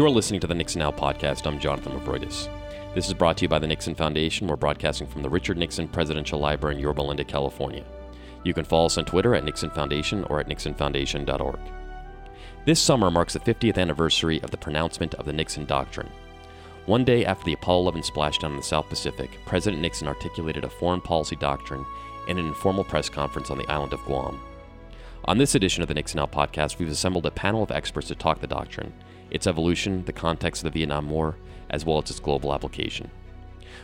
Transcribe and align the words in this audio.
You 0.00 0.06
are 0.06 0.08
listening 0.08 0.40
to 0.40 0.46
the 0.46 0.54
Nixon 0.54 0.78
Now 0.78 0.92
podcast. 0.92 1.46
I'm 1.46 1.60
Jonathan 1.60 1.92
Movroydis. 1.92 2.48
This 2.94 3.06
is 3.06 3.12
brought 3.12 3.36
to 3.36 3.42
you 3.42 3.50
by 3.50 3.58
the 3.58 3.66
Nixon 3.66 3.94
Foundation. 3.94 4.46
We're 4.46 4.56
broadcasting 4.56 5.06
from 5.06 5.20
the 5.20 5.28
Richard 5.28 5.58
Nixon 5.58 5.88
Presidential 5.88 6.40
Library 6.40 6.76
in 6.76 6.80
Yorba 6.80 7.02
Linda, 7.02 7.22
California. 7.22 7.84
You 8.42 8.54
can 8.54 8.64
follow 8.64 8.86
us 8.86 8.96
on 8.96 9.04
Twitter 9.04 9.34
at 9.34 9.44
Nixon 9.44 9.68
Foundation 9.68 10.24
or 10.30 10.40
at 10.40 10.48
nixonfoundation.org. 10.48 11.58
This 12.64 12.80
summer 12.80 13.10
marks 13.10 13.34
the 13.34 13.40
50th 13.40 13.76
anniversary 13.76 14.40
of 14.40 14.50
the 14.50 14.56
pronouncement 14.56 15.16
of 15.16 15.26
the 15.26 15.34
Nixon 15.34 15.66
Doctrine. 15.66 16.08
One 16.86 17.04
day 17.04 17.26
after 17.26 17.44
the 17.44 17.52
Apollo 17.52 17.82
11 17.82 18.00
splashdown 18.00 18.52
in 18.52 18.56
the 18.56 18.62
South 18.62 18.88
Pacific, 18.88 19.28
President 19.44 19.82
Nixon 19.82 20.08
articulated 20.08 20.64
a 20.64 20.70
foreign 20.70 21.02
policy 21.02 21.36
doctrine 21.36 21.84
in 22.26 22.38
an 22.38 22.46
informal 22.46 22.84
press 22.84 23.10
conference 23.10 23.50
on 23.50 23.58
the 23.58 23.70
island 23.70 23.92
of 23.92 24.02
Guam. 24.06 24.40
On 25.26 25.36
this 25.36 25.54
edition 25.54 25.82
of 25.82 25.88
the 25.88 25.94
Nixon 25.94 26.16
Now 26.16 26.26
podcast, 26.26 26.78
we've 26.78 26.88
assembled 26.88 27.26
a 27.26 27.30
panel 27.30 27.62
of 27.62 27.70
experts 27.70 28.08
to 28.08 28.14
talk 28.14 28.40
the 28.40 28.46
doctrine 28.46 28.94
its 29.30 29.46
evolution, 29.46 30.04
the 30.04 30.12
context 30.12 30.64
of 30.64 30.72
the 30.72 30.78
Vietnam 30.78 31.08
War, 31.10 31.36
as 31.70 31.84
well 31.84 32.02
as 32.02 32.10
its 32.10 32.20
global 32.20 32.52
application. 32.52 33.10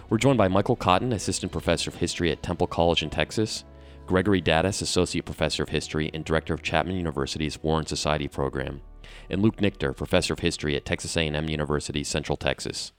We're 0.09 0.19
joined 0.19 0.39
by 0.39 0.49
Michael 0.49 0.77
Cotton, 0.77 1.13
Assistant 1.13 1.53
Professor 1.53 1.91
of 1.91 1.97
History 1.97 2.31
at 2.31 2.43
Temple 2.43 2.67
College 2.67 3.03
in 3.03 3.11
Texas, 3.11 3.65
Gregory 4.07 4.41
Daddis, 4.41 4.83
Associate 4.83 5.25
Professor 5.25 5.65
of 5.65 5.69
History 5.71 6.11
and 6.15 6.25
Director 6.25 6.55
of 6.55 6.63
Chapman 6.63 6.97
University's 6.97 7.63
War 7.63 7.81
and 7.81 7.89
Society 7.89 8.29
Program, 8.29 8.81
and 9.29 9.43
Luke 9.43 9.57
Nichter, 9.57 9.97
Professor 9.97 10.33
of 10.33 10.39
History 10.41 10.77
at 10.77 10.85
Texas 10.85 11.17
A&M 11.17 11.49
University, 11.49 12.05
Central 12.05 12.37
Texas. 12.37 12.93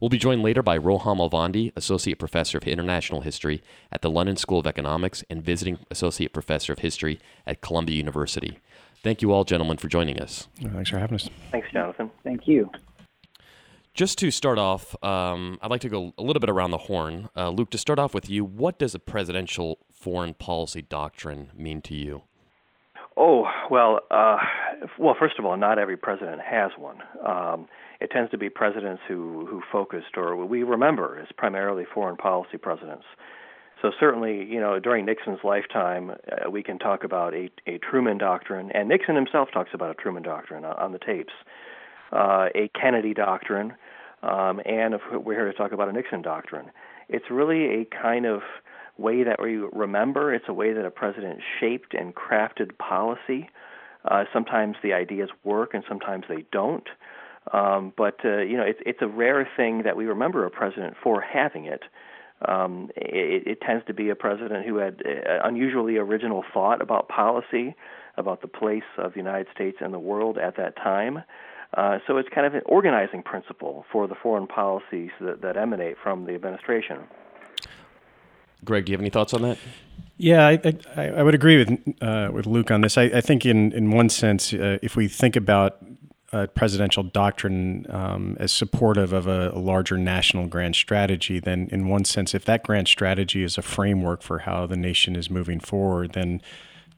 We'll 0.00 0.08
be 0.08 0.18
joined 0.18 0.42
later 0.42 0.62
by 0.62 0.78
Roham 0.78 1.18
Alvandi, 1.18 1.72
Associate 1.76 2.18
Professor 2.18 2.58
of 2.58 2.66
International 2.66 3.20
History 3.20 3.62
at 3.92 4.02
the 4.02 4.10
London 4.10 4.36
School 4.36 4.58
of 4.58 4.66
Economics 4.66 5.24
and 5.30 5.44
Visiting 5.44 5.78
Associate 5.90 6.32
Professor 6.32 6.72
of 6.72 6.80
History 6.80 7.20
at 7.46 7.60
Columbia 7.60 7.96
University. 7.96 8.58
Thank 9.02 9.22
you 9.22 9.32
all, 9.32 9.44
gentlemen, 9.44 9.78
for 9.78 9.88
joining 9.88 10.20
us. 10.20 10.48
Thanks 10.60 10.90
for 10.90 10.98
having 10.98 11.14
us. 11.14 11.28
Thanks, 11.50 11.68
Jonathan. 11.72 12.10
Thank 12.22 12.46
you. 12.46 12.70
Just 13.94 14.18
to 14.18 14.30
start 14.30 14.58
off, 14.58 14.94
um, 15.02 15.58
I'd 15.60 15.70
like 15.70 15.80
to 15.80 15.88
go 15.88 16.12
a 16.16 16.22
little 16.22 16.40
bit 16.40 16.48
around 16.50 16.70
the 16.70 16.78
horn. 16.78 17.28
Uh, 17.36 17.50
Luke, 17.50 17.70
to 17.70 17.78
start 17.78 17.98
off 17.98 18.14
with 18.14 18.30
you, 18.30 18.44
what 18.44 18.78
does 18.78 18.94
a 18.94 18.98
presidential 18.98 19.78
foreign 19.90 20.34
policy 20.34 20.82
doctrine 20.82 21.50
mean 21.54 21.82
to 21.82 21.94
you? 21.94 22.22
Oh 23.16 23.44
well, 23.70 24.00
uh, 24.10 24.38
well. 24.98 25.16
First 25.18 25.38
of 25.38 25.44
all, 25.44 25.56
not 25.56 25.78
every 25.78 25.96
president 25.96 26.40
has 26.40 26.70
one. 26.78 27.02
Um, 27.26 27.66
it 28.00 28.10
tends 28.10 28.30
to 28.30 28.38
be 28.38 28.48
presidents 28.48 29.02
who 29.08 29.44
who 29.46 29.60
focused, 29.70 30.16
or 30.16 30.36
we 30.36 30.62
remember 30.62 31.18
as 31.20 31.28
primarily 31.36 31.84
foreign 31.92 32.16
policy 32.16 32.56
presidents. 32.56 33.04
So 33.82 33.90
certainly, 33.98 34.44
you 34.44 34.60
know, 34.60 34.78
during 34.78 35.06
Nixon's 35.06 35.38
lifetime, 35.42 36.10
uh, 36.10 36.50
we 36.50 36.62
can 36.62 36.78
talk 36.78 37.04
about 37.04 37.34
a, 37.34 37.50
a 37.66 37.78
Truman 37.78 38.18
doctrine, 38.18 38.70
and 38.72 38.88
Nixon 38.88 39.14
himself 39.14 39.48
talks 39.52 39.70
about 39.72 39.90
a 39.90 39.94
Truman 39.94 40.22
doctrine 40.22 40.64
on, 40.64 40.76
on 40.76 40.92
the 40.92 40.98
tapes, 40.98 41.32
uh, 42.12 42.48
a 42.54 42.70
Kennedy 42.78 43.14
doctrine, 43.14 43.72
um, 44.22 44.60
and 44.66 44.94
if 44.94 45.00
we're 45.12 45.34
here 45.34 45.50
to 45.50 45.56
talk 45.56 45.72
about 45.72 45.88
a 45.88 45.92
Nixon 45.92 46.20
doctrine. 46.20 46.70
It's 47.08 47.30
really 47.30 47.80
a 47.80 47.84
kind 47.86 48.26
of 48.26 48.42
way 48.98 49.22
that 49.24 49.40
we 49.42 49.56
remember. 49.56 50.34
It's 50.34 50.44
a 50.48 50.52
way 50.52 50.72
that 50.72 50.84
a 50.84 50.90
president 50.90 51.40
shaped 51.58 51.94
and 51.94 52.14
crafted 52.14 52.76
policy. 52.78 53.48
Uh, 54.04 54.24
sometimes 54.32 54.76
the 54.82 54.92
ideas 54.92 55.30
work, 55.42 55.74
and 55.74 55.82
sometimes 55.88 56.24
they 56.28 56.44
don't. 56.52 56.88
Um, 57.52 57.92
but 57.96 58.18
uh, 58.24 58.38
you 58.38 58.56
know, 58.56 58.62
it's 58.62 58.80
it's 58.84 59.00
a 59.00 59.08
rare 59.08 59.48
thing 59.56 59.82
that 59.84 59.96
we 59.96 60.04
remember 60.04 60.44
a 60.44 60.50
president 60.50 60.94
for 61.02 61.20
having 61.20 61.64
it. 61.64 61.82
Um, 62.46 62.90
it, 62.96 63.46
it 63.46 63.60
tends 63.60 63.84
to 63.86 63.94
be 63.94 64.08
a 64.08 64.14
president 64.14 64.66
who 64.66 64.76
had 64.76 65.02
uh, 65.04 65.40
unusually 65.44 65.96
original 65.96 66.44
thought 66.52 66.80
about 66.80 67.08
policy, 67.08 67.74
about 68.16 68.40
the 68.40 68.48
place 68.48 68.82
of 68.98 69.12
the 69.12 69.18
United 69.18 69.46
States 69.54 69.78
in 69.80 69.92
the 69.92 69.98
world 69.98 70.38
at 70.38 70.56
that 70.56 70.76
time. 70.76 71.22
Uh, 71.76 71.98
so 72.06 72.16
it's 72.16 72.28
kind 72.34 72.46
of 72.46 72.54
an 72.54 72.62
organizing 72.66 73.22
principle 73.22 73.84
for 73.92 74.08
the 74.08 74.14
foreign 74.14 74.46
policies 74.46 75.10
that, 75.20 75.42
that 75.42 75.56
emanate 75.56 75.96
from 76.02 76.24
the 76.24 76.34
administration. 76.34 76.98
Greg, 78.64 78.86
do 78.86 78.92
you 78.92 78.94
have 78.94 79.00
any 79.00 79.10
thoughts 79.10 79.32
on 79.32 79.42
that? 79.42 79.58
Yeah, 80.16 80.46
I, 80.46 80.74
I, 80.96 81.08
I 81.08 81.22
would 81.22 81.34
agree 81.34 81.56
with 81.56 82.02
uh, 82.02 82.28
with 82.30 82.46
Luke 82.46 82.70
on 82.70 82.82
this. 82.82 82.98
I, 82.98 83.04
I 83.04 83.20
think 83.22 83.46
in 83.46 83.72
in 83.72 83.90
one 83.90 84.10
sense, 84.10 84.52
uh, 84.52 84.78
if 84.82 84.94
we 84.94 85.08
think 85.08 85.34
about 85.34 85.78
a 86.32 86.46
presidential 86.46 87.02
doctrine 87.02 87.86
um, 87.90 88.36
as 88.38 88.52
supportive 88.52 89.12
of 89.12 89.26
a, 89.26 89.50
a, 89.52 89.58
larger 89.58 89.98
national 89.98 90.46
grand 90.46 90.76
strategy, 90.76 91.40
then 91.40 91.68
in 91.72 91.88
one 91.88 92.04
sense, 92.04 92.34
if 92.34 92.44
that 92.44 92.62
grand 92.62 92.86
strategy 92.86 93.42
is 93.42 93.58
a 93.58 93.62
framework 93.62 94.22
for 94.22 94.40
how 94.40 94.66
the 94.66 94.76
nation 94.76 95.16
is 95.16 95.28
moving 95.28 95.58
forward, 95.58 96.12
then 96.12 96.40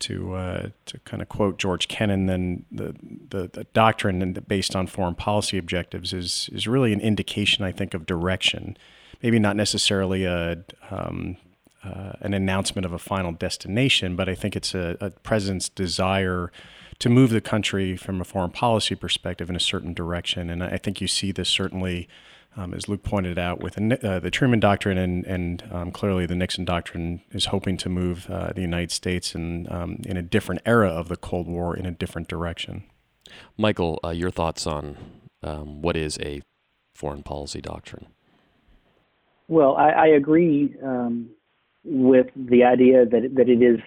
to 0.00 0.34
uh, 0.34 0.69
to 0.84 0.98
kind 1.00 1.22
of 1.22 1.28
quote 1.28 1.59
George 1.59 1.88
Kennan, 1.88 2.26
then 2.26 2.65
the, 2.70 2.94
the, 3.31 3.48
the 3.53 3.65
doctrine 3.72 4.32
based 4.48 4.76
on 4.76 4.87
foreign 4.87 5.15
policy 5.15 5.56
objectives 5.56 6.12
is 6.12 6.50
is 6.53 6.66
really 6.66 6.93
an 6.93 7.00
indication, 7.00 7.64
I 7.64 7.72
think, 7.72 7.94
of 7.94 8.04
direction. 8.04 8.76
Maybe 9.22 9.38
not 9.38 9.56
necessarily 9.56 10.25
a 10.25 10.64
um, 10.91 11.37
uh, 11.84 12.12
an 12.20 12.34
announcement 12.34 12.84
of 12.84 12.93
a 12.93 12.99
final 12.99 13.32
destination, 13.32 14.14
but 14.14 14.28
I 14.28 14.34
think 14.34 14.56
it's 14.56 14.75
a, 14.75 14.97
a 15.00 15.10
president's 15.10 15.69
desire 15.69 16.53
to 17.03 17.09
move 17.09 17.31
the 17.31 17.41
country 17.41 17.97
from 17.97 18.21
a 18.21 18.25
foreign 18.25 18.53
policy 18.53 18.95
perspective 18.95 19.51
in 19.51 19.57
a 19.57 19.61
certain 19.61 19.93
direction. 19.93 20.49
And 20.49 20.63
I 20.63 20.79
think 20.79 21.01
you 21.01 21.09
see 21.09 21.33
this 21.33 21.49
certainly, 21.49 22.07
um, 22.57 22.73
as 22.73 22.89
Luke 22.89 23.03
pointed 23.03 23.41
out, 23.41 23.61
with 23.61 23.77
uh, 23.77 24.21
the 24.21 24.31
Truman 24.31 24.61
Doctrine, 24.61 24.97
and, 24.97 25.25
and 25.27 25.65
um, 25.73 25.91
clearly 25.91 26.27
the 26.27 26.37
Nixon 26.37 26.65
Doctrine 26.65 27.21
is 27.33 27.47
hoping 27.47 27.77
to 27.79 27.89
move 27.89 28.31
uh, 28.31 28.53
the 28.53 28.61
United 28.61 28.93
States 28.93 29.35
in, 29.35 29.67
um, 29.69 29.99
in 30.05 30.17
a 30.17 30.23
different 30.23 30.61
era 30.65 30.91
of 30.91 31.09
the 31.09 31.17
Cold 31.17 31.49
War 31.49 31.77
in 31.77 31.87
a 31.87 31.91
different 31.91 32.29
direction. 32.29 32.85
Michael, 33.57 33.99
uh, 34.05 34.11
your 34.11 34.31
thoughts 34.31 34.65
on 34.65 34.97
um, 35.43 35.83
what 35.83 35.97
is 35.97 36.21
a 36.21 36.41
foreign 36.95 37.25
policy 37.25 37.61
doctrine? 37.61 38.07
Well, 39.49 39.75
I, 39.77 39.91
I 39.91 40.07
agree 40.07 40.77
um, 40.85 41.31
with 41.83 42.29
the 42.37 42.62
idea 42.62 43.07
that 43.07 43.35
that 43.35 43.49
it 43.49 43.61
is 43.61 43.81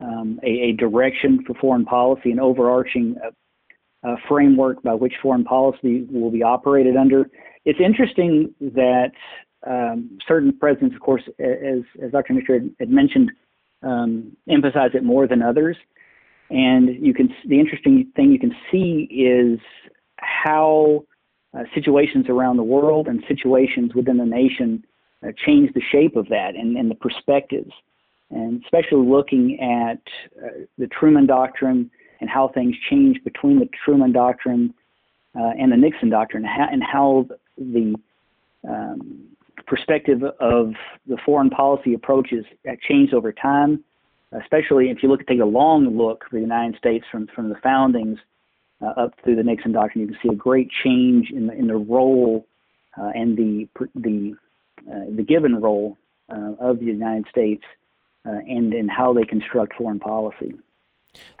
um, 0.00 0.38
a, 0.42 0.48
a, 0.48 0.72
direction 0.72 1.42
for 1.44 1.54
foreign 1.54 1.84
policy, 1.84 2.30
an 2.30 2.38
overarching 2.38 3.16
uh, 3.24 4.08
uh, 4.08 4.16
framework 4.28 4.82
by 4.82 4.94
which 4.94 5.14
foreign 5.20 5.44
policy 5.44 6.06
will 6.10 6.30
be 6.30 6.42
operated 6.42 6.96
under. 6.96 7.28
It's 7.64 7.80
interesting 7.80 8.54
that 8.60 9.10
um, 9.66 10.18
certain 10.26 10.56
presidents, 10.56 10.94
of 10.94 11.02
course, 11.02 11.22
as, 11.40 11.80
as 12.02 12.12
Dr. 12.12 12.34
Nichter 12.34 12.70
had 12.78 12.90
mentioned, 12.90 13.32
um, 13.82 14.36
emphasize 14.48 14.90
it 14.94 15.02
more 15.02 15.26
than 15.26 15.42
others. 15.42 15.76
And 16.50 17.04
you 17.04 17.12
can 17.12 17.28
the 17.46 17.60
interesting 17.60 18.10
thing 18.16 18.30
you 18.30 18.38
can 18.38 18.54
see 18.70 19.08
is 19.10 19.60
how 20.16 21.04
uh, 21.56 21.64
situations 21.74 22.26
around 22.28 22.56
the 22.56 22.62
world 22.62 23.06
and 23.06 23.22
situations 23.28 23.94
within 23.94 24.16
the 24.16 24.24
nation 24.24 24.84
uh, 25.22 25.32
change 25.46 25.72
the 25.74 25.82
shape 25.92 26.16
of 26.16 26.28
that 26.28 26.54
and, 26.56 26.76
and 26.76 26.90
the 26.90 26.94
perspectives 26.94 27.72
and 28.30 28.62
especially 28.64 29.06
looking 29.06 29.58
at 29.60 30.00
uh, 30.42 30.64
the 30.76 30.86
Truman 30.88 31.26
Doctrine 31.26 31.90
and 32.20 32.28
how 32.28 32.48
things 32.48 32.74
changed 32.90 33.24
between 33.24 33.58
the 33.58 33.68
Truman 33.84 34.12
Doctrine 34.12 34.74
uh, 35.38 35.52
and 35.58 35.70
the 35.70 35.76
Nixon 35.76 36.10
Doctrine, 36.10 36.44
and 36.44 36.82
how 36.82 37.28
the 37.56 37.94
um, 38.68 39.28
perspective 39.66 40.22
of 40.40 40.72
the 41.06 41.16
foreign 41.24 41.50
policy 41.50 41.94
approaches 41.94 42.44
changed 42.88 43.14
over 43.14 43.32
time. 43.32 43.84
Especially 44.32 44.90
if 44.90 45.02
you 45.02 45.08
look 45.08 45.26
take 45.26 45.40
a 45.40 45.44
long 45.44 45.96
look 45.96 46.24
for 46.28 46.36
the 46.36 46.40
United 46.40 46.76
States 46.76 47.04
from 47.10 47.28
from 47.34 47.48
the 47.48 47.54
foundings 47.62 48.18
uh, 48.82 48.88
up 49.00 49.14
through 49.24 49.36
the 49.36 49.42
Nixon 49.42 49.72
Doctrine, 49.72 50.02
you 50.02 50.08
can 50.08 50.18
see 50.22 50.34
a 50.34 50.36
great 50.36 50.68
change 50.84 51.30
in 51.30 51.46
the 51.46 51.54
in 51.54 51.66
the 51.66 51.76
role 51.76 52.46
uh, 52.98 53.10
and 53.14 53.38
the 53.38 53.68
the 53.94 54.34
uh, 54.90 55.04
the 55.16 55.22
given 55.22 55.60
role 55.60 55.96
uh, 56.30 56.52
of 56.60 56.78
the 56.80 56.84
United 56.84 57.26
States 57.30 57.62
and 58.46 58.74
in 58.74 58.88
how 58.88 59.12
they 59.12 59.24
construct 59.24 59.74
foreign 59.74 59.98
policy. 59.98 60.54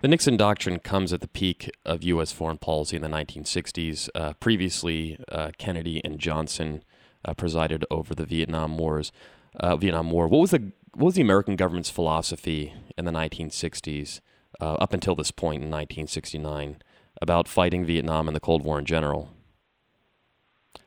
The 0.02 0.08
Nixon 0.08 0.36
Doctrine 0.36 0.78
comes 0.78 1.12
at 1.12 1.20
the 1.20 1.28
peak 1.28 1.70
of 1.84 2.02
U.S. 2.02 2.32
foreign 2.32 2.58
policy 2.58 2.96
in 2.96 3.02
the 3.02 3.08
1960s. 3.08 4.08
Uh, 4.14 4.32
previously, 4.34 5.18
uh, 5.30 5.50
Kennedy 5.58 6.00
and 6.04 6.18
Johnson 6.18 6.82
uh, 7.24 7.34
presided 7.34 7.84
over 7.90 8.14
the 8.14 8.24
Vietnam 8.24 8.78
Wars. 8.78 9.12
Uh, 9.58 9.76
Vietnam 9.76 10.10
War. 10.10 10.28
What 10.28 10.40
was 10.40 10.50
the 10.50 10.72
what 10.94 11.06
was 11.06 11.14
the 11.14 11.22
American 11.22 11.56
government's 11.56 11.90
philosophy 11.90 12.74
in 12.96 13.04
the 13.04 13.12
1960s, 13.12 14.20
uh, 14.60 14.74
up 14.74 14.92
until 14.92 15.14
this 15.14 15.30
point 15.30 15.62
in 15.62 15.70
1969, 15.70 16.82
about 17.22 17.46
fighting 17.46 17.84
Vietnam 17.84 18.26
and 18.28 18.34
the 18.34 18.40
Cold 18.40 18.64
War 18.64 18.78
in 18.78 18.84
general? 18.84 19.30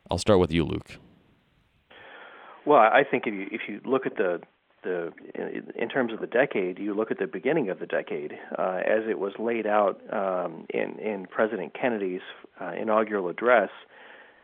I'll 0.10 0.18
start 0.18 0.40
with 0.40 0.52
you, 0.52 0.66
Luke. 0.66 0.98
Well, 2.66 2.80
I 2.80 3.04
think 3.10 3.26
if 3.26 3.34
you 3.34 3.48
if 3.52 3.62
you 3.68 3.82
look 3.86 4.06
at 4.06 4.18
the 4.18 4.42
the 4.84 5.14
in 5.76 5.90
terms 5.90 6.14
of 6.14 6.20
the 6.20 6.28
decade, 6.28 6.80
you 6.80 6.94
look 6.94 7.12
at 7.12 7.20
the 7.20 7.28
beginning 7.28 7.70
of 7.70 7.80
the 7.80 7.86
decade 7.86 8.34
uh, 8.58 8.82
as 8.86 9.04
it 9.10 9.20
was 9.20 9.34
laid 9.40 9.68
out 9.68 10.02
um, 10.12 10.66
in 10.70 11.00
in 11.00 11.28
President 11.28 11.74
Kennedy's 11.74 12.22
uh, 12.60 12.72
inaugural 12.80 13.30
address 13.30 13.70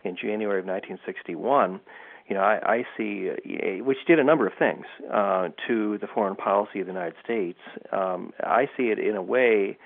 in 0.04 0.16
January 0.16 0.60
of 0.60 0.66
1961. 0.66 1.80
You 2.28 2.36
know, 2.36 2.42
I, 2.42 2.60
I 2.66 2.84
see 2.98 3.30
uh, 3.30 3.84
which 3.84 3.98
did 4.06 4.20
a 4.20 4.24
number 4.24 4.48
of 4.48 4.54
things 4.58 4.86
uh, 5.12 5.50
to 5.68 5.98
the 6.00 6.08
foreign 6.08 6.36
policy 6.36 6.80
of 6.82 6.88
the 6.88 6.94
United 6.94 7.16
States. 7.24 7.60
Um, 7.92 8.34
I 8.42 8.70
see 8.76 8.90
it 8.90 9.00
in 9.00 9.16
a 9.16 9.22
way 9.22 9.78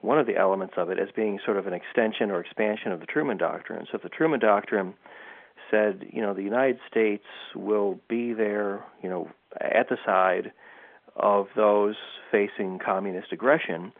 one 0.00 0.18
of 0.18 0.26
the 0.26 0.36
elements 0.36 0.74
of 0.76 0.90
it 0.90 0.98
as 0.98 1.08
being 1.14 1.40
sort 1.44 1.56
of 1.56 1.66
an 1.66 1.72
extension 1.72 2.30
or 2.30 2.40
expansion 2.40 2.92
of 2.92 3.00
the 3.00 3.06
Truman 3.06 3.36
Doctrine. 3.36 3.84
So 3.90 3.96
if 3.96 4.02
the 4.02 4.08
Truman 4.08 4.38
Doctrine 4.38 4.94
said, 5.70 6.06
you 6.10 6.22
know, 6.22 6.34
the 6.34 6.42
United 6.42 6.78
States 6.90 7.24
will 7.54 7.98
be 8.08 8.32
there, 8.32 8.84
you 9.02 9.08
know, 9.08 9.28
at 9.60 9.88
the 9.88 9.96
side 10.04 10.52
of 11.16 11.48
those 11.56 11.96
facing 12.30 12.78
communist 12.78 13.32
aggression, 13.32 13.92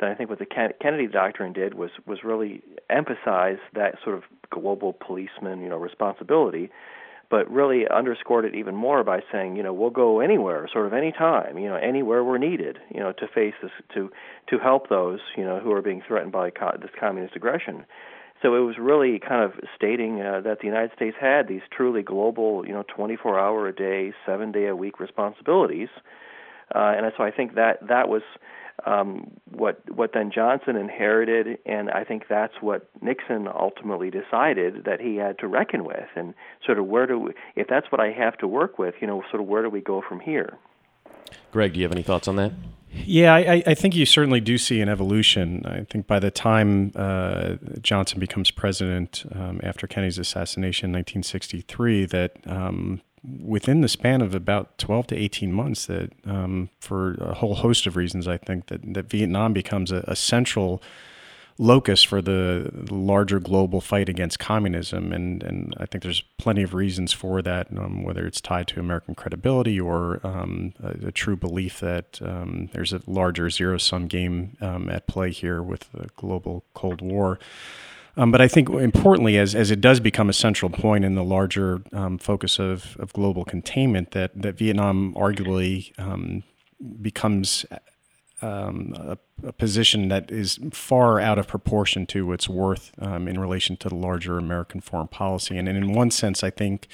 then 0.00 0.08
I 0.10 0.14
think 0.14 0.30
what 0.30 0.38
the 0.38 0.46
Kennedy 0.46 1.06
Doctrine 1.06 1.52
did 1.52 1.74
was 1.74 1.90
was 2.06 2.24
really 2.24 2.62
emphasize 2.88 3.58
that 3.74 3.96
sort 4.02 4.16
of 4.16 4.24
global 4.50 4.92
policeman, 4.92 5.60
you 5.60 5.68
know, 5.68 5.76
responsibility 5.76 6.70
but 7.32 7.50
really 7.50 7.88
underscored 7.88 8.44
it 8.44 8.54
even 8.54 8.76
more 8.76 9.02
by 9.02 9.20
saying, 9.32 9.56
you 9.56 9.62
know, 9.62 9.72
we'll 9.72 9.88
go 9.88 10.20
anywhere, 10.20 10.68
sort 10.70 10.84
of 10.84 10.92
any 10.92 11.10
time, 11.10 11.56
you 11.56 11.66
know, 11.66 11.76
anywhere 11.76 12.22
we're 12.22 12.36
needed, 12.36 12.78
you 12.94 13.00
know, 13.00 13.10
to 13.10 13.26
face 13.26 13.54
this, 13.62 13.70
to 13.94 14.10
to 14.50 14.58
help 14.58 14.90
those, 14.90 15.18
you 15.34 15.42
know, 15.42 15.58
who 15.58 15.72
are 15.72 15.80
being 15.80 16.02
threatened 16.06 16.30
by 16.30 16.50
co- 16.50 16.76
this 16.78 16.90
communist 17.00 17.34
aggression. 17.34 17.86
So 18.42 18.56
it 18.56 18.60
was 18.60 18.76
really 18.78 19.18
kind 19.20 19.44
of 19.44 19.52
stating 19.76 20.20
uh, 20.20 20.40
that 20.40 20.58
the 20.60 20.66
United 20.66 20.90
States 20.96 21.16
had 21.18 21.46
these 21.46 21.62
truly 21.70 22.02
global, 22.02 22.66
you 22.66 22.72
know, 22.72 22.82
24-hour 22.82 23.68
a 23.68 23.72
day, 23.72 24.12
seven-day 24.26 24.66
a 24.66 24.74
week 24.74 24.98
responsibilities, 24.98 25.88
uh, 26.74 26.94
and 26.96 27.12
so 27.16 27.22
I 27.22 27.30
think 27.30 27.54
that 27.54 27.86
that 27.86 28.08
was 28.08 28.22
um, 28.86 29.30
what 29.50 29.82
what 29.94 30.12
then 30.14 30.30
Johnson 30.34 30.76
inherited, 30.76 31.58
and 31.66 31.90
I 31.90 32.04
think 32.04 32.24
that's 32.28 32.54
what 32.60 32.88
Nixon 33.00 33.46
ultimately 33.46 34.10
decided 34.10 34.84
that 34.84 35.00
he 35.00 35.16
had 35.16 35.38
to 35.40 35.46
reckon 35.46 35.84
with, 35.84 36.08
and 36.16 36.34
sort 36.64 36.78
of 36.78 36.86
where 36.86 37.06
do 37.06 37.18
we, 37.18 37.32
if 37.54 37.68
that's 37.68 37.92
what 37.92 38.00
I 38.00 38.10
have 38.10 38.38
to 38.38 38.48
work 38.48 38.78
with, 38.78 38.94
you 39.00 39.06
know, 39.06 39.22
sort 39.30 39.42
of 39.42 39.48
where 39.48 39.62
do 39.62 39.70
we 39.70 39.80
go 39.80 40.02
from 40.06 40.20
here? 40.20 40.58
Greg, 41.52 41.74
do 41.74 41.80
you 41.80 41.84
have 41.84 41.92
any 41.92 42.02
thoughts 42.02 42.26
on 42.28 42.36
that? 42.36 42.52
Yeah, 42.94 43.34
I, 43.34 43.62
I, 43.66 43.74
think 43.74 43.96
you 43.96 44.04
certainly 44.04 44.40
do 44.40 44.58
see 44.58 44.80
an 44.82 44.88
evolution. 44.88 45.64
I 45.64 45.84
think 45.84 46.06
by 46.06 46.18
the 46.18 46.30
time 46.30 46.92
uh, 46.94 47.56
Johnson 47.80 48.20
becomes 48.20 48.50
president 48.50 49.24
um, 49.34 49.60
after 49.62 49.86
Kennedy's 49.86 50.18
assassination 50.18 50.90
in 50.90 50.98
1963, 50.98 52.04
that 52.06 52.36
um, 52.46 53.00
within 53.24 53.80
the 53.80 53.88
span 53.88 54.20
of 54.20 54.34
about 54.34 54.78
12 54.78 55.08
to 55.08 55.16
18 55.16 55.52
months 55.52 55.86
that 55.86 56.12
um, 56.26 56.68
for 56.80 57.14
a 57.14 57.34
whole 57.34 57.54
host 57.54 57.86
of 57.86 57.96
reasons 57.96 58.26
i 58.26 58.36
think 58.36 58.66
that, 58.66 58.80
that 58.94 59.08
vietnam 59.08 59.52
becomes 59.52 59.92
a, 59.92 60.04
a 60.08 60.16
central 60.16 60.82
locus 61.58 62.02
for 62.02 62.22
the 62.22 62.70
larger 62.90 63.38
global 63.38 63.80
fight 63.80 64.08
against 64.08 64.38
communism 64.38 65.12
and, 65.12 65.42
and 65.42 65.74
i 65.78 65.86
think 65.86 66.02
there's 66.02 66.22
plenty 66.38 66.62
of 66.62 66.74
reasons 66.74 67.12
for 67.12 67.42
that 67.42 67.66
um, 67.76 68.02
whether 68.02 68.26
it's 68.26 68.40
tied 68.40 68.66
to 68.66 68.80
american 68.80 69.14
credibility 69.14 69.80
or 69.80 70.20
um, 70.24 70.72
a, 70.82 71.08
a, 71.08 71.12
true 71.12 71.36
belief 71.36 71.80
that 71.80 72.20
um, 72.22 72.68
there's 72.72 72.92
a 72.92 73.00
larger 73.06 73.50
zero-sum 73.50 74.06
game 74.06 74.56
um, 74.60 74.88
at 74.88 75.06
play 75.06 75.30
here 75.30 75.62
with 75.62 75.90
the 75.92 76.08
global 76.16 76.64
cold 76.74 77.00
war. 77.00 77.38
Um, 78.16 78.30
but 78.30 78.40
I 78.40 78.48
think 78.48 78.68
importantly, 78.68 79.38
as, 79.38 79.54
as 79.54 79.70
it 79.70 79.80
does 79.80 79.98
become 79.98 80.28
a 80.28 80.34
central 80.34 80.70
point 80.70 81.04
in 81.04 81.14
the 81.14 81.24
larger 81.24 81.82
um, 81.92 82.18
focus 82.18 82.58
of, 82.58 82.96
of 82.98 83.12
global 83.14 83.44
containment, 83.44 84.10
that, 84.10 84.30
that 84.34 84.58
Vietnam 84.58 85.14
arguably 85.14 85.98
um, 85.98 86.42
becomes 87.00 87.64
um, 88.42 88.94
a, 88.96 89.18
a, 89.46 89.52
position 89.52 90.08
that 90.08 90.30
is 90.30 90.58
far 90.72 91.20
out 91.20 91.38
of 91.38 91.46
proportion 91.46 92.06
to 92.06 92.32
its 92.32 92.48
worth 92.48 92.92
um, 92.98 93.28
in 93.28 93.38
relation 93.38 93.76
to 93.78 93.88
the 93.88 93.94
larger 93.94 94.38
American 94.38 94.80
foreign 94.80 95.08
policy. 95.08 95.56
And, 95.56 95.68
and 95.68 95.78
in 95.78 95.92
one 95.92 96.10
sense, 96.10 96.42
I 96.42 96.50
think 96.50 96.88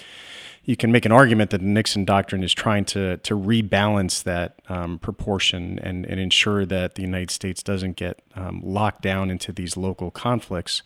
you 0.65 0.77
can 0.77 0.93
make 0.93 1.07
an 1.07 1.13
argument 1.13 1.51
that 1.51 1.59
the 1.59 1.67
Nixon 1.67 2.05
doctrine 2.05 2.45
is 2.45 2.53
trying 2.53 2.85
to 2.87 3.17
to 3.19 3.35
rebalance 3.35 4.23
that 4.25 4.61
um, 4.69 4.99
proportion 4.99 5.79
and, 5.79 6.05
and 6.05 6.21
ensure 6.21 6.67
that 6.67 6.95
the 6.95 7.03
United 7.03 7.31
States 7.31 7.63
doesn't 7.63 7.97
get 7.97 8.21
um, 8.35 8.61
locked 8.63 9.03
down 9.03 9.31
into 9.31 9.51
these 9.51 9.77
local 9.77 10.11
conflicts 10.11 10.83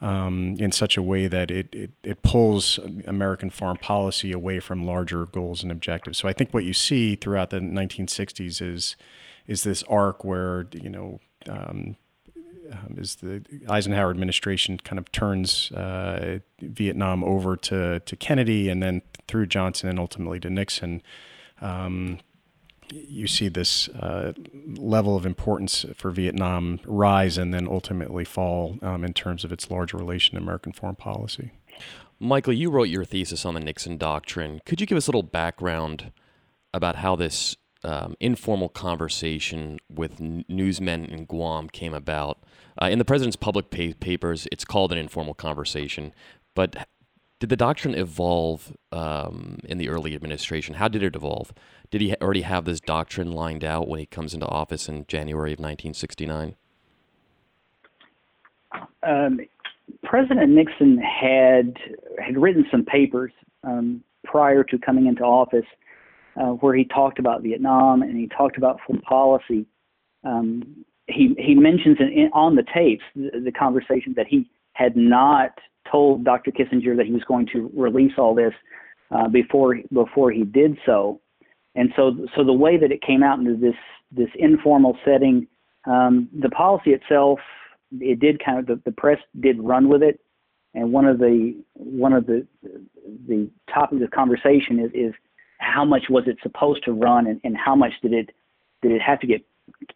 um, 0.00 0.54
in 0.58 0.70
such 0.70 0.96
a 0.96 1.02
way 1.02 1.26
that 1.26 1.50
it, 1.50 1.74
it, 1.74 1.90
it 2.04 2.22
pulls 2.22 2.78
American 3.06 3.50
foreign 3.50 3.78
policy 3.78 4.30
away 4.32 4.60
from 4.60 4.86
larger 4.86 5.26
goals 5.26 5.62
and 5.62 5.72
objectives. 5.72 6.18
So 6.18 6.28
I 6.28 6.32
think 6.32 6.54
what 6.54 6.64
you 6.64 6.72
see 6.72 7.16
throughout 7.16 7.50
the 7.50 7.58
1960s 7.58 8.62
is 8.62 8.96
is 9.48 9.64
this 9.64 9.82
arc 9.84 10.22
where 10.22 10.66
you 10.72 10.90
know 10.90 11.18
um, 11.48 11.96
um, 12.70 12.94
is 12.98 13.16
the 13.16 13.42
Eisenhower 13.68 14.10
administration 14.10 14.78
kind 14.78 14.98
of 14.98 15.10
turns 15.10 15.72
uh, 15.72 16.38
Vietnam 16.60 17.24
over 17.24 17.56
to 17.56 18.00
to 18.00 18.16
Kennedy 18.16 18.68
and 18.68 18.80
then 18.82 19.02
through 19.26 19.46
Johnson 19.46 19.88
and 19.88 19.98
ultimately 19.98 20.38
to 20.40 20.50
Nixon. 20.50 21.02
Um, 21.60 22.20
you 22.90 23.26
see 23.26 23.48
this 23.48 23.88
uh, 23.88 24.32
level 24.76 25.14
of 25.16 25.26
importance 25.26 25.84
for 25.94 26.10
Vietnam 26.10 26.80
rise 26.86 27.36
and 27.36 27.52
then 27.52 27.68
ultimately 27.68 28.24
fall 28.24 28.78
um, 28.80 29.04
in 29.04 29.12
terms 29.12 29.44
of 29.44 29.52
its 29.52 29.70
larger 29.70 29.98
relation 29.98 30.36
to 30.36 30.42
American 30.42 30.72
foreign 30.72 30.96
policy. 30.96 31.50
Michael, 32.18 32.54
you 32.54 32.70
wrote 32.70 32.88
your 32.88 33.04
thesis 33.04 33.44
on 33.44 33.54
the 33.54 33.60
Nixon 33.60 33.98
Doctrine. 33.98 34.60
Could 34.64 34.80
you 34.80 34.86
give 34.86 34.96
us 34.96 35.06
a 35.06 35.10
little 35.10 35.22
background 35.22 36.12
about 36.72 36.96
how 36.96 37.14
this 37.14 37.56
um, 37.84 38.14
informal 38.20 38.68
conversation 38.68 39.78
with 39.88 40.20
n- 40.20 40.44
newsmen 40.48 41.04
in 41.04 41.24
Guam 41.24 41.68
came 41.68 41.94
about? 41.94 42.38
Uh, 42.80 42.86
in 42.86 42.98
the 42.98 43.04
president's 43.04 43.36
public 43.36 43.70
pa- 43.70 43.98
papers, 44.00 44.46
it's 44.52 44.64
called 44.64 44.92
an 44.92 44.98
informal 44.98 45.34
conversation, 45.34 46.12
but 46.54 46.88
did 47.40 47.50
the 47.50 47.56
doctrine 47.56 47.94
evolve 47.94 48.76
um, 48.90 49.58
in 49.64 49.78
the 49.78 49.88
early 49.88 50.14
administration? 50.14 50.74
How 50.74 50.88
did 50.88 51.02
it 51.02 51.14
evolve? 51.14 51.52
Did 51.90 52.00
he 52.00 52.14
already 52.16 52.42
have 52.42 52.64
this 52.64 52.80
doctrine 52.80 53.30
lined 53.30 53.64
out 53.64 53.86
when 53.86 54.00
he 54.00 54.06
comes 54.06 54.34
into 54.34 54.46
office 54.46 54.88
in 54.88 55.06
January 55.06 55.52
of 55.52 55.60
1969? 55.60 56.56
Um, 59.04 59.40
President 60.02 60.50
Nixon 60.50 60.98
had 60.98 61.76
had 62.22 62.36
written 62.36 62.66
some 62.70 62.84
papers 62.84 63.32
um, 63.62 64.02
prior 64.24 64.64
to 64.64 64.78
coming 64.78 65.06
into 65.06 65.22
office 65.22 65.64
uh, 66.38 66.52
where 66.52 66.74
he 66.74 66.84
talked 66.84 67.18
about 67.18 67.42
Vietnam 67.42 68.02
and 68.02 68.16
he 68.16 68.28
talked 68.28 68.56
about 68.56 68.78
foreign 68.86 69.02
policy. 69.02 69.66
Um, 70.24 70.84
he 71.06 71.34
he 71.38 71.54
mentions 71.54 71.98
in, 72.00 72.30
on 72.32 72.54
the 72.54 72.64
tapes 72.74 73.04
the, 73.16 73.40
the 73.44 73.52
conversation 73.52 74.14
that 74.16 74.26
he 74.28 74.48
had 74.74 74.96
not 74.96 75.58
told 75.90 76.24
Dr. 76.24 76.50
Kissinger 76.50 76.96
that 76.96 77.06
he 77.06 77.12
was 77.12 77.24
going 77.24 77.46
to 77.52 77.70
release 77.74 78.12
all 78.18 78.34
this 78.34 78.52
uh, 79.10 79.28
before 79.28 79.78
before 79.92 80.30
he 80.30 80.44
did 80.44 80.78
so. 80.84 81.20
And 81.74 81.92
so 81.96 82.26
so 82.36 82.44
the 82.44 82.52
way 82.52 82.76
that 82.76 82.92
it 82.92 83.02
came 83.02 83.22
out 83.22 83.38
into 83.38 83.56
this 83.56 83.74
this 84.12 84.28
informal 84.36 84.96
setting, 85.04 85.46
um, 85.86 86.28
the 86.38 86.50
policy 86.50 86.90
itself, 86.90 87.40
it 88.00 88.20
did 88.20 88.42
kind 88.44 88.58
of 88.58 88.66
the, 88.66 88.80
the 88.84 88.92
press 88.92 89.18
did 89.40 89.60
run 89.60 89.88
with 89.88 90.02
it. 90.02 90.20
And 90.74 90.92
one 90.92 91.06
of 91.06 91.18
the 91.18 91.56
one 91.74 92.12
of 92.12 92.26
the 92.26 92.46
the 93.26 93.48
topics 93.72 94.02
of 94.02 94.10
conversation 94.10 94.78
is, 94.78 94.90
is 94.94 95.14
how 95.68 95.84
much 95.84 96.04
was 96.08 96.24
it 96.26 96.38
supposed 96.42 96.84
to 96.84 96.92
run 96.92 97.26
and, 97.26 97.40
and 97.44 97.56
how 97.56 97.76
much 97.76 97.92
did 98.02 98.12
it 98.12 98.30
did 98.82 98.92
it 98.92 99.02
have 99.02 99.20
to 99.20 99.26
get 99.26 99.44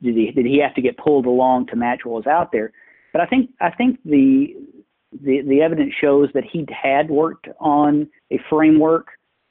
did 0.03 0.15
he 0.15 0.31
did 0.31 0.47
he 0.47 0.59
have 0.59 0.75
to 0.75 0.83
get 0.83 0.97
pulled 0.97 1.27
along 1.27 1.67
to 1.69 1.77
match 1.77 2.01
what 2.05 2.25
was 2.25 2.27
out 2.27 2.53
there? 2.53 2.73
But 3.13 3.23
I 3.23 3.27
think 3.27 3.51
I 3.61 3.71
think 3.71 3.99
the 4.05 4.55
the, 5.13 5.43
the 5.47 5.61
evidence 5.61 5.93
shows 6.01 6.29
that 6.35 6.45
he 6.45 6.67
had 6.71 7.11
worked 7.11 7.49
on 7.61 8.09
a 8.31 8.39
framework 8.49 9.09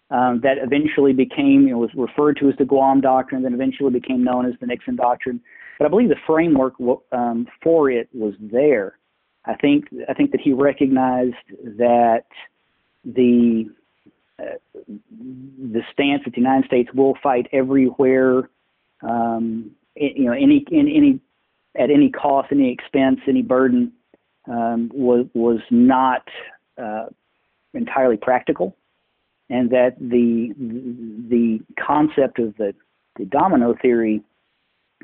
um, 0.10 0.42
that 0.44 0.58
eventually 0.58 1.14
became, 1.14 1.68
know, 1.68 1.78
was 1.78 1.92
referred 1.96 2.38
to 2.38 2.50
as 2.50 2.56
the 2.58 2.66
Guam 2.66 3.00
Doctrine, 3.00 3.44
then 3.44 3.54
eventually 3.54 3.92
became 3.92 4.24
known 4.24 4.46
as 4.46 4.54
the 4.60 4.68
Nixon 4.68 4.96
Doctrine. 4.96 5.40
But 5.80 5.86
I 5.86 5.90
believe 5.90 6.10
the 6.10 6.16
framework 6.28 6.74
um, 7.12 7.48
for 7.64 7.90
it 7.90 8.10
was 8.14 8.34
there. 8.40 8.98
I 9.46 9.56
think 9.56 9.86
I 10.08 10.14
think 10.14 10.32
that 10.32 10.42
he 10.42 10.54
recognized 10.54 11.36
that 11.78 12.26
the 13.04 13.70
the 14.38 15.82
stance 15.92 16.24
that 16.26 16.32
the 16.34 16.42
United 16.42 16.66
States 16.66 16.90
will 16.94 17.16
fight 17.22 17.48
everywhere, 17.52 18.50
um, 19.02 19.72
you 19.96 20.26
know, 20.26 20.34
any 20.34 20.66
in 20.72 20.88
any 20.88 21.20
at 21.76 21.90
any 21.90 22.10
cost, 22.10 22.50
any 22.52 22.72
expense, 22.72 23.20
any 23.28 23.42
burden, 23.42 23.92
um, 24.48 24.92
was 24.94 25.26
was 25.34 25.60
not 25.70 26.28
uh, 26.82 27.06
entirely 27.74 28.18
practical, 28.18 28.76
and 29.50 29.70
that 29.70 29.96
the 30.00 30.54
the 31.30 31.60
concept 31.80 32.40
of 32.40 32.56
the, 32.58 32.74
the 33.18 33.26
domino 33.26 33.76
theory 33.82 34.22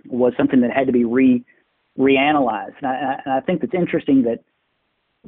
was 0.06 0.34
something 0.38 0.62
that 0.62 0.72
had 0.72 0.88
to 0.88 0.94
be 0.94 1.06
re 1.06 1.44
reanalyzed. 1.98 2.76
And 2.82 2.88
I, 2.88 3.38
I 3.38 3.40
think 3.42 3.64
it's 3.64 3.74
interesting 3.74 4.24
that 4.24 4.40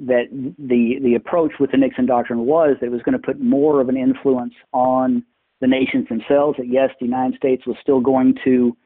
that 0.05 0.25
the 0.57 0.99
the 1.01 1.15
approach 1.15 1.53
with 1.59 1.71
the 1.71 1.77
Nixon 1.77 2.05
doctrine 2.05 2.45
was 2.45 2.77
that 2.79 2.87
it 2.87 2.91
was 2.91 3.01
going 3.01 3.19
to 3.19 3.25
put 3.25 3.39
more 3.39 3.81
of 3.81 3.89
an 3.89 3.97
influence 3.97 4.53
on 4.73 5.23
the 5.61 5.67
nations 5.67 6.07
themselves. 6.07 6.57
That 6.57 6.67
yes, 6.67 6.89
the 6.99 7.05
United 7.05 7.37
States 7.37 7.65
was 7.65 7.75
still 7.81 7.99
going 7.99 8.35
to 8.43 8.77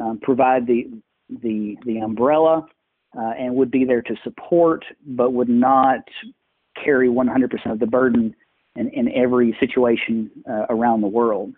um, 0.00 0.18
provide 0.22 0.66
the 0.66 0.90
the 1.28 1.76
the 1.84 1.98
umbrella 1.98 2.66
uh, 3.16 3.32
and 3.38 3.54
would 3.54 3.70
be 3.70 3.84
there 3.84 4.02
to 4.02 4.14
support, 4.24 4.84
but 5.06 5.32
would 5.32 5.48
not 5.48 6.00
carry 6.82 7.08
100% 7.08 7.70
of 7.70 7.78
the 7.78 7.86
burden 7.86 8.34
in, 8.76 8.88
in 8.88 9.12
every 9.14 9.56
situation 9.60 10.30
uh, 10.48 10.66
around 10.70 11.02
the 11.02 11.06
world. 11.06 11.52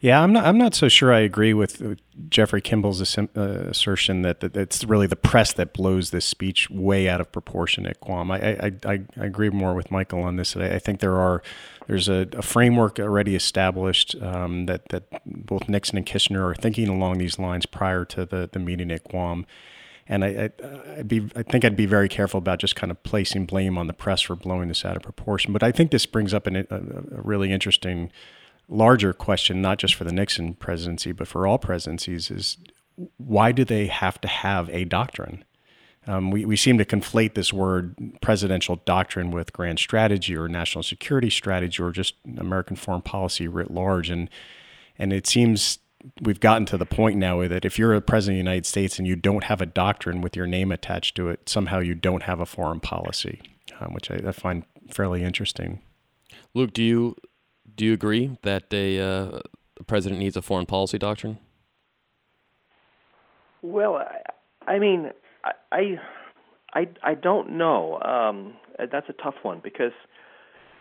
Yeah, 0.00 0.22
I'm 0.22 0.32
not. 0.32 0.46
I'm 0.46 0.58
not 0.58 0.76
so 0.76 0.88
sure. 0.88 1.12
I 1.12 1.20
agree 1.20 1.52
with 1.52 1.98
Jeffrey 2.28 2.60
Kimball's 2.60 3.18
uh, 3.18 3.26
assertion 3.36 4.22
that, 4.22 4.38
that 4.40 4.56
it's 4.56 4.84
really 4.84 5.08
the 5.08 5.16
press 5.16 5.52
that 5.54 5.72
blows 5.72 6.10
this 6.10 6.24
speech 6.24 6.70
way 6.70 7.08
out 7.08 7.20
of 7.20 7.32
proportion 7.32 7.84
at 7.84 8.00
Guam. 8.00 8.30
I 8.30 8.38
I, 8.38 8.72
I, 8.84 9.00
I 9.16 9.24
agree 9.24 9.50
more 9.50 9.74
with 9.74 9.90
Michael 9.90 10.22
on 10.22 10.36
this. 10.36 10.56
I, 10.56 10.74
I 10.74 10.78
think 10.78 11.00
there 11.00 11.16
are 11.16 11.42
there's 11.88 12.08
a, 12.08 12.28
a 12.34 12.42
framework 12.42 13.00
already 13.00 13.34
established 13.34 14.14
um, 14.22 14.66
that 14.66 14.88
that 14.90 15.04
both 15.26 15.68
Nixon 15.68 15.98
and 15.98 16.06
Kissinger 16.06 16.48
are 16.48 16.54
thinking 16.54 16.86
along 16.86 17.18
these 17.18 17.40
lines 17.40 17.66
prior 17.66 18.04
to 18.04 18.24
the 18.24 18.48
the 18.52 18.60
meeting 18.60 18.92
at 18.92 19.02
Guam. 19.02 19.46
And 20.10 20.24
I, 20.24 20.50
I, 20.64 20.96
would 20.96 21.08
be, 21.08 21.28
I 21.36 21.42
think 21.42 21.66
I'd 21.66 21.76
be 21.76 21.84
very 21.84 22.08
careful 22.08 22.38
about 22.38 22.60
just 22.60 22.74
kind 22.74 22.90
of 22.90 23.02
placing 23.02 23.44
blame 23.44 23.76
on 23.76 23.88
the 23.88 23.92
press 23.92 24.22
for 24.22 24.34
blowing 24.34 24.68
this 24.68 24.82
out 24.82 24.96
of 24.96 25.02
proportion. 25.02 25.52
But 25.52 25.62
I 25.62 25.70
think 25.70 25.90
this 25.90 26.06
brings 26.06 26.32
up 26.32 26.46
an, 26.46 26.56
a, 26.56 26.64
a 26.70 27.20
really 27.20 27.52
interesting 27.52 28.10
larger 28.68 29.12
question, 29.12 29.60
not 29.60 29.78
just 29.78 29.94
for 29.94 30.04
the 30.04 30.12
Nixon 30.12 30.54
presidency, 30.54 31.12
but 31.12 31.28
for 31.28 31.46
all 31.46 31.58
presidencies, 31.58 32.30
is 32.30 32.58
why 33.16 33.52
do 33.52 33.64
they 33.64 33.86
have 33.86 34.20
to 34.20 34.28
have 34.28 34.68
a 34.70 34.84
doctrine? 34.84 35.44
Um, 36.06 36.30
we, 36.30 36.44
we 36.44 36.56
seem 36.56 36.78
to 36.78 36.84
conflate 36.84 37.34
this 37.34 37.52
word 37.52 37.94
presidential 38.22 38.76
doctrine 38.84 39.30
with 39.30 39.52
grand 39.52 39.78
strategy 39.78 40.36
or 40.36 40.48
national 40.48 40.82
security 40.82 41.28
strategy 41.28 41.82
or 41.82 41.90
just 41.90 42.14
American 42.38 42.76
foreign 42.76 43.02
policy 43.02 43.46
writ 43.46 43.70
large. 43.70 44.08
And, 44.08 44.30
and 44.98 45.12
it 45.12 45.26
seems 45.26 45.78
we've 46.22 46.40
gotten 46.40 46.64
to 46.66 46.78
the 46.78 46.86
point 46.86 47.16
now 47.18 47.46
that 47.46 47.64
if 47.64 47.78
you're 47.78 47.94
a 47.94 48.00
president 48.00 48.34
of 48.34 48.44
the 48.44 48.50
United 48.50 48.66
States 48.66 48.98
and 48.98 49.06
you 49.06 49.16
don't 49.16 49.44
have 49.44 49.60
a 49.60 49.66
doctrine 49.66 50.20
with 50.20 50.36
your 50.36 50.46
name 50.46 50.72
attached 50.72 51.16
to 51.16 51.28
it, 51.28 51.48
somehow 51.48 51.80
you 51.80 51.94
don't 51.94 52.22
have 52.22 52.40
a 52.40 52.46
foreign 52.46 52.80
policy, 52.80 53.40
um, 53.80 53.92
which 53.92 54.10
I, 54.10 54.20
I, 54.26 54.32
find 54.32 54.64
fairly 54.90 55.22
interesting. 55.22 55.82
Luke, 56.54 56.72
do 56.72 56.82
you 56.82 57.16
do 57.76 57.84
you 57.84 57.92
agree 57.92 58.36
that 58.42 58.64
a, 58.72 59.00
uh, 59.00 59.40
a 59.78 59.84
president 59.84 60.20
needs 60.20 60.36
a 60.36 60.42
foreign 60.42 60.66
policy 60.66 60.98
doctrine? 60.98 61.38
Well, 63.62 63.96
I, 63.96 64.70
I 64.70 64.78
mean, 64.78 65.10
I, 65.72 65.98
I, 66.72 66.88
I 67.02 67.14
don't 67.14 67.56
know. 67.56 68.00
Um, 68.00 68.54
that's 68.78 69.08
a 69.08 69.12
tough 69.14 69.34
one 69.42 69.60
because, 69.62 69.92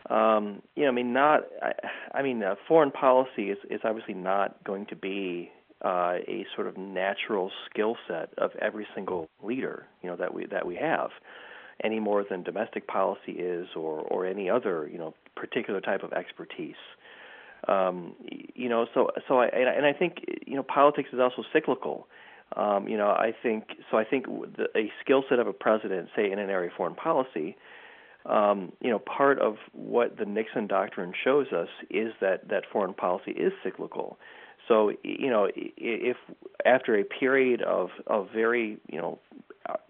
um, 0.10 0.62
you 0.76 0.84
know, 0.84 0.90
I 0.90 0.92
mean, 0.92 1.14
not. 1.14 1.42
I, 1.62 1.72
I 2.20 2.22
mean, 2.22 2.44
uh, 2.44 2.56
foreign 2.68 2.92
policy 2.92 3.50
is 3.50 3.58
is 3.70 3.82
obviously 3.84 4.14
not 4.14 4.64
going 4.64 4.86
to 4.88 4.96
be 4.96 5.52
uh, 5.84 6.16
a 6.28 6.46
sort 6.56 6.68
of 6.68 6.78
natural 6.78 7.52
skill 7.70 7.98
set 8.08 8.30
of 8.38 8.52
every 8.62 8.88
single 8.96 9.30
leader, 9.44 9.86
you 10.02 10.10
know, 10.10 10.16
that 10.16 10.34
we 10.34 10.46
that 10.46 10.66
we 10.66 10.76
have, 10.76 11.10
any 11.84 12.00
more 12.00 12.26
than 12.30 12.44
domestic 12.44 12.88
policy 12.88 13.34
is, 13.34 13.68
or 13.76 14.00
or 14.00 14.26
any 14.26 14.50
other, 14.50 14.90
you 14.92 14.98
know, 14.98 15.14
particular 15.36 15.82
type 15.82 16.04
of 16.04 16.14
expertise. 16.14 16.76
Um, 17.68 18.16
you 18.56 18.70
know, 18.70 18.88
so 18.94 19.10
so 19.28 19.40
I 19.40 19.48
and 19.48 19.86
I 19.86 19.94
think 19.94 20.26
you 20.46 20.56
know 20.56 20.64
politics 20.64 21.10
is 21.14 21.20
also 21.20 21.44
cyclical. 21.54 22.08
Um, 22.56 22.88
you 22.88 22.98
know, 22.98 23.08
I 23.08 23.34
think 23.44 23.66
so. 23.92 23.98
I 23.98 24.06
think 24.06 24.26
the, 24.26 24.68
a 24.76 24.92
skill 25.04 25.24
set 25.30 25.40
of 25.40 25.48
a 25.48 25.54
president, 25.54 26.10
say 26.16 26.32
in 26.32 26.40
an 26.40 26.50
area 26.50 26.70
of 26.70 26.76
foreign 26.78 26.96
policy, 26.96 27.58
um, 28.26 28.72
you 28.82 28.90
know, 28.90 29.00
part 29.00 29.40
of 29.40 29.56
what 29.74 30.18
the 30.18 30.26
Nixon 30.26 30.68
doctrine 30.68 31.14
shows 31.24 31.48
us 31.52 31.68
is 31.90 32.14
that 32.22 32.48
that 32.50 32.64
foreign 32.72 32.94
policy 32.94 33.32
is 33.32 33.52
cyclical. 33.64 34.18
So 34.68 34.92
you 35.04 35.30
know, 35.30 35.50
if 35.56 36.18
after 36.66 36.98
a 36.98 37.04
period 37.04 37.62
of 37.62 37.90
of 38.06 38.28
very 38.34 38.78
you 38.88 39.00
know, 39.00 39.20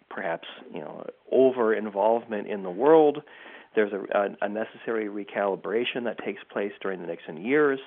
perhaps 0.09 0.47
you 0.73 0.79
know, 0.79 1.05
over 1.31 1.73
involvement 1.73 2.47
in 2.47 2.63
the 2.63 2.69
world, 2.69 3.21
there's 3.75 3.93
a, 3.93 4.35
a, 4.41 4.49
necessary 4.49 5.07
recalibration 5.07 6.03
that 6.05 6.17
takes 6.23 6.41
place 6.51 6.71
during 6.81 7.01
the 7.01 7.07
Nixon 7.07 7.37
years. 7.37 7.79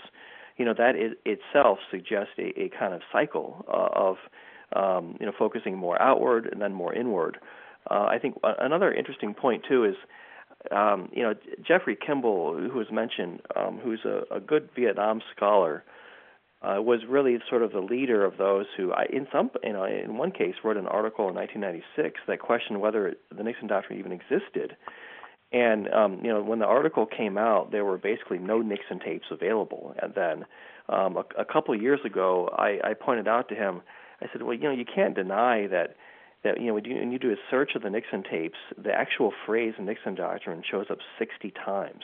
You 0.56 0.64
know 0.64 0.74
that 0.74 0.94
itself 1.24 1.78
suggests 1.90 2.32
a, 2.38 2.60
a 2.60 2.70
kind 2.78 2.94
of 2.94 3.00
cycle 3.10 3.64
uh, 3.66 3.88
of 3.94 4.16
um, 4.76 5.16
you 5.18 5.26
know 5.26 5.32
focusing 5.38 5.76
more 5.76 6.00
outward 6.00 6.48
and 6.50 6.60
then 6.60 6.72
more 6.74 6.94
inward. 6.94 7.38
Uh, 7.90 8.04
I 8.04 8.18
think 8.20 8.36
another 8.44 8.92
interesting 8.92 9.34
point 9.34 9.64
too 9.68 9.84
is 9.84 9.96
um, 10.70 11.08
you 11.12 11.22
know 11.22 11.34
Jeffrey 11.66 11.96
Kimball, 11.96 12.56
who 12.56 12.78
was 12.78 12.88
mentioned, 12.92 13.40
um, 13.56 13.80
who's 13.82 14.04
a, 14.04 14.22
a 14.34 14.40
good 14.40 14.68
Vietnam 14.76 15.22
scholar. 15.34 15.82
Uh, 16.62 16.80
was 16.82 17.00
really 17.08 17.38
sort 17.48 17.62
of 17.62 17.72
the 17.72 17.80
leader 17.80 18.22
of 18.22 18.36
those 18.36 18.66
who, 18.76 18.92
I, 18.92 19.06
in 19.10 19.26
some, 19.32 19.50
you 19.64 19.72
know, 19.72 19.84
in 19.84 20.18
one 20.18 20.30
case, 20.30 20.54
wrote 20.62 20.76
an 20.76 20.86
article 20.86 21.26
in 21.30 21.34
1996 21.34 22.20
that 22.28 22.38
questioned 22.38 22.82
whether 22.82 23.14
the 23.34 23.42
Nixon 23.42 23.66
Doctrine 23.66 23.98
even 23.98 24.12
existed. 24.12 24.76
And 25.52 25.92
um, 25.92 26.20
you 26.22 26.28
know, 26.28 26.42
when 26.42 26.58
the 26.58 26.66
article 26.66 27.06
came 27.06 27.38
out, 27.38 27.72
there 27.72 27.84
were 27.84 27.98
basically 27.98 28.38
no 28.38 28.60
Nixon 28.60 29.00
tapes 29.00 29.26
available. 29.30 29.94
And 30.00 30.14
then 30.14 30.44
um, 30.88 31.16
a, 31.16 31.24
a 31.40 31.44
couple 31.44 31.74
of 31.74 31.80
years 31.80 32.00
ago, 32.04 32.50
I, 32.52 32.78
I 32.84 32.94
pointed 32.94 33.26
out 33.26 33.48
to 33.48 33.54
him, 33.54 33.82
I 34.20 34.26
said, 34.32 34.42
well, 34.42 34.54
you 34.54 34.64
know, 34.64 34.72
you 34.72 34.84
can't 34.84 35.14
deny 35.14 35.66
that 35.68 35.96
that 36.44 36.60
you 36.60 36.68
know 36.68 36.74
when 36.74 36.84
you, 36.84 36.96
when 36.96 37.12
you 37.12 37.18
do 37.18 37.32
a 37.32 37.36
search 37.50 37.72
of 37.74 37.82
the 37.82 37.90
Nixon 37.90 38.22
tapes, 38.22 38.58
the 38.82 38.92
actual 38.92 39.32
phrase 39.46 39.74
Nixon 39.78 40.14
doctrine 40.14 40.62
shows 40.68 40.86
up 40.90 40.98
60 41.18 41.52
times. 41.64 42.02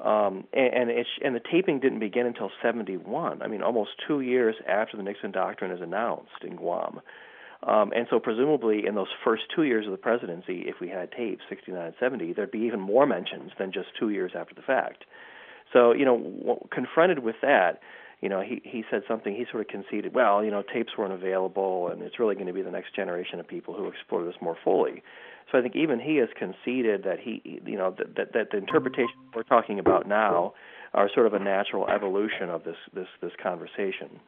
Um, 0.00 0.44
and 0.52 0.74
and, 0.74 0.90
it's, 0.90 1.08
and 1.24 1.34
the 1.34 1.40
taping 1.40 1.80
didn't 1.80 1.98
begin 1.98 2.26
until 2.26 2.50
71. 2.62 3.42
I 3.42 3.48
mean, 3.48 3.62
almost 3.62 3.90
two 4.06 4.20
years 4.20 4.54
after 4.68 4.96
the 4.96 5.02
Nixon 5.02 5.32
doctrine 5.32 5.70
is 5.70 5.80
announced 5.80 6.42
in 6.42 6.56
Guam. 6.56 7.00
Um, 7.64 7.92
and 7.94 8.06
so, 8.08 8.20
presumably, 8.20 8.86
in 8.86 8.94
those 8.94 9.08
first 9.24 9.42
two 9.54 9.64
years 9.64 9.86
of 9.86 9.90
the 9.90 9.98
presidency, 9.98 10.64
if 10.66 10.76
we 10.80 10.88
had 10.88 11.10
tapes, 11.10 11.42
69 11.48 11.86
and 11.86 11.94
70, 11.98 12.32
there'd 12.32 12.52
be 12.52 12.60
even 12.60 12.80
more 12.80 13.06
mentions 13.06 13.50
than 13.58 13.72
just 13.72 13.88
two 13.98 14.10
years 14.10 14.32
after 14.38 14.54
the 14.54 14.62
fact. 14.62 15.04
So, 15.72 15.92
you 15.92 16.04
know, 16.04 16.16
w- 16.16 16.68
confronted 16.70 17.18
with 17.18 17.36
that, 17.42 17.80
you 18.20 18.28
know, 18.28 18.40
he 18.40 18.60
he 18.64 18.84
said 18.90 19.02
something. 19.08 19.34
He 19.34 19.44
sort 19.50 19.62
of 19.62 19.68
conceded, 19.68 20.14
well, 20.14 20.44
you 20.44 20.50
know, 20.50 20.62
tapes 20.62 20.96
weren't 20.96 21.12
available, 21.12 21.88
and 21.88 22.02
it's 22.02 22.18
really 22.18 22.34
going 22.34 22.46
to 22.46 22.52
be 22.52 22.62
the 22.62 22.70
next 22.70 22.94
generation 22.94 23.40
of 23.40 23.46
people 23.46 23.74
who 23.74 23.88
explore 23.88 24.24
this 24.24 24.34
more 24.40 24.56
fully. 24.62 25.02
So 25.50 25.58
I 25.58 25.62
think 25.62 25.76
even 25.76 25.98
he 25.98 26.16
has 26.16 26.28
conceded 26.38 27.04
that 27.04 27.18
he, 27.20 27.60
you 27.64 27.76
know, 27.76 27.94
that 27.98 28.16
that, 28.16 28.32
that 28.34 28.50
the 28.50 28.58
interpretation 28.58 29.14
we're 29.34 29.42
talking 29.42 29.78
about 29.78 30.06
now 30.06 30.54
are 30.94 31.08
sort 31.14 31.26
of 31.26 31.34
a 31.34 31.38
natural 31.38 31.88
evolution 31.88 32.50
of 32.50 32.64
this 32.64 32.76
this 32.92 33.08
this 33.20 33.32
conversation. 33.42 34.20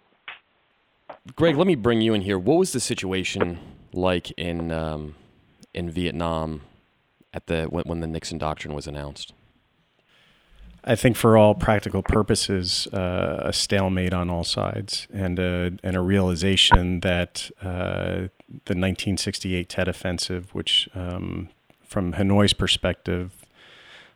Greg, 1.35 1.57
let 1.57 1.67
me 1.67 1.75
bring 1.75 2.01
you 2.01 2.15
in 2.15 2.23
here. 2.23 2.39
What 2.39 2.59
was 2.59 2.73
the 2.73 2.81
situation 2.81 3.59
like 3.93 4.31
in 4.33 4.73
um, 4.73 5.15
in 5.75 5.91
Vietnam 5.91 6.63
at 7.35 7.47
the 7.47 7.65
when, 7.65 7.85
when, 7.85 8.01
the 8.01 8.07
Nixon 8.07 8.39
Doctrine 8.39 8.75
was 8.75 8.87
announced? 8.87 9.33
I 10.83 10.95
think, 10.97 11.17
for 11.17 11.37
all 11.37 11.55
practical 11.55 12.03
purposes, 12.03 12.87
uh, 12.87 13.43
a 13.45 13.53
stalemate 13.53 14.15
on 14.15 14.31
all 14.31 14.45
sides, 14.45 15.07
and 15.13 15.39
a 15.39 15.73
and 15.83 15.97
a 15.97 16.01
realization 16.01 17.01
that 17.01 17.51
uh, 17.63 18.29
the 18.51 18.75
1968 18.75 19.69
Tet 19.69 19.89
Offensive, 19.89 20.55
which 20.55 20.89
um, 20.95 21.49
from 21.85 22.15
Hanoi's 22.15 22.53
perspective 22.53 23.47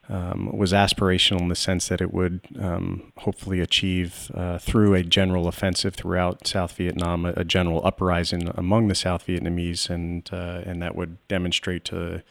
um, 0.09 0.51
was 0.57 0.73
aspirational 0.73 1.41
in 1.41 1.49
the 1.49 1.55
sense 1.55 1.89
that 1.89 2.01
it 2.01 2.13
would 2.13 2.41
um, 2.61 3.13
hopefully 3.19 3.61
achieve, 3.61 4.31
uh, 4.35 4.59
through 4.59 4.95
a 4.95 5.03
general 5.03 5.49
offensive 5.49 5.95
throughout 5.95 6.47
South 6.47 6.73
Vietnam, 6.73 7.25
a, 7.25 7.33
a, 7.37 7.45
general 7.45 7.85
uprising 7.87 8.51
among 8.55 8.89
the 8.89 8.95
South 8.95 9.27
Vietnamese, 9.27 9.89
and 9.89 10.29
uh, 10.33 10.63
and 10.67 10.83
that 10.83 10.95
would 10.95 11.17
demonstrate 11.29 11.85
to 11.87 12.23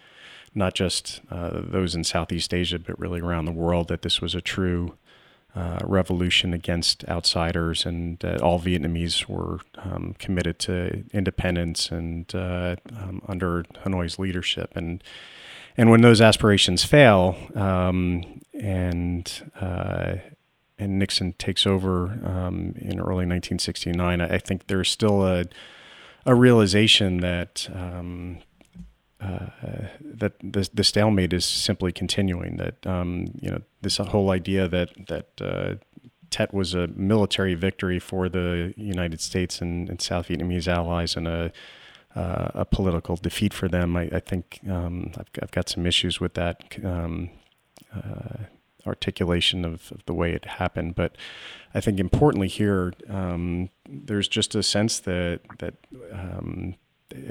not 0.54 0.76
just 0.76 1.22
uh, 1.32 1.62
those 1.64 1.96
in 1.96 2.04
Southeast 2.04 2.54
Asia, 2.54 2.78
but 2.78 3.00
really 3.00 3.22
around 3.22 3.46
the 3.46 3.52
world, 3.52 3.88
that 3.88 4.04
this 4.04 4.22
was 4.22 4.36
a 4.36 4.42
true 4.42 4.96
uh, 5.56 5.80
revolution 5.84 6.54
against 6.54 7.06
outsiders, 7.08 7.86
and 7.86 8.18
that 8.20 8.42
all 8.42 8.60
Vietnamese 8.60 9.28
were 9.28 9.60
um, 9.78 10.16
committed 10.18 10.58
to 10.60 11.04
independence 11.14 11.92
and 11.92 12.34
uh, 12.34 12.76
um, 12.98 13.22
under 13.28 13.64
Hanoi's 13.84 14.18
leadership. 14.18 14.72
And 14.76 15.04
and 15.78 15.90
when 15.90 16.02
those 16.02 16.22
aspirations 16.22 16.84
fail, 16.84 17.36
um, 17.56 18.42
and 18.60 19.52
uh, 19.60 20.16
and 20.78 21.00
Nixon 21.00 21.34
takes 21.34 21.68
over 21.68 22.20
um, 22.24 22.74
in 22.78 23.00
early 23.00 23.26
1969, 23.26 24.22
I, 24.22 24.36
I, 24.36 24.38
think 24.40 24.68
there's 24.68 24.90
still 24.90 25.26
a 25.26 25.46
a 26.26 26.34
realization 26.34 27.18
that 27.18 27.70
um, 27.74 28.40
that 30.02 30.34
the, 30.40 30.70
the, 30.74 30.84
stalemate 30.84 31.34
is 31.34 31.46
simply 31.46 31.92
continuing. 31.92 32.58
That 32.58 32.86
um, 32.86 33.28
you 33.42 33.52
know 33.52 33.62
this 33.82 33.98
whole 33.98 34.32
idea 34.32 34.68
that 34.68 34.90
that 35.08 35.28
uh, 35.42 35.76
Tet 36.30 36.54
was 36.54 36.74
a 36.74 36.88
military 36.88 37.54
victory 37.54 38.00
for 38.00 38.28
the 38.28 38.74
United 38.76 39.22
States 39.22 39.62
and, 39.62 39.90
and 39.90 40.02
South 40.02 40.28
Vietnamese 40.28 40.68
allies 40.68 41.16
and 41.16 41.28
a 41.28 41.52
uh, 42.16 42.52
a 42.54 42.66
political 42.66 43.16
defeat 43.16 43.54
for 43.54 43.68
them. 43.68 43.96
I, 43.96 44.10
I 44.14 44.20
think 44.20 44.60
um, 44.70 45.12
I've, 45.18 45.30
I've, 45.42 45.52
got 45.52 45.68
some 45.70 45.86
issues 45.88 46.20
with 46.20 46.36
that 46.36 46.64
um, 46.84 47.30
uh, 47.96 48.44
articulation 48.86 49.66
of, 49.66 49.92
of, 49.92 50.06
the 50.06 50.14
way 50.14 50.32
it 50.32 50.46
happened. 50.46 50.94
But 50.96 51.18
I 51.74 51.82
think 51.82 52.00
importantly 52.00 52.48
here, 52.48 52.94
um, 53.10 53.70
there's 53.90 54.28
just 54.28 54.54
a 54.56 54.64
sense 54.64 55.00
that 55.02 55.42
that 55.60 55.76
um, 56.12 56.76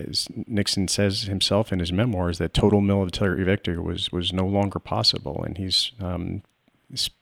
as 0.09 0.29
Nixon 0.47 0.89
says 0.89 1.23
himself 1.23 1.73
in 1.73 1.79
his 1.79 1.93
memoirs, 1.93 2.39
that 2.39 2.55
total 2.55 2.81
military 2.81 3.45
victory 3.45 3.79
was 3.79 4.13
was 4.13 4.33
no 4.33 4.47
longer 4.47 4.79
possible, 4.79 5.43
and 5.45 5.59
he's 5.59 5.93
um, 6.01 6.43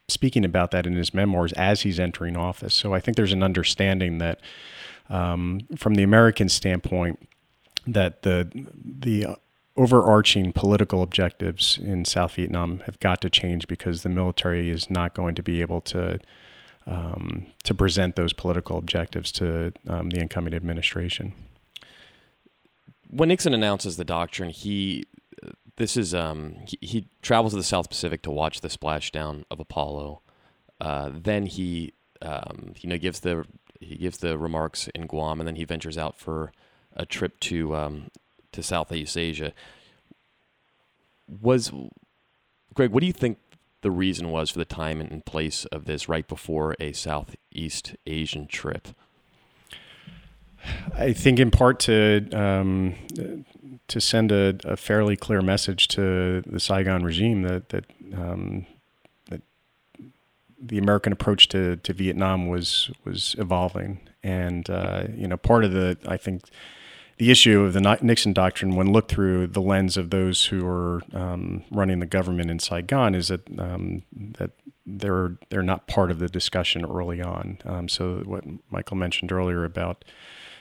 speaking 0.09 0.45
about 0.45 0.71
that 0.73 0.87
in 0.87 0.95
his 0.95 1.15
memoirs 1.15 1.53
as 1.55 1.83
he's 1.83 2.01
entering 2.01 2.37
office. 2.37 2.75
So 2.75 2.95
I 2.95 3.01
think 3.01 3.17
there's 3.17 3.33
an 3.33 3.43
understanding 3.43 4.19
that, 4.19 4.41
um, 5.09 5.61
from 5.77 5.95
the 5.95 6.03
American 6.03 6.49
standpoint, 6.49 7.29
that 7.87 8.23
the 8.23 8.51
the 8.85 9.37
overarching 9.77 10.53
political 10.53 11.03
objectives 11.03 11.79
in 11.79 12.05
South 12.05 12.35
Vietnam 12.35 12.81
have 12.81 12.99
got 13.01 13.21
to 13.23 13.31
change 13.31 13.67
because 13.67 14.03
the 14.03 14.09
military 14.09 14.69
is 14.69 14.91
not 14.91 15.15
going 15.15 15.35
to 15.35 15.43
be 15.43 15.61
able 15.61 15.81
to 15.81 16.19
um, 16.87 17.47
to 17.63 17.75
present 17.75 18.17
those 18.17 18.33
political 18.33 18.77
objectives 18.77 19.31
to 19.33 19.73
um, 19.87 20.11
the 20.11 20.21
incoming 20.21 20.55
administration. 20.55 21.33
When 23.11 23.29
Nixon 23.29 23.55
announces 23.55 23.97
the 23.97 24.05
doctrine, 24.05 24.51
he 24.51 25.07
this 25.77 25.97
is 25.97 26.15
um, 26.15 26.57
he, 26.67 26.79
he, 26.81 27.09
travels 27.23 27.53
to 27.53 27.57
the 27.57 27.65
South 27.65 27.89
Pacific 27.89 28.21
to 28.23 28.31
watch 28.31 28.61
the 28.61 28.69
splashdown 28.69 29.45
of 29.51 29.61
Apollo. 29.61 30.21
Uh, 30.81 31.11
then 31.13 31.47
he 31.47 31.95
um, 32.23 32.75
you 32.81 32.89
know 32.89 32.99
gives 32.99 33.21
the 33.21 33.45
he 33.81 33.97
gives 33.97 34.19
the 34.19 34.37
remarks 34.39 34.89
in 34.95 35.07
Guam, 35.07 35.41
and 35.41 35.49
then 35.49 35.57
he 35.57 35.65
ventures 35.65 35.97
out 35.97 36.19
for 36.19 36.53
a 36.95 37.07
trip 37.07 37.41
to 37.41 37.75
um, 37.75 38.11
to 38.53 38.63
Southeast 38.63 39.17
Asia. 39.17 39.53
Was 41.27 41.73
Greg? 42.75 42.91
What 42.91 43.01
do 43.01 43.07
you 43.07 43.13
think 43.13 43.39
the 43.81 43.91
reason 43.91 44.31
was 44.31 44.51
for 44.51 44.59
the 44.59 44.65
time 44.67 45.01
and 45.01 45.25
place 45.25 45.65
of 45.67 45.87
this 45.87 46.09
right 46.09 46.29
before 46.29 46.77
a 46.79 46.93
Southeast 46.93 47.97
Asian 48.07 48.47
trip? 48.47 48.89
I 50.95 51.13
think 51.13 51.39
in 51.39 51.51
part 51.51 51.81
to 51.81 52.29
um, 52.33 52.95
to 53.89 54.01
send 54.01 54.31
a, 54.31 54.57
a, 54.65 54.77
fairly 54.77 55.17
clear 55.17 55.43
message 55.43 55.89
to 55.89 56.43
the 56.47 56.61
Saigon 56.61 57.03
regime 57.03 57.43
that 57.43 57.71
that, 57.71 57.85
um, 58.15 58.67
that 59.31 59.43
the 60.61 60.79
American 60.79 61.13
approach 61.13 61.49
to, 61.49 61.77
to 61.77 61.93
Vietnam 61.93 62.49
was 62.49 62.91
was 63.05 63.35
evolving, 63.39 64.01
and 64.23 64.69
uh, 64.71 65.05
you 65.15 65.27
know 65.27 65.37
part 65.37 65.65
of 65.65 65.73
the 65.73 65.97
I 66.07 66.17
think 66.17 66.43
the 67.21 67.31
issue 67.31 67.61
of 67.61 67.75
the 67.75 67.99
Nixon 68.01 68.33
doctrine, 68.33 68.77
when 68.77 68.93
looked 68.93 69.11
through 69.11 69.49
the 69.49 69.61
lens 69.61 69.99
of 69.99 70.09
those 70.09 70.47
who 70.47 70.67
are 70.67 71.03
um, 71.13 71.63
running 71.71 72.01
the 72.01 72.07
government 72.07 72.51
in 72.51 72.59
Saigon, 72.59 73.15
is 73.15 73.29
that 73.29 73.47
um, 73.59 74.03
that 74.39 74.53
they're 74.87 75.37
they're 75.51 75.63
not 75.63 75.87
part 75.87 76.11
of 76.11 76.19
the 76.19 76.29
discussion 76.29 76.85
early 76.85 77.21
on. 77.21 77.59
Um, 77.67 77.89
so 77.89 78.23
what 78.25 78.45
Michael 78.71 78.97
mentioned 78.97 79.33
earlier 79.33 79.65
about 79.65 80.05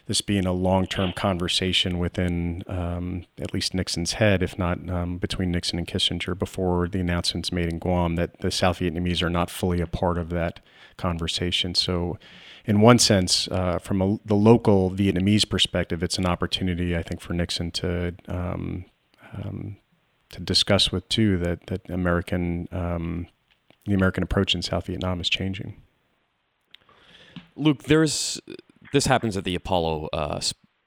this 0.09 0.21
being 0.21 0.47
a 0.47 0.51
long-term 0.51 1.13
conversation 1.13 1.99
within 1.99 2.63
um, 2.65 3.23
at 3.39 3.53
least 3.53 3.75
Nixon's 3.75 4.13
head, 4.13 4.41
if 4.41 4.57
not 4.57 4.89
um, 4.89 5.19
between 5.19 5.51
Nixon 5.51 5.77
and 5.77 5.87
Kissinger, 5.87 6.37
before 6.37 6.87
the 6.87 6.99
announcements 6.99 7.51
made 7.51 7.71
in 7.71 7.77
Guam, 7.77 8.15
that 8.15 8.39
the 8.39 8.49
South 8.49 8.79
Vietnamese 8.79 9.21
are 9.21 9.29
not 9.29 9.51
fully 9.51 9.79
a 9.79 9.85
part 9.85 10.17
of 10.17 10.31
that 10.31 10.61
conversation. 10.97 11.75
So 11.75 12.17
in 12.65 12.81
one 12.81 12.97
sense, 12.97 13.47
uh, 13.49 13.77
from 13.77 14.01
a, 14.01 14.17
the 14.25 14.33
local 14.33 14.89
Vietnamese 14.89 15.47
perspective, 15.47 16.01
it's 16.01 16.17
an 16.17 16.25
opportunity, 16.25 16.97
I 16.97 17.03
think, 17.03 17.21
for 17.21 17.33
Nixon 17.33 17.69
to 17.73 18.15
um, 18.27 18.85
um, 19.35 19.77
to 20.31 20.39
discuss 20.39 20.91
with 20.91 21.03
Thieu 21.07 21.37
that 21.37 21.67
that 21.67 21.87
American 21.87 22.67
um, 22.71 23.27
the 23.85 23.93
American 23.93 24.23
approach 24.23 24.55
in 24.55 24.63
South 24.63 24.87
Vietnam 24.87 25.21
is 25.21 25.29
changing. 25.29 25.79
Luke, 27.55 27.83
there's 27.83 28.41
this 28.93 29.05
happens 29.05 29.37
at 29.37 29.43
the 29.43 29.55
Apollo 29.55 30.09
uh, 30.13 30.39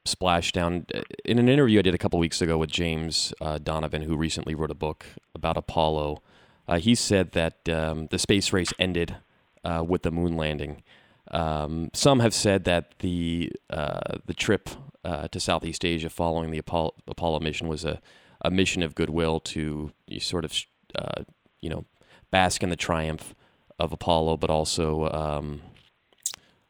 splashdown. 0.06 0.88
In 1.24 1.38
an 1.38 1.48
interview 1.48 1.78
I 1.78 1.82
did 1.82 1.94
a 1.94 1.98
couple 1.98 2.18
weeks 2.18 2.40
ago 2.40 2.58
with 2.58 2.70
James 2.70 3.32
uh, 3.40 3.58
Donovan, 3.58 4.02
who 4.02 4.16
recently 4.16 4.54
wrote 4.54 4.70
a 4.70 4.74
book 4.74 5.06
about 5.34 5.56
Apollo, 5.56 6.22
uh, 6.68 6.78
he 6.78 6.94
said 6.94 7.32
that 7.32 7.68
um, 7.68 8.08
the 8.10 8.18
space 8.18 8.52
race 8.52 8.72
ended 8.78 9.16
uh, 9.64 9.84
with 9.86 10.02
the 10.02 10.10
moon 10.10 10.36
landing. 10.36 10.82
Um, 11.30 11.90
some 11.94 12.20
have 12.20 12.34
said 12.34 12.64
that 12.64 12.98
the 12.98 13.52
uh, 13.70 14.18
the 14.26 14.34
trip 14.34 14.68
uh, 15.04 15.28
to 15.28 15.40
Southeast 15.40 15.84
Asia 15.84 16.10
following 16.10 16.50
the 16.50 16.58
Apollo, 16.58 16.94
Apollo 17.08 17.40
mission 17.40 17.68
was 17.68 17.84
a, 17.84 18.00
a 18.42 18.50
mission 18.50 18.82
of 18.82 18.94
goodwill 18.94 19.40
to 19.40 19.92
sort 20.18 20.44
of 20.44 20.54
uh, 20.96 21.22
you 21.60 21.70
know 21.70 21.84
bask 22.30 22.62
in 22.62 22.70
the 22.70 22.76
triumph 22.76 23.34
of 23.78 23.92
Apollo, 23.92 24.36
but 24.36 24.50
also 24.50 25.08
um, 25.10 25.62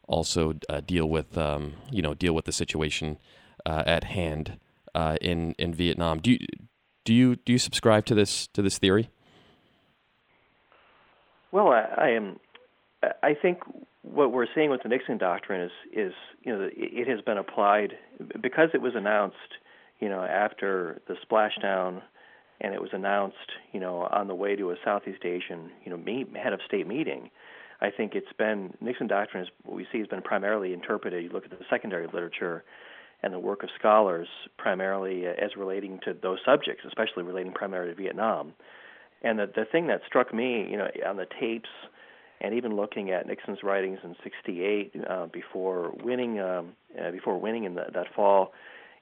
also 0.08 0.54
uh, 0.68 0.80
deal 0.80 1.08
with 1.08 1.36
um, 1.38 1.74
you 1.90 2.02
know 2.02 2.14
deal 2.14 2.34
with 2.34 2.44
the 2.44 2.52
situation 2.52 3.18
uh, 3.66 3.82
at 3.86 4.04
hand 4.04 4.58
uh, 4.94 5.16
in 5.20 5.52
in 5.58 5.74
Vietnam. 5.74 6.20
Do 6.20 6.32
you 6.32 6.38
do 7.04 7.14
you 7.14 7.36
do 7.36 7.52
you 7.52 7.58
subscribe 7.58 8.06
to 8.06 8.14
this 8.14 8.46
to 8.48 8.62
this 8.62 8.78
theory? 8.78 9.10
Well, 11.50 11.68
I, 11.68 11.86
I 11.96 12.08
am. 12.10 12.38
I 13.22 13.34
think 13.34 13.58
what 14.02 14.32
we're 14.32 14.46
seeing 14.54 14.70
with 14.70 14.82
the 14.82 14.88
Nixon 14.88 15.18
doctrine 15.18 15.60
is 15.60 15.70
is 15.92 16.12
you 16.42 16.52
know 16.52 16.68
it 16.72 17.08
has 17.08 17.20
been 17.20 17.38
applied 17.38 17.94
because 18.40 18.70
it 18.74 18.80
was 18.80 18.94
announced 18.94 19.36
you 20.00 20.08
know 20.08 20.22
after 20.22 21.00
the 21.08 21.14
splashdown 21.14 22.02
and 22.60 22.74
it 22.74 22.80
was 22.80 22.90
announced 22.92 23.36
you 23.72 23.80
know 23.80 24.08
on 24.10 24.28
the 24.28 24.34
way 24.34 24.56
to 24.56 24.70
a 24.70 24.76
Southeast 24.84 25.24
Asian 25.24 25.70
you 25.84 25.90
know 25.90 25.96
meet, 25.96 26.34
head 26.36 26.52
of 26.52 26.60
state 26.66 26.86
meeting. 26.86 27.30
I 27.82 27.90
think 27.90 28.14
it's 28.14 28.32
been 28.38 28.72
Nixon 28.80 29.08
doctrine 29.08 29.42
is 29.42 29.48
what 29.64 29.76
we 29.76 29.86
see 29.90 29.98
has 29.98 30.06
been 30.06 30.22
primarily 30.22 30.72
interpreted. 30.72 31.22
You 31.24 31.30
look 31.30 31.44
at 31.44 31.50
the 31.50 31.64
secondary 31.68 32.06
literature 32.06 32.62
and 33.24 33.34
the 33.34 33.40
work 33.40 33.64
of 33.64 33.70
scholars 33.78 34.28
primarily 34.56 35.26
as 35.26 35.56
relating 35.56 35.98
to 36.04 36.14
those 36.14 36.38
subjects, 36.44 36.84
especially 36.86 37.24
relating 37.24 37.52
primarily 37.52 37.92
to 37.92 38.00
Vietnam. 38.00 38.54
And 39.22 39.38
the 39.38 39.46
the 39.46 39.64
thing 39.64 39.88
that 39.88 40.00
struck 40.06 40.32
me, 40.32 40.68
you 40.70 40.76
know, 40.76 40.88
on 41.06 41.16
the 41.16 41.26
tapes 41.40 41.68
and 42.40 42.54
even 42.54 42.76
looking 42.76 43.10
at 43.10 43.26
Nixon's 43.26 43.64
writings 43.64 43.98
in 44.04 44.14
'68 44.22 44.94
uh, 45.08 45.26
before 45.26 45.92
winning 46.04 46.38
um, 46.38 46.74
uh, 47.00 47.10
before 47.10 47.38
winning 47.38 47.64
in 47.64 47.74
the, 47.74 47.86
that 47.94 48.06
fall, 48.14 48.52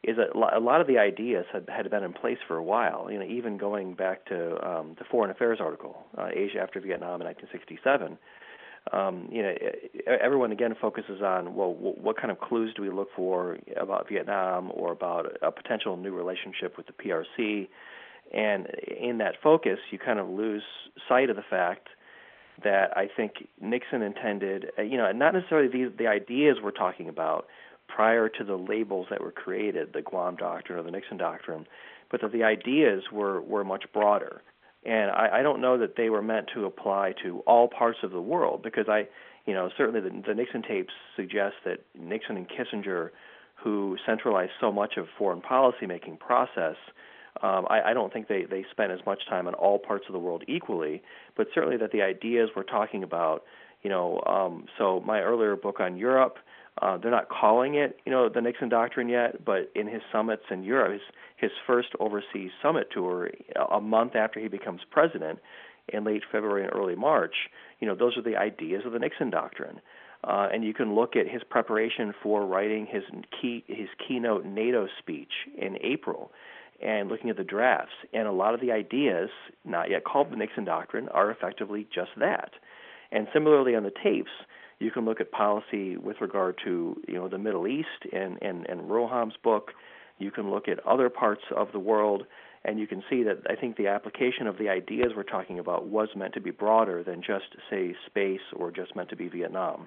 is 0.03 0.17
that 0.17 0.35
a 0.35 0.61
lot 0.61 0.81
of 0.81 0.87
the 0.87 0.97
ideas 0.97 1.45
had 1.53 1.69
had 1.69 1.91
been 1.91 2.03
in 2.03 2.15
place 2.15 2.39
for 2.49 2.57
a 2.57 2.63
while. 2.63 3.11
You 3.11 3.19
know, 3.19 3.27
even 3.27 3.59
going 3.59 3.93
back 3.93 4.25
to 4.27 4.67
um, 4.67 4.97
the 4.99 5.05
Foreign 5.11 5.31
Affairs 5.31 5.59
article, 5.61 5.99
uh, 6.17 6.29
Asia 6.33 6.61
after 6.61 6.81
Vietnam 6.81 7.21
in 7.21 7.27
1967. 7.27 8.17
Um, 8.93 9.29
you 9.31 9.43
know, 9.43 9.55
everyone 10.07 10.53
again 10.53 10.75
focuses 10.81 11.23
on 11.23 11.55
well, 11.55 11.75
what 11.75 12.17
kind 12.17 12.31
of 12.31 12.41
clues 12.41 12.73
do 12.75 12.83
we 12.83 12.91
look 12.91 13.09
for 13.15 13.59
about 13.77 14.09
Vietnam 14.09 14.71
or 14.75 14.91
about 14.91 15.27
a 15.43 15.53
potential 15.53 15.97
new 15.97 16.15
relationship 16.15 16.77
with 16.77 16.87
the 16.87 16.93
PRC, 16.93 17.69
and 18.33 18.67
in 18.87 19.19
that 19.19 19.35
focus, 19.43 19.79
you 19.91 19.99
kind 19.99 20.19
of 20.19 20.29
lose 20.29 20.63
sight 21.09 21.31
of 21.31 21.37
the 21.37 21.45
fact 21.49 21.89
that 22.65 22.97
I 22.97 23.09
think 23.15 23.49
Nixon 23.61 24.03
intended, 24.03 24.67
uh, 24.79 24.83
you 24.83 24.97
know, 24.97 25.11
not 25.13 25.35
necessarily 25.35 25.69
the 25.69 25.93
the 25.97 26.07
ideas 26.07 26.57
we're 26.63 26.71
talking 26.71 27.09
about 27.09 27.47
prior 27.87 28.29
to 28.29 28.45
the 28.45 28.57
labels 28.57 29.07
that 29.11 29.21
were 29.21 29.33
created, 29.33 29.93
the 29.93 30.03
Guam 30.03 30.37
Doctrine 30.37 30.79
or 30.79 30.83
the 30.83 30.91
Nixon 30.91 31.17
Doctrine, 31.17 31.67
but 32.11 32.21
that 32.23 32.33
the 32.33 32.45
ideas 32.45 33.05
were 33.13 33.41
were 33.41 33.65
much 33.65 33.85
broader. 33.93 34.43
And 34.85 35.11
I, 35.11 35.41
I 35.41 35.43
don't 35.43 35.61
know 35.61 35.79
that 35.79 35.97
they 35.97 36.09
were 36.09 36.23
meant 36.23 36.49
to 36.55 36.65
apply 36.65 37.15
to 37.23 37.41
all 37.41 37.69
parts 37.69 37.99
of 38.03 38.13
the 38.13 38.21
world 38.21 38.63
because 38.63 38.87
I, 38.89 39.09
you 39.47 39.55
know, 39.55 39.69
certainly 39.77 40.01
the, 40.01 40.23
the 40.27 40.35
Nixon 40.35 40.63
tapes 40.63 40.93
suggest 41.17 41.57
that 41.65 41.81
Nixon 41.99 42.37
and 42.37 42.49
Kissinger, 42.49 43.11
who 43.63 43.97
centralized 44.07 44.53
so 44.61 44.73
much 44.73 44.97
of 44.97 45.07
foreign 45.19 45.43
policy 45.43 45.87
making 45.87 46.17
process, 46.17 46.77
um, 47.43 47.67
I, 47.71 47.91
I 47.91 47.95
don't 47.95 48.13
think 48.13 48.29
they, 48.29 48.45
they 48.45 48.65
spent 48.71 48.91
as 48.91 49.01
much 49.07 49.21
time 49.29 49.47
on 49.47 49.55
all 49.55 49.79
parts 49.79 50.05
of 50.09 50.13
the 50.13 50.19
world 50.19 50.45
equally, 50.49 51.03
but 51.37 51.47
certainly 51.55 51.77
that 51.77 51.93
the 51.93 52.03
ideas 52.03 52.51
we're 52.57 52.63
talking 52.65 53.03
about, 53.03 53.45
you 53.83 53.91
know, 53.91 54.21
um, 54.27 54.67
so 54.79 55.03
my 55.07 55.21
earlier 55.21 55.57
book 55.57 55.81
on 55.81 55.97
Europe, 55.97 56.37
uh, 56.81 56.97
they're 56.97 57.11
not 57.11 57.29
calling 57.29 57.75
it, 57.75 57.99
you 58.05 58.13
know, 58.13 58.29
the 58.29 58.41
Nixon 58.41 58.69
Doctrine 58.69 59.09
yet, 59.09 59.45
but 59.45 59.71
in 59.75 59.87
his 59.87 60.03
summits 60.13 60.45
in 60.51 60.63
Europe, 60.63 60.93
his, 60.93 61.03
his 61.37 61.51
first 61.67 61.89
overseas 61.99 62.51
summit 62.63 62.89
tour, 62.93 63.31
a 63.71 63.81
month 63.81 64.15
after 64.17 64.41
he 64.41 64.49
becomes 64.49 64.81
president, 64.91 65.39
in 65.93 66.05
late 66.05 66.23
February 66.31 66.65
and 66.65 66.73
early 66.75 66.95
March, 66.95 67.35
you 67.81 67.87
know, 67.87 67.95
those 67.95 68.17
are 68.17 68.23
the 68.23 68.37
ideas 68.37 68.83
of 68.87 68.93
the 68.93 68.99
Nixon 68.99 69.31
Doctrine. 69.31 69.81
Uh, 70.23 70.49
and 70.53 70.65
you 70.65 70.75
can 70.75 70.95
look 70.95 71.17
at 71.17 71.27
his 71.27 71.43
preparation 71.49 72.13
for 72.23 72.45
writing 72.45 72.87
his 72.87 73.03
key 73.41 73.65
his 73.67 73.89
keynote 74.07 74.45
NATO 74.45 74.87
speech 74.99 75.33
in 75.57 75.79
April 75.83 76.31
and 76.83 77.09
looking 77.09 77.31
at 77.31 77.39
the 77.39 77.45
drafts. 77.45 77.95
And 78.13 78.29
a 78.29 78.33
lot 78.33 78.53
of 78.53 78.61
the 78.61 78.71
ideas, 78.71 79.31
not 79.65 79.89
yet 79.91 80.05
called 80.05 80.31
the 80.31 80.37
Nixon 80.37 80.65
Doctrine, 80.65 81.09
are 81.09 81.31
effectively 81.31 81.87
just 81.95 82.11
that. 82.19 82.51
And 83.13 83.27
similarly 83.33 83.75
on 83.75 83.83
the 83.83 83.93
tapes, 84.03 84.31
you 84.79 84.91
can 84.91 85.05
look 85.05 85.21
at 85.21 85.31
policy 85.31 85.97
with 85.97 86.21
regard 86.21 86.59
to 86.65 87.01
you 87.07 87.15
know 87.15 87.29
the 87.29 87.39
Middle 87.39 87.67
East 87.67 88.07
and 88.13 88.39
and, 88.43 88.67
and 88.69 88.91
Roham's 88.91 89.35
book. 89.43 89.73
You 90.19 90.31
can 90.31 90.51
look 90.51 90.69
at 90.69 90.85
other 90.87 91.09
parts 91.09 91.43
of 91.57 91.73
the 91.73 91.79
world, 91.79 92.25
and 92.65 92.79
you 92.79 92.87
can 92.87 93.03
see 93.09 93.23
that 93.23 93.43
I 93.49 93.55
think 93.55 93.77
the 93.77 93.89
application 93.89 94.47
of 94.47 94.59
the 94.59 94.69
ideas 94.69 95.13
we're 95.17 95.23
talking 95.23 95.59
about 95.59 95.87
was 95.87 96.09
meant 96.15 96.35
to 96.35 96.41
be 96.41 96.51
broader 96.51 97.03
than 97.03 97.23
just 97.23 97.57
say 97.71 97.95
space 98.07 98.41
or 98.55 98.71
just 98.71 98.95
meant 98.95 99.09
to 99.11 99.17
be 99.17 99.29
Vietnam. 99.29 99.87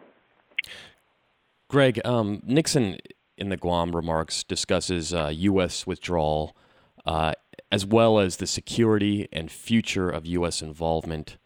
Greg, 1.69 1.99
um, 2.05 2.41
Nixon 2.45 2.97
in 3.37 3.49
the 3.49 3.57
Guam 3.57 3.95
remarks 3.95 4.43
discusses 4.43 5.13
uh, 5.13 5.31
U.S. 5.33 5.87
withdrawal 5.87 6.55
uh, 7.05 7.33
as 7.71 7.85
well 7.85 8.19
as 8.19 8.37
the 8.37 8.47
security 8.47 9.27
and 9.31 9.51
future 9.51 10.09
of 10.09 10.25
U.S. 10.27 10.61
involvement 10.61 11.37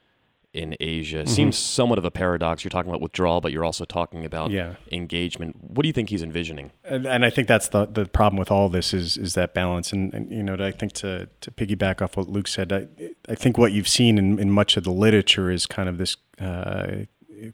in 0.58 0.76
Asia. 0.80 1.18
Mm-hmm. 1.18 1.28
Seems 1.28 1.58
somewhat 1.58 2.00
of 2.00 2.06
a 2.06 2.12
paradox. 2.12 2.64
You're 2.64 2.70
talking 2.70 2.90
about 2.90 3.02
withdrawal, 3.02 3.40
but 3.42 3.52
you're 3.52 3.64
also 3.64 3.86
talking 3.86 4.26
about 4.26 4.52
yeah. 4.52 4.76
engagement. 4.92 5.56
What 5.62 5.84
do 5.84 5.88
you 5.88 5.94
think 5.94 6.10
he's 6.10 6.24
envisioning? 6.24 6.72
And, 6.84 7.06
and, 7.06 7.24
I 7.24 7.30
think 7.30 7.48
that's 7.48 7.70
the 7.70 7.86
the 7.86 8.06
problem 8.06 8.40
with 8.40 8.52
all 8.52 8.68
this 8.68 8.94
is 8.94 9.18
is 9.18 9.36
that 9.36 9.54
balance. 9.54 9.94
And, 9.94 10.14
and 10.14 10.32
you 10.32 10.44
know, 10.44 10.56
I 10.60 10.72
think 10.72 10.94
to 10.94 11.30
to 11.42 11.52
piggyback 11.52 12.02
off 12.02 12.18
what 12.18 12.28
Luke 12.28 12.48
said, 12.48 12.74
I, 12.74 12.88
I 13.30 13.36
think 13.36 13.58
what 13.58 13.72
you've 13.72 13.88
seen 13.88 14.18
in, 14.18 14.40
in 14.40 14.52
much 14.52 14.76
of 14.78 14.84
the 14.84 14.92
literature 14.92 15.52
is 15.52 15.66
kind 15.66 15.88
of 15.88 15.98
this 15.98 16.18
uh, 16.42 17.06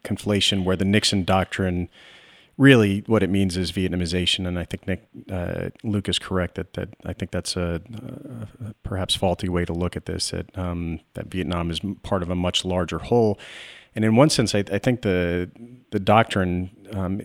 conflation 0.04 0.64
where 0.64 0.76
the 0.76 0.84
Nixon 0.84 1.24
doctrine 1.24 1.88
really 2.56 3.02
what 3.06 3.22
it 3.22 3.30
means 3.30 3.56
is 3.56 3.72
Vietnamization, 3.72 4.46
and 4.46 4.58
I 4.58 4.64
think 4.64 4.86
Nick 4.86 5.08
uh, 5.30 5.70
Luke 5.82 6.08
is 6.08 6.18
correct 6.18 6.54
that 6.56 6.74
that 6.74 6.90
I 7.04 7.12
think 7.12 7.30
that's 7.30 7.56
a, 7.56 7.80
a 8.60 8.74
perhaps 8.82 9.14
faulty 9.14 9.48
way 9.48 9.64
to 9.64 9.72
look 9.72 9.96
at 9.96 10.06
this. 10.06 10.30
That 10.30 10.56
um, 10.56 11.00
that 11.14 11.26
Vietnam 11.26 11.70
is 11.70 11.80
part 12.02 12.22
of 12.22 12.30
a 12.30 12.34
much 12.34 12.64
larger 12.64 12.98
whole, 12.98 13.38
and 13.94 14.04
in 14.04 14.16
one 14.16 14.30
sense, 14.30 14.54
I, 14.54 14.64
I 14.70 14.78
think 14.78 15.02
the 15.02 15.50
the 15.90 16.00
doctrine 16.00 16.70
um, 16.92 17.20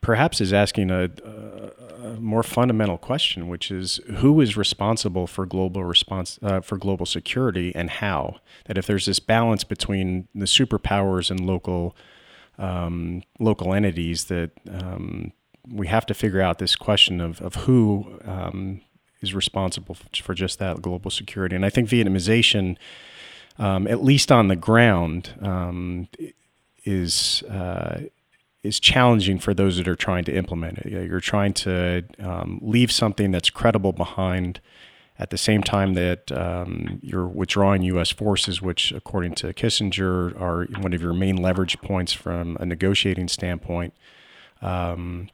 perhaps 0.00 0.40
is 0.40 0.52
asking 0.52 0.90
a, 0.90 1.10
a, 1.24 1.70
more 2.18 2.42
fundamental 2.42 2.98
question, 2.98 3.48
which 3.48 3.70
is 3.70 4.00
who 4.16 4.40
is 4.40 4.56
responsible 4.56 5.26
for 5.26 5.46
global 5.46 5.84
response 5.84 6.38
uh, 6.42 6.60
for 6.60 6.76
global 6.76 7.06
security 7.06 7.72
and 7.74 7.90
how. 7.90 8.36
That 8.66 8.78
if 8.78 8.86
there's 8.86 9.06
this 9.06 9.20
balance 9.20 9.64
between 9.64 10.28
the 10.34 10.46
superpowers 10.46 11.30
and 11.30 11.40
local 11.40 11.94
um, 12.60 13.22
local 13.38 13.74
entities 13.74 14.24
that 14.26 14.50
um, 14.70 15.32
we 15.68 15.86
have 15.86 16.06
to 16.06 16.14
figure 16.14 16.40
out 16.40 16.58
this 16.58 16.76
question 16.76 17.20
of, 17.20 17.40
of 17.40 17.54
who 17.54 18.20
um, 18.24 18.80
is 19.20 19.34
responsible 19.34 19.96
for 20.22 20.34
just 20.34 20.58
that 20.58 20.82
global 20.82 21.10
security. 21.10 21.56
And 21.56 21.64
I 21.64 21.70
think 21.70 21.88
Vietnamization, 21.88 22.76
um, 23.58 23.86
at 23.86 24.02
least 24.02 24.30
on 24.30 24.48
the 24.48 24.56
ground, 24.56 25.34
um, 25.40 26.08
is 26.84 27.42
uh, 27.44 28.02
is 28.62 28.78
challenging 28.78 29.38
for 29.38 29.54
those 29.54 29.78
that 29.78 29.88
are 29.88 29.96
trying 29.96 30.24
to 30.24 30.34
implement 30.34 30.78
it. 30.78 30.86
You're 30.90 31.20
trying 31.20 31.54
to 31.54 32.04
um, 32.18 32.58
leave 32.62 32.92
something 32.92 33.30
that's 33.30 33.48
credible 33.48 33.92
behind 33.92 34.60
at 35.20 35.28
the 35.28 35.36
same 35.36 35.62
time 35.62 35.92
that 35.94 36.32
um, 36.32 36.98
you're 37.02 37.26
withdrawing 37.26 37.82
U.S. 37.82 38.10
forces, 38.10 38.62
which, 38.62 38.90
according 38.90 39.34
to 39.36 39.52
Kissinger, 39.52 40.34
are 40.40 40.64
one 40.80 40.94
of 40.94 41.02
your 41.02 41.12
main 41.12 41.36
leverage 41.36 41.78
points 41.82 42.14
from 42.14 42.56
a 42.58 42.64
negotiating 42.64 43.28
standpoint. 43.28 43.92
Um, 44.62 45.28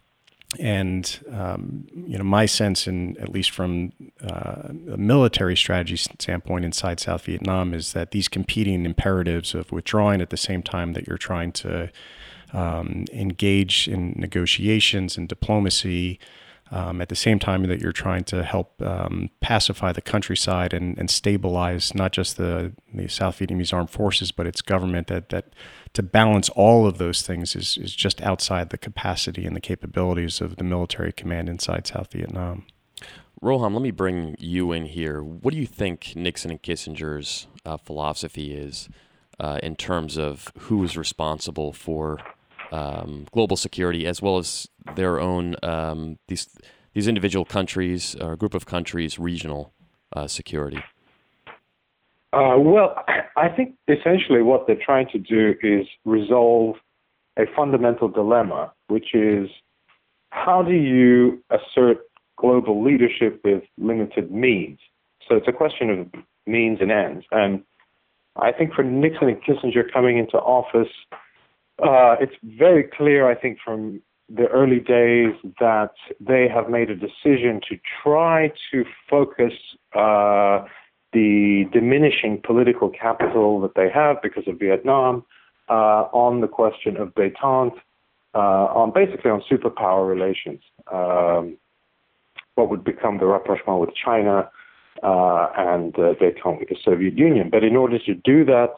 and 0.59 1.20
um, 1.33 1.87
you 1.94 2.18
know, 2.18 2.25
my 2.25 2.46
sense, 2.46 2.88
and 2.88 3.16
at 3.18 3.29
least 3.29 3.51
from 3.51 3.92
uh, 4.25 4.70
a 4.92 4.96
military 4.96 5.57
strategy 5.57 5.96
standpoint 5.96 6.64
inside 6.64 6.99
South 6.99 7.22
Vietnam, 7.22 7.72
is 7.72 7.92
that 7.92 8.11
these 8.11 8.27
competing 8.27 8.85
imperatives 8.85 9.55
of 9.55 9.70
withdrawing 9.70 10.20
at 10.20 10.31
the 10.31 10.37
same 10.37 10.64
time 10.64 10.94
that 10.94 11.07
you're 11.07 11.16
trying 11.16 11.53
to 11.53 11.92
um, 12.53 13.05
engage 13.12 13.87
in 13.87 14.14
negotiations 14.16 15.16
and 15.16 15.29
diplomacy 15.29 16.18
um, 16.71 17.01
at 17.01 17.09
the 17.09 17.17
same 17.17 17.39
time 17.39 17.63
that 17.65 17.81
you're 17.81 17.93
trying 17.93 18.25
to 18.25 18.43
help 18.43 18.81
um, 18.83 19.31
pacify 19.41 19.93
the 19.93 20.01
countryside 20.01 20.75
and, 20.75 20.99
and 20.99 21.11
stabilize 21.11 21.95
not 21.95 22.13
just 22.13 22.37
the, 22.37 22.73
the 22.93 23.09
South 23.09 23.39
Vietnamese 23.39 23.73
armed 23.73 23.91
forces, 23.91 24.33
but 24.33 24.47
its 24.47 24.63
government, 24.63 25.07
that, 25.07 25.29
that 25.29 25.55
to 25.93 26.03
balance 26.03 26.49
all 26.51 26.87
of 26.87 26.99
those 26.99 27.23
things 27.23 27.55
is, 27.55 27.79
is 27.79 27.95
just 27.95 28.21
outside 28.23 28.71
the 28.71 28.79
capacity 28.79 29.47
and 29.47 29.55
the 29.55 29.61
capabilities 29.61 30.41
of 30.41 30.57
the 30.57 30.65
military 30.65 31.13
command 31.13 31.49
inside 31.49 31.87
South 31.87 32.13
Vietnam. 32.13 32.67
Roham, 33.43 33.75
let 33.75 33.83
me 33.83 33.91
bring 33.91 34.35
you 34.39 34.73
in 34.73 34.87
here. 34.87 35.23
What 35.23 35.53
do 35.53 35.61
you 35.61 35.67
think 35.67 36.15
Nixon 36.17 36.51
and 36.51 36.63
Kissinger's 36.63 37.47
uh, 37.65 37.77
philosophy 37.77 38.55
is 38.55 38.89
uh, 39.39 39.61
in 39.63 39.77
terms 39.77 40.17
of 40.17 40.51
who 40.61 40.83
is 40.83 40.97
responsible 40.97 41.73
for 41.73 42.19
um, 42.73 43.27
global 43.33 43.57
security 43.57 44.07
as 44.07 44.21
well 44.21 44.39
as 44.39 44.69
their 44.95 45.21
own 45.21 45.57
um, 45.63 46.19
these 46.29 46.49
these 46.95 47.09
individual 47.09 47.45
countries 47.45 48.17
or 48.21 48.37
group 48.37 48.55
of 48.55 48.67
countries 48.67 49.19
regional 49.19 49.73
uh, 50.15 50.27
security? 50.27 50.83
Uh, 52.33 52.57
well, 52.59 53.05
I 53.37 53.49
think 53.49 53.75
essentially 53.89 54.43
what 54.43 54.67
they're 54.67 54.83
trying 54.83 55.09
to 55.13 55.19
do 55.19 55.55
is 55.63 55.87
resolve 56.05 56.77
a 57.39 57.43
fundamental 57.55 58.09
dilemma, 58.09 58.73
which 58.89 59.15
is 59.15 59.51
how 60.31 60.63
do 60.63 60.73
you 60.73 61.43
assert 61.51 61.99
global 62.37 62.83
leadership 62.83 63.41
with 63.45 63.63
limited 63.79 64.31
means? 64.31 64.79
So 65.29 65.37
it's 65.37 65.49
a 65.49 65.53
question 65.53 65.91
of 65.91 66.23
means 66.47 66.79
and 66.81 66.91
ends. 66.91 67.25
And 67.31 67.63
I 68.37 68.53
think 68.53 68.73
for 68.75 68.83
Nixon 68.83 69.29
and 69.29 69.43
Kissinger 69.43 69.91
coming 69.93 70.19
into 70.19 70.37
office, 70.39 70.93
uh, 71.83 72.17
it's 72.21 72.35
very 72.43 72.85
clear, 72.85 73.29
I 73.31 73.35
think, 73.35 73.59
from 73.65 74.01
the 74.29 74.47
early 74.49 74.81
days 74.81 75.35
that 75.61 75.93
they 76.21 76.49
have 76.49 76.69
made 76.69 76.91
a 76.91 76.97
decision 76.97 77.61
to 77.69 77.79
try 78.03 78.53
to 78.73 78.85
focus 79.09 79.53
uh, 79.95 80.65
the 81.12 81.65
diminishing 81.73 82.41
political 82.45 82.91
capital 82.91 83.61
that 83.61 83.75
they 83.77 83.89
have 83.89 84.21
because 84.23 84.45
of 84.49 84.59
Vietnam 84.59 85.25
uh, 85.69 86.09
on 86.12 86.41
the 86.41 86.49
question 86.49 86.97
of 86.97 87.15
détente, 87.15 87.77
uh, 88.35 88.39
on 88.39 88.93
basically 88.93 89.31
on 89.31 89.43
superpower 89.51 90.09
relations. 90.09 90.61
Um, 90.93 91.57
what 92.57 92.71
would 92.71 92.85
become 92.85 93.19
the 93.19 93.27
rapprochement 93.27 93.81
with 93.81 93.91
China 93.95 94.51
uh, 95.03 95.49
and 95.57 95.95
uh, 95.99 96.15
détente 96.15 96.59
with 96.59 96.69
the 96.69 96.77
Soviet 96.83 97.17
Union. 97.17 97.51
But 97.51 97.65
in 97.65 97.77
order 97.77 97.99
to 97.99 98.15
do 98.15 98.45
that, 98.47 98.75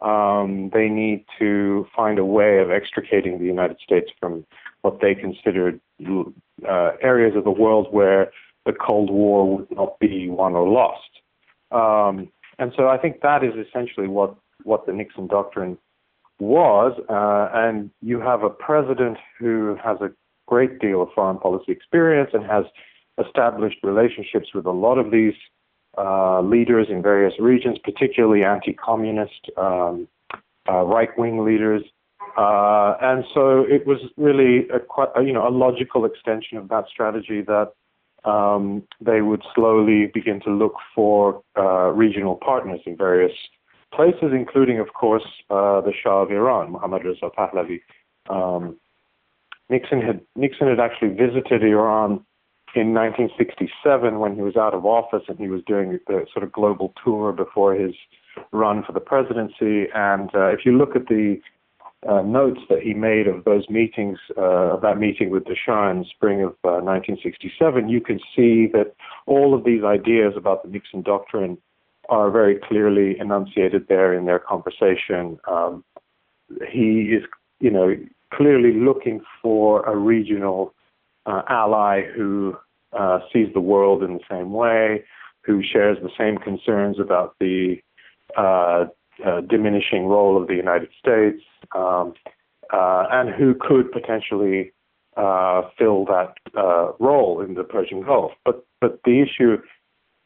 um, 0.00 0.70
they 0.72 0.88
need 0.88 1.24
to 1.38 1.86
find 1.94 2.18
a 2.18 2.24
way 2.24 2.58
of 2.58 2.70
extricating 2.70 3.38
the 3.38 3.44
United 3.44 3.78
States 3.80 4.10
from 4.20 4.44
what 4.82 5.00
they 5.00 5.14
considered 5.14 5.80
uh, 6.68 6.90
areas 7.02 7.34
of 7.36 7.44
the 7.44 7.50
world 7.50 7.88
where 7.90 8.30
the 8.64 8.72
Cold 8.72 9.10
War 9.10 9.56
would 9.56 9.70
not 9.70 9.98
be 9.98 10.28
won 10.28 10.54
or 10.54 10.68
lost. 10.68 11.10
Um, 11.70 12.30
and 12.58 12.72
so 12.76 12.88
I 12.88 12.98
think 12.98 13.20
that 13.22 13.42
is 13.42 13.54
essentially 13.54 14.08
what, 14.08 14.36
what 14.64 14.86
the 14.86 14.92
Nixon 14.92 15.26
doctrine 15.26 15.78
was. 16.38 16.92
Uh, 17.08 17.48
and 17.52 17.90
you 18.00 18.20
have 18.20 18.42
a 18.42 18.50
president 18.50 19.18
who 19.38 19.76
has 19.82 20.00
a 20.00 20.10
great 20.46 20.78
deal 20.78 21.02
of 21.02 21.08
foreign 21.14 21.38
policy 21.38 21.72
experience 21.72 22.30
and 22.32 22.44
has 22.44 22.64
established 23.24 23.78
relationships 23.82 24.48
with 24.54 24.66
a 24.66 24.70
lot 24.70 24.98
of 24.98 25.10
these 25.10 25.34
uh, 25.96 26.40
leaders 26.40 26.86
in 26.90 27.02
various 27.02 27.34
regions, 27.40 27.78
particularly 27.82 28.44
anti-communist, 28.44 29.50
um, 29.56 30.08
uh, 30.68 30.82
right-wing 30.82 31.44
leaders. 31.44 31.82
Uh, 32.36 32.96
and 33.00 33.24
so 33.34 33.64
it 33.68 33.86
was 33.86 33.98
really 34.16 34.68
a, 34.68 34.78
quite, 34.78 35.08
you 35.24 35.32
know, 35.32 35.46
a 35.46 35.50
logical 35.50 36.04
extension 36.04 36.58
of 36.58 36.68
that 36.68 36.84
strategy 36.88 37.40
that 37.42 37.72
um, 38.24 38.82
they 39.00 39.22
would 39.22 39.42
slowly 39.54 40.10
begin 40.12 40.40
to 40.40 40.50
look 40.50 40.74
for 40.94 41.42
uh, 41.56 41.88
regional 41.88 42.36
partners 42.36 42.80
in 42.86 42.96
various 42.96 43.32
places, 43.92 44.30
including, 44.32 44.78
of 44.78 44.92
course, 44.92 45.24
uh, 45.50 45.80
the 45.80 45.92
Shah 46.02 46.22
of 46.22 46.30
Iran, 46.30 46.72
Mohammad 46.72 47.04
Reza 47.04 47.30
Pahlavi. 47.36 47.80
Um, 48.28 48.76
Nixon 49.70 50.00
had 50.00 50.20
Nixon 50.34 50.68
had 50.68 50.80
actually 50.80 51.10
visited 51.10 51.62
Iran 51.62 52.24
in 52.74 52.94
1967 52.94 54.18
when 54.18 54.34
he 54.34 54.42
was 54.42 54.56
out 54.56 54.74
of 54.74 54.84
office 54.84 55.22
and 55.28 55.38
he 55.38 55.48
was 55.48 55.62
doing 55.66 55.98
the 56.06 56.26
sort 56.32 56.44
of 56.44 56.52
global 56.52 56.92
tour 57.02 57.32
before 57.32 57.74
his 57.74 57.94
run 58.52 58.84
for 58.84 58.92
the 58.92 59.00
presidency. 59.00 59.86
And 59.94 60.30
uh, 60.34 60.48
if 60.48 60.60
you 60.64 60.76
look 60.76 60.94
at 60.94 61.06
the 61.06 61.40
uh, 62.08 62.22
notes 62.22 62.60
that 62.68 62.80
he 62.80 62.94
made 62.94 63.26
of 63.26 63.44
those 63.44 63.68
meetings, 63.68 64.18
uh, 64.36 64.74
of 64.74 64.82
that 64.82 64.98
meeting 64.98 65.30
with 65.30 65.44
Shah 65.64 65.90
in 65.90 66.04
spring 66.04 66.42
of 66.42 66.54
1967, 66.62 67.84
uh, 67.84 67.88
you 67.88 68.00
can 68.00 68.20
see 68.36 68.68
that 68.72 68.94
all 69.26 69.54
of 69.54 69.64
these 69.64 69.82
ideas 69.82 70.34
about 70.36 70.62
the 70.62 70.68
Nixon 70.68 71.02
doctrine 71.02 71.58
are 72.08 72.30
very 72.30 72.56
clearly 72.56 73.18
enunciated 73.18 73.86
there 73.88 74.14
in 74.14 74.26
their 74.26 74.38
conversation. 74.38 75.38
Um, 75.48 75.84
he 76.70 77.14
is, 77.16 77.24
you 77.60 77.70
know, 77.70 77.94
clearly 78.32 78.72
looking 78.72 79.20
for 79.42 79.84
a 79.84 79.96
regional 79.96 80.74
uh, 81.28 81.42
ally 81.48 82.02
who 82.16 82.56
uh, 82.98 83.18
sees 83.32 83.48
the 83.52 83.60
world 83.60 84.02
in 84.02 84.14
the 84.14 84.24
same 84.30 84.52
way, 84.52 85.04
who 85.42 85.62
shares 85.62 85.98
the 86.02 86.10
same 86.18 86.38
concerns 86.38 86.98
about 86.98 87.34
the 87.38 87.76
uh, 88.36 88.86
uh 89.26 89.40
diminishing 89.42 90.06
role 90.06 90.40
of 90.40 90.48
the 90.48 90.54
United 90.54 90.88
States, 90.98 91.42
um, 91.74 92.14
uh, 92.72 93.06
and 93.10 93.30
who 93.30 93.54
could 93.54 93.92
potentially 93.92 94.72
uh, 95.16 95.62
fill 95.76 96.04
that 96.06 96.34
role 96.98 97.40
in 97.46 97.54
the 97.54 97.64
Persian 97.64 98.02
Gulf. 98.02 98.32
But 98.44 98.64
but 98.80 99.00
the 99.04 99.20
issue, 99.20 99.58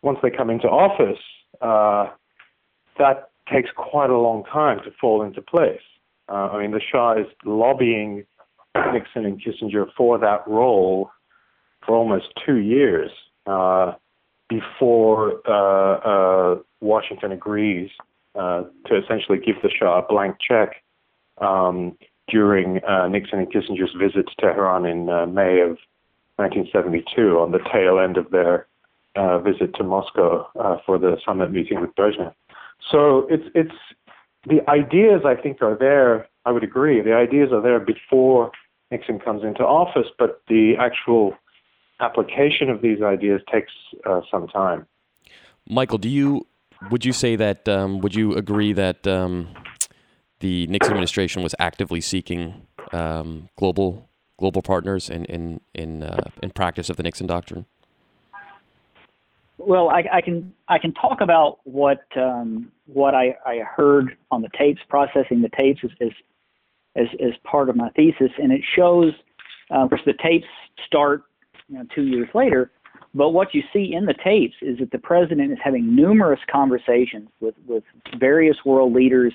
once 0.02 0.18
they 0.22 0.30
come 0.30 0.50
into 0.50 0.68
office, 0.68 1.22
that 1.60 3.30
takes 3.52 3.70
quite 3.74 4.10
a 4.10 4.18
long 4.18 4.44
time 4.44 4.78
to 4.84 4.90
fall 5.00 5.22
into 5.22 5.42
place. 5.42 5.80
I 6.28 6.58
mean, 6.60 6.70
the 6.70 6.80
Shah 6.80 7.14
is 7.14 7.26
lobbying 7.44 8.24
Nixon 8.74 9.26
and 9.26 9.40
Kissinger 9.40 9.86
for 9.96 10.18
that 10.18 10.46
role 10.46 11.10
for 11.84 11.96
almost 11.96 12.26
two 12.44 12.56
years 12.56 13.10
uh, 13.46 13.92
before 14.48 15.40
uh, 15.46 15.98
uh, 15.98 16.58
Washington 16.80 17.32
agrees 17.32 17.90
uh, 18.34 18.62
to 18.86 18.96
essentially 18.96 19.38
give 19.38 19.56
the 19.62 19.70
Shah 19.70 19.98
a 19.98 20.02
blank 20.02 20.36
check 20.46 20.82
um, 21.38 21.96
during 22.28 22.82
uh, 22.84 23.08
Nixon 23.08 23.40
and 23.40 23.52
Kissinger's 23.52 23.94
visit 23.98 24.28
to 24.28 24.34
Tehran 24.40 24.86
in 24.86 25.08
uh, 25.08 25.26
May 25.26 25.60
of 25.60 25.78
1972, 26.36 27.38
on 27.38 27.52
the 27.52 27.60
tail 27.72 27.98
end 27.98 28.16
of 28.16 28.30
their 28.30 28.66
visit 29.44 29.74
to 29.74 29.84
Moscow 29.84 30.48
for 30.86 30.98
the 30.98 31.18
summit 31.24 31.52
meeting 31.52 31.80
with 31.80 31.94
Brezhnev. 31.94 32.32
So 32.90 33.26
it's 33.30 33.44
it's 33.54 33.74
the 34.48 34.68
ideas 34.68 35.22
I 35.24 35.34
think 35.34 35.60
are 35.60 35.76
there. 35.76 36.26
I 36.44 36.50
would 36.50 36.64
agree. 36.64 37.00
The 37.02 37.14
ideas 37.14 37.50
are 37.52 37.60
there 37.60 37.78
before 37.78 38.50
Nixon 38.92 39.18
comes 39.18 39.42
into 39.42 39.64
office, 39.64 40.06
but 40.18 40.42
the 40.48 40.74
actual 40.78 41.34
application 41.98 42.68
of 42.68 42.82
these 42.82 43.02
ideas 43.02 43.40
takes 43.50 43.72
uh, 44.04 44.20
some 44.30 44.46
time. 44.48 44.86
Michael, 45.68 45.98
do 45.98 46.08
you 46.08 46.46
would 46.90 47.04
you 47.04 47.12
say 47.12 47.36
that 47.36 47.68
um, 47.68 48.00
would 48.00 48.14
you 48.14 48.34
agree 48.34 48.72
that 48.72 49.06
um, 49.06 49.48
the 50.40 50.66
Nixon 50.66 50.92
administration 50.92 51.42
was 51.42 51.54
actively 51.58 52.00
seeking 52.00 52.66
um, 52.92 53.48
global 53.56 54.08
global 54.38 54.62
partners 54.62 55.08
in 55.08 55.24
in 55.26 55.60
in, 55.74 56.02
uh, 56.02 56.30
in 56.42 56.50
practice 56.50 56.90
of 56.90 56.96
the 56.96 57.02
Nixon 57.02 57.26
doctrine? 57.26 57.64
Well, 59.58 59.88
I, 59.90 60.04
I 60.12 60.20
can 60.20 60.52
I 60.68 60.78
can 60.78 60.92
talk 60.92 61.20
about 61.20 61.60
what 61.64 62.04
um, 62.16 62.72
what 62.86 63.14
I, 63.14 63.36
I 63.46 63.60
heard 63.60 64.16
on 64.30 64.42
the 64.42 64.50
tapes, 64.58 64.80
processing 64.88 65.40
the 65.40 65.50
tapes 65.56 65.80
as 65.84 65.90
as 66.00 66.10
as, 66.96 67.06
as 67.20 67.32
part 67.44 67.68
of 67.68 67.76
my 67.76 67.88
thesis, 67.90 68.30
and 68.38 68.52
it 68.52 68.62
shows. 68.76 69.12
Uh, 69.70 69.84
of 69.84 69.88
course, 69.88 70.02
the 70.04 70.14
tapes 70.22 70.46
start 70.86 71.24
you 71.68 71.78
know, 71.78 71.84
two 71.94 72.02
years 72.02 72.28
later, 72.34 72.70
but 73.14 73.30
what 73.30 73.54
you 73.54 73.62
see 73.72 73.92
in 73.94 74.06
the 74.06 74.14
tapes 74.24 74.54
is 74.62 74.78
that 74.78 74.90
the 74.90 74.98
president 74.98 75.52
is 75.52 75.58
having 75.62 75.94
numerous 75.94 76.40
conversations 76.50 77.28
with 77.40 77.54
with 77.66 77.84
various 78.18 78.56
world 78.64 78.92
leaders, 78.92 79.34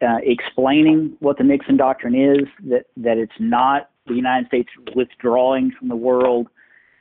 uh, 0.00 0.18
explaining 0.22 1.16
what 1.20 1.36
the 1.38 1.44
Nixon 1.44 1.76
doctrine 1.76 2.14
is, 2.14 2.48
that 2.70 2.86
that 2.96 3.18
it's 3.18 3.32
not 3.38 3.90
the 4.06 4.14
United 4.14 4.48
States 4.48 4.68
withdrawing 4.96 5.72
from 5.78 5.88
the 5.88 5.96
world, 5.96 6.48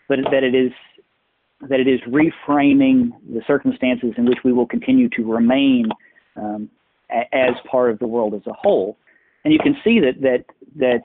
but 0.08 0.19
that 0.32 0.43
it 0.43 0.54
is 0.54 0.71
that 1.69 1.80
it 1.80 1.88
is 1.88 2.01
reframing 2.01 3.12
the 3.32 3.41
circumstances 3.45 4.13
in 4.17 4.25
which 4.25 4.39
we 4.43 4.51
will 4.51 4.65
continue 4.65 5.08
to 5.10 5.23
remain 5.23 5.86
um, 6.36 6.69
a, 7.12 7.23
as 7.36 7.56
part 7.69 7.91
of 7.91 7.99
the 7.99 8.08
world 8.08 8.34
as 8.34 8.41
a 8.47 8.54
whole. 8.54 8.97
And 9.43 9.54
you 9.54 9.60
can 9.60 9.75
see 9.84 9.99
that 9.99 10.21
that 10.21 10.45
that 10.75 11.04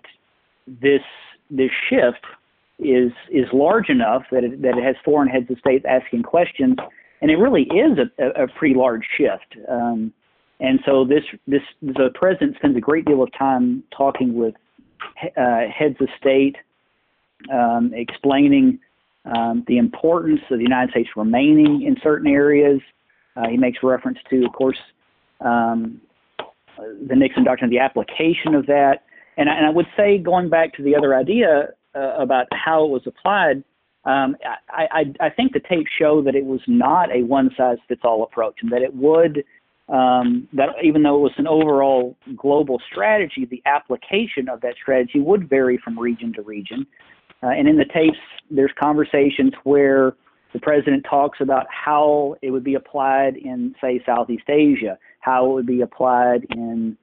this 0.66 1.02
this 1.50 1.70
shift 1.88 2.24
is 2.78 3.12
is 3.30 3.46
large 3.52 3.88
enough 3.88 4.24
that 4.30 4.44
it, 4.44 4.62
that 4.62 4.76
it 4.76 4.84
has 4.84 4.96
foreign 5.04 5.28
heads 5.28 5.50
of 5.50 5.58
state 5.58 5.84
asking 5.86 6.22
questions, 6.22 6.76
and 7.20 7.30
it 7.30 7.36
really 7.36 7.62
is 7.62 7.98
a, 8.18 8.42
a 8.42 8.48
pretty 8.48 8.74
large 8.74 9.06
shift. 9.16 9.56
Um, 9.68 10.12
and 10.60 10.80
so 10.84 11.04
this 11.04 11.24
this 11.46 11.62
the 11.82 12.10
president 12.14 12.56
spends 12.56 12.76
a 12.76 12.80
great 12.80 13.04
deal 13.04 13.22
of 13.22 13.30
time 13.32 13.82
talking 13.96 14.34
with 14.34 14.54
uh, 15.36 15.66
heads 15.68 15.96
of 16.00 16.08
state, 16.18 16.56
um, 17.52 17.92
explaining 17.94 18.78
um, 19.24 19.64
the 19.66 19.78
importance 19.78 20.40
of 20.50 20.58
the 20.58 20.64
United 20.64 20.90
States 20.90 21.10
remaining 21.16 21.82
in 21.82 21.96
certain 22.02 22.30
areas. 22.30 22.80
Uh, 23.36 23.48
he 23.48 23.56
makes 23.56 23.82
reference 23.82 24.18
to, 24.30 24.44
of 24.46 24.52
course, 24.52 24.78
um, 25.40 26.00
the 26.76 27.16
Nixon 27.16 27.44
Doctrine, 27.44 27.70
the 27.70 27.78
application 27.78 28.54
of 28.54 28.66
that. 28.66 29.04
And 29.36 29.48
I, 29.48 29.56
and 29.56 29.66
I, 29.66 29.70
would 29.70 29.86
say, 29.96 30.18
going 30.18 30.48
back 30.48 30.74
to 30.74 30.82
the 30.82 30.96
other 30.96 31.14
idea 31.14 31.68
uh, 31.94 32.14
about 32.18 32.46
how 32.52 32.84
it 32.84 32.90
was 32.90 33.02
applied, 33.06 33.62
um, 34.04 34.36
I, 34.70 34.86
I, 34.90 35.26
I, 35.26 35.30
think 35.30 35.52
the 35.52 35.60
tapes 35.60 35.90
show 35.98 36.22
that 36.22 36.36
it 36.36 36.44
was 36.44 36.60
not 36.68 37.10
a 37.14 37.24
one 37.24 37.50
size 37.56 37.78
fits 37.88 38.02
all 38.04 38.22
approach 38.22 38.58
and 38.62 38.70
that 38.70 38.82
it 38.82 38.94
would, 38.94 39.44
um, 39.88 40.48
that 40.52 40.68
even 40.82 41.02
though 41.02 41.16
it 41.16 41.20
was 41.20 41.32
an 41.38 41.48
overall 41.48 42.16
global 42.36 42.80
strategy, 42.90 43.46
the 43.50 43.62
application 43.66 44.48
of 44.48 44.60
that 44.60 44.74
strategy 44.80 45.18
would 45.18 45.48
vary 45.48 45.76
from 45.82 45.98
region 45.98 46.32
to 46.34 46.42
region. 46.42 46.86
Uh, 47.42 47.48
and 47.48 47.68
in 47.68 47.76
the 47.76 47.84
tapes, 47.84 48.18
there's 48.50 48.72
conversations 48.80 49.52
where 49.64 50.14
the 50.52 50.60
president 50.60 51.04
talks 51.08 51.38
about 51.40 51.66
how 51.68 52.36
it 52.42 52.50
would 52.50 52.64
be 52.64 52.76
applied 52.76 53.36
in, 53.36 53.74
say, 53.80 54.00
Southeast 54.06 54.48
Asia, 54.48 54.98
how 55.26 55.44
it 55.50 55.54
would 55.54 55.66
be 55.66 55.80
applied 55.80 56.46
in 56.54 56.96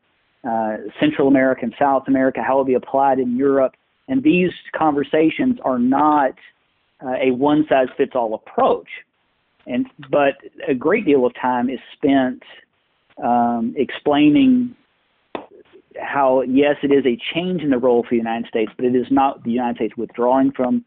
uh, 0.49 0.77
Central 0.99 1.27
America 1.27 1.61
and 1.63 1.75
South 1.77 2.03
America, 2.07 2.39
how 2.41 2.55
it 2.55 2.57
would 2.59 2.67
be 2.67 2.73
applied 2.73 3.19
in 3.19 3.35
Europe. 3.35 3.73
And 4.07 4.23
these 4.23 4.51
conversations 4.73 5.59
are 5.65 5.77
not 5.77 6.31
uh, 7.05 7.15
a 7.21 7.31
one 7.31 7.65
size 7.67 7.87
fits 7.97 8.13
all 8.15 8.33
approach. 8.33 8.87
And, 9.67 9.87
but 10.09 10.35
a 10.67 10.73
great 10.73 11.05
deal 11.05 11.25
of 11.25 11.33
time 11.35 11.69
is 11.69 11.79
spent 11.97 12.43
um, 13.21 13.73
explaining 13.77 14.75
how 16.01 16.43
yes, 16.43 16.75
it 16.81 16.91
is 16.91 17.05
a 17.05 17.19
change 17.33 17.61
in 17.61 17.71
the 17.71 17.77
role 17.77 18.03
for 18.03 18.11
the 18.11 18.17
United 18.17 18.47
States, 18.47 18.71
but 18.77 18.85
it 18.85 18.95
is 18.95 19.07
not 19.11 19.43
the 19.43 19.51
United 19.51 19.75
States 19.75 19.97
withdrawing 19.97 20.51
from 20.51 20.83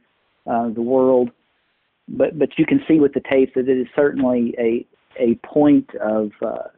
uh, 0.50 0.68
the 0.70 0.82
world. 0.82 1.30
But 2.08 2.38
but 2.38 2.50
you 2.56 2.66
can 2.66 2.80
see 2.88 2.98
with 2.98 3.14
the 3.14 3.22
tapes 3.30 3.52
that 3.54 3.68
it 3.68 3.78
is 3.78 3.86
certainly 3.94 4.54
a 4.58 4.86
a 5.18 5.34
point 5.46 5.88
of 5.96 6.32
uh, 6.42 6.68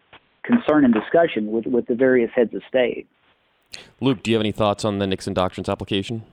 concern 0.49 0.85
and 0.85 0.95
discussion 0.95 1.53
with 1.53 1.67
with 1.67 1.87
the 1.87 1.95
various 1.95 2.31
heads 2.35 2.55
of 2.55 2.63
state. 2.69 3.07
Luke, 4.01 4.23
do 4.23 4.31
you 4.31 4.37
have 4.37 4.43
any 4.43 4.53
thoughts 4.53 4.85
on 4.85 4.99
the 4.99 5.07
Nixon 5.07 5.35
doctrines 5.35 5.69
application? 5.69 6.25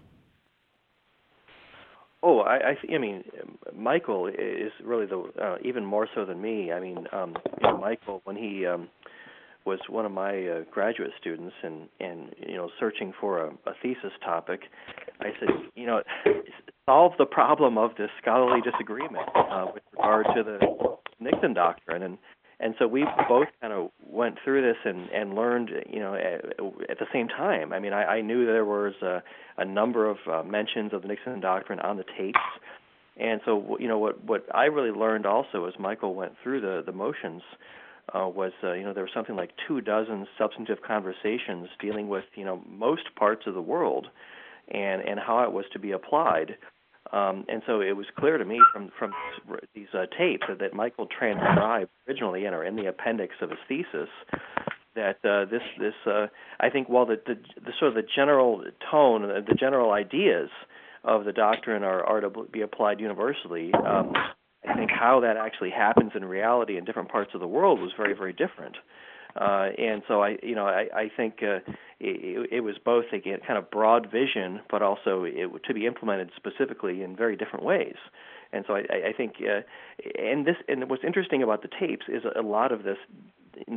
Oh, 2.23 2.39
I, 2.39 2.71
I, 2.71 2.95
I 2.95 2.97
mean, 2.97 3.23
Michael 3.75 4.27
is 4.27 4.71
really 4.83 5.05
the 5.05 5.19
uh, 5.39 5.57
even 5.63 5.85
more 5.85 6.07
so 6.15 6.25
than 6.25 6.41
me. 6.41 6.71
I 6.71 6.79
mean, 6.79 7.05
um, 7.11 7.35
you 7.61 7.67
know, 7.67 7.77
Michael 7.77 8.21
when 8.23 8.35
he 8.35 8.65
um, 8.65 8.87
was 9.65 9.79
one 9.89 10.05
of 10.05 10.11
my 10.11 10.47
uh, 10.47 10.63
graduate 10.71 11.11
students 11.19 11.55
and 11.63 11.89
and 11.99 12.33
you 12.47 12.55
know 12.55 12.69
searching 12.79 13.13
for 13.19 13.39
a, 13.39 13.49
a 13.65 13.73
thesis 13.81 14.11
topic 14.23 14.61
i 15.21 15.29
said 15.39 15.49
you 15.75 15.85
know 15.85 16.01
solve 16.85 17.13
the 17.17 17.25
problem 17.25 17.77
of 17.77 17.91
this 17.97 18.09
scholarly 18.21 18.61
disagreement 18.61 19.27
uh, 19.35 19.65
with 19.73 19.83
regard 19.91 20.25
to 20.35 20.43
the 20.43 20.59
nixon 21.19 21.53
doctrine 21.53 22.03
and 22.03 22.17
and 22.59 22.75
so 22.79 22.87
we 22.87 23.05
both 23.27 23.47
kind 23.61 23.73
of 23.73 23.89
went 24.07 24.37
through 24.43 24.61
this 24.61 24.77
and 24.85 25.09
and 25.09 25.35
learned 25.35 25.71
you 25.89 25.99
know 25.99 26.15
at, 26.15 26.45
at 26.89 26.99
the 26.99 27.07
same 27.13 27.27
time. 27.27 27.73
I 27.73 27.79
mean 27.79 27.93
i, 27.93 28.03
I 28.03 28.21
knew 28.21 28.45
there 28.45 28.65
was 28.65 28.93
a, 29.01 29.21
a 29.57 29.65
number 29.65 30.09
of 30.09 30.17
uh, 30.31 30.43
mentions 30.43 30.93
of 30.93 31.01
the 31.01 31.07
nixon 31.07 31.39
doctrine 31.39 31.79
on 31.79 31.97
the 31.97 32.05
tapes. 32.17 32.39
And 33.17 33.39
so 33.45 33.77
you 33.79 33.87
know 33.87 33.97
what 33.97 34.23
what 34.23 34.45
i 34.53 34.65
really 34.65 34.91
learned 34.91 35.25
also 35.25 35.65
as 35.65 35.73
michael 35.79 36.15
went 36.15 36.33
through 36.43 36.61
the 36.61 36.83
the 36.85 36.91
motions 36.91 37.41
uh, 38.13 38.27
was 38.27 38.51
uh, 38.63 38.73
you 38.73 38.83
know 38.83 38.93
there 38.93 39.03
was 39.03 39.13
something 39.13 39.35
like 39.35 39.51
two 39.67 39.81
dozen 39.81 40.27
substantive 40.37 40.81
conversations 40.85 41.67
dealing 41.79 42.07
with 42.07 42.25
you 42.35 42.45
know 42.45 42.61
most 42.69 43.03
parts 43.15 43.43
of 43.47 43.53
the 43.53 43.61
world 43.61 44.07
and 44.69 45.01
and 45.01 45.19
how 45.19 45.43
it 45.43 45.51
was 45.51 45.65
to 45.73 45.79
be 45.79 45.91
applied 45.91 46.55
um, 47.11 47.45
and 47.47 47.61
so 47.67 47.81
it 47.81 47.95
was 47.95 48.05
clear 48.17 48.37
to 48.37 48.45
me 48.45 48.59
from 48.71 48.91
from 48.97 49.13
these 49.73 49.87
uh, 49.93 50.05
tapes 50.17 50.43
that, 50.47 50.59
that 50.59 50.73
Michael 50.73 51.07
transcribed 51.07 51.89
originally 52.07 52.45
and 52.45 52.55
are 52.55 52.63
in 52.63 52.75
the 52.75 52.87
appendix 52.87 53.35
of 53.41 53.49
his 53.49 53.59
thesis 53.67 54.09
that 54.95 55.17
uh, 55.23 55.45
this 55.45 55.63
this 55.79 55.93
uh, 56.05 56.27
I 56.59 56.69
think 56.69 56.89
while 56.89 57.05
the, 57.05 57.19
the 57.25 57.35
the 57.61 57.71
sort 57.79 57.89
of 57.89 57.95
the 57.95 58.07
general 58.15 58.63
tone 58.91 59.21
the 59.21 59.55
general 59.55 59.91
ideas 59.91 60.49
of 61.03 61.25
the 61.25 61.33
doctrine 61.33 61.83
are 61.83 62.03
are 62.03 62.21
to 62.21 62.47
be 62.51 62.61
applied 62.61 62.99
universally 62.99 63.71
um, 63.73 64.13
I 64.67 64.73
think 64.75 64.89
how 64.91 65.19
that 65.21 65.37
actually 65.37 65.69
happens 65.69 66.11
in 66.15 66.25
reality 66.25 66.77
in 66.77 66.85
different 66.85 67.09
parts 67.09 67.31
of 67.33 67.39
the 67.39 67.47
world 67.47 67.79
was 67.79 67.91
very, 67.95 68.13
very 68.13 68.33
different. 68.33 68.75
Uh, 69.35 69.69
and 69.77 70.01
so 70.07 70.23
I, 70.23 70.37
you 70.41 70.55
know, 70.55 70.65
I, 70.65 70.87
I 70.95 71.11
think 71.15 71.39
uh, 71.41 71.59
it, 71.99 72.49
it 72.51 72.61
was 72.61 72.75
both 72.83 73.05
a 73.11 73.19
kind 73.19 73.57
of 73.57 73.69
broad 73.69 74.09
vision, 74.11 74.61
but 74.69 74.81
also 74.81 75.23
it, 75.25 75.49
to 75.67 75.73
be 75.73 75.85
implemented 75.85 76.31
specifically 76.35 77.03
in 77.03 77.15
very 77.15 77.35
different 77.35 77.65
ways. 77.65 77.95
And 78.53 78.63
so 78.67 78.75
I, 78.75 79.09
I 79.09 79.13
think, 79.15 79.35
uh, 79.41 79.61
and 80.17 80.45
this, 80.45 80.55
and 80.69 80.89
what's 80.89 81.03
interesting 81.03 81.43
about 81.43 81.61
the 81.61 81.69
tapes 81.79 82.05
is 82.07 82.23
a 82.35 82.41
lot 82.41 82.71
of 82.71 82.83
this 82.83 82.97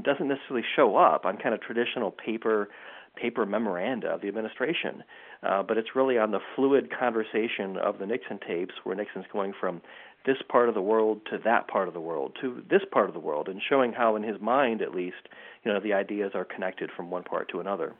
doesn't 0.02 0.28
necessarily 0.28 0.64
show 0.76 0.96
up 0.96 1.24
on 1.24 1.36
kind 1.36 1.54
of 1.54 1.60
traditional 1.60 2.10
paper 2.10 2.68
paper 3.16 3.44
memoranda 3.44 4.06
of 4.08 4.20
the 4.20 4.28
administration, 4.28 5.02
uh, 5.42 5.60
but 5.62 5.76
it's 5.76 5.88
really 5.96 6.18
on 6.18 6.30
the 6.30 6.38
fluid 6.54 6.88
conversation 6.96 7.76
of 7.76 7.98
the 7.98 8.06
Nixon 8.06 8.38
tapes, 8.46 8.74
where 8.84 8.94
Nixon's 8.94 9.24
going 9.32 9.52
from 9.58 9.80
this 10.28 10.36
part 10.46 10.68
of 10.68 10.74
the 10.74 10.82
world 10.82 11.22
to 11.30 11.38
that 11.38 11.66
part 11.68 11.88
of 11.88 11.94
the 11.94 12.00
world 12.00 12.36
to 12.38 12.62
this 12.68 12.82
part 12.92 13.08
of 13.08 13.14
the 13.14 13.18
world 13.18 13.48
and 13.48 13.62
showing 13.66 13.94
how 13.94 14.14
in 14.14 14.22
his 14.22 14.38
mind 14.42 14.82
at 14.82 14.94
least 14.94 15.16
you 15.64 15.72
know 15.72 15.80
the 15.80 15.94
ideas 15.94 16.32
are 16.34 16.44
connected 16.44 16.90
from 16.94 17.10
one 17.10 17.22
part 17.22 17.48
to 17.48 17.60
another. 17.60 17.94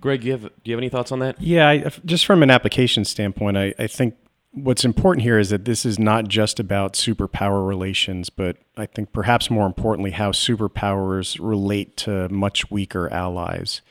Greg 0.00 0.22
do 0.22 0.26
you 0.26 0.32
have, 0.32 0.42
do 0.42 0.50
you 0.64 0.72
have 0.72 0.80
any 0.80 0.88
thoughts 0.88 1.12
on 1.12 1.20
that? 1.20 1.40
Yeah 1.40 1.68
I, 1.68 1.90
just 2.04 2.26
from 2.26 2.42
an 2.42 2.50
application 2.50 3.04
standpoint 3.04 3.56
I, 3.56 3.72
I 3.78 3.86
think 3.86 4.16
what's 4.50 4.84
important 4.84 5.22
here 5.22 5.38
is 5.38 5.50
that 5.50 5.64
this 5.64 5.86
is 5.86 6.00
not 6.00 6.26
just 6.26 6.58
about 6.58 6.94
superpower 6.94 7.66
relations 7.66 8.28
but 8.28 8.56
i 8.76 8.84
think 8.84 9.10
perhaps 9.12 9.48
more 9.48 9.66
importantly 9.66 10.10
how 10.10 10.32
superpowers 10.32 11.38
relate 11.40 11.96
to 11.98 12.28
much 12.28 12.70
weaker 12.72 13.08
allies. 13.10 13.82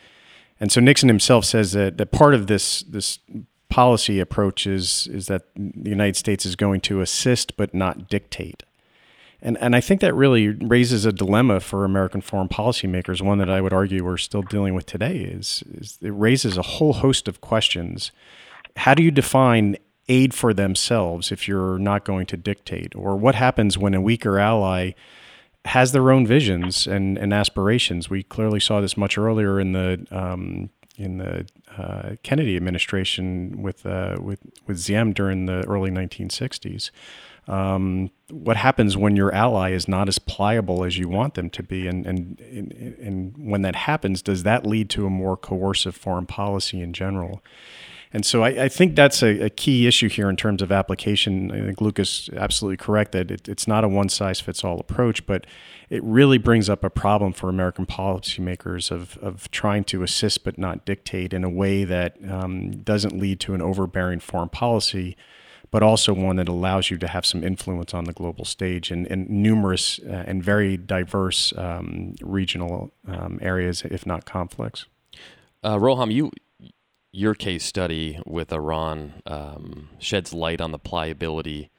And 0.60 0.72
so 0.72 0.80
Nixon 0.80 1.10
himself 1.10 1.44
says 1.44 1.72
that, 1.72 1.98
that 1.98 2.12
part 2.12 2.36
of 2.36 2.46
this 2.46 2.82
this 2.84 3.18
policy 3.72 4.20
approach 4.20 4.68
is, 4.68 5.08
is 5.08 5.26
that 5.28 5.44
the 5.56 5.90
United 5.90 6.16
States 6.16 6.46
is 6.46 6.56
going 6.56 6.82
to 6.82 7.02
assist 7.02 7.58
but 7.58 7.74
not 7.74 8.08
dictate. 8.10 8.64
And, 9.42 9.58
and 9.58 9.76
I 9.76 9.82
think 9.82 10.02
that 10.02 10.14
really 10.14 10.50
raises 10.50 11.06
a 11.06 11.12
dilemma 11.12 11.60
for 11.60 11.84
American 11.84 12.22
foreign 12.22 12.50
policymakers, 12.50 13.24
one 13.24 13.40
that 13.40 13.50
I 13.50 13.60
would 13.60 13.74
argue 13.74 14.04
we're 14.04 14.18
still 14.18 14.44
dealing 14.44 14.76
with 14.76 14.86
today, 14.86 15.18
is, 15.18 15.64
is 15.74 15.98
it 16.02 16.10
raises 16.10 16.58
a 16.58 16.62
whole 16.62 16.94
host 16.94 17.28
of 17.28 17.42
questions. 17.42 18.12
How 18.76 18.94
do 18.94 19.02
you 19.02 19.10
define 19.10 19.78
aid 20.08 20.34
for 20.34 20.54
themselves 20.54 21.32
if 21.32 21.48
you're 21.48 21.80
not 21.80 22.06
going 22.06 22.28
to 22.28 22.38
dictate? 22.38 22.94
Or 22.96 23.16
what 23.16 23.34
happens 23.34 23.78
when 23.78 23.96
a 23.96 24.02
weaker 24.02 24.38
ally 24.38 24.92
has 25.66 25.92
their 25.92 26.12
own 26.12 26.28
visions 26.28 26.86
and, 26.86 27.18
and 27.18 27.34
aspirations? 27.34 28.12
We 28.12 28.22
clearly 28.22 28.60
saw 28.60 28.80
this 28.80 28.96
much 28.96 29.18
earlier 29.18 29.60
in 29.60 29.72
the 29.72 30.06
um, 30.12 30.70
in 31.02 31.18
the 31.18 31.46
uh, 31.78 32.16
Kennedy 32.24 32.56
administration 32.56 33.62
with 33.62 33.86
uh, 33.86 34.18
with 34.22 34.40
with 34.68 34.86
Diem 34.86 35.14
during 35.14 35.46
the 35.46 35.66
early 35.68 35.92
1960s. 35.92 36.92
Um, 37.48 38.12
what 38.30 38.56
happens 38.56 38.96
when 38.96 39.16
your 39.16 39.34
ally 39.34 39.72
is 39.72 39.88
not 39.88 40.08
as 40.08 40.20
pliable 40.20 40.84
as 40.84 40.98
you 40.98 41.10
want 41.10 41.34
them 41.34 41.50
to 41.50 41.64
be, 41.64 41.88
and, 41.88 42.06
and 42.06 42.40
and 42.40 42.72
and 43.00 43.36
when 43.38 43.64
that 43.64 43.76
happens, 43.76 44.22
does 44.22 44.44
that 44.44 44.66
lead 44.66 44.90
to 44.92 45.06
a 45.06 45.10
more 45.10 45.36
coercive 45.36 45.96
foreign 45.96 46.28
policy 46.28 46.82
in 46.82 46.94
general? 46.94 47.44
And 48.14 48.26
so 48.26 48.44
I, 48.44 48.66
I 48.66 48.70
think 48.70 48.96
that's 48.96 49.24
a, 49.24 49.46
a, 49.46 49.50
key 49.50 49.88
issue 49.88 50.10
here 50.10 50.30
in 50.30 50.36
terms 50.36 50.62
of 50.62 50.72
application. 50.72 51.50
I 51.52 51.66
think 51.66 51.80
Lucas 51.80 52.28
is 52.28 52.36
absolutely 52.36 52.78
correct 52.78 53.14
that 53.14 53.32
it, 53.32 53.48
it's 53.48 53.68
not 53.68 53.86
a 53.86 53.88
one 53.88 54.10
size 54.10 54.42
fits 54.42 54.64
all 54.64 54.80
approach, 54.80 55.26
but 55.26 55.48
it 55.90 56.04
really 56.04 56.38
brings 56.38 56.70
up 56.70 56.84
a 56.84 56.90
problem 56.90 57.32
for 57.32 57.50
American 57.50 57.86
policymakers 57.86 58.92
of, 58.92 59.18
of 59.20 59.50
trying 59.52 59.86
to 59.86 60.04
assist 60.04 60.44
but 60.44 60.58
not 60.58 60.86
dictate 60.86 61.34
in 61.34 61.46
a 61.46 61.50
way 61.50 61.86
that 61.86 62.18
um, 62.30 62.72
doesn't 62.82 63.18
lead 63.18 63.40
to 63.42 63.54
an 63.54 63.62
overbearing 63.62 64.20
foreign 64.20 64.50
policy 64.50 65.16
but 65.72 65.82
also 65.82 66.14
one 66.14 66.36
that 66.36 66.50
allows 66.50 66.92
you 66.92 66.98
to 66.98 67.08
have 67.08 67.26
some 67.26 67.44
influence 67.44 67.94
on 67.94 68.04
the 68.04 68.12
global 68.12 68.44
stage 68.44 68.92
in, 68.92 69.06
in 69.06 69.26
numerous 69.30 70.00
uh, 70.00 70.26
and 70.28 70.44
very 70.44 70.76
diverse 70.76 71.54
um, 71.58 72.14
regional 72.22 72.92
um, 73.08 73.40
areas, 73.42 73.82
if 73.84 74.06
not 74.06 74.26
conflicts. 74.26 74.86
Uh, 75.64 75.78
Roham, 75.78 76.12
you 76.12 76.30
your 77.12 77.36
case 77.36 77.64
study 77.64 78.20
with 78.26 78.52
Iran 78.54 79.22
um, 79.26 79.90
sheds 80.00 80.34
light 80.34 80.62
on 80.62 80.72
the 80.72 80.80
pliability 80.80 81.70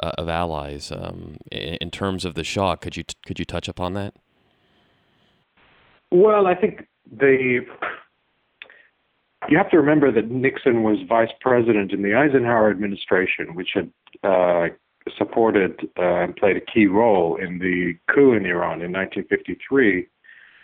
uh, 0.00 0.12
of 0.16 0.28
allies. 0.28 0.90
Um, 0.90 1.36
in, 1.50 1.74
in, 1.74 1.90
terms 1.90 2.24
of 2.24 2.34
the 2.34 2.44
Shah, 2.44 2.76
could 2.76 2.96
you 2.96 3.02
t- 3.02 3.16
could 3.26 3.38
you 3.38 3.44
touch 3.44 3.68
upon 3.68 3.94
that? 3.94 4.14
Well, 6.10 6.46
I 6.46 6.54
think 6.54 6.86
the 7.10 7.60
you 9.48 9.56
have 9.56 9.70
to 9.70 9.76
remember 9.76 10.10
that 10.12 10.30
Nixon 10.30 10.82
was 10.82 10.98
vice 11.08 11.30
president 11.40 11.92
in 11.92 12.02
the 12.02 12.14
Eisenhower 12.14 12.70
administration, 12.70 13.54
which 13.54 13.70
had 13.74 13.90
uh, 14.22 14.68
supported 15.16 15.88
uh, 15.98 16.22
and 16.22 16.36
played 16.36 16.56
a 16.56 16.60
key 16.60 16.86
role 16.86 17.36
in 17.36 17.58
the 17.58 17.94
coup 18.12 18.32
in 18.32 18.44
Iran 18.46 18.82
in 18.82 18.92
1953 18.92 20.08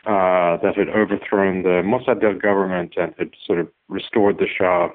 uh, 0.07 0.59
that 0.63 0.77
had 0.77 0.89
overthrown 0.89 1.63
the 1.63 1.83
Mossadegh 1.83 2.41
government 2.41 2.95
and 2.97 3.15
had 3.19 3.31
sort 3.47 3.59
of 3.59 3.69
restored 3.89 4.39
the 4.39 4.47
Shah 4.47 4.89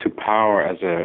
to 0.00 0.10
power 0.10 0.62
as 0.62 0.78
a 0.82 1.04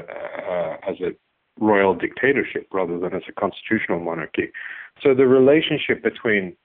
uh, 0.50 0.78
as 0.90 1.02
a 1.02 1.12
royal 1.60 1.94
dictatorship 1.94 2.68
rather 2.72 2.98
than 2.98 3.14
as 3.14 3.24
a 3.28 3.32
constitutional 3.34 4.00
monarchy. 4.00 4.52
So 5.02 5.14
the 5.14 5.28
relationship 5.28 6.02
between 6.02 6.56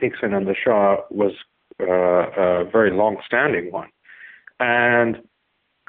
Nixon 0.00 0.34
and 0.34 0.46
the 0.46 0.54
Shah 0.54 0.98
was 1.10 1.32
uh, 1.80 1.84
a 1.84 2.64
very 2.64 2.90
long-standing 2.90 3.72
one, 3.72 3.88
and 4.60 5.22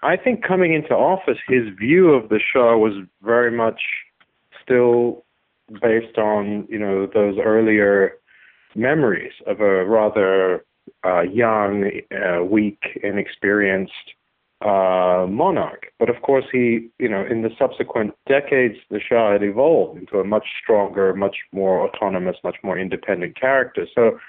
I 0.04 0.16
think 0.16 0.44
coming 0.44 0.74
into 0.74 0.94
office, 0.94 1.40
his 1.48 1.64
view 1.78 2.12
of 2.12 2.30
the 2.30 2.40
Shah 2.40 2.78
was 2.78 2.94
very 3.22 3.52
much 3.52 3.82
still 4.64 5.26
based 5.82 6.18
on 6.18 6.66
you 6.70 6.80
know 6.80 7.08
those 7.08 7.38
earlier 7.44 8.14
memories 8.76 9.34
of 9.46 9.62
a 9.62 9.86
rather 9.86 10.66
uh, 11.06 11.22
young, 11.22 11.90
uh, 12.12 12.44
weak, 12.44 12.82
inexperienced 13.04 13.92
uh, 14.62 15.28
monarch. 15.30 15.88
But 16.00 16.10
of 16.10 16.22
course, 16.22 16.46
he, 16.52 16.90
you 17.00 17.10
know, 17.10 17.26
in 17.30 17.44
the 17.44 17.50
subsequent 17.60 18.14
decades, 18.28 18.76
the 18.90 19.00
Shah 19.00 19.34
had 19.34 19.44
evolved 19.44 20.00
into 20.00 20.20
a 20.20 20.24
much 20.24 20.46
stronger, 20.62 21.14
much 21.14 21.38
more 21.52 21.88
autonomous, 21.88 22.38
much 22.44 22.58
more 22.64 22.78
independent 22.78 23.40
character. 23.40 23.88
So 23.94 24.20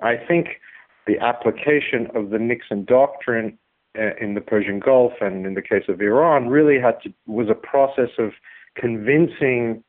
I 0.00 0.16
think 0.16 0.60
the 1.06 1.18
application 1.18 2.08
of 2.14 2.30
the 2.30 2.38
Nixon 2.38 2.84
doctrine 2.84 3.58
uh, 3.98 4.14
in 4.20 4.34
the 4.34 4.40
Persian 4.40 4.78
Gulf 4.78 5.12
and 5.20 5.46
in 5.46 5.54
the 5.54 5.62
case 5.62 5.84
of 5.88 6.00
Iran 6.00 6.48
really 6.48 6.80
had 6.80 7.02
to 7.02 7.12
was 7.26 7.48
a 7.50 7.54
process 7.54 8.10
of 8.18 8.32
convincing 8.76 9.82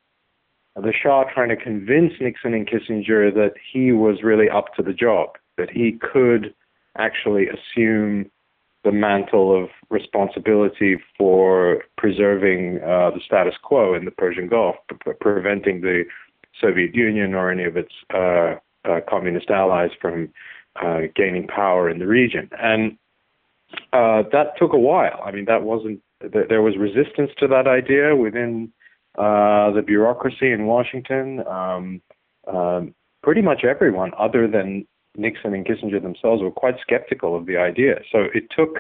the 0.76 0.94
Shah 0.94 1.26
trying 1.34 1.50
to 1.50 1.56
convince 1.56 2.14
Nixon 2.20 2.54
and 2.54 2.68
Kissinger 2.68 3.34
that 3.34 3.54
he 3.72 3.92
was 3.92 4.24
really 4.24 4.50
up 4.50 4.74
to 4.76 4.84
the 4.84 4.94
job, 4.94 5.30
that 5.58 5.70
he 5.70 6.00
could 6.02 6.54
actually 6.98 7.48
assume 7.48 8.30
the 8.84 8.92
mantle 8.92 9.64
of 9.64 9.70
responsibility 9.90 10.98
for 11.18 11.84
preserving 11.98 12.80
uh, 12.82 13.12
the 13.12 13.22
status 13.26 13.54
quo 13.62 13.94
in 13.94 14.06
the 14.06 14.12
Persian 14.12 14.48
Gulf, 14.48 14.76
pre- 15.00 15.14
preventing 15.14 15.82
the 15.82 16.04
Soviet 16.60 16.94
Union 16.94 17.34
or 17.34 17.50
any 17.50 17.64
of 17.64 17.78
its 17.78 17.94
uh, 18.14 18.56
uh, 18.86 19.00
communist 19.08 19.50
allies 19.50 19.92
from 20.02 20.30
uh, 20.84 21.02
gaining 21.16 21.48
power 21.48 21.90
in 21.90 22.00
the 22.00 22.08
region. 22.08 22.50
And 22.60 22.98
uh, 23.94 24.24
that 24.32 24.58
took 24.58 24.74
a 24.74 24.78
while. 24.78 25.22
I 25.24 25.32
mean, 25.32 25.46
that 25.46 25.64
wasn't, 25.64 26.02
th- 26.22 26.48
there 26.50 26.62
was 26.62 26.76
resistance 26.78 27.32
to 27.38 27.48
that 27.48 27.68
idea 27.68 28.16
within 28.16 28.72
uh, 29.18 29.72
the 29.72 29.84
bureaucracy 29.86 30.52
in 30.52 30.66
Washington, 30.66 31.46
um, 31.48 32.02
um, 32.48 32.96
pretty 33.22 33.42
much 33.42 33.64
everyone 33.64 34.12
other 34.18 34.48
than 34.48 34.86
Nixon 35.16 35.54
and 35.54 35.66
Kissinger 35.66 36.02
themselves 36.02 36.42
were 36.42 36.52
quite 36.52 36.76
skeptical 36.82 37.36
of 37.36 37.46
the 37.46 37.58
idea. 37.58 38.02
So 38.12 38.26
it 38.34 38.46
took 38.56 38.80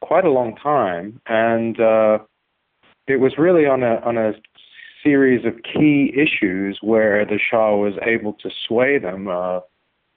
quite 0.00 0.24
a 0.24 0.30
long 0.30 0.54
time, 0.56 1.20
and 1.26 1.80
uh, 1.80 2.18
it 3.06 3.16
was 3.16 3.36
really 3.38 3.66
on 3.66 3.82
a 3.82 3.96
on 3.96 4.16
a 4.16 4.32
series 5.02 5.44
of 5.44 5.54
key 5.62 6.12
issues 6.14 6.78
where 6.82 7.24
the 7.24 7.38
Shah 7.38 7.74
was 7.76 7.94
able 8.02 8.32
to 8.34 8.50
sway 8.66 8.98
them. 8.98 9.28
Uh, 9.28 9.60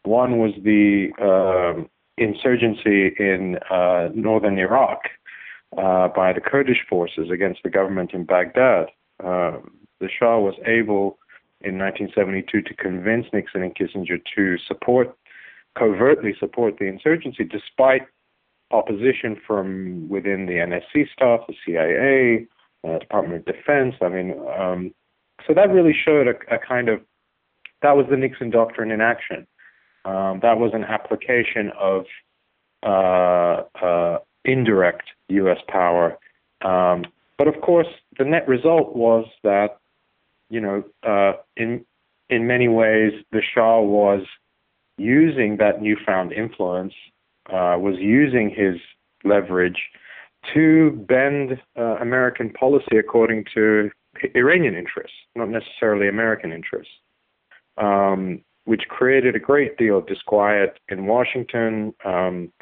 one 0.04 0.38
was 0.39 0.54
the 0.63 1.10
uh, 1.21 1.84
insurgency 2.17 3.13
in 3.19 3.58
uh, 3.69 4.10
northern 4.13 4.58
Iraq 4.58 5.01
uh, 5.77 6.08
by 6.10 6.34
the 6.34 6.41
Kurdish 6.41 6.86
forces 6.89 7.30
against 7.32 7.63
the 7.63 7.69
government 7.69 8.12
in 8.13 8.25
Baghdad. 8.25 8.88
Um, 9.23 9.71
the 9.99 10.10
Shah 10.10 10.39
was 10.39 10.55
able 10.65 11.17
in 11.62 11.77
1972 11.77 12.62
to 12.62 12.73
convince 12.75 13.27
Nixon 13.34 13.62
and 13.62 13.75
Kissinger 13.75 14.19
to 14.36 14.57
support, 14.67 15.15
covertly 15.77 16.36
support 16.39 16.77
the 16.79 16.86
insurgency, 16.86 17.43
despite 17.43 18.01
opposition 18.71 19.39
from 19.45 20.07
within 20.10 20.45
the 20.45 20.53
NSC 20.53 21.12
staff, 21.13 21.41
the 21.47 21.55
CIA, 21.65 22.47
uh, 22.88 22.99
Department 22.99 23.47
of 23.47 23.55
Defense. 23.55 23.95
I 24.01 24.10
mean, 24.10 24.36
um, 24.57 24.93
so 25.47 25.53
that 25.53 25.69
really 25.69 25.93
showed 25.93 26.27
a, 26.27 26.55
a, 26.55 26.57
kind 26.57 26.89
of 26.89 27.01
that 27.81 27.95
was 27.95 28.05
the 28.10 28.17
Nixon 28.17 28.49
doctrine 28.49 28.91
in 28.91 29.01
action. 29.01 29.47
Um, 30.05 30.39
that 30.41 30.57
was 30.57 30.71
an 30.73 30.84
application 30.84 31.71
of 31.79 32.05
uh, 32.84 33.63
uh, 33.84 34.19
indirect 34.45 35.03
U.S. 35.29 35.60
power 35.67 36.17
um, 36.63 37.05
but 37.41 37.47
of 37.47 37.60
course, 37.60 37.88
the 38.19 38.23
net 38.23 38.47
result 38.47 38.95
was 38.95 39.25
that, 39.41 39.80
you 40.51 40.62
know, 40.62 40.84
uh, 41.01 41.34
in 41.58 41.84
in 42.30 42.45
many 42.45 42.67
ways, 42.67 43.13
the 43.32 43.41
Shah 43.41 43.82
was 43.82 44.21
using 44.99 45.58
that 45.58 45.82
newfound 45.82 46.34
influence, 46.34 46.93
uh, 47.47 47.77
was 47.80 47.95
using 47.97 48.51
his 48.51 48.75
leverage 49.23 49.82
to 50.54 50.91
bend 51.10 51.60
uh, 51.75 51.95
American 51.99 52.51
policy 52.51 52.97
according 52.99 53.45
to 53.56 53.89
Iranian 54.36 54.75
interests, 54.75 55.17
not 55.36 55.49
necessarily 55.49 56.08
American 56.08 56.54
interests, 56.54 56.93
um, 57.80 58.43
which 58.66 58.84
created 58.88 59.36
a 59.36 59.39
great 59.39 59.80
deal 59.80 59.97
of 59.97 60.05
disquiet 60.05 60.78
in 60.89 61.07
Washington. 61.07 61.91
Um, 62.05 62.53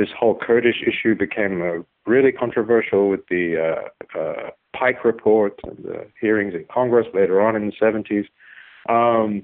this 0.00 0.08
whole 0.18 0.34
Kurdish 0.34 0.82
issue 0.86 1.14
became 1.14 1.60
a 1.60 1.84
really 2.06 2.32
controversial 2.32 3.10
with 3.10 3.20
the 3.28 3.44
uh, 4.16 4.18
uh, 4.18 4.50
Pike 4.74 5.04
report 5.04 5.60
and 5.64 5.76
the 5.84 6.06
hearings 6.18 6.54
in 6.54 6.64
Congress 6.72 7.06
later 7.12 7.40
on 7.42 7.54
in 7.54 7.66
the 7.66 7.72
70s. 7.80 8.26
Um, 8.88 9.42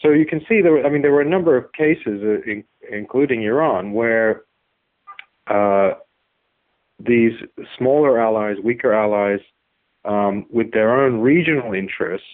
so 0.00 0.10
you 0.10 0.24
can 0.24 0.40
see 0.48 0.62
there. 0.62 0.72
Were, 0.72 0.86
I 0.86 0.90
mean, 0.90 1.02
there 1.02 1.10
were 1.10 1.20
a 1.20 1.28
number 1.28 1.56
of 1.56 1.72
cases, 1.72 2.22
uh, 2.22 2.48
in, 2.48 2.62
including 2.90 3.42
Iran, 3.42 3.92
where 3.92 4.42
uh, 5.48 5.94
these 7.00 7.32
smaller 7.76 8.20
allies, 8.20 8.56
weaker 8.62 8.92
allies, 8.92 9.40
um, 10.04 10.46
with 10.50 10.70
their 10.72 11.04
own 11.04 11.20
regional 11.20 11.74
interests, 11.74 12.28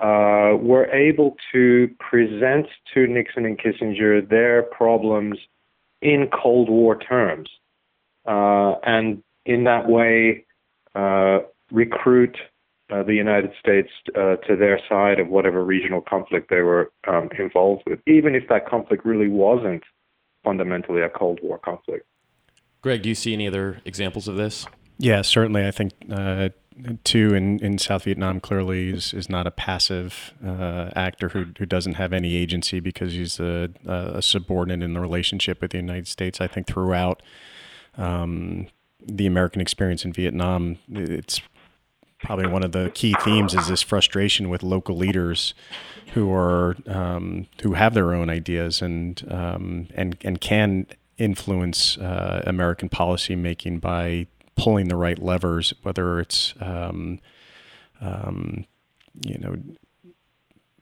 uh, 0.00 0.56
were 0.58 0.86
able 0.92 1.36
to 1.52 1.90
present 2.00 2.66
to 2.94 3.06
Nixon 3.06 3.44
and 3.44 3.58
Kissinger 3.58 4.26
their 4.26 4.62
problems 4.62 5.38
in 6.06 6.28
Cold 6.28 6.70
War 6.70 6.96
terms 6.96 7.50
uh, 8.26 8.74
and 8.84 9.24
in 9.44 9.64
that 9.64 9.88
way 9.88 10.46
uh, 10.94 11.38
recruit 11.72 12.36
uh, 12.92 13.02
the 13.02 13.14
United 13.14 13.50
States 13.58 13.88
uh, 14.14 14.36
to 14.46 14.54
their 14.56 14.78
side 14.88 15.18
of 15.18 15.26
whatever 15.26 15.64
regional 15.64 16.00
conflict 16.00 16.48
they 16.48 16.60
were 16.60 16.92
um, 17.08 17.28
involved 17.40 17.82
with, 17.88 17.98
even 18.06 18.36
if 18.36 18.44
that 18.48 18.68
conflict 18.68 19.04
really 19.04 19.26
wasn't 19.26 19.82
fundamentally 20.44 21.02
a 21.02 21.08
Cold 21.08 21.40
War 21.42 21.58
conflict. 21.58 22.06
Greg, 22.82 23.02
do 23.02 23.08
you 23.08 23.16
see 23.16 23.32
any 23.32 23.48
other 23.48 23.80
examples 23.84 24.28
of 24.28 24.36
this? 24.36 24.64
Yeah, 24.98 25.22
certainly. 25.22 25.66
I 25.66 25.72
think 25.72 25.92
uh, 26.08 26.50
Thieu 27.04 27.34
in, 27.34 27.58
in 27.60 27.78
South 27.78 28.04
Vietnam 28.04 28.40
clearly 28.40 28.90
is, 28.90 29.14
is 29.14 29.30
not 29.30 29.46
a 29.46 29.50
passive 29.50 30.34
uh, 30.44 30.90
actor 30.94 31.30
who, 31.30 31.46
who 31.58 31.64
doesn't 31.64 31.94
have 31.94 32.12
any 32.12 32.36
agency 32.36 32.80
because 32.80 33.12
he's 33.12 33.40
a, 33.40 33.70
a, 33.86 34.20
subordinate 34.20 34.84
in 34.84 34.92
the 34.92 35.00
relationship 35.00 35.62
with 35.62 35.70
the 35.70 35.78
United 35.78 36.06
States. 36.06 36.40
I 36.40 36.46
think 36.46 36.66
throughout 36.66 37.22
um, 37.96 38.66
the 39.00 39.26
American 39.26 39.62
experience 39.62 40.04
in 40.04 40.12
Vietnam, 40.12 40.78
it's 40.90 41.40
probably 42.18 42.46
one 42.46 42.62
of 42.62 42.72
the 42.72 42.90
key 42.94 43.14
themes 43.22 43.54
is 43.54 43.68
this 43.68 43.82
frustration 43.82 44.48
with 44.48 44.62
local 44.62 44.96
leaders 44.96 45.54
who 46.12 46.32
are 46.32 46.76
um, 46.86 47.46
who 47.62 47.74
have 47.74 47.94
their 47.94 48.14
own 48.14 48.28
ideas 48.28 48.82
and 48.82 49.26
um, 49.30 49.88
and 49.94 50.16
and 50.22 50.40
can 50.40 50.86
influence 51.18 51.96
uh, 51.98 52.42
American 52.46 52.88
policy 52.88 53.34
making 53.34 53.78
by 53.78 54.26
pulling 54.56 54.88
the 54.88 54.96
right 54.96 55.18
levers, 55.18 55.74
whether 55.82 56.20
it's 56.20 56.54
um, 56.60 57.20
um, 58.00 58.66
you 59.24 59.38
know 59.38 59.56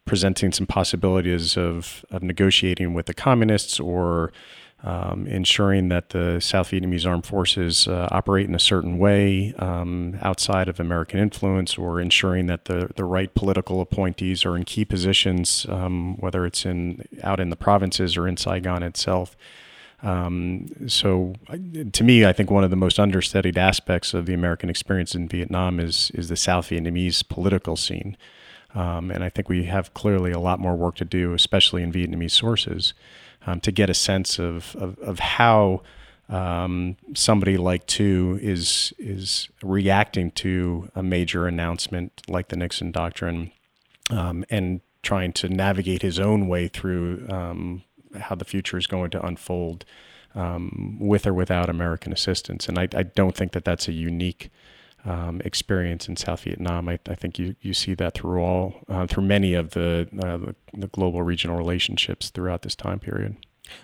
presenting 0.05 0.53
some 0.53 0.67
possibilities 0.67 1.57
of 1.57 2.05
of 2.11 2.23
negotiating 2.23 2.95
with 2.95 3.07
the 3.07 3.15
communists 3.15 3.81
or 3.81 4.33
um, 4.85 5.27
ensuring 5.27 5.89
that 5.89 6.11
the 6.11 6.41
South 6.41 6.71
Vietnamese 6.71 7.07
armed 7.07 7.25
forces 7.25 7.89
uh, 7.89 8.07
operate 8.11 8.47
in 8.47 8.55
a 8.55 8.59
certain 8.59 8.99
way 8.99 9.55
um, 9.59 10.19
outside 10.21 10.69
of 10.69 10.79
American 10.79 11.19
influence, 11.19 11.79
or 11.79 12.01
ensuring 12.01 12.47
that 12.47 12.67
the, 12.67 12.91
the 12.95 13.05
right 13.05 13.35
political 13.35 13.81
appointees 13.81 14.45
are 14.45 14.57
in 14.57 14.65
key 14.65 14.85
positions, 14.85 15.65
um, 15.71 16.17
whether 16.19 16.45
it's 16.45 16.67
in 16.67 17.03
out 17.23 17.41
in 17.41 17.49
the 17.49 17.57
provinces 17.57 18.17
or 18.17 18.29
in 18.29 18.37
Saigon 18.37 18.83
itself. 18.83 19.37
Um, 20.05 20.67
so, 20.87 21.35
to 21.93 22.05
me, 22.05 22.27
I 22.27 22.33
think 22.33 22.51
one 22.51 22.63
of 22.63 22.71
the 22.71 22.77
most 22.77 23.01
understudied 23.01 23.57
aspects 23.57 24.13
of 24.13 24.27
the 24.27 24.35
American 24.35 24.69
experience 24.69 25.15
in 25.15 25.29
Vietnam 25.29 25.81
is 25.81 26.11
is 26.15 26.29
the 26.29 26.37
South 26.37 26.69
Vietnamese 26.69 27.27
political 27.27 27.75
scene, 27.75 28.17
um, 28.75 29.11
and 29.11 29.25
I 29.25 29.31
think 29.31 29.49
we 29.49 29.65
have 29.65 29.95
clearly 29.95 30.31
a 30.31 30.39
lot 30.39 30.61
more 30.61 30.77
work 30.77 30.97
to 30.97 31.07
do, 31.07 31.33
especially 31.33 31.83
in 31.83 31.91
Vietnamese 31.91 32.33
sources 32.33 32.93
um, 33.47 33.61
to 33.61 33.73
get 33.73 33.91
a 33.91 33.95
sense 33.95 34.39
of, 34.39 34.75
of, 34.77 34.99
of 34.99 35.19
how 35.19 35.83
um, 36.29 36.97
somebody 37.15 37.57
like 37.57 37.87
Thieu 37.87 38.39
is 38.41 38.95
is 38.99 39.49
reacting 39.63 40.31
to 40.33 40.89
a 40.95 41.03
major 41.03 41.47
announcement 41.47 42.23
like 42.29 42.49
the 42.49 42.57
Nixon 42.57 42.93
Doctrine, 42.93 43.53
um, 44.11 44.45
and 44.49 44.81
trying 45.03 45.33
to 45.35 45.49
navigate 45.49 46.01
his 46.01 46.19
own 46.19 46.49
way 46.49 46.69
through 46.69 47.27
um, 47.29 47.83
how 48.17 48.35
the 48.35 48.45
future 48.45 48.77
is 48.77 48.87
going 48.87 49.11
to 49.11 49.25
unfold 49.25 49.85
um, 50.35 50.97
with 51.01 51.27
or 51.27 51.35
without 51.35 51.69
American 51.69 52.13
assistance. 52.13 52.69
And 52.69 52.79
I, 52.79 52.89
I, 52.95 53.05
don't 53.05 53.37
think 53.37 53.53
that 53.53 53.65
that's 53.65 53.87
a 53.87 53.93
unique 53.93 54.51
um, 55.05 55.41
experience 55.45 56.09
in 56.09 56.17
South 56.17 56.41
Vietnam. 56.41 56.89
I, 56.89 56.99
I, 57.09 57.15
think 57.15 57.39
you, 57.39 57.55
you 57.61 57.73
see 57.73 57.95
that 57.95 58.15
through 58.15 58.41
all 58.41 58.75
uh, 58.89 59.07
through 59.07 59.25
many 59.25 59.55
of 59.55 59.71
the, 59.71 60.09
uh, 60.19 60.37
the, 60.39 60.55
the 60.73 60.87
global 60.89 61.23
regional 61.23 61.57
relationships 61.57 62.31
throughout 62.31 62.63
this 62.63 62.75
time 62.75 62.99
period. 62.99 63.37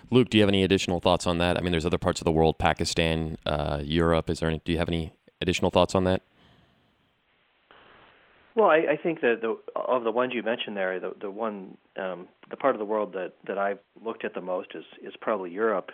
Luke, 0.09 0.29
do 0.29 0.37
you 0.37 0.43
have 0.43 0.49
any 0.49 0.63
additional 0.63 0.99
thoughts 0.99 1.25
on 1.25 1.37
that? 1.39 1.57
I 1.57 1.61
mean, 1.61 1.71
there's 1.71 1.85
other 1.85 1.97
parts 1.97 2.21
of 2.21 2.25
the 2.25 2.31
world, 2.31 2.57
Pakistan, 2.59 3.37
uh, 3.45 3.79
Europe. 3.83 4.29
Is 4.29 4.39
there? 4.39 4.49
Any, 4.49 4.61
do 4.63 4.71
you 4.71 4.77
have 4.77 4.89
any 4.89 5.13
additional 5.41 5.71
thoughts 5.71 5.95
on 5.95 6.03
that? 6.03 6.21
Well, 8.55 8.69
I, 8.69 8.93
I 8.93 8.97
think 9.01 9.21
that 9.21 9.39
the, 9.41 9.57
of 9.75 10.03
the 10.03 10.11
ones 10.11 10.33
you 10.35 10.43
mentioned 10.43 10.75
there, 10.75 10.99
the 10.99 11.13
the 11.21 11.31
one 11.31 11.77
um, 11.97 12.27
the 12.49 12.57
part 12.57 12.75
of 12.75 12.79
the 12.79 12.85
world 12.85 13.13
that 13.13 13.33
that 13.47 13.57
I've 13.57 13.79
looked 14.03 14.25
at 14.25 14.33
the 14.33 14.41
most 14.41 14.69
is 14.75 14.83
is 15.01 15.13
probably 15.21 15.51
Europe, 15.51 15.91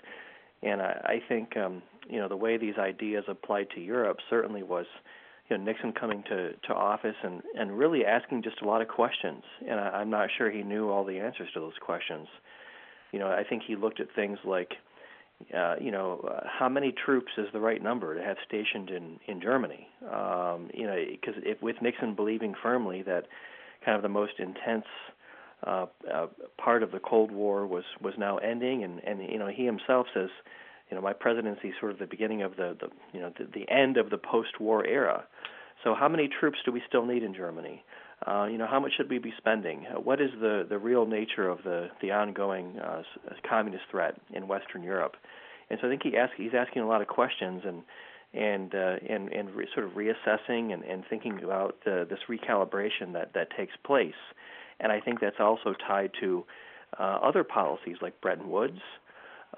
and 0.63 0.81
I, 0.81 1.19
I 1.21 1.21
think 1.27 1.55
um, 1.55 1.83
you 2.09 2.19
know 2.19 2.27
the 2.27 2.35
way 2.37 2.57
these 2.57 2.77
ideas 2.79 3.25
applied 3.27 3.67
to 3.75 3.81
Europe 3.81 4.17
certainly 4.29 4.63
was 4.63 4.87
you 5.49 5.57
know 5.57 5.63
Nixon 5.63 5.93
coming 5.93 6.23
to 6.29 6.53
to 6.53 6.73
office 6.73 7.15
and 7.23 7.43
and 7.55 7.77
really 7.77 8.05
asking 8.05 8.41
just 8.41 8.61
a 8.61 8.65
lot 8.65 8.81
of 8.81 8.87
questions, 8.87 9.43
and 9.69 9.79
I, 9.79 9.89
I'm 9.89 10.09
not 10.09 10.29
sure 10.35 10.49
he 10.49 10.63
knew 10.63 10.89
all 10.89 11.05
the 11.05 11.19
answers 11.19 11.49
to 11.53 11.59
those 11.59 11.77
questions. 11.79 12.27
You 13.11 13.19
know, 13.19 13.27
I 13.27 13.43
think 13.43 13.63
he 13.65 13.75
looked 13.75 13.99
at 13.99 14.07
things 14.15 14.37
like, 14.43 14.73
uh, 15.55 15.75
you 15.79 15.91
know, 15.91 16.27
uh, 16.29 16.47
how 16.47 16.67
many 16.67 16.91
troops 16.91 17.31
is 17.38 17.47
the 17.53 17.59
right 17.59 17.81
number 17.81 18.15
to 18.15 18.23
have 18.23 18.38
stationed 18.47 18.89
in 18.89 19.19
in 19.27 19.41
Germany? 19.41 19.88
Um, 20.11 20.69
you 20.73 20.85
know, 20.88 20.95
because 21.09 21.35
with 21.61 21.75
Nixon 21.81 22.15
believing 22.15 22.55
firmly 22.61 23.03
that 23.03 23.25
kind 23.85 23.95
of 23.95 24.01
the 24.01 24.09
most 24.09 24.33
intense 24.39 24.85
uh, 25.65 25.85
uh, 26.11 26.27
part 26.57 26.83
of 26.83 26.91
the 26.91 26.99
Cold 26.99 27.31
War 27.31 27.65
was 27.65 27.83
was 28.01 28.13
now 28.17 28.38
ending, 28.38 28.83
and 28.83 28.99
and 29.03 29.21
you 29.21 29.38
know 29.38 29.47
he 29.47 29.65
himself 29.65 30.07
says, 30.13 30.29
you 30.89 30.95
know, 30.95 31.01
my 31.01 31.13
presidency 31.13 31.69
is 31.69 31.75
sort 31.79 31.91
of 31.91 31.99
the 31.99 32.07
beginning 32.07 32.41
of 32.41 32.55
the 32.55 32.75
the 32.79 32.89
you 33.13 33.19
know 33.19 33.31
the, 33.38 33.45
the 33.53 33.69
end 33.71 33.97
of 33.97 34.09
the 34.09 34.17
post-war 34.17 34.85
era. 34.85 35.23
So 35.83 35.93
how 35.93 36.09
many 36.09 36.27
troops 36.27 36.57
do 36.65 36.71
we 36.71 36.81
still 36.88 37.05
need 37.05 37.23
in 37.23 37.33
Germany? 37.33 37.83
Uh, 38.26 38.45
you 38.45 38.57
know, 38.57 38.68
how 38.68 38.80
much 38.80 38.93
should 38.97 39.09
we 39.09 39.20
be 39.20 39.34
spending? 39.38 39.86
Uh, 39.86 39.99
what 39.99 40.20
is 40.20 40.32
the, 40.41 40.65
the 40.68 40.78
real 40.78 41.05
nature 41.05 41.47
of 41.47 41.59
the, 41.63 41.88
the 42.01 42.11
ongoing 42.11 42.80
uh, 42.80 43.03
communist 43.47 43.84
threat 43.91 44.20
in 44.34 44.47
Western 44.47 44.82
Europe? 44.82 45.15
And 45.70 45.78
so 45.80 45.88
I 45.88 45.91
think 45.91 46.01
he 46.03 46.18
ask, 46.18 46.34
he's 46.36 46.53
asking 46.57 46.82
a 46.82 46.88
lot 46.88 47.01
of 47.01 47.07
questions 47.07 47.63
and 47.65 47.84
and 48.34 48.76
uh, 48.76 48.95
and 49.09 49.30
and 49.30 49.49
re, 49.51 49.68
sort 49.74 49.86
of 49.86 49.93
reassessing 49.93 50.74
and, 50.74 50.84
and 50.84 51.03
thinking 51.09 51.41
about 51.43 51.78
uh, 51.86 52.03
this 52.05 52.20
recalibration 52.30 53.13
that 53.13 53.34
that 53.34 53.49
takes 53.55 53.74
place. 53.86 54.13
And 54.80 54.91
I 54.91 54.99
think 54.99 55.20
that's 55.20 55.39
also 55.39 55.74
tied 55.88 56.11
to 56.20 56.45
uh, 56.99 57.20
other 57.24 57.43
policies 57.43 57.97
like 58.01 58.20
Bretton 58.22 58.49
Woods. 58.49 58.80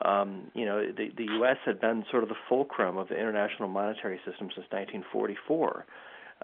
Um, 0.05 0.51
you 0.53 0.66
know, 0.66 0.86
the 0.86 1.10
the 1.18 1.26
U.S. 1.39 1.57
had 1.66 1.82
been 1.82 2.05
sort 2.12 2.24
of 2.24 2.30
the 2.30 2.36
fulcrum 2.47 2.97
of 2.97 3.10
the 3.10 3.16
international 3.16 3.70
monetary 3.70 4.18
system 4.18 4.49
since 4.55 4.68
1944. 4.70 5.86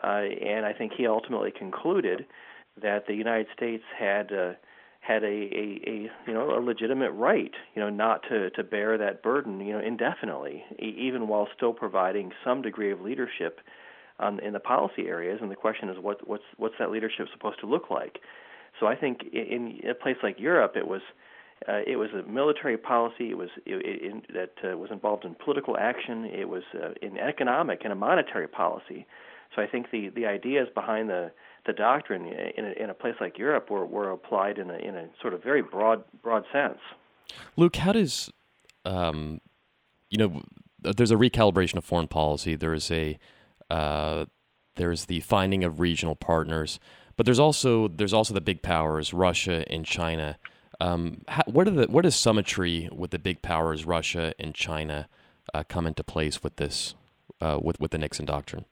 Uh, 0.03 0.23
and 0.45 0.65
I 0.65 0.73
think 0.73 0.93
he 0.97 1.07
ultimately 1.07 1.51
concluded 1.51 2.25
that 2.81 3.07
the 3.07 3.13
United 3.13 3.47
States 3.55 3.83
had 3.97 4.31
uh, 4.31 4.53
had 4.99 5.23
a, 5.23 5.27
a, 5.27 5.81
a 5.87 6.11
you 6.27 6.33
know 6.33 6.57
a 6.57 6.59
legitimate 6.59 7.11
right 7.11 7.51
you 7.75 7.81
know 7.81 7.89
not 7.89 8.21
to 8.29 8.49
to 8.51 8.63
bear 8.63 8.97
that 8.97 9.21
burden 9.21 9.59
you 9.61 9.71
know 9.71 9.79
indefinitely 9.79 10.63
even 10.79 11.27
while 11.27 11.47
still 11.55 11.73
providing 11.73 12.31
some 12.43 12.61
degree 12.61 12.91
of 12.91 13.01
leadership 13.01 13.59
on, 14.19 14.39
in 14.39 14.53
the 14.53 14.59
policy 14.59 15.07
areas 15.07 15.39
and 15.41 15.51
the 15.51 15.55
question 15.55 15.89
is 15.89 15.97
what 15.99 16.27
what's 16.27 16.43
what's 16.57 16.75
that 16.79 16.91
leadership 16.91 17.27
supposed 17.31 17.59
to 17.59 17.67
look 17.67 17.89
like 17.89 18.19
so 18.79 18.87
I 18.87 18.95
think 18.95 19.19
in, 19.31 19.79
in 19.83 19.89
a 19.89 19.93
place 19.93 20.17
like 20.23 20.39
Europe 20.39 20.73
it 20.75 20.87
was 20.87 21.01
uh, 21.69 21.79
it 21.87 21.95
was 21.95 22.09
a 22.11 22.29
military 22.29 22.77
policy. 22.77 23.31
It 23.31 23.37
was 23.37 23.49
it, 23.65 23.81
it, 23.85 24.33
that 24.33 24.71
uh, 24.71 24.77
was 24.77 24.91
involved 24.91 25.23
in 25.25 25.35
political 25.35 25.77
action. 25.77 26.25
It 26.25 26.49
was 26.49 26.63
uh, 26.75 26.89
in 27.01 27.17
economic 27.17 27.81
and 27.83 27.93
a 27.93 27.95
monetary 27.95 28.47
policy. 28.47 29.07
So 29.55 29.61
I 29.61 29.67
think 29.67 29.91
the 29.91 30.09
the 30.09 30.25
ideas 30.25 30.67
behind 30.73 31.09
the 31.09 31.31
the 31.65 31.73
doctrine 31.73 32.25
in 32.25 32.65
a, 32.65 32.83
in 32.83 32.89
a 32.89 32.93
place 32.93 33.15
like 33.19 33.37
Europe 33.39 33.71
were, 33.71 33.85
were 33.85 34.11
applied 34.11 34.57
in 34.57 34.69
a 34.69 34.77
in 34.77 34.95
a 34.95 35.07
sort 35.21 35.33
of 35.33 35.43
very 35.43 35.61
broad 35.61 36.03
broad 36.21 36.43
sense. 36.51 36.79
Luke, 37.55 37.75
how 37.77 37.91
does 37.91 38.31
um, 38.85 39.41
you 40.09 40.17
know 40.17 40.41
there's 40.93 41.11
a 41.11 41.15
recalibration 41.15 41.75
of 41.75 41.85
foreign 41.85 42.07
policy. 42.07 42.55
There 42.55 42.73
is 42.73 42.91
a 42.91 43.17
uh, 43.69 44.25
there's 44.75 45.05
the 45.05 45.21
finding 45.21 45.63
of 45.63 45.79
regional 45.79 46.15
partners, 46.15 46.79
but 47.17 47.25
there's 47.25 47.39
also 47.39 47.87
there's 47.87 48.13
also 48.13 48.33
the 48.33 48.41
big 48.41 48.61
powers, 48.61 49.13
Russia 49.13 49.63
and 49.71 49.85
China. 49.85 50.37
Um, 50.81 51.21
how, 51.29 51.43
where, 51.47 51.63
the, 51.63 51.85
where 51.85 52.01
does 52.01 52.17
symmetry 52.17 52.89
with 52.91 53.11
the 53.11 53.19
big 53.19 53.41
powers, 53.41 53.85
Russia 53.85 54.33
and 54.37 54.53
China, 54.53 55.07
uh, 55.53 55.63
come 55.63 55.87
into 55.87 56.03
place 56.03 56.43
with 56.43 56.57
this 56.57 56.95
uh, 57.41 57.59
with 57.61 57.79
with 57.79 57.91
the 57.91 57.97
Nixon 57.97 58.25
doctrine? 58.25 58.65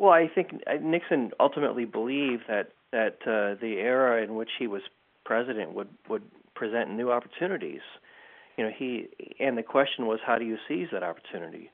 Well, 0.00 0.12
I 0.12 0.28
think 0.34 0.62
uh, 0.66 0.76
Nixon 0.80 1.30
ultimately 1.38 1.84
believed 1.84 2.44
that 2.48 2.72
that 2.90 3.18
uh, 3.26 3.60
the 3.60 3.74
era 3.78 4.24
in 4.24 4.34
which 4.34 4.48
he 4.58 4.66
was 4.66 4.80
president 5.26 5.74
would 5.74 5.88
would 6.08 6.22
present 6.54 6.90
new 6.90 7.12
opportunities. 7.12 7.82
You 8.56 8.64
know, 8.64 8.70
he 8.74 9.08
and 9.38 9.58
the 9.58 9.62
question 9.62 10.06
was, 10.06 10.18
how 10.26 10.38
do 10.38 10.46
you 10.46 10.56
seize 10.66 10.88
that 10.92 11.02
opportunity? 11.02 11.70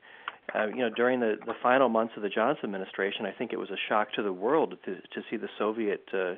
Uh, 0.53 0.67
you 0.67 0.79
know, 0.79 0.89
during 0.89 1.21
the 1.21 1.37
the 1.45 1.53
final 1.63 1.87
months 1.87 2.15
of 2.17 2.21
the 2.21 2.27
Johnson 2.27 2.65
administration, 2.65 3.25
I 3.25 3.31
think 3.31 3.53
it 3.53 3.59
was 3.59 3.69
a 3.69 3.79
shock 3.87 4.11
to 4.17 4.21
the 4.21 4.33
world 4.33 4.75
to 4.83 4.95
to 4.95 5.21
see 5.29 5.37
the 5.37 5.49
Soviet 5.57 6.03
uh, 6.13 6.33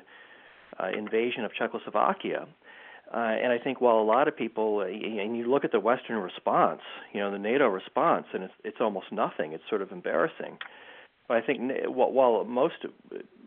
uh, 0.78 0.90
invasion 0.96 1.44
of 1.44 1.50
Czechoslovakia. 1.58 2.46
Uh, 3.12 3.16
and 3.16 3.52
I 3.52 3.58
think 3.58 3.80
while 3.80 3.98
a 3.98 4.06
lot 4.06 4.28
of 4.28 4.36
people, 4.36 4.78
uh, 4.78 4.84
and 4.84 5.36
you 5.36 5.50
look 5.50 5.64
at 5.64 5.72
the 5.72 5.80
Western 5.80 6.18
response, 6.18 6.82
you 7.12 7.18
know, 7.18 7.32
the 7.32 7.38
NATO 7.40 7.66
response, 7.66 8.26
and 8.32 8.44
it's 8.44 8.54
it's 8.62 8.80
almost 8.80 9.10
nothing. 9.10 9.54
It's 9.54 9.64
sort 9.68 9.82
of 9.82 9.90
embarrassing. 9.90 10.58
But 11.30 11.36
I 11.36 11.46
think 11.46 11.70
while 11.86 12.42
most 12.42 12.84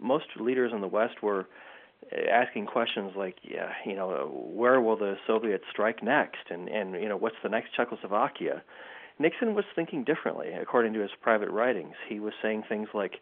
most 0.01 0.27
leaders 0.39 0.71
in 0.73 0.79
the 0.79 0.87
West 0.87 1.21
were 1.21 1.47
asking 2.31 2.67
questions 2.67 3.11
like, 3.17 3.35
yeah, 3.43 3.71
you 3.85 3.93
know, 3.93 4.31
where 4.53 4.79
will 4.79 4.95
the 4.95 5.15
Soviets 5.27 5.65
strike 5.69 6.01
next, 6.01 6.49
and 6.49 6.69
and 6.69 6.93
you 6.93 7.09
know, 7.09 7.17
what's 7.17 7.35
the 7.43 7.49
next 7.49 7.73
Czechoslovakia? 7.75 8.63
Nixon 9.19 9.53
was 9.53 9.65
thinking 9.75 10.05
differently, 10.05 10.53
according 10.53 10.93
to 10.93 11.01
his 11.01 11.11
private 11.21 11.49
writings. 11.49 11.95
He 12.07 12.21
was 12.21 12.31
saying 12.41 12.63
things 12.69 12.87
like, 12.93 13.19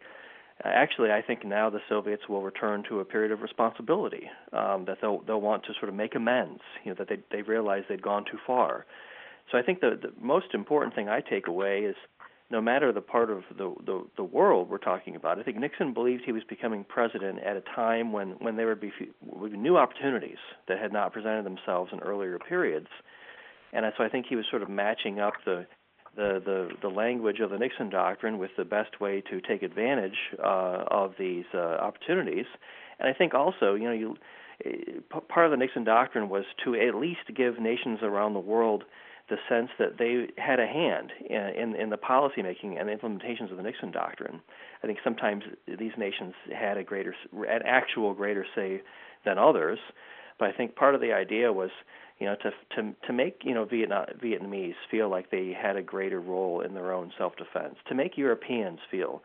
actually, 0.62 1.10
I 1.10 1.22
think 1.22 1.44
now 1.44 1.68
the 1.68 1.80
Soviets 1.88 2.28
will 2.28 2.42
return 2.42 2.84
to 2.88 3.00
a 3.00 3.04
period 3.04 3.32
of 3.32 3.42
responsibility. 3.42 4.30
Um, 4.52 4.84
that 4.84 4.98
they'll 5.00 5.22
they'll 5.26 5.40
want 5.40 5.64
to 5.64 5.72
sort 5.74 5.88
of 5.88 5.96
make 5.96 6.14
amends. 6.14 6.60
You 6.84 6.92
know 6.92 6.96
that 7.00 7.08
they 7.08 7.18
they 7.32 7.42
realize 7.42 7.82
they'd 7.88 8.00
gone 8.00 8.24
too 8.30 8.38
far. 8.46 8.86
So 9.50 9.58
I 9.58 9.62
think 9.62 9.80
the 9.80 9.98
the 10.00 10.12
most 10.20 10.54
important 10.54 10.94
thing 10.94 11.08
I 11.08 11.20
take 11.20 11.48
away 11.48 11.80
is 11.80 11.96
no 12.52 12.60
matter 12.60 12.92
the 12.92 13.00
part 13.00 13.30
of 13.30 13.42
the, 13.56 13.74
the, 13.86 14.04
the 14.18 14.22
world 14.22 14.68
we're 14.68 14.76
talking 14.76 15.16
about. 15.16 15.38
I 15.38 15.42
think 15.42 15.56
Nixon 15.56 15.94
believed 15.94 16.22
he 16.26 16.32
was 16.32 16.44
becoming 16.46 16.84
president 16.84 17.38
at 17.40 17.56
a 17.56 17.62
time 17.74 18.12
when, 18.12 18.32
when 18.40 18.56
there 18.56 18.66
would 18.66 18.80
be, 18.80 18.92
new 19.24 19.78
opportunities 19.78 20.36
that 20.68 20.78
had 20.78 20.92
not 20.92 21.14
presented 21.14 21.46
themselves 21.46 21.90
in 21.94 22.00
earlier 22.00 22.38
periods. 22.38 22.88
And 23.72 23.86
so 23.96 24.04
I 24.04 24.10
think 24.10 24.26
he 24.28 24.36
was 24.36 24.44
sort 24.50 24.62
of 24.62 24.68
matching 24.68 25.18
up 25.18 25.32
the, 25.46 25.66
the, 26.14 26.42
the, 26.44 26.68
the 26.82 26.88
language 26.88 27.40
of 27.40 27.48
the 27.48 27.56
Nixon 27.56 27.88
doctrine 27.88 28.38
with 28.38 28.50
the 28.58 28.66
best 28.66 29.00
way 29.00 29.22
to 29.30 29.40
take 29.40 29.62
advantage 29.62 30.18
uh, 30.38 30.84
of 30.90 31.14
these 31.18 31.46
uh, 31.54 31.58
opportunities. 31.58 32.44
And 33.00 33.08
I 33.08 33.14
think 33.14 33.32
also, 33.32 33.74
you 33.74 33.84
know, 33.84 33.92
you, 33.92 34.16
part 35.10 35.46
of 35.46 35.52
the 35.52 35.56
Nixon 35.56 35.84
doctrine 35.84 36.28
was 36.28 36.44
to 36.64 36.74
at 36.74 36.94
least 36.94 37.34
give 37.34 37.58
nations 37.58 38.00
around 38.02 38.34
the 38.34 38.40
world– 38.40 38.84
the 39.32 39.38
sense 39.48 39.70
that 39.78 39.96
they 39.98 40.26
had 40.36 40.60
a 40.60 40.66
hand 40.66 41.10
in, 41.24 41.36
in, 41.36 41.74
in 41.74 41.88
the 41.88 41.96
policymaking 41.96 42.78
and 42.78 42.86
the 42.86 42.92
implementations 42.92 43.50
of 43.50 43.56
the 43.56 43.62
Nixon 43.62 43.90
Doctrine. 43.90 44.42
I 44.84 44.86
think 44.86 44.98
sometimes 45.02 45.44
these 45.66 45.92
nations 45.96 46.34
had 46.54 46.76
a 46.76 46.84
greater, 46.84 47.14
an 47.32 47.62
actual 47.64 48.12
greater 48.12 48.44
say 48.54 48.82
than 49.24 49.38
others, 49.38 49.78
but 50.38 50.50
I 50.50 50.52
think 50.52 50.76
part 50.76 50.94
of 50.94 51.00
the 51.00 51.14
idea 51.14 51.50
was, 51.50 51.70
you 52.18 52.26
know, 52.26 52.36
to 52.42 52.50
to 52.76 52.94
to 53.06 53.12
make 53.14 53.40
you 53.42 53.54
know 53.54 53.64
Vietnam, 53.64 54.04
Vietnamese 54.22 54.74
feel 54.90 55.08
like 55.08 55.30
they 55.30 55.56
had 55.58 55.76
a 55.76 55.82
greater 55.82 56.20
role 56.20 56.60
in 56.60 56.74
their 56.74 56.92
own 56.92 57.10
self-defense, 57.16 57.76
to 57.88 57.94
make 57.94 58.18
Europeans 58.18 58.80
feel 58.90 59.22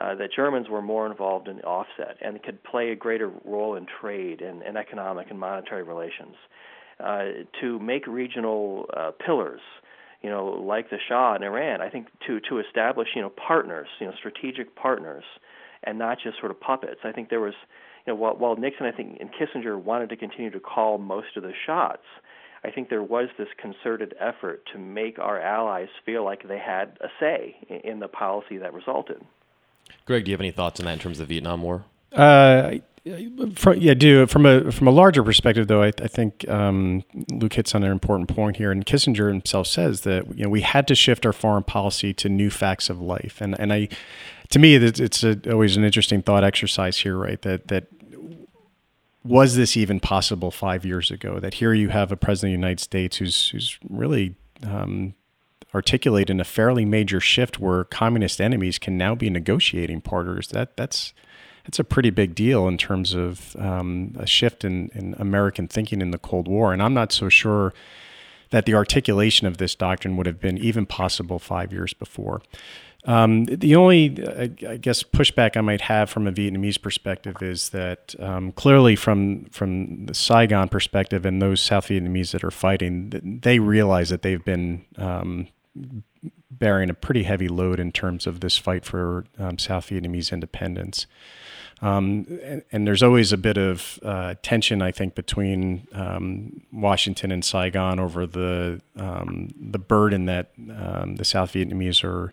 uh, 0.00 0.16
that 0.16 0.30
Germans 0.34 0.68
were 0.68 0.82
more 0.82 1.06
involved 1.06 1.46
in 1.46 1.60
offset 1.60 2.16
and 2.20 2.42
could 2.42 2.60
play 2.64 2.90
a 2.90 2.96
greater 2.96 3.30
role 3.44 3.76
in 3.76 3.86
trade 4.00 4.40
and, 4.40 4.62
and 4.62 4.76
economic 4.76 5.30
and 5.30 5.38
monetary 5.38 5.84
relations 5.84 6.34
to 6.98 7.78
make 7.78 8.06
regional 8.06 8.86
uh, 8.96 9.10
pillars, 9.24 9.60
you 10.22 10.30
know, 10.30 10.46
like 10.46 10.90
the 10.90 10.98
Shah 11.08 11.36
in 11.36 11.42
Iran. 11.42 11.80
I 11.80 11.90
think 11.90 12.08
to 12.26 12.40
to 12.48 12.58
establish 12.58 13.08
you 13.14 13.22
know 13.22 13.30
partners, 13.30 13.88
you 14.00 14.06
know, 14.06 14.12
strategic 14.18 14.74
partners, 14.76 15.24
and 15.82 15.98
not 15.98 16.18
just 16.22 16.38
sort 16.38 16.50
of 16.50 16.60
puppets. 16.60 17.00
I 17.04 17.12
think 17.12 17.30
there 17.30 17.40
was, 17.40 17.54
you 18.06 18.12
know, 18.12 18.16
while, 18.16 18.36
while 18.36 18.56
Nixon, 18.56 18.86
I 18.86 18.92
think, 18.92 19.18
and 19.20 19.30
Kissinger 19.32 19.80
wanted 19.80 20.08
to 20.10 20.16
continue 20.16 20.50
to 20.50 20.60
call 20.60 20.98
most 20.98 21.36
of 21.36 21.42
the 21.42 21.52
shots. 21.66 22.04
I 22.64 22.70
think 22.70 22.88
there 22.88 23.02
was 23.02 23.28
this 23.36 23.48
concerted 23.60 24.14
effort 24.18 24.62
to 24.72 24.78
make 24.78 25.18
our 25.18 25.38
allies 25.38 25.88
feel 26.06 26.24
like 26.24 26.48
they 26.48 26.58
had 26.58 26.96
a 27.02 27.08
say 27.20 27.56
in 27.84 28.00
the 28.00 28.08
policy 28.08 28.56
that 28.56 28.72
resulted. 28.72 29.22
Greg, 30.06 30.24
do 30.24 30.30
you 30.30 30.34
have 30.34 30.40
any 30.40 30.50
thoughts 30.50 30.80
on 30.80 30.86
that 30.86 30.94
in 30.94 30.98
terms 30.98 31.20
of 31.20 31.28
the 31.28 31.34
Vietnam 31.34 31.60
War? 31.60 31.84
Uh, 32.10 32.76
from, 33.56 33.76
yeah, 33.78 33.92
do 33.92 34.26
from 34.26 34.46
a 34.46 34.72
from 34.72 34.88
a 34.88 34.90
larger 34.90 35.22
perspective, 35.22 35.68
though, 35.68 35.82
I, 35.82 35.88
I 35.88 36.08
think 36.08 36.48
um, 36.48 37.04
Luke 37.30 37.52
hits 37.52 37.74
on 37.74 37.82
an 37.82 37.92
important 37.92 38.30
point 38.30 38.56
here, 38.56 38.72
and 38.72 38.86
Kissinger 38.86 39.28
himself 39.28 39.66
says 39.66 40.02
that 40.02 40.36
you 40.38 40.44
know 40.44 40.48
we 40.48 40.62
had 40.62 40.88
to 40.88 40.94
shift 40.94 41.26
our 41.26 41.34
foreign 41.34 41.64
policy 41.64 42.14
to 42.14 42.30
new 42.30 42.48
facts 42.48 42.88
of 42.88 43.02
life, 43.02 43.42
and 43.42 43.58
and 43.60 43.74
I, 43.74 43.88
to 44.50 44.58
me, 44.58 44.76
it's 44.76 45.22
a, 45.22 45.38
always 45.50 45.76
an 45.76 45.84
interesting 45.84 46.22
thought 46.22 46.44
exercise 46.44 46.96
here, 46.98 47.16
right? 47.16 47.40
That 47.42 47.68
that 47.68 47.88
was 49.22 49.56
this 49.56 49.76
even 49.76 50.00
possible 50.00 50.50
five 50.50 50.86
years 50.86 51.10
ago? 51.10 51.38
That 51.40 51.54
here 51.54 51.74
you 51.74 51.90
have 51.90 52.10
a 52.10 52.16
president 52.16 52.54
of 52.54 52.58
the 52.58 52.66
United 52.66 52.80
States 52.80 53.18
who's 53.18 53.48
who's 53.50 53.78
really 53.90 54.34
um, 54.66 55.12
articulating 55.74 56.40
a 56.40 56.44
fairly 56.44 56.86
major 56.86 57.20
shift 57.20 57.58
where 57.58 57.84
communist 57.84 58.40
enemies 58.40 58.78
can 58.78 58.96
now 58.96 59.14
be 59.14 59.28
negotiating 59.28 60.00
partners. 60.00 60.48
That 60.48 60.76
that's 60.78 61.12
it's 61.66 61.78
a 61.78 61.84
pretty 61.84 62.10
big 62.10 62.34
deal 62.34 62.68
in 62.68 62.76
terms 62.76 63.14
of 63.14 63.56
um, 63.56 64.14
a 64.18 64.26
shift 64.26 64.64
in, 64.64 64.90
in 64.94 65.14
American 65.18 65.66
thinking 65.68 66.00
in 66.00 66.10
the 66.10 66.18
Cold 66.18 66.46
War. 66.48 66.72
And 66.72 66.82
I'm 66.82 66.94
not 66.94 67.12
so 67.12 67.28
sure 67.28 67.72
that 68.50 68.66
the 68.66 68.74
articulation 68.74 69.46
of 69.46 69.56
this 69.56 69.74
doctrine 69.74 70.16
would 70.16 70.26
have 70.26 70.40
been 70.40 70.58
even 70.58 70.86
possible 70.86 71.38
five 71.38 71.72
years 71.72 71.92
before. 71.94 72.42
Um, 73.06 73.44
the 73.44 73.76
only, 73.76 74.16
I 74.66 74.76
guess, 74.76 75.02
pushback 75.02 75.56
I 75.56 75.60
might 75.60 75.82
have 75.82 76.08
from 76.08 76.26
a 76.26 76.32
Vietnamese 76.32 76.80
perspective 76.80 77.42
is 77.42 77.70
that 77.70 78.14
um, 78.18 78.52
clearly, 78.52 78.96
from 78.96 79.44
from 79.46 80.06
the 80.06 80.14
Saigon 80.14 80.68
perspective 80.70 81.26
and 81.26 81.42
those 81.42 81.60
South 81.60 81.88
Vietnamese 81.88 82.32
that 82.32 82.42
are 82.42 82.50
fighting, 82.50 83.40
they 83.42 83.58
realize 83.58 84.08
that 84.08 84.22
they've 84.22 84.44
been 84.44 84.86
um, 84.96 85.48
bearing 86.50 86.88
a 86.88 86.94
pretty 86.94 87.24
heavy 87.24 87.48
load 87.48 87.78
in 87.78 87.92
terms 87.92 88.26
of 88.26 88.40
this 88.40 88.56
fight 88.56 88.86
for 88.86 89.26
um, 89.38 89.58
South 89.58 89.90
Vietnamese 89.90 90.32
independence. 90.32 91.06
Um, 91.80 92.26
and, 92.42 92.62
and, 92.72 92.86
there's 92.86 93.02
always 93.02 93.32
a 93.32 93.36
bit 93.36 93.58
of 93.58 93.98
uh, 94.02 94.34
tension, 94.42 94.80
I 94.80 94.92
think, 94.92 95.14
between 95.14 95.86
um, 95.92 96.62
Washington 96.72 97.30
and 97.30 97.44
Saigon 97.44 97.98
over 97.98 98.26
the 98.26 98.80
um, 98.96 99.50
the 99.60 99.78
burden 99.78 100.26
that 100.26 100.50
um, 100.58 101.16
the 101.16 101.24
South 101.24 101.52
Vietnamese 101.52 102.04
are 102.04 102.32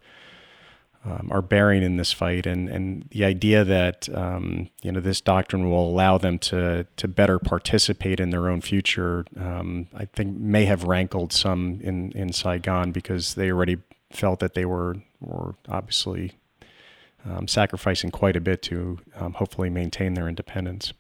um, 1.04 1.30
are 1.32 1.42
bearing 1.42 1.82
in 1.82 1.98
this 1.98 2.14
fight, 2.14 2.46
and 2.46 2.70
and 2.70 3.08
the 3.10 3.26
idea 3.26 3.64
that 3.64 4.08
you 4.08 4.92
know 4.92 5.00
this 5.00 5.22
doctrine 5.22 5.70
will 5.70 5.90
allow 5.90 6.18
them 6.18 6.38
to 6.40 6.86
to 6.98 7.08
better 7.08 7.40
participate 7.40 8.20
in 8.20 8.30
their 8.30 8.48
own 8.48 8.62
future, 8.62 9.26
I 9.38 10.06
think 10.14 10.38
may 10.38 10.66
have 10.66 10.84
rankled 10.84 11.34
some 11.34 11.80
in 11.82 12.12
in 12.12 12.32
Saigon 12.32 12.92
because 12.92 13.34
they 13.34 13.52
already 13.52 13.78
felt 14.12 14.40
that 14.40 14.54
they 14.54 14.66
were 14.66 14.98
were 15.20 15.56
obviously 15.68 16.34
um, 17.26 17.48
sacrificing 17.48 18.12
quite 18.12 18.36
a 18.36 18.42
bit 18.42 18.62
to 18.64 19.00
um, 19.16 19.34
hopefully 19.34 19.70
maintain 19.70 20.14
their 20.14 20.28
independence. 20.28 20.94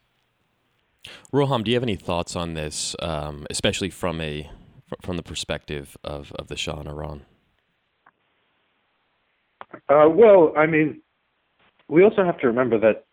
Roham, 1.34 1.63
do 1.63 1.72
you 1.72 1.76
have 1.76 1.84
any 1.84 1.95
thoughts 1.95 2.36
on 2.36 2.53
this, 2.53 2.95
um, 2.99 3.47
especially 3.49 3.89
from 3.89 4.22
a 4.22 4.49
from 5.01 5.17
the 5.17 5.24
perspective 5.24 5.97
of, 6.03 6.32
of 6.34 6.47
the 6.47 6.57
Shah 6.57 6.82
in 6.82 6.88
Iran? 6.88 7.22
Uh, 9.88 10.09
well, 10.09 10.53
I 10.57 10.65
mean, 10.65 11.01
we 11.88 12.03
also 12.03 12.26
have 12.26 12.38
to 12.39 12.47
remember 12.47 12.78
that 12.80 13.05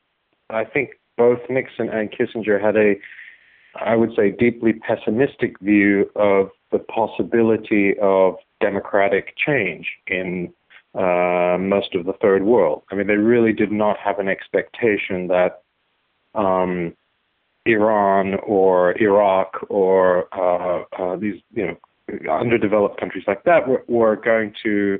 I 0.50 0.64
think 0.64 0.90
both 1.16 1.38
Nixon 1.48 1.88
and 1.88 2.10
Kissinger 2.10 2.60
had 2.60 2.76
a, 2.76 2.94
I 3.76 3.94
would 3.96 4.10
say, 4.16 4.30
deeply 4.30 4.72
pessimistic 4.72 5.58
view 5.60 6.10
of 6.16 6.50
the 6.72 6.78
possibility 6.78 7.94
of 8.00 8.36
democratic 8.60 9.34
change 9.36 9.86
in 10.06 10.52
uh, 10.98 11.56
most 11.58 11.94
of 11.94 12.04
the 12.06 12.12
third 12.14 12.42
world. 12.42 12.82
I 12.90 12.96
mean, 12.96 13.06
they 13.06 13.14
really 13.14 13.52
did 13.52 13.70
not 13.70 13.96
have 13.98 14.18
an 14.18 14.28
expectation 14.28 15.28
that 15.28 15.62
um, 16.34 16.94
Iran 17.64 18.34
or 18.46 19.00
Iraq 19.00 19.66
or 19.68 20.28
uh, 20.34 20.82
uh, 20.98 21.16
these, 21.16 21.40
you 21.54 21.66
know, 21.66 21.76
underdeveloped 22.30 22.98
countries 22.98 23.24
like 23.26 23.44
that 23.44 23.68
were, 23.68 23.84
were 23.86 24.16
going 24.16 24.52
to 24.64 24.98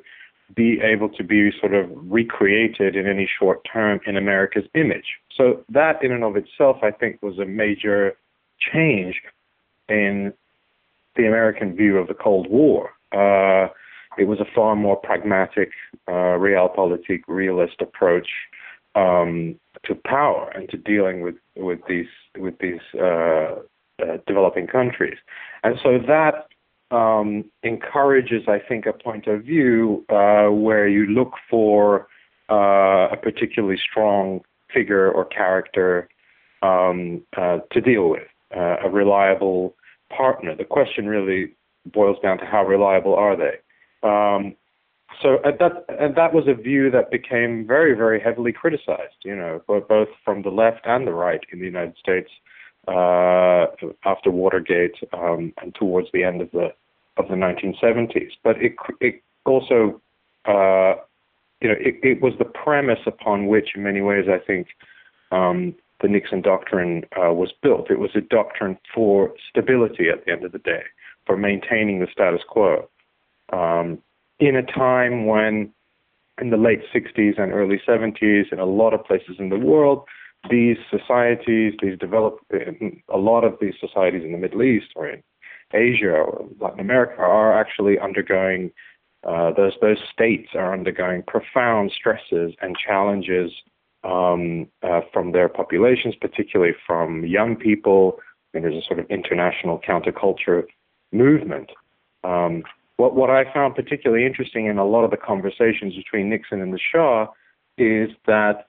be 0.55 0.81
able 0.81 1.09
to 1.09 1.25
be 1.25 1.51
sort 1.61 1.75
of 1.75 1.91
recreated 1.93 2.95
in 2.95 3.07
any 3.07 3.29
short 3.39 3.67
term 3.71 4.01
in 4.07 4.17
America's 4.17 4.65
image. 4.75 5.19
So 5.37 5.65
that 5.69 6.03
in 6.03 6.13
and 6.13 6.25
of 6.25 6.37
itself, 6.37 6.79
I 6.83 6.91
think, 6.91 7.23
was 7.23 7.39
a 7.39 7.45
major 7.45 8.17
change 8.73 9.21
in 9.89 10.33
the 11.17 11.27
American 11.27 11.75
view 11.75 11.99
of 11.99 12.09
the 12.09 12.15
Cold 12.15 12.49
War. 12.49 12.91
Uh, 13.13 13.69
it 14.19 14.27
was 14.27 14.41
a 14.41 14.47
far 14.55 14.75
more 14.75 14.97
pragmatic, 14.97 15.71
uh, 16.09 16.37
realpolitik, 16.37 17.23
realist 17.29 17.77
approach 17.81 18.29
um, 18.95 19.59
to 19.85 19.95
power 19.95 20.51
and 20.55 20.69
to 20.71 20.77
dealing 20.77 21.21
with, 21.21 21.37
with 21.57 21.81
these 21.89 22.07
with 22.37 22.59
these 22.59 22.81
uh, 23.01 23.57
uh, 24.03 24.19
developing 24.27 24.67
countries, 24.67 25.19
and 25.63 25.77
so 25.83 25.99
that 26.07 26.49
um, 26.91 27.45
encourages, 27.63 28.45
I 28.49 28.59
think, 28.59 28.87
a 28.87 28.93
point 28.93 29.27
of 29.27 29.43
view 29.43 30.05
uh, 30.09 30.49
where 30.49 30.89
you 30.89 31.07
look 31.07 31.33
for 31.51 32.09
uh, 32.51 33.09
a 33.13 33.17
particularly 33.21 33.79
strong 33.79 34.41
figure 34.73 35.11
or 35.11 35.25
character 35.25 36.09
um, 36.63 37.23
uh, 37.37 37.59
to 37.73 37.81
deal 37.81 38.09
with, 38.09 38.29
a 38.53 38.89
reliable 38.89 39.75
partner. 40.17 40.57
The 40.57 40.65
question 40.65 41.07
really 41.07 41.53
boils 41.87 42.17
down 42.23 42.39
to 42.39 42.47
how 42.47 42.65
reliable 42.65 43.15
are 43.15 43.37
they. 43.37 43.59
Um, 44.03 44.55
so 45.23 45.39
that 45.43 45.85
and 45.89 46.15
that 46.17 46.33
was 46.33 46.45
a 46.47 46.55
view 46.55 46.91
that 46.91 47.11
became 47.11 47.67
very 47.67 47.95
very 47.95 48.21
heavily 48.21 48.53
criticized, 48.53 49.17
you 49.25 49.35
know, 49.35 49.61
both 49.67 50.09
from 50.25 50.43
the 50.43 50.51
left 50.51 50.81
and 50.85 51.07
the 51.07 51.13
right 51.13 51.41
in 51.53 51.59
the 51.59 51.65
United 51.65 51.97
States 51.99 52.31
uh, 52.87 53.67
after 54.05 54.31
Watergate 54.31 54.95
um, 55.13 55.53
and 55.61 55.75
towards 55.75 56.09
the 56.13 56.23
end 56.23 56.41
of 56.41 56.51
the 56.53 56.73
of 57.17 57.29
the 57.29 57.35
1970s. 57.35 58.31
But 58.45 58.63
it 58.63 58.77
it 59.01 59.23
also 59.45 60.01
uh, 60.45 60.95
you 61.61 61.69
know 61.69 61.77
it, 61.81 61.97
it, 62.03 62.23
was 62.23 62.35
the 62.39 62.45
premise 62.45 63.01
upon 63.07 63.47
which, 63.47 63.71
in 63.75 63.83
many 63.83 64.01
ways, 64.01 64.27
I 64.29 64.39
think. 64.45 64.69
Um, 65.31 65.75
the 66.01 66.07
Nixon 66.07 66.43
doctrine 66.43 67.03
uh, 67.17 67.33
was 67.33 67.51
built. 67.61 67.91
It 67.91 67.99
was 67.99 68.13
a 68.15 68.21
doctrine 68.21 68.79
for 68.95 69.35
stability 69.51 70.09
at 70.09 70.25
the 70.25 70.31
end 70.31 70.45
of 70.45 70.53
the 70.53 70.61
day, 70.61 70.83
for 71.27 71.37
maintaining 71.37 71.99
the 71.99 72.07
status 72.13 72.41
quo 72.49 72.89
um, 73.53 73.99
in 74.39 74.57
a 74.57 74.63
time 74.63 75.27
when 75.27 75.73
in 76.41 76.51
the 76.51 76.57
late 76.57 76.83
60s 76.95 77.41
and 77.41 77.53
early 77.53 77.81
70s 77.87 78.53
in 78.53 78.59
a 78.59 78.65
lot 78.65 78.95
of 78.95 79.05
places 79.05 79.37
in 79.39 79.49
the 79.49 79.59
world, 79.59 80.05
these 80.51 80.77
societies, 80.91 81.75
these 81.83 81.99
developed, 81.99 82.45
a 82.53 83.19
lot 83.19 83.43
of 83.43 83.57
these 83.61 83.75
societies 83.81 84.23
in 84.25 84.33
the 84.33 84.39
Middle 84.39 84.63
East 84.63 84.89
or 84.95 85.09
in 85.09 85.23
Asia 85.75 86.13
or 86.13 86.47
Latin 86.61 86.81
America 86.81 87.21
are 87.21 87.59
actually 87.59 87.99
undergoing, 87.99 88.71
uh, 89.27 89.53
those, 89.57 89.73
those 89.81 89.99
states 90.13 90.51
are 90.55 90.73
undergoing 90.73 91.23
profound 91.27 91.91
stresses 91.93 92.55
and 92.63 92.77
challenges 92.77 93.53
um, 94.05 94.69
uh, 94.83 95.01
from 95.13 95.33
their 95.33 95.49
populations, 95.49 96.15
particularly 96.21 96.73
from 96.87 97.27
young 97.27 97.57
people. 97.57 98.19
I 98.55 98.59
mean, 98.59 98.63
there's 98.63 98.83
a 98.83 98.87
sort 98.87 99.01
of 99.01 99.07
international 99.11 99.81
counterculture 99.87 100.65
movement. 101.13 101.71
Um, 102.23 102.63
what, 102.99 103.15
what 103.15 103.31
I 103.31 103.51
found 103.55 103.75
particularly 103.75 104.27
interesting 104.27 104.67
in 104.67 104.77
a 104.77 104.85
lot 104.85 105.05
of 105.05 105.11
the 105.11 105.17
conversations 105.17 105.95
between 105.95 106.29
Nixon 106.29 106.61
and 106.61 106.75
the 106.75 106.79
Shah 106.79 107.29
is 107.79 108.11
that 108.27 108.67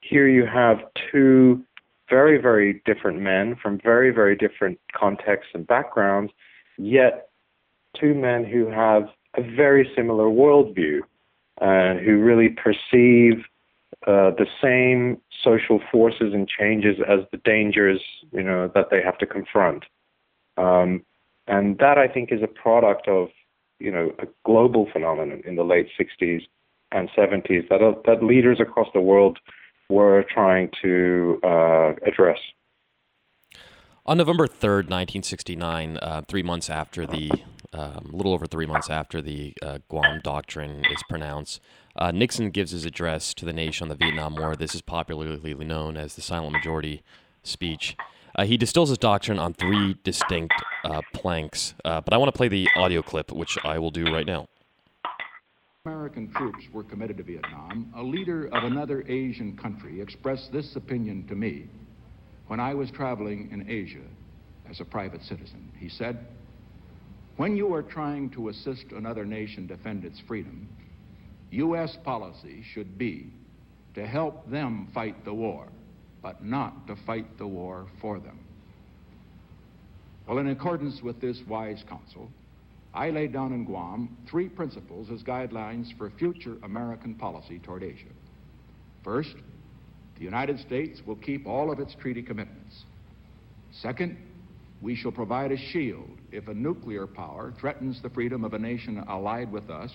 here 0.00 0.28
you 0.28 0.46
have 0.46 0.78
two 1.10 1.62
very, 2.08 2.40
very 2.40 2.80
different 2.86 3.20
men 3.20 3.56
from 3.60 3.80
very, 3.82 4.10
very 4.10 4.36
different 4.36 4.78
contexts 4.92 5.50
and 5.54 5.66
backgrounds, 5.66 6.32
yet 6.78 7.28
two 7.98 8.14
men 8.14 8.44
who 8.44 8.68
have 8.68 9.08
a 9.36 9.42
very 9.42 9.90
similar 9.96 10.26
worldview, 10.26 11.00
uh, 11.60 11.98
who 12.00 12.18
really 12.18 12.50
perceive 12.50 13.44
uh, 14.06 14.30
the 14.38 14.46
same 14.62 15.20
social 15.42 15.80
forces 15.90 16.32
and 16.32 16.48
changes 16.48 16.98
as 17.08 17.20
the 17.32 17.38
dangers, 17.38 18.00
you 18.30 18.42
know, 18.42 18.70
that 18.72 18.90
they 18.90 19.02
have 19.02 19.18
to 19.18 19.26
confront. 19.26 19.84
Um, 20.56 21.02
and 21.48 21.78
that 21.78 21.98
I 21.98 22.06
think 22.06 22.30
is 22.30 22.42
a 22.42 22.46
product 22.46 23.08
of 23.08 23.30
you 23.84 23.90
know, 23.90 24.10
a 24.18 24.26
global 24.44 24.88
phenomenon 24.92 25.42
in 25.46 25.56
the 25.56 25.62
late 25.62 25.88
60s 26.00 26.42
and 26.92 27.10
70s 27.16 27.68
that, 27.68 27.82
uh, 27.82 27.92
that 28.06 28.22
leaders 28.22 28.58
across 28.60 28.88
the 28.94 29.00
world 29.00 29.38
were 29.90 30.24
trying 30.32 30.70
to 30.82 31.38
uh, 31.44 31.92
address. 32.06 32.38
On 34.06 34.18
November 34.18 34.46
3rd, 34.46 34.90
1969, 34.90 35.98
uh, 35.98 36.22
three 36.28 36.42
months 36.42 36.68
after 36.68 37.06
the, 37.06 37.30
um, 37.72 38.10
a 38.12 38.16
little 38.16 38.32
over 38.32 38.46
three 38.46 38.66
months 38.66 38.90
after 38.90 39.22
the 39.22 39.54
uh, 39.62 39.78
Guam 39.88 40.20
Doctrine 40.22 40.84
is 40.86 41.02
pronounced, 41.08 41.60
uh, 41.96 42.10
Nixon 42.10 42.50
gives 42.50 42.72
his 42.72 42.84
address 42.84 43.34
to 43.34 43.44
the 43.44 43.52
nation 43.52 43.84
on 43.84 43.88
the 43.88 43.94
Vietnam 43.94 44.36
War. 44.36 44.56
This 44.56 44.74
is 44.74 44.82
popularly 44.82 45.54
known 45.54 45.96
as 45.96 46.16
the 46.16 46.22
Silent 46.22 46.52
Majority 46.52 47.02
speech. 47.42 47.96
Uh, 48.36 48.44
he 48.44 48.56
distills 48.56 48.88
his 48.88 48.98
doctrine 48.98 49.38
on 49.38 49.54
three 49.54 49.96
distinct 50.02 50.54
uh, 50.84 51.00
planks, 51.12 51.74
uh, 51.84 52.00
but 52.00 52.12
I 52.12 52.16
want 52.16 52.32
to 52.32 52.36
play 52.36 52.48
the 52.48 52.68
audio 52.76 53.00
clip, 53.00 53.30
which 53.30 53.56
I 53.64 53.78
will 53.78 53.90
do 53.90 54.04
right 54.12 54.26
now. 54.26 54.48
American 55.86 56.32
troops 56.32 56.64
were 56.72 56.82
committed 56.82 57.18
to 57.18 57.22
Vietnam. 57.22 57.92
A 57.96 58.02
leader 58.02 58.46
of 58.46 58.64
another 58.64 59.04
Asian 59.06 59.56
country 59.56 60.00
expressed 60.00 60.50
this 60.50 60.74
opinion 60.76 61.26
to 61.28 61.34
me 61.34 61.68
when 62.46 62.58
I 62.58 62.74
was 62.74 62.90
traveling 62.90 63.50
in 63.52 63.70
Asia 63.70 64.04
as 64.68 64.80
a 64.80 64.84
private 64.84 65.22
citizen. 65.22 65.70
He 65.78 65.88
said, 65.88 66.26
When 67.36 67.56
you 67.56 67.72
are 67.74 67.82
trying 67.82 68.30
to 68.30 68.48
assist 68.48 68.86
another 68.92 69.24
nation 69.24 69.66
defend 69.66 70.04
its 70.04 70.20
freedom, 70.26 70.68
U.S. 71.50 71.96
policy 72.02 72.64
should 72.72 72.98
be 72.98 73.30
to 73.94 74.06
help 74.06 74.50
them 74.50 74.88
fight 74.92 75.24
the 75.24 75.34
war 75.34 75.68
but 76.24 76.42
not 76.42 76.86
to 76.86 76.96
fight 77.04 77.36
the 77.36 77.46
war 77.46 77.86
for 78.00 78.18
them. 78.18 78.40
Well, 80.26 80.38
in 80.38 80.48
accordance 80.48 81.02
with 81.02 81.20
this 81.20 81.38
wise 81.46 81.84
counsel, 81.86 82.30
I 82.94 83.10
laid 83.10 83.34
down 83.34 83.52
in 83.52 83.66
Guam 83.66 84.16
three 84.30 84.48
principles 84.48 85.10
as 85.12 85.22
guidelines 85.22 85.96
for 85.98 86.08
future 86.08 86.56
American 86.62 87.14
policy 87.14 87.58
toward 87.58 87.82
Asia. 87.82 88.06
First, 89.04 89.34
the 90.16 90.24
United 90.24 90.58
States 90.60 91.02
will 91.06 91.16
keep 91.16 91.46
all 91.46 91.70
of 91.70 91.78
its 91.78 91.94
treaty 91.94 92.22
commitments. 92.22 92.84
Second, 93.82 94.16
we 94.80 94.96
shall 94.96 95.12
provide 95.12 95.52
a 95.52 95.58
shield 95.58 96.08
if 96.32 96.48
a 96.48 96.54
nuclear 96.54 97.06
power 97.06 97.52
threatens 97.60 98.00
the 98.00 98.08
freedom 98.08 98.44
of 98.44 98.54
a 98.54 98.58
nation 98.58 99.04
allied 99.08 99.52
with 99.52 99.68
us 99.68 99.90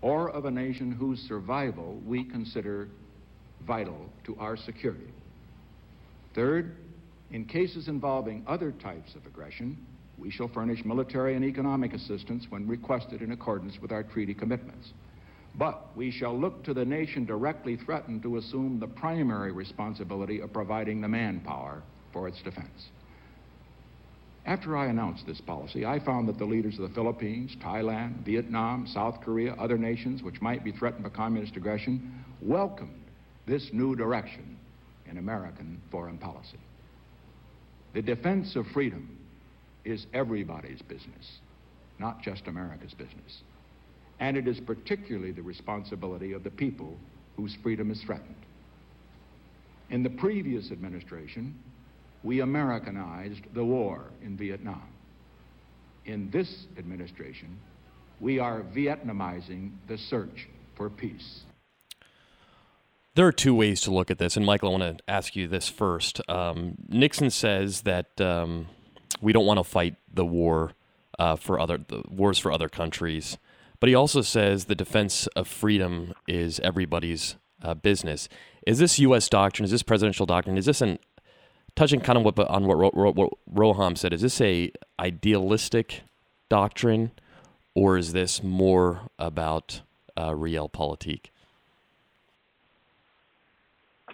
or 0.00 0.30
of 0.30 0.44
a 0.44 0.50
nation 0.50 0.92
whose 0.92 1.18
survival 1.26 2.00
we 2.06 2.22
consider 2.22 2.88
vital 3.66 4.08
to 4.24 4.36
our 4.38 4.56
security. 4.56 5.12
Third, 6.36 6.76
in 7.30 7.46
cases 7.46 7.88
involving 7.88 8.44
other 8.46 8.70
types 8.70 9.14
of 9.14 9.24
aggression, 9.24 9.74
we 10.18 10.30
shall 10.30 10.48
furnish 10.48 10.84
military 10.84 11.34
and 11.34 11.42
economic 11.42 11.94
assistance 11.94 12.44
when 12.50 12.68
requested 12.68 13.22
in 13.22 13.32
accordance 13.32 13.78
with 13.80 13.90
our 13.90 14.02
treaty 14.02 14.34
commitments. 14.34 14.92
But 15.54 15.96
we 15.96 16.10
shall 16.10 16.38
look 16.38 16.62
to 16.64 16.74
the 16.74 16.84
nation 16.84 17.24
directly 17.24 17.76
threatened 17.76 18.22
to 18.22 18.36
assume 18.36 18.78
the 18.78 18.86
primary 18.86 19.50
responsibility 19.50 20.40
of 20.40 20.52
providing 20.52 21.00
the 21.00 21.08
manpower 21.08 21.82
for 22.12 22.28
its 22.28 22.42
defense. 22.42 22.90
After 24.44 24.76
I 24.76 24.86
announced 24.86 25.26
this 25.26 25.40
policy, 25.40 25.86
I 25.86 26.04
found 26.04 26.28
that 26.28 26.36
the 26.36 26.44
leaders 26.44 26.78
of 26.78 26.86
the 26.86 26.94
Philippines, 26.94 27.56
Thailand, 27.64 28.26
Vietnam, 28.26 28.86
South 28.86 29.22
Korea, 29.22 29.54
other 29.54 29.78
nations 29.78 30.22
which 30.22 30.42
might 30.42 30.62
be 30.62 30.72
threatened 30.72 31.04
by 31.04 31.08
communist 31.08 31.56
aggression 31.56 32.22
welcomed 32.42 33.04
this 33.46 33.70
new 33.72 33.96
direction 33.96 34.55
in 35.10 35.18
American 35.18 35.80
foreign 35.90 36.18
policy. 36.18 36.58
The 37.94 38.02
defense 38.02 38.56
of 38.56 38.66
freedom 38.68 39.18
is 39.84 40.06
everybody's 40.12 40.82
business, 40.82 41.38
not 41.98 42.22
just 42.22 42.46
America's 42.46 42.94
business. 42.94 43.42
And 44.18 44.36
it 44.36 44.48
is 44.48 44.60
particularly 44.60 45.32
the 45.32 45.42
responsibility 45.42 46.32
of 46.32 46.42
the 46.42 46.50
people 46.50 46.96
whose 47.36 47.56
freedom 47.62 47.90
is 47.90 48.02
threatened. 48.02 48.34
In 49.90 50.02
the 50.02 50.10
previous 50.10 50.72
administration, 50.72 51.54
we 52.22 52.40
Americanized 52.40 53.42
the 53.54 53.64
war 53.64 54.10
in 54.22 54.36
Vietnam. 54.36 54.88
In 56.06 56.30
this 56.30 56.66
administration, 56.76 57.58
we 58.20 58.38
are 58.38 58.62
Vietnamizing 58.74 59.70
the 59.86 59.98
search 59.98 60.48
for 60.76 60.90
peace. 60.90 61.42
There 63.16 63.26
are 63.26 63.32
two 63.32 63.54
ways 63.54 63.80
to 63.80 63.90
look 63.90 64.10
at 64.10 64.18
this, 64.18 64.36
and 64.36 64.44
Michael, 64.44 64.68
I 64.68 64.78
want 64.78 64.98
to 64.98 65.10
ask 65.10 65.34
you 65.34 65.48
this 65.48 65.70
first. 65.70 66.20
Um, 66.28 66.74
Nixon 66.86 67.30
says 67.30 67.80
that 67.82 68.20
um, 68.20 68.66
we 69.22 69.32
don't 69.32 69.46
want 69.46 69.58
to 69.58 69.64
fight 69.64 69.96
the 70.12 70.26
war 70.26 70.72
uh, 71.18 71.36
for 71.36 71.58
other 71.58 71.78
the 71.78 72.02
wars 72.10 72.38
for 72.38 72.52
other 72.52 72.68
countries, 72.68 73.38
but 73.80 73.88
he 73.88 73.94
also 73.94 74.20
says 74.20 74.66
the 74.66 74.74
defense 74.74 75.28
of 75.28 75.48
freedom 75.48 76.12
is 76.28 76.60
everybody's 76.60 77.36
uh, 77.62 77.72
business. 77.72 78.28
Is 78.66 78.80
this 78.80 78.98
U.S. 78.98 79.30
doctrine? 79.30 79.64
Is 79.64 79.70
this 79.70 79.82
presidential 79.82 80.26
doctrine? 80.26 80.58
Is 80.58 80.66
this 80.66 80.82
an 80.82 80.98
touching 81.74 82.00
kind 82.00 82.18
of 82.18 82.24
what, 82.26 82.38
on 82.50 82.66
what, 82.66 82.76
Ro- 82.76 83.12
what 83.12 83.30
Roham 83.50 83.96
said? 83.96 84.12
Is 84.12 84.20
this 84.20 84.42
a 84.42 84.70
idealistic 85.00 86.02
doctrine, 86.50 87.12
or 87.74 87.96
is 87.96 88.12
this 88.12 88.42
more 88.42 89.08
about 89.18 89.80
uh, 90.18 90.32
realpolitik? 90.32 91.30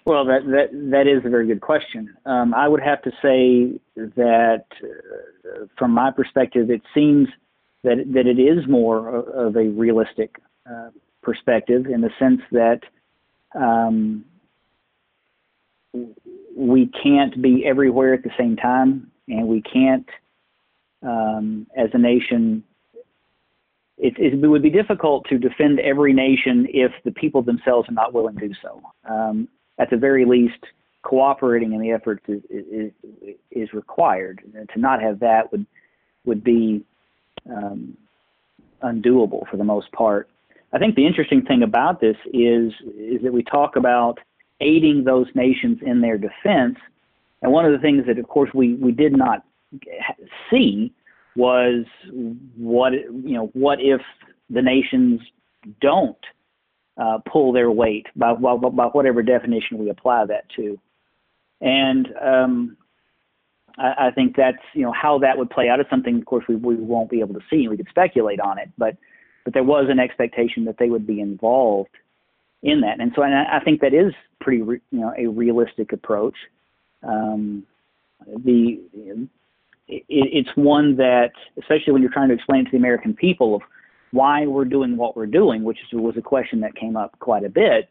Well, 0.04 0.24
that 0.24 0.44
that 0.46 0.68
that 0.90 1.06
is 1.06 1.24
a 1.24 1.28
very 1.28 1.46
good 1.46 1.60
question. 1.60 2.16
Um, 2.26 2.54
I 2.54 2.66
would 2.66 2.82
have 2.82 3.02
to 3.02 3.10
say 3.22 3.80
that, 3.96 4.64
uh, 4.82 5.66
from 5.78 5.92
my 5.92 6.10
perspective, 6.10 6.70
it 6.70 6.82
seems 6.92 7.28
that 7.84 8.04
that 8.12 8.26
it 8.26 8.40
is 8.40 8.66
more 8.68 9.16
of 9.16 9.56
a 9.56 9.68
realistic 9.68 10.36
uh, 10.68 10.90
perspective 11.22 11.86
in 11.86 12.00
the 12.00 12.10
sense 12.18 12.40
that 12.50 12.80
um, 13.54 14.24
we 16.56 16.90
can't 17.02 17.40
be 17.40 17.64
everywhere 17.64 18.12
at 18.12 18.24
the 18.24 18.30
same 18.36 18.56
time, 18.56 19.10
and 19.28 19.46
we 19.46 19.62
can't, 19.62 20.08
um, 21.02 21.66
as 21.76 21.90
a 21.92 21.98
nation. 21.98 22.64
It, 23.98 24.14
it, 24.18 24.48
would 24.48 24.62
be 24.62 24.70
difficult 24.70 25.26
to 25.28 25.38
defend 25.38 25.78
every 25.78 26.12
nation 26.12 26.66
if 26.70 26.90
the 27.04 27.12
people 27.12 27.40
themselves 27.40 27.88
are 27.88 27.92
not 27.92 28.12
willing 28.12 28.34
to 28.36 28.48
do 28.48 28.54
so. 28.60 28.82
Um, 29.08 29.48
at 29.78 29.90
the 29.90 29.96
very 29.96 30.24
least, 30.24 30.64
cooperating 31.02 31.72
in 31.72 31.80
the 31.80 31.90
efforts 31.90 32.22
is, 32.28 32.42
is, 32.48 32.92
is 33.50 33.72
required. 33.72 34.40
And 34.54 34.68
to 34.70 34.80
not 34.80 35.02
have 35.02 35.20
that 35.20 35.50
would 35.52 35.66
would 36.24 36.44
be 36.44 36.84
um, 37.50 37.96
undoable 38.82 39.48
for 39.50 39.56
the 39.56 39.64
most 39.64 39.90
part. 39.92 40.28
I 40.72 40.78
think 40.78 40.94
the 40.94 41.06
interesting 41.06 41.42
thing 41.42 41.62
about 41.62 42.00
this 42.00 42.16
is 42.26 42.72
is 42.96 43.22
that 43.22 43.32
we 43.32 43.42
talk 43.42 43.76
about 43.76 44.18
aiding 44.60 45.04
those 45.04 45.26
nations 45.34 45.78
in 45.82 46.00
their 46.00 46.16
defense, 46.16 46.78
and 47.42 47.52
one 47.52 47.66
of 47.66 47.72
the 47.72 47.78
things 47.78 48.06
that, 48.06 48.18
of 48.18 48.28
course, 48.28 48.50
we 48.54 48.74
we 48.74 48.92
did 48.92 49.12
not 49.12 49.44
see 50.50 50.92
was 51.34 51.84
what 52.56 52.92
you 52.92 53.34
know 53.34 53.50
what 53.54 53.80
if 53.80 54.00
the 54.50 54.62
nations 54.62 55.20
don't 55.80 56.18
uh, 56.96 57.18
pull 57.30 57.52
their 57.52 57.70
weight 57.70 58.06
by, 58.14 58.34
by, 58.34 58.56
by, 58.56 58.86
whatever 58.86 59.22
definition 59.22 59.78
we 59.78 59.90
apply 59.90 60.26
that 60.26 60.44
to. 60.56 60.78
And 61.60 62.08
um, 62.20 62.76
I, 63.78 64.08
I, 64.08 64.10
think 64.10 64.36
that's 64.36 64.58
you 64.74 64.82
know 64.82 64.92
how 64.92 65.18
that 65.20 65.38
would 65.38 65.50
play 65.50 65.68
out 65.68 65.80
is 65.80 65.86
something, 65.88 66.18
of 66.18 66.24
course, 66.26 66.44
we, 66.48 66.56
we 66.56 66.74
won't 66.74 67.10
be 67.10 67.20
able 67.20 67.34
to 67.34 67.40
see. 67.48 67.68
We 67.68 67.76
could 67.76 67.88
speculate 67.88 68.40
on 68.40 68.58
it, 68.58 68.68
but 68.76 68.96
but 69.44 69.54
there 69.54 69.64
was 69.64 69.86
an 69.88 69.98
expectation 69.98 70.64
that 70.66 70.76
they 70.78 70.88
would 70.88 71.06
be 71.06 71.20
involved 71.20 71.90
in 72.62 72.80
that. 72.82 73.00
And 73.00 73.12
so 73.14 73.22
I, 73.22 73.56
I 73.56 73.60
think 73.64 73.80
that 73.80 73.92
is 73.92 74.12
pretty, 74.40 74.62
re, 74.62 74.80
you 74.90 75.00
know, 75.00 75.12
a 75.18 75.26
realistic 75.26 75.92
approach. 75.92 76.36
Um, 77.02 77.64
the 78.26 78.80
it, 79.88 80.04
it's 80.08 80.50
one 80.54 80.96
that, 80.96 81.32
especially 81.58 81.92
when 81.92 82.02
you're 82.02 82.12
trying 82.12 82.28
to 82.28 82.34
explain 82.34 82.64
to 82.64 82.70
the 82.70 82.76
American 82.76 83.14
people 83.14 83.56
of 83.56 83.62
why 84.12 84.46
we're 84.46 84.66
doing 84.66 84.96
what 84.96 85.16
we're 85.16 85.26
doing, 85.26 85.64
which 85.64 85.78
was 85.92 86.14
a 86.16 86.22
question 86.22 86.60
that 86.60 86.76
came 86.76 86.96
up 86.96 87.18
quite 87.18 87.44
a 87.44 87.48
bit. 87.48 87.88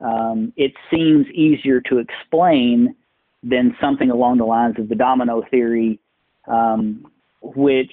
Um, 0.00 0.52
it 0.56 0.72
seems 0.90 1.26
easier 1.28 1.80
to 1.82 1.98
explain 1.98 2.94
than 3.42 3.76
something 3.80 4.10
along 4.10 4.38
the 4.38 4.44
lines 4.44 4.76
of 4.78 4.88
the 4.88 4.94
domino 4.94 5.42
theory, 5.50 5.98
um, 6.46 7.06
which 7.42 7.92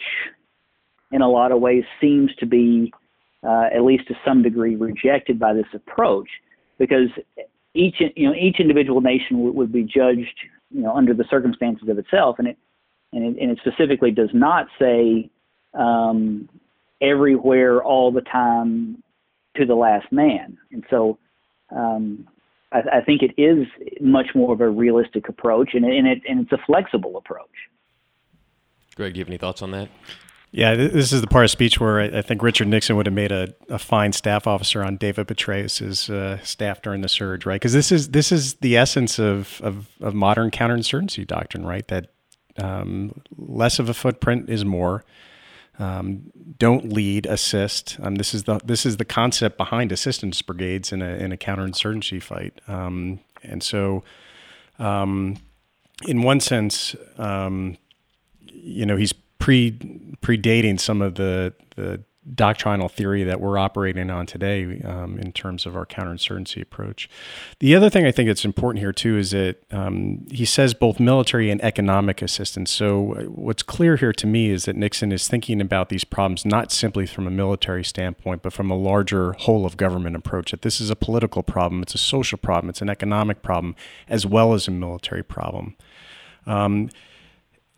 in 1.12 1.22
a 1.22 1.30
lot 1.30 1.52
of 1.52 1.60
ways 1.60 1.84
seems 2.00 2.34
to 2.36 2.46
be, 2.46 2.94
uh, 3.44 3.68
at 3.74 3.84
least 3.84 4.08
to 4.08 4.16
some 4.26 4.44
degree, 4.44 4.76
rejected 4.76 5.40
by 5.40 5.54
this 5.54 5.66
approach, 5.74 6.28
because 6.78 7.10
each 7.74 7.96
you 8.16 8.28
know 8.28 8.36
each 8.36 8.60
individual 8.60 9.02
nation 9.02 9.38
w- 9.38 9.54
would 9.54 9.72
be 9.72 9.84
judged 9.84 10.36
you 10.70 10.82
know 10.82 10.96
under 10.96 11.14
the 11.14 11.26
circumstances 11.30 11.88
of 11.88 11.98
itself, 11.98 12.38
and 12.40 12.48
it 12.50 12.58
and 13.14 13.24
it, 13.24 13.42
and 13.42 13.52
it 13.52 13.60
specifically 13.66 14.12
does 14.12 14.30
not 14.34 14.68
say 14.80 15.30
um, 15.74 16.50
everywhere 17.02 17.84
all 17.84 18.12
the 18.12 18.22
time 18.22 19.04
to 19.58 19.66
the 19.66 19.76
last 19.76 20.12
man, 20.12 20.58
and 20.72 20.84
so. 20.90 21.18
Um, 21.74 22.28
I, 22.74 22.80
I 22.98 23.02
think 23.02 23.22
it 23.22 23.34
is 23.42 23.66
much 24.02 24.28
more 24.36 24.54
of 24.54 24.62
a 24.62 24.70
realistic 24.70 25.30
approach, 25.30 25.74
and, 25.74 25.86
and 25.86 26.08
it 26.08 26.22
and 26.28 26.42
it's 26.42 26.52
a 26.52 26.58
flexible 26.66 27.18
approach. 27.18 27.48
Greg, 28.96 29.14
do 29.14 29.20
you 29.20 29.24
have 29.24 29.30
any 29.30 29.38
thoughts 29.38 29.62
on 29.62 29.72
that? 29.72 29.90
Yeah, 30.54 30.76
this 30.76 31.14
is 31.14 31.22
the 31.22 31.28
part 31.28 31.46
of 31.46 31.52
speech 31.52 31.80
where 31.80 32.02
I 32.02 32.22
think 32.22 32.44
Richard 32.44 32.68
Nixon 32.68 32.98
would 32.98 33.06
have 33.06 33.16
made 33.16 33.32
a, 33.32 33.54
a 33.70 33.80
fine 33.80 34.12
staff 34.12 34.48
officer 34.48 34.84
on 34.84 34.98
David 34.98 35.28
Petraeus' 35.28 36.10
uh, 36.10 36.44
staff 36.44 36.82
during 36.82 37.00
the 37.00 37.08
surge, 37.08 37.46
right? 37.46 37.56
Because 37.56 37.72
this 37.72 37.90
is 37.90 38.10
this 38.10 38.34
is 38.34 38.56
the 38.56 38.76
essence 38.76 39.18
of, 39.18 39.62
of, 39.62 39.88
of 40.02 40.14
modern 40.14 40.52
counterinsurgency 40.52 41.26
doctrine, 41.26 41.66
right? 41.66 41.88
That 41.88 42.10
um, 42.58 43.22
less 43.38 43.80
of 43.80 43.88
a 43.88 43.94
footprint 43.94 44.50
is 44.50 44.66
more. 44.66 45.06
Um, 45.82 46.32
don't 46.60 46.94
lead, 46.94 47.26
assist. 47.26 47.98
Um, 48.04 48.16
this 48.16 48.36
is 48.36 48.44
the 48.44 48.60
this 48.64 48.86
is 48.86 48.98
the 48.98 49.06
concept 49.06 49.58
behind 49.58 49.92
assistance 49.92 50.40
brigades 50.42 50.92
in 50.92 51.02
a 51.02 51.16
in 51.16 51.32
a 51.32 51.38
counterinsurgency 51.38 52.22
fight. 52.22 52.62
Um, 52.68 53.20
and 53.42 53.64
so, 53.64 54.04
um, 54.78 55.38
in 56.08 56.22
one 56.22 56.40
sense, 56.40 56.96
um, 57.18 57.78
you 58.46 58.86
know, 58.86 58.96
he's 58.96 59.14
pre 59.40 59.72
predating 60.22 60.80
some 60.80 61.02
of 61.02 61.16
the 61.16 61.54
the 61.76 62.04
doctrinal 62.36 62.88
theory 62.88 63.24
that 63.24 63.42
we're 63.42 63.58
operating 63.58 64.12
on 64.12 64.28
today 64.28 64.80
um, 64.86 65.18
in 65.18 65.32
terms 65.32 65.66
of 65.66 65.76
our 65.76 65.88
counterinsurgency 65.88 66.62
approach. 66.62 67.10
The 67.60 67.76
other 67.76 67.90
thing 67.90 68.06
I 68.06 68.12
think 68.12 68.30
that's 68.30 68.46
important 68.46 68.80
here 68.80 68.94
too 68.94 69.18
is 69.18 69.32
that 69.32 69.58
um, 69.72 70.28
he 70.30 70.46
says 70.46 70.76
both 70.76 71.00
military 71.00 71.50
and 71.50 71.60
economic 71.64 72.22
assistance. 72.22 72.70
So 72.70 73.14
uh, 73.14 73.24
what's 73.24 73.64
clear 73.64 73.96
here 73.96 74.14
to 74.14 74.28
me 74.28 74.52
is 74.52 74.66
that 74.66 74.76
Nixon 74.76 75.12
is 75.12 75.28
thinking 75.28 75.60
about 75.60 75.90
these 75.90 76.04
problems 76.04 76.46
not 76.46 76.72
simply 76.72 77.08
from 77.08 77.26
a 77.26 77.32
military 77.32 77.84
standpoint, 77.84 78.44
but 78.44 78.54
from 78.54 78.70
a 78.70 78.78
larger 78.78 79.34
whole 79.34 79.66
of 79.66 79.76
government 79.76 80.16
approach. 80.16 80.52
That 80.52 80.62
this 80.62 80.80
is 80.80 80.92
a 80.92 80.96
political 80.96 81.42
problem, 81.42 81.82
it's 81.82 81.96
a 81.96 82.00
social 82.00 82.38
problem, 82.38 82.70
it's 82.70 82.84
an 82.84 82.90
economic 82.90 83.42
problem, 83.42 83.76
as 84.08 84.28
well 84.28 84.54
as 84.54 84.68
a 84.68 84.72
military 84.72 85.24
problem. 85.24 85.76
Um, 86.46 86.90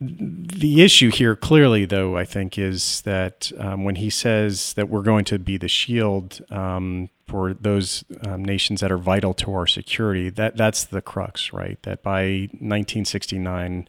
the 0.08 0.84
issue 0.84 1.10
here, 1.10 1.36
clearly, 1.36 1.86
though, 1.86 2.18
I 2.18 2.26
think, 2.26 2.58
is 2.58 3.02
that 3.02 3.52
um, 3.58 3.84
when 3.84 3.96
he 3.96 4.10
says 4.10 4.74
that 4.74 4.90
we're 4.90 5.02
going 5.02 5.26
to 5.26 5.40
be 5.40 5.58
the 5.58 5.68
shield 5.68 6.42
um, 6.50 7.10
for 7.28 7.54
those 7.54 8.04
um, 8.26 8.44
nations 8.44 8.82
that 8.82 8.92
are 8.92 8.98
vital 8.98 9.34
to 9.36 9.54
our 9.54 9.68
security, 9.68 10.30
that 10.30 10.58
that's 10.58 10.84
the 10.84 11.02
crux, 11.02 11.54
right? 11.54 11.82
That 11.84 12.04
by 12.04 12.50
1969 12.60 13.88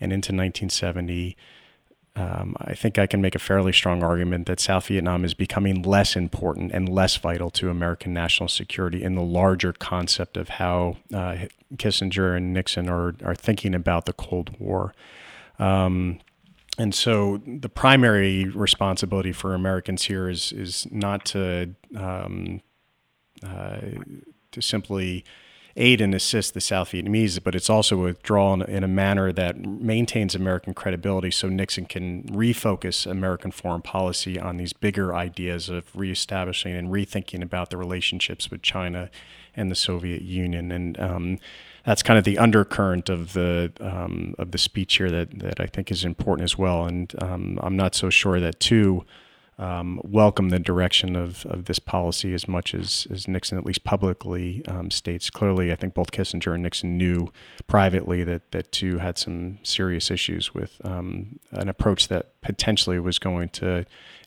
and 0.00 0.12
into 0.12 0.32
1970, 0.32 1.36
um, 2.16 2.56
I 2.60 2.74
think 2.74 2.98
I 2.98 3.06
can 3.06 3.20
make 3.20 3.34
a 3.34 3.38
fairly 3.40 3.72
strong 3.72 4.02
argument 4.02 4.46
that 4.46 4.58
South 4.58 4.86
Vietnam 4.88 5.24
is 5.24 5.34
becoming 5.34 5.82
less 5.82 6.16
important 6.16 6.72
and 6.72 6.88
less 6.88 7.16
vital 7.16 7.50
to 7.50 7.70
American 7.70 8.12
national 8.12 8.48
security 8.48 9.02
in 9.02 9.14
the 9.14 9.22
larger 9.22 9.72
concept 9.72 10.36
of 10.36 10.48
how 10.48 10.96
uh, 11.14 11.36
Kissinger 11.76 12.36
and 12.36 12.52
Nixon 12.52 12.88
are, 12.88 13.14
are 13.24 13.36
thinking 13.36 13.74
about 13.74 14.06
the 14.06 14.12
Cold 14.12 14.58
War. 14.58 14.92
Um, 15.58 16.20
and 16.78 16.94
so 16.94 17.40
the 17.44 17.68
primary 17.68 18.44
responsibility 18.44 19.32
for 19.32 19.54
Americans 19.54 20.04
here 20.04 20.28
is 20.28 20.52
is 20.52 20.86
not 20.90 21.24
to 21.26 21.74
um, 21.96 22.60
uh, 23.44 23.78
to 24.52 24.62
simply 24.62 25.24
aid 25.76 26.00
and 26.00 26.14
assist 26.14 26.54
the 26.54 26.60
South 26.60 26.90
Vietnamese, 26.90 27.42
but 27.42 27.54
it's 27.54 27.70
also 27.70 27.96
withdraw 27.96 28.52
in, 28.52 28.62
in 28.62 28.82
a 28.82 28.88
manner 28.88 29.32
that 29.32 29.56
maintains 29.58 30.34
American 30.34 30.74
credibility 30.74 31.30
so 31.30 31.48
Nixon 31.48 31.86
can 31.86 32.24
refocus 32.24 33.08
American 33.08 33.52
foreign 33.52 33.82
policy 33.82 34.40
on 34.40 34.56
these 34.56 34.72
bigger 34.72 35.14
ideas 35.14 35.68
of 35.68 35.84
reestablishing 35.94 36.74
and 36.74 36.88
rethinking 36.88 37.42
about 37.42 37.70
the 37.70 37.76
relationships 37.76 38.50
with 38.50 38.60
China 38.60 39.08
and 39.54 39.70
the 39.70 39.76
Soviet 39.76 40.22
Union. 40.22 40.72
And 40.72 40.98
um, 40.98 41.38
that's 41.88 42.02
kind 42.02 42.18
of 42.18 42.24
the 42.24 42.36
undercurrent 42.36 43.08
of 43.08 43.32
the 43.32 43.72
um, 43.80 44.34
of 44.38 44.50
the 44.50 44.58
speech 44.58 44.98
here 44.98 45.10
that 45.10 45.38
that 45.38 45.58
I 45.58 45.64
think 45.64 45.90
is 45.90 46.04
important 46.04 46.44
as 46.44 46.58
well. 46.58 46.84
And 46.84 47.10
um, 47.22 47.58
I'm 47.62 47.76
not 47.76 47.94
so 47.94 48.10
sure 48.10 48.38
that 48.40 48.60
Thieu 48.60 49.06
um, 49.58 49.98
welcome 50.04 50.50
the 50.50 50.58
direction 50.58 51.16
of, 51.16 51.46
of 51.46 51.64
this 51.64 51.78
policy 51.78 52.34
as 52.34 52.46
much 52.46 52.74
as, 52.74 53.08
as 53.10 53.26
Nixon 53.26 53.58
at 53.58 53.64
least 53.64 53.84
publicly 53.84 54.62
um, 54.68 54.90
states. 54.90 55.30
Clearly, 55.30 55.72
I 55.72 55.76
think 55.76 55.94
both 55.94 56.12
Kissinger 56.12 56.54
and 56.54 56.62
Nixon 56.62 56.98
knew 56.98 57.32
privately 57.66 58.22
that 58.22 58.52
that 58.52 58.70
Thieu 58.70 58.98
had 58.98 59.16
some 59.16 59.58
serious 59.62 60.10
issues 60.10 60.52
with 60.52 60.82
um, 60.84 61.40
an 61.52 61.70
approach 61.70 62.08
that 62.08 62.38
potentially 62.42 62.98
was 62.98 63.18
going 63.18 63.48
to 63.60 63.86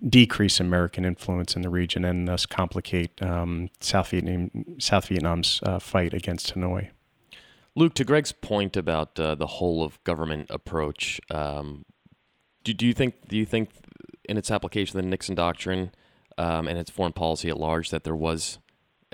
decrease 0.10 0.60
American 0.60 1.06
influence 1.06 1.56
in 1.56 1.62
the 1.62 1.70
region 1.70 2.06
and 2.06 2.28
thus 2.28 2.48
complicate 2.48 3.12
South 3.20 4.08
Vietnam 4.10 4.50
South 4.80 5.10
Vietnam's 5.10 5.60
uh, 5.62 5.78
fight 5.78 6.16
against 6.16 6.56
Hanoi. 6.56 6.90
Luke, 7.76 7.94
to 7.94 8.04
Greg's 8.04 8.32
point 8.34 8.76
about 8.76 9.18
uh, 9.20 9.36
the 9.36 9.48
whole 9.48 9.84
of 9.84 10.04
government 10.04 10.48
approach, 10.50 11.22
um, 11.30 11.86
do, 12.64 12.74
do 12.74 12.86
you 12.86 12.94
think 12.94 13.28
do 13.28 13.38
you 13.38 13.46
think 13.46 13.70
in 14.28 14.38
its 14.38 14.52
application 14.52 14.98
of 14.98 15.04
the 15.04 15.10
Nixon 15.10 15.36
doctrine 15.36 15.92
um, 16.38 16.68
and 16.68 16.78
its 16.78 16.92
foreign 16.92 17.14
policy 17.14 17.50
at 17.50 17.58
large 17.58 17.90
that 17.90 18.04
there 18.04 18.16
was 18.16 18.60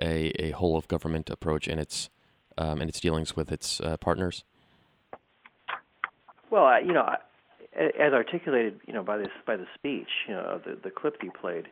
a, 0.02 0.32
a 0.44 0.52
whole 0.52 0.76
of 0.76 0.88
government 0.88 1.30
approach 1.30 1.68
in 1.68 1.80
its 1.80 2.10
um, 2.58 2.82
in 2.82 2.90
its 2.90 3.00
dealings 3.00 3.36
with 3.36 3.52
its 3.52 3.80
uh, 3.80 3.98
partners? 3.98 4.44
Well, 6.50 6.84
you 6.84 6.94
know, 6.94 7.16
as 7.76 8.14
articulated, 8.14 8.80
you 8.88 8.94
know, 8.94 9.04
by 9.04 9.18
this 9.18 9.28
by 9.46 9.56
the 9.56 9.68
speech, 9.76 10.10
you 10.28 10.34
know, 10.34 10.60
the 10.66 10.78
the 10.84 10.90
clip 10.90 11.18
you 11.22 11.32
played, 11.32 11.68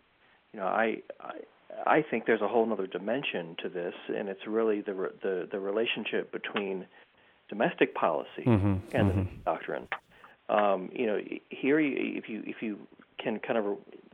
you 0.53 0.59
know, 0.59 0.67
I, 0.67 1.01
I 1.19 1.39
I 1.85 2.03
think 2.09 2.25
there's 2.25 2.41
a 2.41 2.47
whole 2.47 2.71
other 2.71 2.87
dimension 2.87 3.55
to 3.61 3.69
this, 3.69 3.93
and 4.07 4.29
it's 4.29 4.47
really 4.47 4.81
the 4.81 5.11
the, 5.21 5.47
the 5.51 5.59
relationship 5.59 6.31
between 6.31 6.85
domestic 7.49 7.93
policy 7.95 8.43
mm-hmm, 8.45 8.75
and 8.93 9.11
mm-hmm. 9.11 9.19
the 9.19 9.27
doctrine. 9.45 9.87
Um, 10.49 10.89
you 10.93 11.05
know, 11.05 11.19
here 11.49 11.79
you, 11.79 12.17
if 12.17 12.29
you 12.29 12.43
if 12.45 12.61
you 12.61 12.79
can 13.21 13.39
kind 13.39 13.57
of 13.57 13.65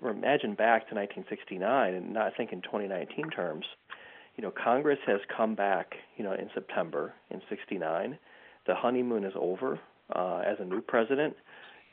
re- 0.01 0.11
imagine 0.11 0.55
back 0.55 0.87
to 0.89 0.95
1969 0.95 1.93
and 1.93 2.13
not 2.13 2.33
think 2.37 2.53
in 2.53 2.61
2019 2.61 3.29
terms, 3.29 3.65
you 4.37 4.43
know, 4.43 4.51
Congress 4.51 4.99
has 5.05 5.19
come 5.35 5.55
back, 5.55 5.95
you 6.17 6.23
know, 6.23 6.33
in 6.33 6.49
September 6.53 7.13
in 7.29 7.41
'69. 7.49 8.17
The 8.67 8.75
honeymoon 8.75 9.23
is 9.23 9.33
over 9.35 9.79
uh, 10.15 10.43
as 10.45 10.57
a 10.59 10.65
new 10.65 10.81
president. 10.81 11.35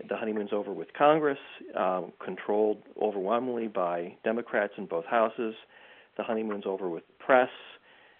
The 0.06 0.16
honeymoon's 0.16 0.52
over 0.52 0.72
with 0.72 0.92
Congress, 0.96 1.38
um, 1.76 2.12
controlled 2.24 2.82
overwhelmingly 3.00 3.66
by 3.66 4.16
Democrats 4.22 4.74
in 4.76 4.86
both 4.86 5.04
houses. 5.06 5.54
The 6.16 6.22
honeymoon's 6.22 6.66
over 6.66 6.88
with 6.88 7.06
the 7.06 7.24
press. 7.24 7.50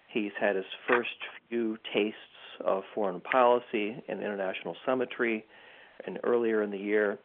He's 0.07 0.31
had 0.39 0.55
his 0.55 0.65
first 0.87 1.09
few 1.47 1.77
tastes 1.93 2.17
of 2.65 2.83
foreign 2.93 3.21
policy 3.21 4.03
and 4.07 4.19
international 4.19 4.75
summitry, 4.85 5.45
and 6.05 6.19
earlier 6.23 6.63
in 6.63 6.71
the 6.71 6.77
year, 6.77 7.19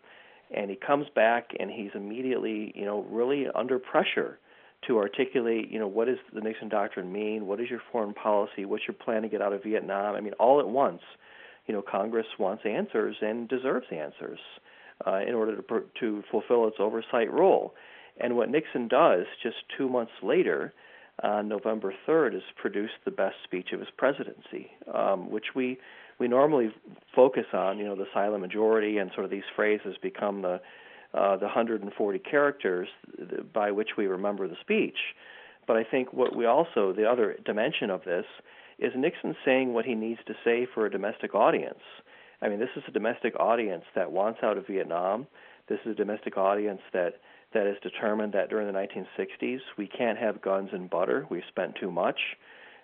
and 0.54 0.70
he 0.70 0.76
comes 0.76 1.06
back 1.14 1.50
and 1.58 1.70
he's 1.70 1.90
immediately, 1.94 2.72
you 2.74 2.84
know, 2.84 3.02
really 3.10 3.46
under 3.54 3.78
pressure 3.78 4.38
to 4.86 4.98
articulate, 4.98 5.70
you 5.70 5.78
know, 5.78 5.86
what 5.86 6.06
does 6.06 6.18
the 6.32 6.40
Nixon 6.40 6.68
doctrine 6.68 7.10
mean? 7.10 7.46
What 7.46 7.60
is 7.60 7.70
your 7.70 7.80
foreign 7.90 8.12
policy? 8.12 8.64
What's 8.64 8.84
your 8.86 8.94
plan 8.94 9.22
to 9.22 9.28
get 9.28 9.40
out 9.40 9.52
of 9.52 9.62
Vietnam? 9.62 10.14
I 10.14 10.20
mean, 10.20 10.34
all 10.34 10.60
at 10.60 10.68
once 10.68 11.00
you 11.66 11.74
know, 11.74 11.82
Congress 11.82 12.26
wants 12.38 12.64
answers 12.66 13.16
and 13.20 13.48
deserves 13.48 13.86
answers 13.90 14.38
uh, 15.06 15.20
in 15.26 15.34
order 15.34 15.56
to 15.56 15.82
to 16.00 16.22
fulfill 16.30 16.66
its 16.68 16.76
oversight 16.78 17.32
role. 17.32 17.74
And 18.20 18.36
what 18.36 18.48
Nixon 18.50 18.88
does 18.88 19.26
just 19.42 19.56
two 19.76 19.88
months 19.88 20.12
later, 20.22 20.72
uh, 21.22 21.42
November 21.42 21.92
3rd, 22.06 22.36
is 22.36 22.42
produce 22.56 22.90
the 23.04 23.10
best 23.10 23.36
speech 23.44 23.72
of 23.72 23.80
his 23.80 23.88
presidency, 23.96 24.70
um, 24.92 25.30
which 25.30 25.54
we 25.54 25.78
we 26.18 26.28
normally 26.28 26.72
focus 27.14 27.46
on. 27.52 27.78
You 27.78 27.86
know, 27.86 27.96
the 27.96 28.06
silent 28.12 28.40
majority 28.40 28.98
and 28.98 29.10
sort 29.14 29.24
of 29.24 29.30
these 29.30 29.42
phrases 29.56 29.96
become 30.02 30.42
the 30.42 30.60
uh, 31.12 31.36
the 31.36 31.46
140 31.46 32.18
characters 32.18 32.88
by 33.52 33.70
which 33.70 33.90
we 33.96 34.06
remember 34.06 34.48
the 34.48 34.56
speech. 34.60 34.98
But 35.66 35.76
I 35.76 35.84
think 35.84 36.12
what 36.12 36.36
we 36.36 36.44
also, 36.44 36.92
the 36.92 37.08
other 37.08 37.36
dimension 37.44 37.88
of 37.88 38.04
this, 38.04 38.26
is 38.78 38.92
Nixon 38.96 39.36
saying 39.44 39.72
what 39.72 39.84
he 39.84 39.94
needs 39.94 40.20
to 40.26 40.34
say 40.44 40.66
for 40.72 40.86
a 40.86 40.90
domestic 40.90 41.34
audience. 41.34 41.80
I 42.42 42.48
mean, 42.48 42.58
this 42.58 42.70
is 42.76 42.82
a 42.88 42.92
domestic 42.92 43.34
audience 43.38 43.84
that 43.94 44.12
wants 44.12 44.40
out 44.42 44.58
of 44.58 44.66
Vietnam. 44.66 45.26
This 45.68 45.78
is 45.84 45.92
a 45.92 45.94
domestic 45.94 46.36
audience 46.36 46.80
that 46.92 47.14
that 47.54 47.66
is 47.66 47.76
determined 47.82 48.32
that 48.32 48.50
during 48.50 48.66
the 48.66 48.72
1960s 48.72 49.60
we 49.78 49.86
can't 49.86 50.18
have 50.18 50.42
guns 50.42 50.70
and 50.72 50.90
butter. 50.90 51.24
We've 51.30 51.42
spent 51.48 51.76
too 51.80 51.90
much. 51.90 52.18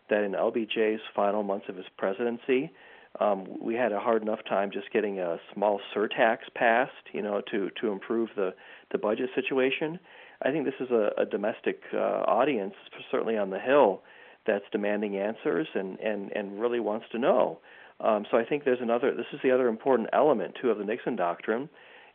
That 0.09 0.25
in 0.25 0.33
LBJ's 0.33 1.01
final 1.15 1.43
months 1.43 1.67
of 1.69 1.77
his 1.77 1.87
presidency, 1.97 2.73
um, 3.19 3.47
we 3.61 3.75
had 3.75 3.93
a 3.93 4.01
hard 4.01 4.23
enough 4.23 4.41
time 4.49 4.71
just 4.73 4.93
getting 4.93 5.19
a 5.19 5.39
small 5.53 5.81
surtax 5.95 6.39
passed, 6.55 6.93
you 7.13 7.23
know, 7.23 7.43
to 7.51 7.71
to 7.81 7.89
improve 7.91 8.31
the 8.37 8.55
the 8.93 8.99
budget 8.99 9.31
situation. 9.35 9.99
I 10.43 10.51
think 10.51 10.65
this 10.65 10.75
is 10.81 10.91
a, 10.91 11.11
a 11.19 11.27
domestic 11.27 11.83
uh, 11.93 11.99
audience, 12.27 12.75
certainly 13.11 13.37
on 13.37 13.51
the 13.51 13.59
Hill, 13.59 14.03
that's 14.47 14.65
demanding 14.73 15.17
answers 15.17 15.69
and 15.75 15.99
and 16.01 16.33
and 16.33 16.61
really 16.61 16.81
wants 16.81 17.07
to 17.13 17.19
know. 17.19 17.61
Um, 18.01 18.25
so 18.31 18.39
I 18.39 18.45
think 18.45 18.65
there's 18.65 18.81
another. 18.81 19.15
This 19.15 19.27
is 19.33 19.41
the 19.43 19.51
other 19.51 19.69
important 19.69 20.09
element 20.13 20.57
too 20.61 20.71
of 20.71 20.79
the 20.79 20.85
Nixon 20.85 21.17
doctrine, 21.17 21.69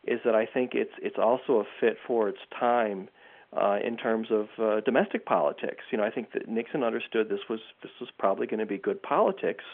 is 0.04 0.20
that 0.24 0.34
I 0.34 0.46
think 0.46 0.72
it's 0.74 0.92
it's 1.00 1.18
also 1.18 1.60
a 1.60 1.64
fit 1.80 1.96
for 2.06 2.28
its 2.28 2.40
time. 2.58 3.08
Uh, 3.56 3.78
in 3.82 3.96
terms 3.96 4.26
of 4.30 4.48
uh, 4.58 4.80
domestic 4.80 5.24
politics, 5.24 5.84
you 5.90 5.96
know, 5.96 6.04
I 6.04 6.10
think 6.10 6.32
that 6.32 6.48
Nixon 6.48 6.82
understood 6.82 7.28
this 7.28 7.48
was 7.48 7.60
this 7.80 7.92
was 8.00 8.10
probably 8.18 8.46
going 8.46 8.58
to 8.58 8.66
be 8.66 8.76
good 8.76 9.00
politics, 9.02 9.64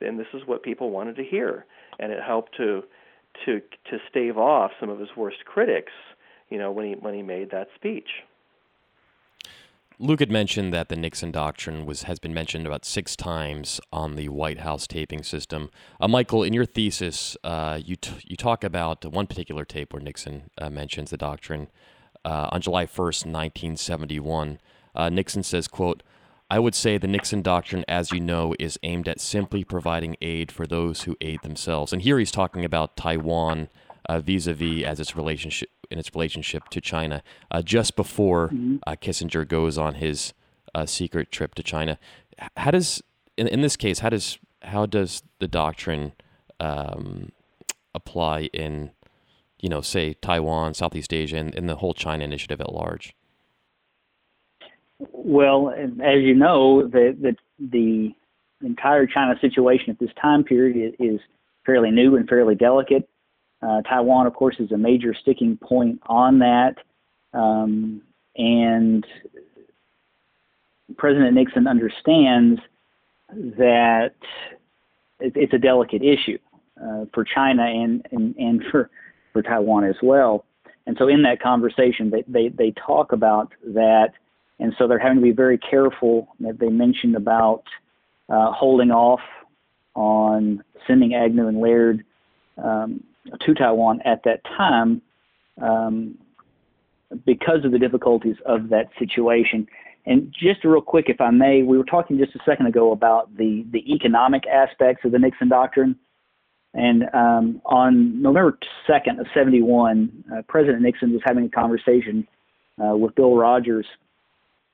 and 0.00 0.18
this 0.18 0.26
is 0.34 0.42
what 0.46 0.64
people 0.64 0.90
wanted 0.90 1.14
to 1.16 1.24
hear, 1.24 1.64
and 2.00 2.12
it 2.12 2.18
helped 2.20 2.56
to 2.56 2.82
to 3.44 3.60
to 3.60 3.98
stave 4.10 4.36
off 4.36 4.72
some 4.80 4.90
of 4.90 4.98
his 4.98 5.08
worst 5.16 5.44
critics, 5.44 5.92
you 6.50 6.58
know, 6.58 6.72
when 6.72 6.86
he 6.86 6.94
when 6.94 7.14
he 7.14 7.22
made 7.22 7.50
that 7.52 7.68
speech. 7.76 8.08
Luke 10.00 10.18
had 10.18 10.30
mentioned 10.30 10.72
that 10.72 10.88
the 10.88 10.96
Nixon 10.96 11.30
doctrine 11.30 11.86
was 11.86 12.02
has 12.02 12.18
been 12.18 12.34
mentioned 12.34 12.66
about 12.66 12.84
six 12.84 13.14
times 13.14 13.80
on 13.92 14.16
the 14.16 14.28
White 14.28 14.58
House 14.58 14.88
taping 14.88 15.22
system. 15.22 15.70
Uh, 16.00 16.08
Michael, 16.08 16.42
in 16.42 16.52
your 16.52 16.66
thesis, 16.66 17.36
uh, 17.44 17.78
you 17.82 17.94
t- 17.94 18.14
you 18.24 18.36
talk 18.36 18.64
about 18.64 19.04
one 19.04 19.28
particular 19.28 19.64
tape 19.64 19.92
where 19.92 20.02
Nixon 20.02 20.50
uh, 20.58 20.68
mentions 20.68 21.10
the 21.10 21.16
doctrine 21.16 21.68
uh, 22.24 22.48
on 22.50 22.60
July 22.60 22.86
first, 22.86 23.24
nineteen 23.24 23.76
seventy 23.76 24.18
one. 24.18 24.58
Uh, 24.94 25.08
Nixon 25.08 25.42
says, 25.42 25.68
"quote." 25.68 26.02
I 26.50 26.58
would 26.58 26.74
say 26.74 26.98
the 26.98 27.08
Nixon 27.08 27.40
Doctrine, 27.40 27.84
as 27.88 28.12
you 28.12 28.20
know, 28.20 28.54
is 28.60 28.78
aimed 28.82 29.08
at 29.08 29.18
simply 29.18 29.64
providing 29.64 30.14
aid 30.20 30.52
for 30.52 30.66
those 30.66 31.02
who 31.02 31.16
aid 31.22 31.40
themselves. 31.42 31.90
And 31.92 32.02
here 32.02 32.18
he's 32.18 32.30
talking 32.30 32.66
about 32.66 32.96
Taiwan 32.96 33.70
vis 34.10 34.46
a 34.46 34.52
vis 34.52 34.84
as 34.84 35.00
its 35.00 35.16
relationship 35.16 35.70
in 35.94 36.00
its 36.00 36.10
relationship 36.14 36.68
to 36.70 36.80
China. 36.80 37.22
Uh, 37.50 37.62
just 37.62 37.96
before 37.96 38.48
mm-hmm. 38.48 38.76
uh, 38.86 38.96
Kissinger 39.00 39.46
goes 39.46 39.78
on 39.78 39.94
his 39.94 40.34
uh, 40.74 40.84
secret 40.84 41.30
trip 41.30 41.54
to 41.54 41.62
China, 41.62 41.98
how 42.56 42.72
does 42.72 43.02
in, 43.36 43.46
in 43.46 43.62
this 43.62 43.76
case 43.76 44.00
how 44.00 44.10
does 44.10 44.38
how 44.62 44.86
does 44.86 45.22
the 45.38 45.48
doctrine 45.48 46.12
um, 46.58 47.30
apply 47.94 48.50
in 48.52 48.90
you 49.60 49.68
know 49.68 49.80
say 49.80 50.14
Taiwan, 50.14 50.74
Southeast 50.74 51.14
Asia, 51.14 51.36
and, 51.36 51.54
and 51.54 51.68
the 51.68 51.76
whole 51.76 51.94
China 51.94 52.24
initiative 52.24 52.60
at 52.60 52.72
large? 52.72 53.14
Well, 54.98 55.70
as 55.70 56.22
you 56.22 56.34
know, 56.34 56.86
the, 56.86 57.16
the, 57.20 57.36
the 57.58 58.14
entire 58.64 59.06
China 59.06 59.34
situation 59.40 59.90
at 59.90 59.98
this 59.98 60.10
time 60.20 60.44
period 60.44 60.94
is 60.98 61.20
fairly 61.66 61.90
new 61.90 62.16
and 62.16 62.28
fairly 62.28 62.54
delicate. 62.54 63.08
Uh, 63.64 63.82
Taiwan, 63.82 64.26
of 64.26 64.34
course, 64.34 64.56
is 64.58 64.72
a 64.72 64.76
major 64.76 65.14
sticking 65.14 65.56
point 65.56 66.00
on 66.06 66.40
that. 66.40 66.76
Um, 67.32 68.02
and 68.36 69.06
President 70.96 71.34
Nixon 71.34 71.66
understands 71.66 72.60
that 73.30 74.14
it's 75.20 75.52
a 75.54 75.58
delicate 75.58 76.02
issue 76.02 76.38
uh, 76.82 77.06
for 77.14 77.24
China 77.24 77.62
and, 77.62 78.06
and, 78.12 78.36
and 78.36 78.62
for, 78.70 78.90
for 79.32 79.42
Taiwan 79.42 79.84
as 79.84 79.96
well. 80.02 80.44
And 80.86 80.96
so 80.98 81.08
in 81.08 81.22
that 81.22 81.40
conversation, 81.40 82.10
they, 82.10 82.24
they, 82.28 82.48
they 82.48 82.72
talk 82.72 83.12
about 83.12 83.52
that 83.64 84.12
and 84.60 84.74
so 84.78 84.86
they're 84.86 84.98
having 84.98 85.18
to 85.18 85.22
be 85.22 85.32
very 85.32 85.58
careful. 85.58 86.28
They 86.38 86.68
mentioned 86.68 87.16
about 87.16 87.64
uh, 88.28 88.52
holding 88.52 88.90
off 88.90 89.20
on 89.94 90.62
sending 90.86 91.14
Agnew 91.14 91.48
and 91.48 91.60
Laird 91.60 92.04
um, 92.62 93.02
to 93.40 93.54
Taiwan 93.54 94.00
at 94.04 94.22
that 94.24 94.42
time 94.44 95.02
um, 95.60 96.18
because 97.24 97.64
of 97.64 97.72
the 97.72 97.78
difficulties 97.78 98.36
of 98.46 98.68
that 98.70 98.90
situation. 98.98 99.66
And 100.06 100.34
just 100.38 100.64
real 100.64 100.82
quick, 100.82 101.06
if 101.08 101.20
I 101.20 101.30
may, 101.30 101.62
we 101.62 101.78
were 101.78 101.84
talking 101.84 102.18
just 102.18 102.34
a 102.34 102.40
second 102.44 102.66
ago 102.66 102.92
about 102.92 103.34
the, 103.36 103.64
the 103.72 103.92
economic 103.92 104.46
aspects 104.46 105.04
of 105.04 105.12
the 105.12 105.18
Nixon 105.18 105.48
Doctrine. 105.48 105.96
And 106.74 107.04
um, 107.14 107.62
on 107.64 108.20
November 108.20 108.58
2nd 108.88 109.20
of 109.20 109.26
71, 109.32 110.24
uh, 110.32 110.42
President 110.48 110.82
Nixon 110.82 111.12
was 111.12 111.22
having 111.24 111.46
a 111.46 111.48
conversation 111.48 112.26
uh, 112.84 112.96
with 112.96 113.14
Bill 113.14 113.36
Rogers 113.36 113.86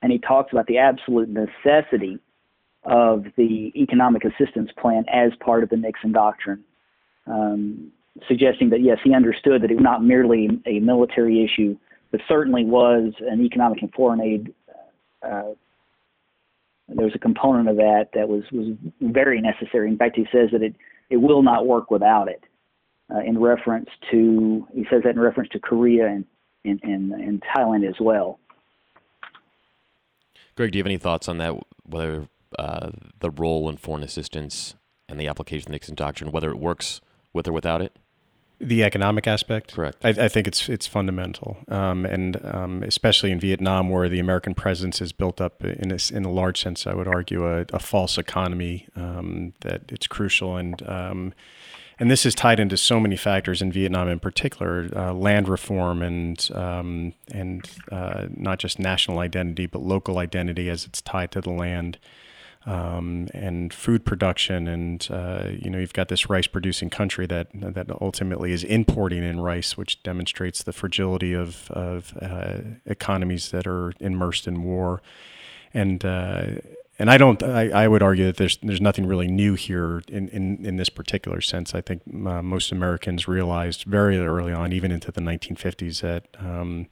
and 0.01 0.11
he 0.11 0.19
talks 0.19 0.51
about 0.51 0.67
the 0.67 0.77
absolute 0.77 1.29
necessity 1.29 2.19
of 2.83 3.25
the 3.37 3.71
economic 3.75 4.23
assistance 4.25 4.71
plan 4.79 5.05
as 5.11 5.31
part 5.39 5.63
of 5.63 5.69
the 5.69 5.77
Nixon 5.77 6.11
Doctrine, 6.11 6.63
um, 7.27 7.91
suggesting 8.27 8.69
that 8.71 8.81
yes, 8.81 8.97
he 9.03 9.13
understood 9.13 9.61
that 9.63 9.71
it 9.71 9.75
was 9.75 9.83
not 9.83 10.03
merely 10.03 10.61
a 10.65 10.79
military 10.79 11.43
issue, 11.43 11.77
but 12.11 12.21
certainly 12.27 12.65
was 12.65 13.13
an 13.21 13.41
economic 13.41 13.81
and 13.81 13.91
foreign 13.93 14.21
aid. 14.21 14.53
Uh, 15.23 15.51
there 16.87 17.05
was 17.05 17.15
a 17.15 17.19
component 17.19 17.69
of 17.69 17.77
that 17.77 18.09
that 18.13 18.27
was 18.27 18.43
was 18.51 18.75
very 18.99 19.39
necessary. 19.39 19.87
In 19.87 19.97
fact, 19.97 20.15
he 20.15 20.27
says 20.31 20.49
that 20.51 20.61
it 20.61 20.75
it 21.09 21.17
will 21.17 21.41
not 21.41 21.65
work 21.65 21.89
without 21.89 22.27
it. 22.27 22.43
Uh, 23.13 23.19
in 23.19 23.37
reference 23.39 23.89
to, 24.09 24.65
he 24.73 24.85
says 24.89 25.01
that 25.03 25.11
in 25.11 25.19
reference 25.19 25.49
to 25.49 25.59
Korea 25.59 26.07
and 26.07 26.25
and, 26.63 26.79
and, 26.83 27.11
and 27.11 27.43
Thailand 27.55 27.87
as 27.87 27.95
well. 27.99 28.39
Greg, 30.55 30.71
do 30.71 30.77
you 30.77 30.81
have 30.81 30.87
any 30.87 30.97
thoughts 30.97 31.27
on 31.27 31.37
that? 31.37 31.55
Whether 31.83 32.27
uh, 32.59 32.91
the 33.19 33.31
role 33.31 33.69
in 33.69 33.77
foreign 33.77 34.03
assistance 34.03 34.75
and 35.07 35.19
the 35.19 35.27
application 35.27 35.63
of 35.63 35.65
the 35.67 35.71
Nixon 35.73 35.95
Doctrine, 35.95 36.31
whether 36.31 36.49
it 36.51 36.59
works 36.59 37.01
with 37.33 37.47
or 37.47 37.53
without 37.53 37.81
it? 37.81 37.97
The 38.63 38.83
economic 38.83 39.25
aspect, 39.25 39.73
correct. 39.73 40.05
I, 40.05 40.09
I 40.09 40.27
think 40.27 40.47
it's 40.47 40.69
it's 40.69 40.85
fundamental, 40.85 41.57
um, 41.67 42.05
and 42.05 42.37
um, 42.45 42.83
especially 42.83 43.31
in 43.31 43.39
Vietnam, 43.39 43.89
where 43.89 44.07
the 44.07 44.19
American 44.19 44.53
presence 44.53 44.99
has 44.99 45.11
built 45.11 45.41
up 45.41 45.63
in 45.63 45.91
a, 45.91 45.97
in 46.13 46.25
a 46.25 46.31
large 46.31 46.61
sense, 46.61 46.85
I 46.85 46.93
would 46.93 47.07
argue 47.07 47.47
a, 47.47 47.65
a 47.73 47.79
false 47.79 48.19
economy 48.19 48.87
um, 48.95 49.53
that 49.61 49.91
it's 49.91 50.05
crucial 50.05 50.57
and 50.57 50.87
um, 50.87 51.33
and 52.01 52.09
this 52.09 52.25
is 52.25 52.33
tied 52.33 52.59
into 52.59 52.77
so 52.77 52.99
many 52.99 53.15
factors 53.15 53.61
in 53.61 53.71
Vietnam, 53.71 54.07
in 54.07 54.19
particular, 54.19 54.89
uh, 54.95 55.13
land 55.13 55.47
reform 55.47 56.01
and 56.01 56.49
um, 56.53 57.13
and 57.31 57.69
uh, 57.91 58.27
not 58.35 58.59
just 58.59 58.79
national 58.79 59.19
identity, 59.19 59.65
but 59.67 59.83
local 59.83 60.17
identity 60.17 60.69
as 60.69 60.85
it's 60.85 61.01
tied 61.01 61.31
to 61.31 61.41
the 61.41 61.51
land. 61.51 61.99
Um, 62.63 63.27
and 63.33 63.73
food 63.73 64.05
production, 64.05 64.67
and 64.67 65.07
uh, 65.09 65.47
you 65.49 65.71
know 65.71 65.79
you've 65.79 65.93
got 65.93 66.09
this 66.09 66.29
rice-producing 66.29 66.91
country 66.91 67.25
that 67.25 67.47
that 67.55 67.87
ultimately 67.99 68.51
is 68.51 68.63
importing 68.63 69.23
in 69.23 69.39
rice, 69.39 69.77
which 69.77 70.03
demonstrates 70.03 70.61
the 70.61 70.71
fragility 70.71 71.33
of 71.33 71.71
of 71.71 72.15
uh, 72.21 72.59
economies 72.85 73.49
that 73.49 73.65
are 73.65 73.93
immersed 73.99 74.47
in 74.47 74.61
war, 74.61 75.01
and 75.73 76.05
uh, 76.05 76.43
and 77.01 77.09
I 77.09 77.17
don't. 77.17 77.41
I, 77.41 77.69
I, 77.69 77.87
would 77.87 78.03
argue 78.03 78.25
that 78.25 78.37
there's 78.37 78.57
there's 78.61 78.79
nothing 78.79 79.07
really 79.07 79.27
new 79.27 79.55
here 79.55 80.03
in 80.07 80.27
in, 80.29 80.63
in 80.63 80.77
this 80.77 80.89
particular 80.89 81.41
sense. 81.41 81.73
I 81.73 81.81
think 81.81 82.03
uh, 82.07 82.43
most 82.43 82.71
Americans 82.71 83.27
realized 83.27 83.85
very 83.85 84.19
early 84.19 84.53
on, 84.53 84.71
even 84.71 84.91
into 84.91 85.11
the 85.11 85.19
1950s, 85.19 86.01
that 86.01 86.27
um, 86.37 86.85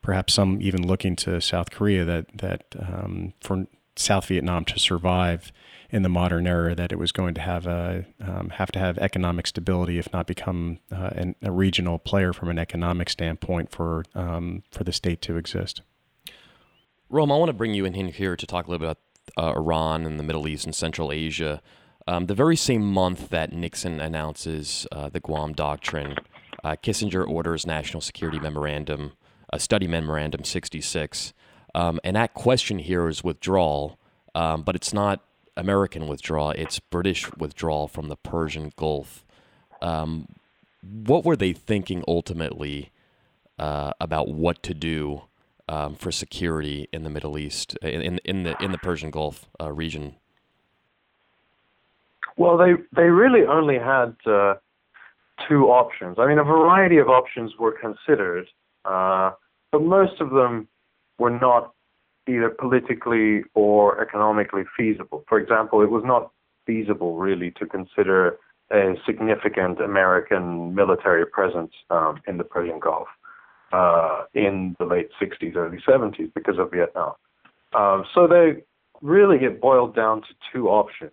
perhaps 0.00 0.34
some 0.34 0.62
even 0.62 0.86
looking 0.86 1.16
to 1.16 1.40
South 1.40 1.72
Korea, 1.72 2.04
that 2.04 2.26
that 2.38 2.66
um, 2.78 3.32
for 3.40 3.66
South 3.98 4.26
Vietnam 4.26 4.64
to 4.66 4.78
survive 4.78 5.52
in 5.90 6.02
the 6.02 6.08
modern 6.08 6.46
era, 6.46 6.74
that 6.74 6.92
it 6.92 6.98
was 6.98 7.12
going 7.12 7.32
to 7.34 7.40
have 7.40 7.66
a 7.66 8.04
um, 8.20 8.50
have 8.50 8.70
to 8.72 8.78
have 8.78 8.98
economic 8.98 9.46
stability, 9.46 9.98
if 9.98 10.12
not 10.12 10.26
become 10.26 10.78
uh, 10.92 11.10
an, 11.14 11.34
a 11.42 11.50
regional 11.50 11.98
player 11.98 12.32
from 12.32 12.50
an 12.50 12.58
economic 12.58 13.08
standpoint 13.08 13.70
for 13.70 14.04
um, 14.14 14.62
for 14.70 14.84
the 14.84 14.92
state 14.92 15.22
to 15.22 15.36
exist. 15.36 15.80
Roham, 17.10 17.32
I 17.32 17.38
want 17.38 17.48
to 17.48 17.54
bring 17.54 17.72
you 17.72 17.86
in 17.86 17.94
here 18.08 18.36
to 18.36 18.46
talk 18.46 18.66
a 18.66 18.70
little 18.70 18.86
bit 18.86 18.98
about 19.36 19.54
uh, 19.56 19.58
Iran 19.58 20.04
and 20.04 20.18
the 20.18 20.24
Middle 20.24 20.46
East 20.46 20.66
and 20.66 20.74
Central 20.74 21.10
Asia. 21.10 21.62
Um, 22.06 22.26
the 22.26 22.34
very 22.34 22.56
same 22.56 22.82
month 22.82 23.30
that 23.30 23.52
Nixon 23.52 24.00
announces 24.00 24.86
uh, 24.92 25.08
the 25.08 25.20
Guam 25.20 25.52
Doctrine, 25.52 26.16
uh, 26.64 26.76
Kissinger 26.82 27.26
orders 27.26 27.66
National 27.66 28.00
Security 28.00 28.38
Memorandum, 28.38 29.12
a 29.52 29.58
Study 29.58 29.86
Memorandum 29.86 30.44
66. 30.44 31.32
Um, 31.74 32.00
and 32.02 32.16
that 32.16 32.34
question 32.34 32.78
here 32.78 33.08
is 33.08 33.22
withdrawal, 33.22 33.98
um, 34.34 34.62
but 34.62 34.74
it's 34.74 34.92
not 34.92 35.20
American 35.56 36.06
withdrawal, 36.06 36.50
it's 36.52 36.78
British 36.78 37.30
withdrawal 37.36 37.88
from 37.88 38.08
the 38.08 38.16
Persian 38.16 38.72
Gulf. 38.76 39.24
Um, 39.82 40.28
what 40.82 41.24
were 41.24 41.36
they 41.36 41.52
thinking 41.52 42.04
ultimately 42.06 42.90
uh, 43.58 43.92
about 44.00 44.28
what 44.28 44.62
to 44.62 44.74
do 44.74 45.22
um, 45.68 45.94
for 45.94 46.10
security 46.10 46.88
in 46.92 47.02
the 47.02 47.10
Middle 47.10 47.36
East, 47.36 47.76
in 47.82 48.00
in, 48.00 48.20
in 48.24 48.42
the 48.44 48.56
in 48.62 48.72
the 48.72 48.78
Persian 48.78 49.10
Gulf 49.10 49.46
uh, 49.60 49.70
region? 49.72 50.14
Well, 52.36 52.56
they 52.56 52.74
they 52.94 53.08
really 53.08 53.44
only 53.44 53.78
had 53.78 54.14
uh, 54.24 54.54
two 55.48 55.66
options. 55.66 56.18
I 56.18 56.26
mean, 56.26 56.38
a 56.38 56.44
variety 56.44 56.98
of 56.98 57.08
options 57.08 57.52
were 57.58 57.72
considered, 57.72 58.46
uh, 58.84 59.32
but 59.72 59.82
most 59.82 60.20
of 60.20 60.30
them 60.30 60.68
were 61.18 61.30
not 61.30 61.72
either 62.28 62.50
politically 62.50 63.42
or 63.54 64.00
economically 64.00 64.64
feasible. 64.76 65.24
For 65.28 65.38
example, 65.38 65.82
it 65.82 65.90
was 65.90 66.02
not 66.04 66.30
feasible 66.66 67.16
really 67.16 67.50
to 67.52 67.66
consider 67.66 68.38
a 68.70 68.94
significant 69.06 69.80
American 69.80 70.74
military 70.74 71.24
presence 71.24 71.72
um, 71.90 72.20
in 72.26 72.36
the 72.36 72.44
Persian 72.44 72.78
Gulf 72.78 73.08
uh, 73.72 74.24
in 74.34 74.76
the 74.78 74.84
late 74.84 75.08
60s, 75.20 75.56
early 75.56 75.78
70s 75.88 76.32
because 76.34 76.58
of 76.58 76.70
Vietnam. 76.70 77.14
Um, 77.74 78.04
so 78.14 78.26
they 78.26 78.62
really 79.00 79.44
it 79.44 79.60
boiled 79.60 79.94
down 79.94 80.20
to 80.22 80.28
two 80.52 80.68
options. 80.68 81.12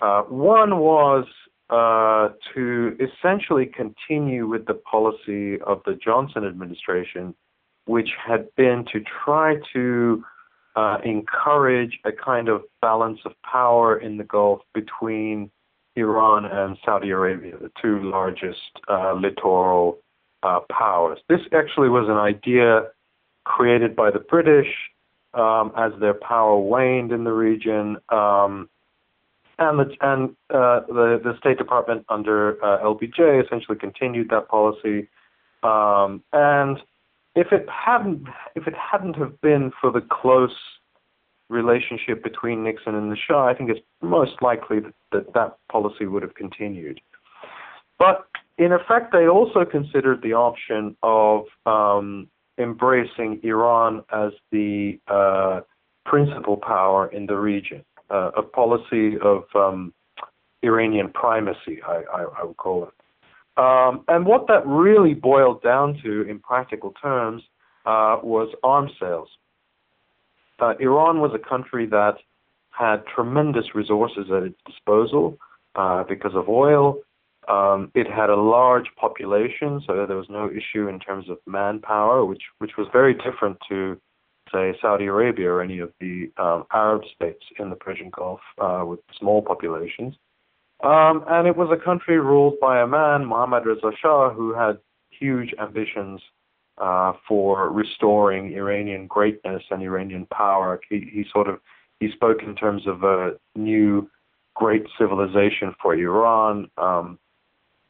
Uh, 0.00 0.22
one 0.22 0.78
was 0.78 1.24
uh, 1.70 2.28
to 2.54 2.96
essentially 3.00 3.66
continue 3.66 4.46
with 4.46 4.66
the 4.66 4.74
policy 4.74 5.60
of 5.62 5.80
the 5.86 5.94
Johnson 5.94 6.44
administration, 6.44 7.34
which 7.86 8.10
had 8.24 8.54
been 8.56 8.84
to 8.92 9.00
try 9.24 9.56
to 9.72 10.24
uh, 10.76 10.98
encourage 11.04 11.98
a 12.04 12.12
kind 12.12 12.48
of 12.48 12.62
balance 12.80 13.20
of 13.24 13.32
power 13.42 13.96
in 13.96 14.16
the 14.16 14.24
Gulf 14.24 14.60
between 14.72 15.50
Iran 15.96 16.46
and 16.46 16.78
Saudi 16.84 17.10
Arabia, 17.10 17.56
the 17.60 17.70
two 17.80 17.98
largest 18.02 18.80
uh, 18.88 19.12
littoral 19.12 19.98
uh, 20.42 20.60
powers. 20.70 21.18
This 21.28 21.40
actually 21.52 21.88
was 21.88 22.08
an 22.08 22.16
idea 22.16 22.86
created 23.44 23.94
by 23.94 24.10
the 24.10 24.18
British 24.18 24.68
um, 25.34 25.72
as 25.76 25.92
their 26.00 26.14
power 26.14 26.58
waned 26.58 27.12
in 27.12 27.24
the 27.24 27.32
region. 27.32 27.98
Um, 28.08 28.68
and 29.58 29.78
the, 29.78 29.96
and 30.00 30.30
uh, 30.50 30.80
the, 30.88 31.20
the 31.22 31.36
State 31.38 31.58
Department 31.58 32.04
under 32.08 32.62
uh, 32.64 32.82
LBJ 32.82 33.44
essentially 33.44 33.78
continued 33.78 34.30
that 34.30 34.48
policy. 34.48 35.08
Um, 35.62 36.22
and 36.32 36.78
if 37.34 37.52
it 37.52 37.66
hadn't 37.68 38.26
if 38.54 38.66
it 38.66 38.74
hadn't 38.74 39.16
have 39.16 39.40
been 39.40 39.72
for 39.80 39.90
the 39.90 40.00
close 40.00 40.56
relationship 41.48 42.22
between 42.22 42.64
Nixon 42.64 42.94
and 42.94 43.10
the 43.10 43.16
Shah, 43.16 43.46
I 43.46 43.54
think 43.54 43.70
it's 43.70 43.80
most 44.00 44.40
likely 44.40 44.80
that 44.80 44.94
that, 45.12 45.34
that 45.34 45.56
policy 45.70 46.06
would 46.06 46.22
have 46.22 46.34
continued. 46.34 47.00
But 47.98 48.26
in 48.58 48.72
effect, 48.72 49.12
they 49.12 49.28
also 49.28 49.64
considered 49.64 50.22
the 50.22 50.32
option 50.32 50.96
of 51.02 51.44
um, 51.66 52.28
embracing 52.58 53.40
Iran 53.42 54.02
as 54.12 54.32
the 54.50 54.98
uh, 55.08 55.60
principal 56.04 56.56
power 56.56 57.06
in 57.08 57.26
the 57.26 57.36
region, 57.36 57.84
uh, 58.10 58.30
a 58.36 58.42
policy 58.42 59.18
of 59.22 59.44
um, 59.54 59.92
Iranian 60.62 61.10
primacy, 61.12 61.80
I, 61.86 62.02
I, 62.12 62.24
I, 62.40 62.44
would 62.44 62.56
call 62.56 62.84
it. 62.84 62.90
Um, 63.56 64.04
and 64.08 64.24
what 64.24 64.46
that 64.48 64.66
really 64.66 65.14
boiled 65.14 65.62
down 65.62 66.00
to, 66.02 66.22
in 66.22 66.38
practical 66.38 66.92
terms, 67.02 67.42
uh, 67.84 68.18
was 68.22 68.48
arms 68.62 68.92
sales. 68.98 69.28
Uh, 70.58 70.74
Iran 70.78 71.20
was 71.20 71.32
a 71.34 71.48
country 71.48 71.86
that 71.86 72.14
had 72.70 73.04
tremendous 73.06 73.74
resources 73.74 74.26
at 74.34 74.44
its 74.44 74.58
disposal 74.66 75.36
uh, 75.74 76.04
because 76.04 76.34
of 76.34 76.48
oil. 76.48 76.98
Um, 77.48 77.90
it 77.94 78.08
had 78.08 78.30
a 78.30 78.36
large 78.36 78.86
population, 78.96 79.82
so 79.86 80.06
there 80.06 80.16
was 80.16 80.30
no 80.30 80.48
issue 80.48 80.88
in 80.88 81.00
terms 81.00 81.28
of 81.28 81.38
manpower, 81.46 82.24
which 82.24 82.42
which 82.58 82.76
was 82.78 82.86
very 82.92 83.14
different 83.14 83.58
to, 83.68 84.00
say, 84.52 84.74
Saudi 84.80 85.06
Arabia 85.06 85.50
or 85.50 85.60
any 85.60 85.80
of 85.80 85.92
the 86.00 86.30
um, 86.38 86.64
Arab 86.72 87.02
states 87.14 87.44
in 87.58 87.68
the 87.68 87.76
Persian 87.76 88.10
Gulf 88.10 88.40
uh, 88.58 88.84
with 88.86 89.00
small 89.18 89.42
populations. 89.42 90.14
Um, 90.82 91.24
and 91.28 91.46
it 91.46 91.56
was 91.56 91.68
a 91.70 91.82
country 91.82 92.18
ruled 92.18 92.58
by 92.60 92.80
a 92.80 92.86
man, 92.86 93.24
Mohammad 93.24 93.66
Reza 93.66 93.92
Shah, 94.00 94.30
who 94.30 94.52
had 94.52 94.78
huge 95.10 95.54
ambitions 95.60 96.20
uh, 96.78 97.12
for 97.28 97.70
restoring 97.70 98.52
Iranian 98.52 99.06
greatness 99.06 99.62
and 99.70 99.82
Iranian 99.82 100.26
power. 100.26 100.80
He, 100.88 101.08
he 101.12 101.24
sort 101.32 101.48
of 101.48 101.60
he 102.00 102.10
spoke 102.10 102.42
in 102.42 102.56
terms 102.56 102.86
of 102.88 103.04
a 103.04 103.32
new 103.54 104.10
great 104.54 104.84
civilization 104.98 105.74
for 105.80 105.94
Iran. 105.94 106.68
Um, 106.76 107.18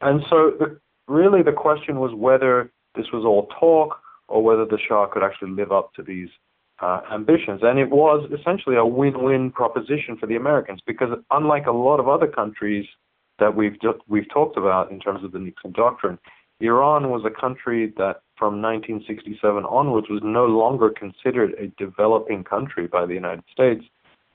and 0.02 0.22
so, 0.28 0.52
the, 0.58 0.78
really, 1.08 1.42
the 1.42 1.52
question 1.52 1.98
was 1.98 2.12
whether 2.14 2.70
this 2.94 3.06
was 3.12 3.24
all 3.24 3.48
talk 3.58 4.00
or 4.28 4.42
whether 4.42 4.66
the 4.66 4.78
Shah 4.86 5.06
could 5.06 5.22
actually 5.22 5.52
live 5.52 5.72
up 5.72 5.94
to 5.94 6.02
these 6.02 6.28
uh, 6.82 7.00
ambitions. 7.12 7.60
And 7.62 7.78
it 7.78 7.90
was 7.90 8.28
essentially 8.38 8.76
a 8.76 8.84
win-win 8.84 9.52
proposition 9.52 10.16
for 10.18 10.26
the 10.26 10.36
Americans 10.36 10.80
because, 10.86 11.10
unlike 11.30 11.66
a 11.66 11.72
lot 11.72 12.00
of 12.00 12.08
other 12.08 12.26
countries 12.26 12.86
that 13.38 13.56
we've 13.56 13.76
we've 14.08 14.28
talked 14.28 14.56
about 14.56 14.90
in 14.90 15.00
terms 15.00 15.24
of 15.24 15.32
the 15.32 15.38
Nixon 15.38 15.72
doctrine, 15.72 16.18
Iran 16.60 17.10
was 17.10 17.22
a 17.24 17.40
country 17.40 17.92
that 17.96 18.22
from 18.36 18.60
1967 18.60 19.64
onwards 19.64 20.08
was 20.10 20.20
no 20.24 20.46
longer 20.46 20.90
considered 20.90 21.54
a 21.58 21.68
developing 21.82 22.44
country 22.44 22.86
by 22.86 23.06
the 23.06 23.14
United 23.14 23.44
States 23.52 23.84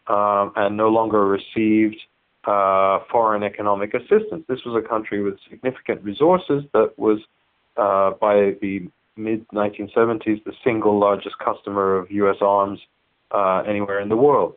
um, 0.07 0.51
and 0.55 0.75
no 0.75 0.89
longer 0.89 1.25
received 1.25 1.97
uh, 2.45 2.99
foreign 3.11 3.43
economic 3.43 3.93
assistance. 3.93 4.43
This 4.47 4.59
was 4.65 4.81
a 4.81 4.87
country 4.87 5.21
with 5.21 5.35
significant 5.49 6.03
resources 6.03 6.63
that 6.73 6.97
was, 6.97 7.19
uh, 7.75 8.11
by 8.11 8.55
the 8.61 8.87
mid 9.17 9.47
1970s, 9.49 10.43
the 10.43 10.53
single 10.63 10.99
largest 10.99 11.37
customer 11.39 11.97
of 11.97 12.11
U.S. 12.11 12.37
arms 12.41 12.79
uh, 13.31 13.63
anywhere 13.67 13.99
in 13.99 14.09
the 14.09 14.15
world. 14.15 14.55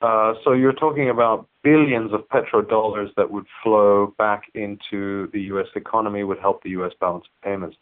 Uh, 0.00 0.34
so 0.42 0.52
you're 0.52 0.72
talking 0.72 1.08
about 1.08 1.46
billions 1.62 2.12
of 2.12 2.28
petrodollars 2.28 3.14
that 3.16 3.30
would 3.30 3.46
flow 3.62 4.12
back 4.18 4.50
into 4.54 5.28
the 5.32 5.40
U.S. 5.42 5.68
economy, 5.76 6.24
would 6.24 6.40
help 6.40 6.62
the 6.62 6.70
U.S. 6.70 6.92
balance 7.00 7.24
of 7.24 7.44
payments. 7.44 7.76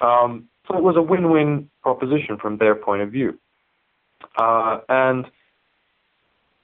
Um, 0.00 0.48
so 0.66 0.76
it 0.76 0.82
was 0.82 0.96
a 0.96 1.02
win-win 1.02 1.70
proposition 1.82 2.38
from 2.38 2.56
their 2.56 2.74
point 2.74 3.02
of 3.02 3.10
view. 3.10 3.38
Uh, 4.36 4.80
and 4.88 5.26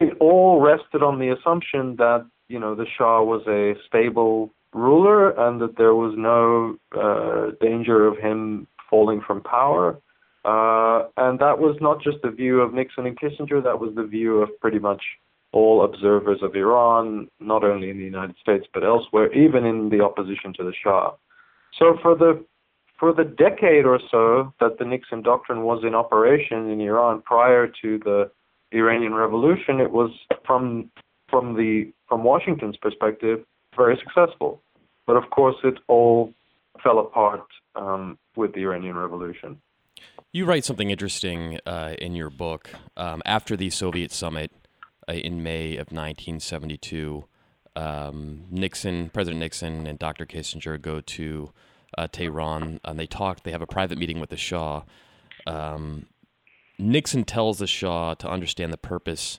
it 0.00 0.16
all 0.20 0.60
rested 0.60 1.02
on 1.02 1.18
the 1.18 1.30
assumption 1.30 1.96
that 1.96 2.26
you 2.48 2.58
know 2.58 2.74
the 2.74 2.86
Shah 2.96 3.22
was 3.22 3.42
a 3.46 3.74
stable 3.86 4.52
ruler 4.72 5.30
and 5.30 5.60
that 5.60 5.76
there 5.76 5.94
was 5.94 6.14
no 6.16 6.76
uh, 6.98 7.52
danger 7.60 8.06
of 8.06 8.18
him 8.18 8.66
falling 8.88 9.20
from 9.26 9.42
power. 9.42 9.98
Uh, 10.44 11.08
and 11.16 11.38
that 11.38 11.58
was 11.58 11.76
not 11.80 12.02
just 12.02 12.18
the 12.22 12.30
view 12.30 12.60
of 12.60 12.74
Nixon 12.74 13.06
and 13.06 13.18
Kissinger, 13.18 13.62
that 13.62 13.80
was 13.80 13.94
the 13.94 14.04
view 14.04 14.42
of 14.42 14.50
pretty 14.60 14.78
much 14.78 15.02
all 15.52 15.84
observers 15.84 16.40
of 16.42 16.54
Iran, 16.54 17.28
not 17.40 17.64
only 17.64 17.88
in 17.88 17.98
the 17.98 18.04
United 18.04 18.36
States 18.42 18.66
but 18.74 18.84
elsewhere, 18.84 19.32
even 19.32 19.64
in 19.64 19.88
the 19.88 20.00
opposition 20.00 20.52
to 20.54 20.64
the 20.64 20.74
Shah. 20.82 21.12
So 21.78 21.96
for 22.02 22.14
the 22.14 22.44
for 22.98 23.12
the 23.12 23.24
decade 23.24 23.86
or 23.86 23.98
so 24.10 24.52
that 24.60 24.78
the 24.78 24.84
Nixon 24.84 25.22
doctrine 25.22 25.62
was 25.62 25.82
in 25.84 25.94
operation 25.94 26.70
in 26.70 26.80
Iran 26.80 27.22
prior 27.22 27.66
to 27.82 27.98
the 27.98 28.30
Iranian 28.72 29.14
Revolution, 29.14 29.80
it 29.80 29.90
was 29.90 30.10
from 30.44 30.90
from 31.28 31.54
the 31.54 31.92
from 32.08 32.24
Washington's 32.24 32.76
perspective 32.76 33.44
very 33.76 33.96
successful. 33.96 34.60
But 35.06 35.16
of 35.16 35.30
course, 35.30 35.56
it 35.64 35.78
all 35.88 36.32
fell 36.82 36.98
apart 36.98 37.46
um, 37.74 38.18
with 38.36 38.52
the 38.54 38.60
Iranian 38.60 38.96
Revolution. 38.96 39.60
You 40.32 40.44
write 40.44 40.64
something 40.64 40.90
interesting 40.90 41.60
uh, 41.64 41.94
in 41.98 42.14
your 42.14 42.30
book 42.30 42.70
um, 42.96 43.22
after 43.24 43.56
the 43.56 43.70
Soviet 43.70 44.10
summit 44.10 44.50
uh, 45.08 45.12
in 45.12 45.42
May 45.42 45.72
of 45.74 45.92
1972. 45.92 47.24
Um, 47.76 48.44
Nixon, 48.50 49.10
President 49.10 49.40
Nixon, 49.40 49.86
and 49.86 49.98
Dr. 49.98 50.26
Kissinger 50.26 50.80
go 50.80 51.00
to 51.00 51.52
uh, 51.96 52.08
Tehran 52.10 52.80
and 52.84 52.98
they 52.98 53.06
talk. 53.06 53.42
They 53.42 53.52
have 53.52 53.62
a 53.62 53.66
private 53.66 53.98
meeting 53.98 54.20
with 54.20 54.30
the 54.30 54.36
Shah. 54.36 54.82
Um, 55.46 56.06
Nixon 56.78 57.24
tells 57.24 57.58
the 57.58 57.66
Shah 57.66 58.14
to 58.14 58.28
understand 58.28 58.72
the 58.72 58.78
purpose 58.78 59.38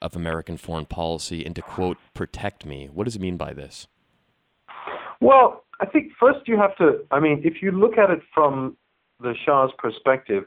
of 0.00 0.16
American 0.16 0.56
foreign 0.56 0.86
policy 0.86 1.44
and 1.44 1.54
to 1.54 1.62
quote, 1.62 1.96
protect 2.14 2.66
me. 2.66 2.88
What 2.92 3.04
does 3.04 3.14
it 3.14 3.22
mean 3.22 3.36
by 3.36 3.52
this? 3.52 3.86
Well, 5.20 5.61
I 5.82 5.86
think 5.86 6.12
first 6.18 6.46
you 6.46 6.56
have 6.56 6.76
to, 6.76 7.04
I 7.10 7.18
mean, 7.18 7.42
if 7.44 7.60
you 7.60 7.72
look 7.72 7.98
at 7.98 8.08
it 8.08 8.20
from 8.32 8.76
the 9.20 9.34
Shah's 9.44 9.72
perspective, 9.78 10.44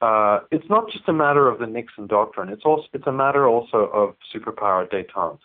uh, 0.00 0.40
it's 0.52 0.68
not 0.70 0.88
just 0.88 1.08
a 1.08 1.12
matter 1.12 1.48
of 1.48 1.58
the 1.58 1.66
Nixon 1.66 2.06
doctrine. 2.06 2.48
It's 2.48 2.64
also 2.64 2.84
it's 2.92 3.06
a 3.08 3.12
matter 3.12 3.48
also 3.48 3.90
of 3.92 4.14
superpower 4.32 4.88
détente. 4.88 5.40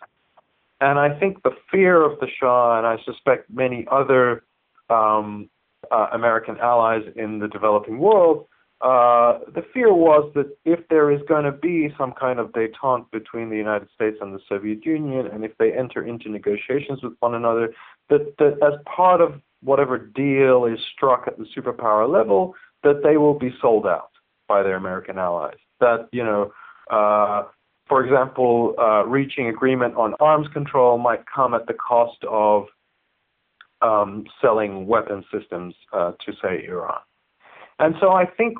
And 0.80 1.00
I 1.00 1.18
think 1.18 1.42
the 1.42 1.50
fear 1.68 2.04
of 2.08 2.20
the 2.20 2.28
Shah, 2.38 2.78
and 2.78 2.86
I 2.86 2.96
suspect 3.04 3.50
many 3.50 3.84
other 3.90 4.44
um, 4.88 5.50
uh, 5.90 6.06
American 6.12 6.56
allies 6.58 7.02
in 7.16 7.40
the 7.40 7.48
developing 7.48 7.98
world, 7.98 8.46
uh, 8.84 9.38
the 9.54 9.64
fear 9.72 9.94
was 9.94 10.30
that 10.34 10.54
if 10.66 10.86
there 10.88 11.10
is 11.10 11.20
going 11.26 11.44
to 11.44 11.52
be 11.52 11.88
some 11.96 12.12
kind 12.12 12.38
of 12.38 12.52
détente 12.52 13.10
between 13.10 13.48
the 13.48 13.56
United 13.56 13.88
States 13.94 14.18
and 14.20 14.34
the 14.34 14.40
Soviet 14.46 14.84
Union, 14.84 15.26
and 15.26 15.42
if 15.42 15.56
they 15.58 15.72
enter 15.72 16.04
into 16.04 16.28
negotiations 16.28 17.02
with 17.02 17.14
one 17.20 17.34
another, 17.34 17.72
that, 18.10 18.34
that 18.38 18.58
as 18.62 18.78
part 18.84 19.22
of 19.22 19.40
whatever 19.62 19.96
deal 19.96 20.66
is 20.66 20.78
struck 20.94 21.24
at 21.26 21.38
the 21.38 21.46
superpower 21.56 22.06
level, 22.06 22.54
that 22.82 23.00
they 23.02 23.16
will 23.16 23.38
be 23.38 23.54
sold 23.58 23.86
out. 23.86 24.10
by 24.46 24.62
their 24.62 24.76
American 24.76 25.18
allies. 25.18 25.56
That 25.80 26.08
you 26.12 26.22
know, 26.22 26.52
uh, 26.90 27.44
for 27.88 28.04
example, 28.04 28.74
uh, 28.78 29.06
reaching 29.06 29.48
agreement 29.48 29.94
on 29.96 30.12
arms 30.20 30.48
control 30.52 30.98
might 30.98 31.24
come 31.34 31.54
at 31.54 31.66
the 31.66 31.72
cost 31.72 32.22
of 32.28 32.66
um, 33.80 34.26
selling 34.42 34.86
weapon 34.86 35.24
systems 35.32 35.74
uh, 35.94 36.12
to 36.26 36.32
say 36.42 36.66
Iran. 36.68 37.00
And 37.78 37.94
so 38.00 38.12
I 38.12 38.26
think 38.26 38.58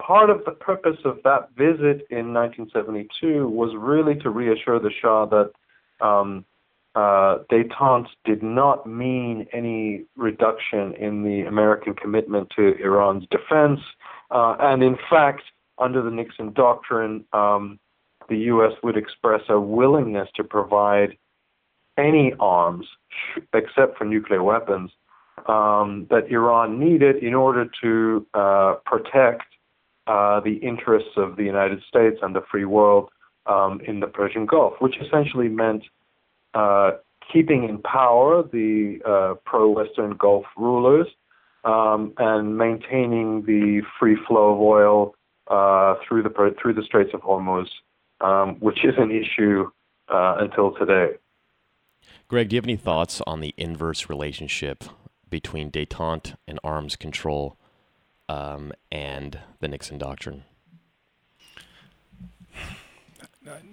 part 0.00 0.30
of 0.30 0.44
the 0.44 0.52
purpose 0.52 0.98
of 1.04 1.18
that 1.24 1.50
visit 1.56 2.06
in 2.10 2.32
1972 2.32 3.48
was 3.48 3.74
really 3.76 4.14
to 4.20 4.30
reassure 4.30 4.78
the 4.78 4.90
Shah 5.00 5.26
that 5.26 5.50
um, 6.04 6.44
uh, 6.94 7.38
detente 7.50 8.08
did 8.24 8.42
not 8.42 8.86
mean 8.86 9.46
any 9.52 10.04
reduction 10.16 10.94
in 10.94 11.22
the 11.22 11.42
American 11.46 11.94
commitment 11.94 12.50
to 12.56 12.74
Iran's 12.82 13.26
defense. 13.30 13.80
Uh, 14.30 14.56
and 14.58 14.82
in 14.82 14.96
fact, 15.10 15.42
under 15.78 16.02
the 16.02 16.10
Nixon 16.10 16.52
doctrine, 16.52 17.24
um, 17.32 17.78
the 18.28 18.38
U.S. 18.38 18.72
would 18.82 18.96
express 18.96 19.42
a 19.48 19.60
willingness 19.60 20.28
to 20.36 20.44
provide 20.44 21.16
any 21.98 22.34
arms, 22.40 22.86
except 23.52 23.96
for 23.96 24.04
nuclear 24.04 24.42
weapons, 24.42 24.90
um, 25.46 26.06
that 26.10 26.30
Iran 26.30 26.78
needed 26.80 27.16
in 27.22 27.34
order 27.34 27.66
to 27.82 28.26
uh, 28.34 28.74
protect 28.84 29.44
uh, 30.06 30.40
the 30.40 30.54
interests 30.62 31.10
of 31.16 31.36
the 31.36 31.44
United 31.44 31.82
States 31.88 32.18
and 32.22 32.34
the 32.34 32.42
free 32.50 32.64
world 32.64 33.10
um, 33.46 33.80
in 33.86 34.00
the 34.00 34.06
Persian 34.06 34.46
Gulf, 34.46 34.74
which 34.80 34.96
essentially 35.00 35.48
meant 35.48 35.84
uh, 36.54 36.92
keeping 37.32 37.64
in 37.64 37.78
power 37.78 38.42
the 38.42 38.98
uh, 39.06 39.34
pro-Western 39.44 40.16
Gulf 40.16 40.44
rulers 40.56 41.06
um, 41.64 42.12
and 42.18 42.56
maintaining 42.56 43.44
the 43.44 43.82
free 43.98 44.16
flow 44.26 44.54
of 44.54 44.60
oil 44.60 45.14
uh, 45.48 45.94
through 46.06 46.22
the 46.22 46.54
through 46.60 46.74
the 46.74 46.82
Straits 46.82 47.10
of 47.14 47.20
Hormuz, 47.20 47.68
um, 48.20 48.56
which 48.60 48.84
is 48.84 48.94
an 48.98 49.10
issue 49.10 49.70
uh, 50.08 50.36
until 50.38 50.72
today. 50.72 51.14
Greg, 52.28 52.48
do 52.48 52.56
you 52.56 52.58
have 52.58 52.66
any 52.66 52.76
thoughts 52.76 53.20
on 53.26 53.40
the 53.40 53.54
inverse 53.56 54.08
relationship 54.08 54.84
between 55.28 55.70
detente 55.70 56.34
and 56.46 56.58
arms 56.62 56.96
control 56.96 57.56
um, 58.28 58.72
and 58.90 59.38
the 59.60 59.68
Nixon 59.68 59.98
Doctrine? 59.98 60.44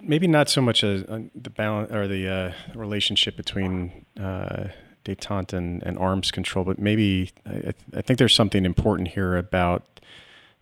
Maybe 0.02 0.28
not 0.28 0.50
so 0.50 0.62
much 0.62 0.84
a, 0.84 1.04
a 1.12 1.24
the 1.34 1.50
balance 1.50 1.92
or 1.92 2.08
the 2.08 2.28
uh, 2.30 2.78
relationship 2.78 3.36
between 3.36 4.06
uh, 4.20 4.68
detente 5.04 5.54
and, 5.54 5.82
and, 5.84 5.98
arms 5.98 6.30
control, 6.30 6.64
but 6.64 6.78
maybe 6.78 7.32
I, 7.46 7.74
I, 7.96 8.02
think 8.02 8.20
there's 8.20 8.36
something 8.36 8.66
important 8.66 9.10
here 9.10 9.36
about 9.36 10.00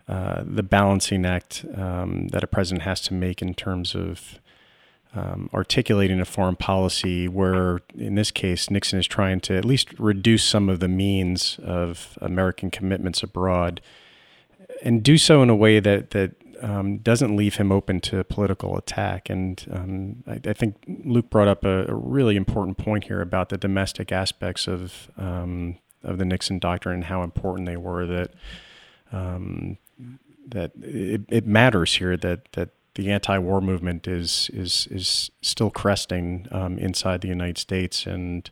uh, 0.07 0.43
the 0.45 0.63
balancing 0.63 1.25
act 1.25 1.65
um, 1.75 2.29
that 2.29 2.43
a 2.43 2.47
president 2.47 2.83
has 2.83 3.01
to 3.01 3.13
make 3.13 3.41
in 3.41 3.53
terms 3.53 3.95
of 3.95 4.39
um, 5.13 5.49
articulating 5.53 6.19
a 6.19 6.25
foreign 6.25 6.55
policy 6.55 7.27
where, 7.27 7.81
in 7.97 8.15
this 8.15 8.31
case, 8.31 8.69
Nixon 8.69 8.99
is 8.99 9.07
trying 9.07 9.41
to 9.41 9.57
at 9.57 9.65
least 9.65 9.99
reduce 9.99 10.43
some 10.43 10.69
of 10.69 10.79
the 10.79 10.87
means 10.87 11.59
of 11.63 12.17
American 12.21 12.71
commitments 12.71 13.21
abroad 13.21 13.81
and 14.81 15.03
do 15.03 15.17
so 15.17 15.43
in 15.43 15.49
a 15.49 15.55
way 15.55 15.79
that, 15.79 16.11
that 16.11 16.35
um, 16.61 16.99
doesn't 16.99 17.35
leave 17.35 17.55
him 17.55 17.71
open 17.71 17.99
to 18.01 18.23
political 18.23 18.77
attack. 18.77 19.29
And 19.29 19.65
um, 19.71 20.23
I, 20.27 20.49
I, 20.49 20.53
think 20.53 20.75
Luke 20.87 21.29
brought 21.29 21.47
up 21.47 21.65
a, 21.65 21.87
a, 21.87 21.93
really 21.93 22.35
important 22.35 22.77
point 22.77 23.05
here 23.05 23.21
about 23.21 23.49
the 23.49 23.57
domestic 23.57 24.11
aspects 24.11 24.67
of 24.67 25.09
um, 25.17 25.79
of 26.03 26.17
the 26.17 26.25
Nixon 26.25 26.59
doctrine 26.59 26.95
and 26.95 27.03
how 27.05 27.23
important 27.23 27.67
they 27.67 27.77
were. 27.77 28.05
That 28.05 28.31
um, 29.11 29.77
that 30.47 30.71
it, 30.81 31.21
it 31.29 31.47
matters 31.47 31.95
here 31.95 32.15
that 32.17 32.51
that 32.53 32.69
the 32.95 33.11
anti-war 33.11 33.61
movement 33.61 34.07
is 34.07 34.49
is 34.53 34.87
is 34.91 35.31
still 35.41 35.69
cresting 35.69 36.47
um, 36.51 36.77
inside 36.77 37.21
the 37.21 37.27
United 37.27 37.57
States, 37.57 38.05
and 38.05 38.49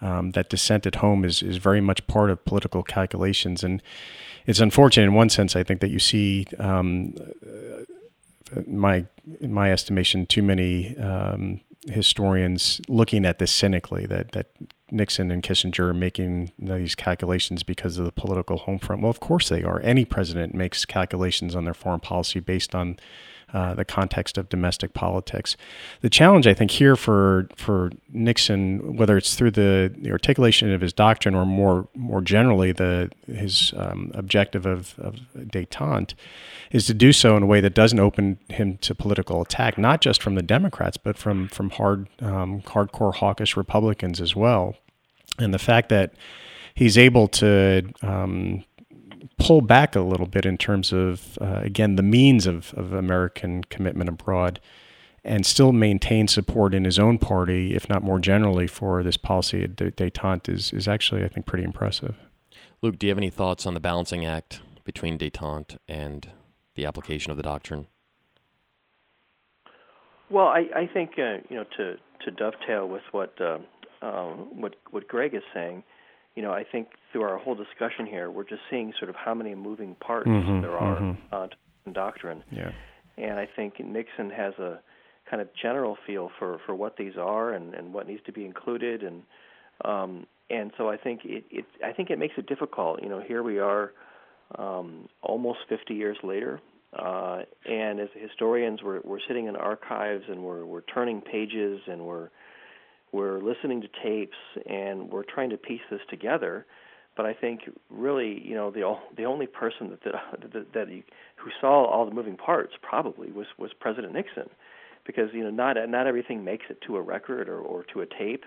um, 0.00 0.30
that 0.32 0.48
dissent 0.48 0.86
at 0.86 0.96
home 0.96 1.24
is 1.24 1.42
is 1.42 1.56
very 1.58 1.80
much 1.80 2.06
part 2.06 2.30
of 2.30 2.44
political 2.44 2.82
calculations. 2.82 3.62
And 3.64 3.82
it's 4.46 4.60
unfortunate 4.60 5.04
in 5.04 5.14
one 5.14 5.28
sense. 5.28 5.54
I 5.56 5.62
think 5.62 5.80
that 5.80 5.90
you 5.90 5.98
see. 5.98 6.46
Um, 6.58 7.14
my, 8.66 9.06
in 9.40 9.52
my 9.52 9.72
estimation, 9.72 10.26
too 10.26 10.42
many 10.42 10.96
um, 10.98 11.60
historians 11.86 12.80
looking 12.88 13.24
at 13.24 13.38
this 13.38 13.50
cynically. 13.50 14.06
That 14.06 14.32
that 14.32 14.48
Nixon 14.90 15.30
and 15.30 15.42
Kissinger 15.42 15.88
are 15.88 15.94
making 15.94 16.52
these 16.58 16.94
calculations 16.94 17.62
because 17.62 17.98
of 17.98 18.04
the 18.04 18.12
political 18.12 18.58
home 18.58 18.78
front. 18.78 19.02
Well, 19.02 19.10
of 19.10 19.20
course 19.20 19.48
they 19.48 19.62
are. 19.62 19.80
Any 19.82 20.04
president 20.04 20.54
makes 20.54 20.84
calculations 20.84 21.54
on 21.54 21.64
their 21.64 21.74
foreign 21.74 22.00
policy 22.00 22.40
based 22.40 22.74
on 22.74 22.98
uh, 23.52 23.74
the 23.74 23.84
context 23.84 24.38
of 24.38 24.48
domestic 24.48 24.94
politics. 24.94 25.56
The 26.00 26.08
challenge, 26.08 26.46
I 26.46 26.54
think, 26.54 26.70
here 26.70 26.96
for 26.96 27.48
for 27.56 27.90
Nixon, 28.10 28.96
whether 28.96 29.16
it's 29.16 29.34
through 29.34 29.52
the, 29.52 29.94
the 29.96 30.10
articulation 30.10 30.72
of 30.72 30.80
his 30.80 30.92
doctrine 30.92 31.34
or 31.34 31.44
more 31.44 31.88
more 31.94 32.20
generally 32.20 32.72
the 32.72 33.10
his 33.26 33.74
um, 33.76 34.10
objective 34.14 34.64
of, 34.64 34.94
of 34.98 35.16
détente, 35.34 36.14
is 36.70 36.86
to 36.86 36.94
do 36.94 37.12
so 37.12 37.36
in 37.36 37.42
a 37.42 37.46
way 37.46 37.60
that 37.60 37.74
doesn't 37.74 38.00
open 38.00 38.38
him 38.48 38.78
to 38.78 38.94
political 38.94 39.42
attack, 39.42 39.76
not 39.76 40.00
just 40.00 40.22
from 40.22 40.34
the 40.34 40.42
Democrats, 40.42 40.96
but 40.96 41.18
from 41.18 41.48
from 41.48 41.70
hard 41.70 42.08
um, 42.20 42.62
hardcore 42.62 43.14
hawkish 43.14 43.56
Republicans 43.56 44.20
as 44.20 44.34
well. 44.34 44.76
And 45.38 45.52
the 45.52 45.58
fact 45.58 45.88
that 45.90 46.14
he's 46.74 46.96
able 46.96 47.28
to 47.28 47.92
um, 48.02 48.64
pull 49.42 49.60
back 49.60 49.96
a 49.96 50.00
little 50.00 50.26
bit 50.26 50.46
in 50.46 50.56
terms 50.56 50.92
of, 50.92 51.38
uh, 51.40 51.60
again, 51.62 51.96
the 51.96 52.02
means 52.02 52.46
of, 52.46 52.72
of 52.74 52.92
American 52.92 53.64
commitment 53.64 54.08
abroad 54.08 54.60
and 55.24 55.46
still 55.46 55.72
maintain 55.72 56.26
support 56.28 56.74
in 56.74 56.84
his 56.84 56.98
own 56.98 57.18
party, 57.18 57.74
if 57.74 57.88
not 57.88 58.02
more 58.02 58.18
generally, 58.18 58.66
for 58.66 59.02
this 59.02 59.16
policy 59.16 59.62
at 59.62 59.76
detente 59.76 60.48
is, 60.48 60.72
is 60.72 60.88
actually, 60.88 61.24
I 61.24 61.28
think, 61.28 61.46
pretty 61.46 61.64
impressive. 61.64 62.16
Luke, 62.82 62.98
do 62.98 63.06
you 63.06 63.10
have 63.10 63.18
any 63.18 63.30
thoughts 63.30 63.66
on 63.66 63.74
the 63.74 63.80
balancing 63.80 64.26
act 64.26 64.60
between 64.84 65.18
detente 65.18 65.76
and 65.86 66.28
the 66.74 66.84
application 66.84 67.30
of 67.30 67.36
the 67.36 67.42
doctrine? 67.42 67.86
Well, 70.30 70.46
I, 70.46 70.64
I 70.74 70.90
think 70.92 71.12
uh, 71.18 71.44
you 71.50 71.56
know 71.56 71.64
to 71.76 71.96
to 72.24 72.30
dovetail 72.30 72.88
with 72.88 73.02
what 73.12 73.38
uh, 73.38 73.58
um, 74.00 74.60
what 74.60 74.76
what 74.90 75.06
Greg 75.06 75.34
is 75.34 75.42
saying, 75.52 75.84
you 76.34 76.42
know, 76.42 76.52
I 76.52 76.64
think 76.64 76.88
through 77.12 77.22
our 77.22 77.38
whole 77.38 77.54
discussion 77.54 78.06
here, 78.06 78.30
we're 78.30 78.44
just 78.44 78.62
seeing 78.70 78.92
sort 78.98 79.10
of 79.10 79.16
how 79.16 79.34
many 79.34 79.54
moving 79.54 79.94
parts 79.96 80.28
mm-hmm, 80.28 80.62
there 80.62 80.76
are 80.76 81.00
mm-hmm. 81.00 81.34
uh, 81.34 81.46
to 81.46 81.92
doctrine. 81.92 82.42
Yeah. 82.50 82.70
And 83.18 83.38
I 83.38 83.46
think 83.54 83.78
Nixon 83.78 84.30
has 84.30 84.54
a 84.54 84.80
kind 85.30 85.42
of 85.42 85.48
general 85.60 85.96
feel 86.06 86.30
for, 86.38 86.58
for 86.66 86.74
what 86.74 86.96
these 86.96 87.16
are 87.18 87.52
and, 87.52 87.74
and 87.74 87.92
what 87.92 88.06
needs 88.06 88.22
to 88.26 88.32
be 88.32 88.44
included 88.44 89.02
and 89.02 89.22
um, 89.84 90.26
and 90.50 90.70
so 90.76 90.90
I 90.90 90.96
think 90.96 91.22
it, 91.24 91.44
it 91.50 91.64
I 91.84 91.92
think 91.92 92.10
it 92.10 92.18
makes 92.18 92.34
it 92.36 92.46
difficult. 92.46 93.02
You 93.02 93.08
know, 93.08 93.22
here 93.26 93.42
we 93.42 93.58
are 93.58 93.92
um, 94.58 95.08
almost 95.22 95.60
50 95.68 95.94
years 95.94 96.18
later, 96.22 96.60
uh, 96.96 97.40
and 97.64 97.98
as 97.98 98.08
historians, 98.14 98.80
we're 98.82 99.00
we're 99.02 99.20
sitting 99.26 99.46
in 99.46 99.56
archives 99.56 100.24
and 100.28 100.42
we're 100.42 100.64
we're 100.64 100.82
turning 100.82 101.20
pages 101.20 101.80
and 101.86 102.02
we're 102.02 102.28
we're 103.12 103.40
listening 103.40 103.80
to 103.80 103.88
tapes 104.02 104.36
and 104.66 105.10
we're 105.10 105.24
trying 105.24 105.50
to 105.50 105.56
piece 105.56 105.80
this 105.90 106.00
together. 106.10 106.66
But 107.16 107.26
I 107.26 107.34
think 107.34 107.62
really, 107.90 108.40
you 108.44 108.54
know, 108.54 108.70
the 108.70 108.96
the 109.16 109.24
only 109.24 109.46
person 109.46 109.90
that 109.90 110.02
that, 110.04 110.52
that, 110.52 110.72
that 110.72 110.88
who 110.88 111.50
saw 111.60 111.84
all 111.84 112.06
the 112.06 112.14
moving 112.14 112.36
parts 112.36 112.72
probably 112.80 113.30
was 113.30 113.46
was 113.58 113.70
President 113.78 114.14
Nixon, 114.14 114.48
because 115.06 115.28
you 115.32 115.42
know 115.44 115.50
not 115.50 115.76
not 115.88 116.06
everything 116.06 116.44
makes 116.44 116.66
it 116.70 116.80
to 116.86 116.96
a 116.96 117.02
record 117.02 117.48
or, 117.48 117.58
or 117.58 117.84
to 117.92 118.00
a 118.00 118.06
tape, 118.06 118.44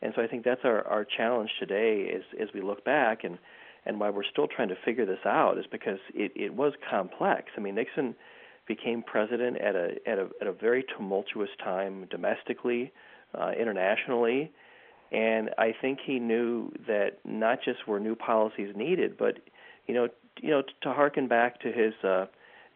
and 0.00 0.12
so 0.14 0.22
I 0.22 0.26
think 0.28 0.44
that's 0.44 0.64
our 0.64 0.86
our 0.86 1.04
challenge 1.04 1.50
today 1.58 2.12
as 2.14 2.22
as 2.40 2.48
we 2.54 2.60
look 2.60 2.84
back 2.84 3.24
and 3.24 3.38
and 3.86 4.00
why 4.00 4.10
we're 4.10 4.24
still 4.24 4.46
trying 4.46 4.68
to 4.68 4.76
figure 4.84 5.04
this 5.04 5.26
out 5.26 5.58
is 5.58 5.66
because 5.70 5.98
it 6.14 6.32
it 6.36 6.54
was 6.54 6.72
complex. 6.88 7.50
I 7.56 7.60
mean 7.60 7.74
Nixon 7.74 8.14
became 8.66 9.02
president 9.02 9.58
at 9.60 9.74
a 9.74 9.96
at 10.06 10.18
a 10.18 10.28
at 10.40 10.46
a 10.46 10.52
very 10.52 10.84
tumultuous 10.96 11.50
time 11.62 12.06
domestically 12.10 12.92
uh, 13.38 13.52
internationally. 13.58 14.52
And 15.14 15.50
I 15.58 15.72
think 15.80 16.00
he 16.04 16.18
knew 16.18 16.72
that 16.88 17.18
not 17.24 17.60
just 17.64 17.86
were 17.86 18.00
new 18.00 18.16
policies 18.16 18.74
needed, 18.74 19.16
but 19.16 19.38
you 19.86 19.94
know, 19.94 20.08
you 20.40 20.50
know, 20.50 20.62
to 20.82 20.92
harken 20.92 21.28
back 21.28 21.60
to 21.60 21.70
his, 21.70 21.94
uh, 22.02 22.26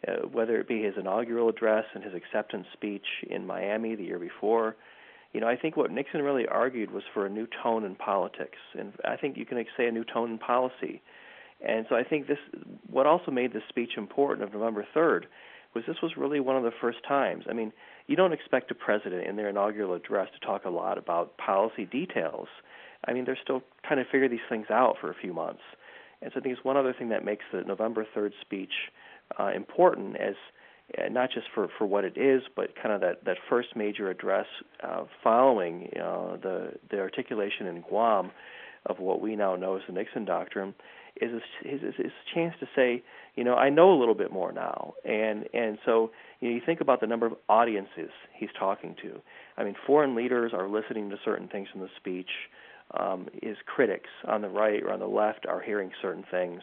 uh, 0.06 0.28
whether 0.30 0.60
it 0.60 0.68
be 0.68 0.80
his 0.80 0.94
inaugural 0.96 1.48
address 1.48 1.84
and 1.94 2.04
his 2.04 2.14
acceptance 2.14 2.66
speech 2.72 3.06
in 3.28 3.44
Miami 3.44 3.96
the 3.96 4.04
year 4.04 4.20
before, 4.20 4.76
you 5.32 5.40
know, 5.40 5.48
I 5.48 5.56
think 5.56 5.76
what 5.76 5.90
Nixon 5.90 6.22
really 6.22 6.46
argued 6.46 6.92
was 6.92 7.02
for 7.12 7.26
a 7.26 7.28
new 7.28 7.48
tone 7.60 7.84
in 7.84 7.96
politics, 7.96 8.58
and 8.78 8.92
I 9.04 9.16
think 9.16 9.36
you 9.36 9.44
can 9.44 9.62
say 9.76 9.88
a 9.88 9.92
new 9.92 10.04
tone 10.04 10.30
in 10.30 10.38
policy. 10.38 11.02
And 11.60 11.86
so 11.88 11.96
I 11.96 12.04
think 12.04 12.28
this, 12.28 12.38
what 12.88 13.06
also 13.06 13.32
made 13.32 13.52
this 13.52 13.64
speech 13.68 13.92
important 13.96 14.46
of 14.46 14.54
November 14.54 14.86
3rd, 14.94 15.24
was 15.74 15.84
this 15.86 16.00
was 16.02 16.12
really 16.16 16.40
one 16.40 16.56
of 16.56 16.62
the 16.62 16.72
first 16.80 16.98
times. 17.06 17.44
I 17.50 17.52
mean, 17.52 17.72
you 18.08 18.16
don't 18.16 18.32
expect 18.32 18.70
a 18.70 18.74
president 18.74 19.26
in 19.28 19.36
their 19.36 19.50
inaugural 19.50 19.94
address 19.94 20.28
to 20.34 20.44
talk 20.44 20.64
a 20.64 20.70
lot 20.70 20.98
about 20.98 21.36
policy 21.38 21.84
details. 21.84 22.48
I 23.06 23.12
mean, 23.12 23.24
they're 23.24 23.38
still 23.40 23.62
trying 23.86 24.04
to 24.04 24.10
figure 24.10 24.28
these 24.28 24.40
things 24.48 24.66
out 24.70 24.96
for 25.00 25.10
a 25.10 25.14
few 25.14 25.32
months. 25.32 25.62
And 26.20 26.32
so 26.32 26.40
I 26.40 26.42
think 26.42 26.56
it's 26.56 26.64
one 26.64 26.76
other 26.76 26.92
thing 26.92 27.10
that 27.10 27.24
makes 27.24 27.44
the 27.52 27.60
November 27.60 28.04
3rd 28.16 28.32
speech 28.40 28.72
uh, 29.38 29.52
important 29.54 30.16
as 30.16 30.34
uh, 30.96 31.08
not 31.10 31.30
just 31.30 31.46
for, 31.54 31.68
for 31.76 31.86
what 31.86 32.04
it 32.04 32.16
is, 32.16 32.42
but 32.56 32.74
kind 32.82 32.94
of 32.94 33.02
that, 33.02 33.24
that 33.26 33.36
first 33.48 33.76
major 33.76 34.10
address 34.10 34.46
uh, 34.82 35.04
following 35.22 35.90
uh, 35.96 36.36
the 36.42 36.72
the 36.90 36.98
articulation 36.98 37.66
in 37.66 37.82
Guam 37.82 38.30
of 38.86 38.98
what 38.98 39.20
we 39.20 39.36
now 39.36 39.54
know 39.54 39.76
as 39.76 39.82
the 39.86 39.92
Nixon 39.92 40.24
Doctrine 40.24 40.74
is 41.20 41.30
a, 41.32 41.68
is, 41.68 41.82
is 41.82 42.06
a 42.06 42.34
chance 42.34 42.54
to 42.60 42.66
say, 42.74 43.02
you 43.38 43.44
know, 43.44 43.54
I 43.54 43.70
know 43.70 43.92
a 43.92 43.98
little 43.98 44.16
bit 44.16 44.32
more 44.32 44.50
now, 44.50 44.94
and 45.04 45.44
and 45.54 45.78
so 45.86 46.10
you 46.40 46.48
know, 46.48 46.54
you 46.56 46.60
think 46.66 46.80
about 46.80 47.00
the 47.00 47.06
number 47.06 47.24
of 47.24 47.34
audiences 47.48 48.10
he's 48.34 48.48
talking 48.58 48.96
to. 49.00 49.20
I 49.56 49.62
mean, 49.62 49.76
foreign 49.86 50.16
leaders 50.16 50.50
are 50.52 50.68
listening 50.68 51.08
to 51.10 51.16
certain 51.24 51.46
things 51.46 51.68
in 51.72 51.80
the 51.80 51.88
speech. 51.96 52.30
Um, 52.98 53.28
his 53.40 53.56
critics 53.64 54.10
on 54.26 54.42
the 54.42 54.48
right 54.48 54.82
or 54.82 54.90
on 54.90 54.98
the 54.98 55.06
left 55.06 55.46
are 55.46 55.60
hearing 55.60 55.92
certain 56.02 56.24
things. 56.28 56.62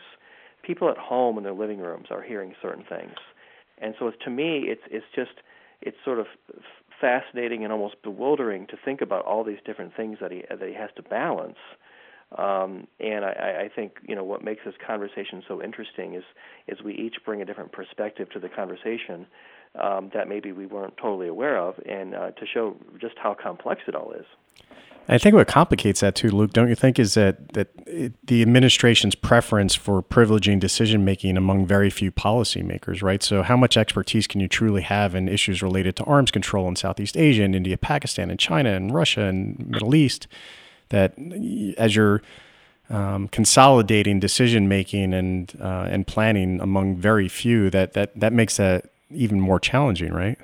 People 0.64 0.89
at 0.89 0.97
home 0.97 1.38
in 1.38 1.45
their 1.45 1.53
living 1.53 1.80
rooms 1.80 2.07
are 2.11 2.22
hearing 2.22 2.53
certain 2.61 2.84
things, 2.89 3.15
and 3.77 3.95
so 3.97 4.11
to 4.11 4.30
me, 4.30 4.65
it's 4.68 4.81
it's 4.91 5.06
just 5.15 5.31
it's 5.81 5.97
sort 6.03 6.19
of 6.19 6.26
fascinating 6.99 7.64
and 7.64 7.72
almost 7.72 7.95
bewildering 8.03 8.68
to 8.68 8.76
think 8.84 8.99
about 8.99 9.23
all 9.23 9.45
these 9.45 9.60
different 9.65 9.95
things 9.95 10.18
that 10.19 10.30
he 10.30 10.43
that 10.49 10.68
he 10.68 10.73
has 10.73 10.89
to 10.97 11.03
balance 11.03 11.57
um, 12.38 12.88
and 12.99 13.23
I, 13.23 13.65
I 13.65 13.69
think 13.73 13.97
you 14.07 14.15
know 14.15 14.23
what 14.23 14.43
makes 14.43 14.61
this 14.65 14.76
conversation 14.85 15.43
so 15.47 15.61
interesting 15.61 16.15
is 16.15 16.23
is 16.68 16.81
we 16.81 16.93
each 16.95 17.15
bring 17.23 17.41
a 17.41 17.45
different 17.45 17.72
perspective 17.72 18.30
to 18.31 18.39
the 18.39 18.49
conversation 18.49 19.27
um, 19.81 20.10
that 20.14 20.27
maybe 20.27 20.52
we 20.52 20.65
weren't 20.65 20.97
totally 20.97 21.27
aware 21.27 21.57
of, 21.57 21.76
and 21.85 22.15
uh, 22.15 22.31
to 22.31 22.45
show 22.45 22.76
just 22.99 23.15
how 23.18 23.34
complex 23.34 23.81
it 23.88 23.95
all 23.95 24.11
is. 24.11 24.26
I 25.07 25.19
think 25.19 25.35
what 25.35 25.47
complicates 25.47 25.99
that 25.99 26.15
too, 26.15 26.31
Luke, 26.31 26.52
don't 26.52 26.68
you 26.68 26.73
think, 26.73 26.97
is 26.97 27.14
that 27.14 27.53
that 27.53 27.68
it, 27.85 28.14
the 28.26 28.41
administration's 28.41 29.14
preference 29.14 29.76
for 29.76 30.02
privileging 30.02 30.60
decision 30.60 31.06
making 31.06 31.38
among 31.38 31.68
very 31.68 31.91
few 31.91 32.11
policymakers, 32.11 33.03
right? 33.03 33.22
So, 33.22 33.43
how 33.43 33.56
much 33.56 33.77
expertise 33.77 34.26
can 34.26 34.41
you 34.41 34.47
truly 34.47 34.81
have 34.81 35.14
in 35.14 35.30
issues 35.30 35.61
related 35.61 35.95
to 35.97 36.03
arms 36.06 36.31
control 36.31 36.68
in 36.68 36.76
Southeast 36.76 37.15
Asia, 37.15 37.43
and 37.43 37.56
India, 37.56 37.77
Pakistan, 37.77 38.31
and 38.31 38.39
China, 38.39 38.72
and 38.72 38.93
Russia, 38.93 39.22
and 39.26 39.68
Middle 39.68 39.93
East? 39.93 40.27
That 40.90 41.14
as 41.78 41.95
you're 41.95 42.22
um, 42.90 43.28
consolidating 43.30 44.20
decision 44.20 44.68
making 44.68 45.14
and 45.14 45.53
uh, 45.60 45.88
and 45.90 46.06
planning 46.06 46.60
among 46.62 46.98
very 46.98 47.28
few, 47.28 47.70
that 47.70 47.94
that 47.94 48.18
that 48.20 48.34
makes 48.34 48.57
that 48.57 48.90
even 49.12 49.40
more 49.40 49.60
challenging, 49.60 50.14
right? 50.14 50.38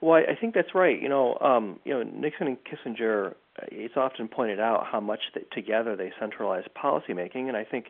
Well, 0.00 0.22
I 0.28 0.34
think 0.38 0.54
that's 0.54 0.74
right. 0.74 1.00
You 1.00 1.08
know, 1.08 1.38
um, 1.40 1.80
you 1.84 1.94
know, 1.94 2.02
Nixon 2.02 2.46
and 2.46 2.58
Kissinger. 2.64 3.34
It's 3.70 3.96
often 3.96 4.28
pointed 4.28 4.58
out 4.58 4.84
how 4.90 5.00
much 5.00 5.20
that 5.34 5.50
together 5.52 5.96
they 5.96 6.12
centralize 6.18 6.64
policymaking, 6.76 7.48
and 7.48 7.56
I 7.56 7.64
think 7.64 7.86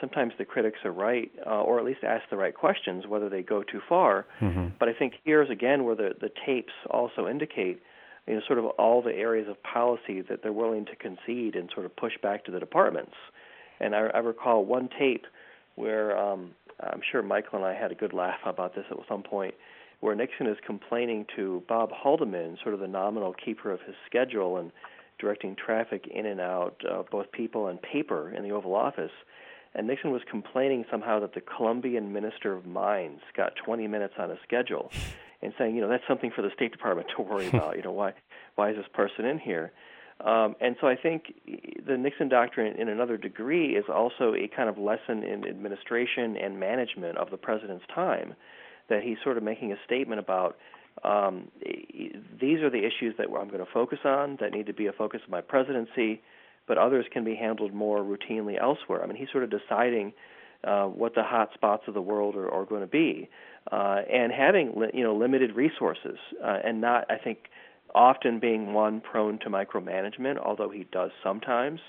sometimes 0.00 0.34
the 0.38 0.44
critics 0.44 0.78
are 0.84 0.92
right, 0.92 1.32
uh, 1.46 1.62
or 1.62 1.78
at 1.78 1.84
least 1.84 2.04
ask 2.04 2.28
the 2.30 2.36
right 2.36 2.54
questions, 2.54 3.06
whether 3.06 3.28
they 3.28 3.42
go 3.42 3.62
too 3.62 3.80
far. 3.88 4.26
Mm-hmm. 4.40 4.68
But 4.78 4.88
I 4.88 4.92
think 4.92 5.14
here's 5.24 5.50
again 5.50 5.84
where 5.84 5.96
the 5.96 6.10
the 6.20 6.30
tapes 6.46 6.72
also 6.90 7.26
indicate 7.26 7.82
you 8.28 8.34
know, 8.34 8.42
sort 8.46 8.58
of 8.58 8.66
all 8.66 9.00
the 9.00 9.14
areas 9.14 9.48
of 9.48 9.60
policy 9.62 10.20
that 10.28 10.42
they're 10.42 10.52
willing 10.52 10.84
to 10.84 10.96
concede 10.96 11.56
and 11.56 11.70
sort 11.72 11.86
of 11.86 11.96
push 11.96 12.12
back 12.22 12.44
to 12.44 12.50
the 12.50 12.60
departments. 12.60 13.14
And 13.80 13.94
I, 13.94 14.08
I 14.14 14.18
recall 14.18 14.64
one 14.66 14.90
tape 14.98 15.24
where 15.76 16.16
um, 16.18 16.50
I'm 16.80 17.00
sure 17.10 17.22
Michael 17.22 17.58
and 17.58 17.64
I 17.64 17.72
had 17.72 17.90
a 17.90 17.94
good 17.94 18.12
laugh 18.12 18.40
about 18.44 18.74
this 18.74 18.84
at 18.90 18.98
some 19.08 19.22
point, 19.22 19.54
where 20.00 20.14
Nixon 20.14 20.46
is 20.46 20.58
complaining 20.66 21.24
to 21.36 21.62
Bob 21.68 21.90
Haldeman, 21.90 22.58
sort 22.62 22.74
of 22.74 22.80
the 22.80 22.88
nominal 22.88 23.32
keeper 23.32 23.70
of 23.70 23.80
his 23.80 23.94
schedule 24.06 24.58
and 24.58 24.72
directing 25.18 25.56
traffic 25.56 26.06
in 26.06 26.26
and 26.26 26.40
out, 26.40 26.76
uh, 26.88 27.02
both 27.10 27.32
people 27.32 27.68
and 27.68 27.80
paper, 27.80 28.30
in 28.30 28.42
the 28.42 28.50
Oval 28.50 28.74
Office. 28.74 29.10
And 29.74 29.86
Nixon 29.86 30.10
was 30.10 30.22
complaining 30.30 30.84
somehow 30.90 31.20
that 31.20 31.34
the 31.34 31.40
Colombian 31.40 32.12
Minister 32.12 32.52
of 32.52 32.66
Mines 32.66 33.20
got 33.36 33.52
20 33.64 33.86
minutes 33.88 34.14
on 34.18 34.30
a 34.30 34.36
schedule 34.44 34.90
and 35.42 35.52
saying, 35.58 35.74
you 35.74 35.80
know, 35.80 35.88
that's 35.88 36.04
something 36.08 36.30
for 36.34 36.42
the 36.42 36.50
State 36.54 36.72
Department 36.72 37.08
to 37.16 37.22
worry 37.22 37.48
about. 37.52 37.76
You 37.76 37.82
know, 37.82 37.92
why 37.92 38.14
why 38.54 38.70
is 38.70 38.76
this 38.76 38.86
person 38.92 39.24
in 39.24 39.38
here? 39.38 39.72
Um, 40.24 40.56
and 40.60 40.74
so 40.80 40.88
I 40.88 40.96
think 40.96 41.32
the 41.86 41.96
Nixon 41.96 42.28
Doctrine, 42.28 42.74
in 42.76 42.88
another 42.88 43.16
degree, 43.16 43.76
is 43.76 43.84
also 43.88 44.34
a 44.34 44.48
kind 44.48 44.68
of 44.68 44.76
lesson 44.76 45.22
in 45.22 45.46
administration 45.46 46.36
and 46.36 46.58
management 46.58 47.18
of 47.18 47.30
the 47.30 47.36
president's 47.36 47.84
time. 47.94 48.34
That 48.88 49.02
he's 49.02 49.18
sort 49.22 49.36
of 49.36 49.42
making 49.42 49.70
a 49.72 49.76
statement 49.84 50.18
about 50.18 50.56
um, 51.04 51.48
these 52.40 52.60
are 52.60 52.70
the 52.70 52.84
issues 52.84 53.14
that 53.18 53.26
I'm 53.28 53.48
going 53.48 53.64
to 53.64 53.72
focus 53.72 54.00
on 54.04 54.38
that 54.40 54.52
need 54.52 54.66
to 54.66 54.72
be 54.72 54.86
a 54.86 54.92
focus 54.92 55.20
of 55.24 55.30
my 55.30 55.40
presidency, 55.40 56.20
but 56.66 56.78
others 56.78 57.06
can 57.12 57.22
be 57.22 57.36
handled 57.36 57.72
more 57.72 58.00
routinely 58.00 58.60
elsewhere. 58.60 59.02
I 59.04 59.06
mean, 59.06 59.16
he's 59.16 59.28
sort 59.30 59.44
of 59.44 59.50
deciding 59.50 60.12
uh, 60.64 60.86
what 60.86 61.14
the 61.14 61.22
hot 61.22 61.50
spots 61.54 61.84
of 61.86 61.94
the 61.94 62.02
world 62.02 62.34
are, 62.34 62.50
are 62.50 62.64
going 62.64 62.80
to 62.80 62.88
be 62.88 63.28
uh, 63.70 64.02
and 64.10 64.32
having 64.32 64.74
you 64.94 65.02
know 65.02 65.14
limited 65.14 65.54
resources 65.54 66.18
uh, 66.44 66.58
and 66.64 66.80
not 66.80 67.10
I 67.10 67.16
think 67.16 67.38
often 67.94 68.38
being 68.38 68.72
one 68.72 69.00
prone 69.00 69.38
to 69.40 69.50
micromanagement, 69.50 70.38
although 70.38 70.70
he 70.70 70.86
does 70.92 71.10
sometimes. 71.22 71.80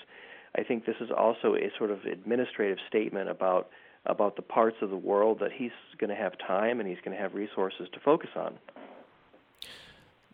I 0.58 0.64
think 0.64 0.86
this 0.86 0.96
is 1.00 1.10
also 1.16 1.56
a 1.56 1.70
sort 1.78 1.92
of 1.92 2.06
administrative 2.06 2.80
statement 2.88 3.30
about 3.30 3.70
about 4.06 4.36
the 4.36 4.42
parts 4.42 4.78
of 4.82 4.90
the 4.90 4.98
world 4.98 5.40
that 5.40 5.52
he's 5.52 5.72
going 6.00 6.10
to 6.10 6.16
have 6.16 6.34
time 6.46 6.80
and 6.80 6.88
he's 6.88 6.98
going 7.04 7.16
to 7.16 7.22
have 7.22 7.34
resources 7.34 7.88
to 7.94 8.00
focus 8.00 8.30
on. 8.36 8.58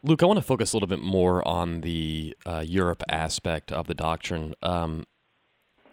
Luke, 0.03 0.21
I 0.21 0.27
want 0.27 0.37
to 0.37 0.45
focus 0.45 0.71
a 0.71 0.75
little 0.75 0.87
bit 0.87 1.01
more 1.01 1.45
on 1.47 1.81
the 1.81 2.37
uh, 2.45 2.63
Europe 2.65 3.01
aspect 3.09 3.71
of 3.71 3.87
the 3.87 3.95
doctrine. 3.95 4.53
Um, 4.61 5.05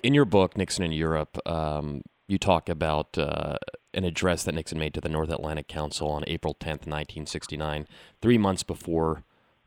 in 0.02 0.12
your 0.12 0.26
book, 0.26 0.56
Nixon 0.56 0.84
in 0.84 0.92
Europe, 0.92 1.38
um, 1.46 2.02
you 2.28 2.36
talk 2.36 2.68
about 2.68 3.16
uh, 3.16 3.56
an 3.94 4.04
address 4.04 4.44
that 4.44 4.54
Nixon 4.54 4.78
made 4.78 4.94
to 4.94 5.00
the 5.00 5.08
North 5.08 5.30
Atlantic 5.30 5.68
Council 5.68 6.08
on 6.08 6.24
April 6.26 6.54
10th, 6.54 6.86
1969, 6.86 7.86
three 8.20 8.38
months 8.38 8.62
before 8.62 9.24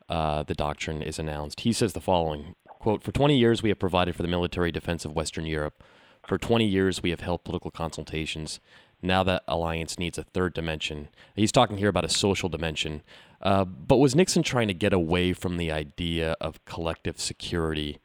uh, 0.10 0.44
the 0.44 0.54
doctrine 0.54 1.02
is 1.02 1.20
announced. 1.20 1.62
He 1.62 1.74
says 1.74 1.94
the 1.94 2.02
following 2.02 2.56
quote, 2.68 3.04
For 3.04 3.12
20 3.12 3.38
years, 3.38 3.64
we 3.64 3.70
have 3.70 3.80
provided 3.80 4.16
for 4.16 4.22
the 4.22 4.28
military 4.28 4.72
defense 4.72 5.06
of 5.06 5.14
Western 5.14 5.46
Europe. 5.46 5.84
For 6.28 6.38
20 6.38 6.66
years, 6.66 7.04
we 7.04 7.12
have 7.12 7.22
held 7.22 7.44
political 7.44 7.72
consultations. 7.72 8.60
Now 9.02 9.24
that 9.24 9.44
alliance 9.48 10.00
needs 10.00 10.18
a 10.18 10.24
third 10.24 10.54
dimension. 10.54 11.10
He's 11.36 11.52
talking 11.52 11.78
here 11.78 11.90
about 11.90 12.06
a 12.06 12.10
social 12.10 12.50
dimension. 12.50 13.04
Uh, 13.42 13.66
but 13.66 13.98
was 13.98 14.16
Nixon 14.16 14.42
trying 14.42 14.68
to 14.68 14.74
get 14.74 14.94
away 14.94 15.34
from 15.34 15.58
the 15.58 15.72
idea 15.72 16.36
of 16.42 16.64
collective 16.66 17.20
security, 17.20 18.00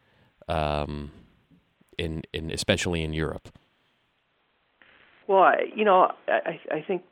um, 0.48 1.12
in, 1.96 2.22
in 2.32 2.50
especially 2.50 3.02
in 3.02 3.12
Europe? 3.14 3.50
Well, 5.30 5.44
I, 5.44 5.66
you 5.76 5.84
know, 5.84 6.10
I, 6.26 6.58
I 6.72 6.84
think 6.84 7.02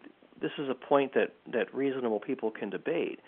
this 0.42 0.50
is 0.58 0.68
a 0.68 0.74
point 0.74 1.14
that, 1.14 1.34
that 1.52 1.72
reasonable 1.72 2.18
people 2.18 2.50
can 2.50 2.68
debate. 2.68 3.20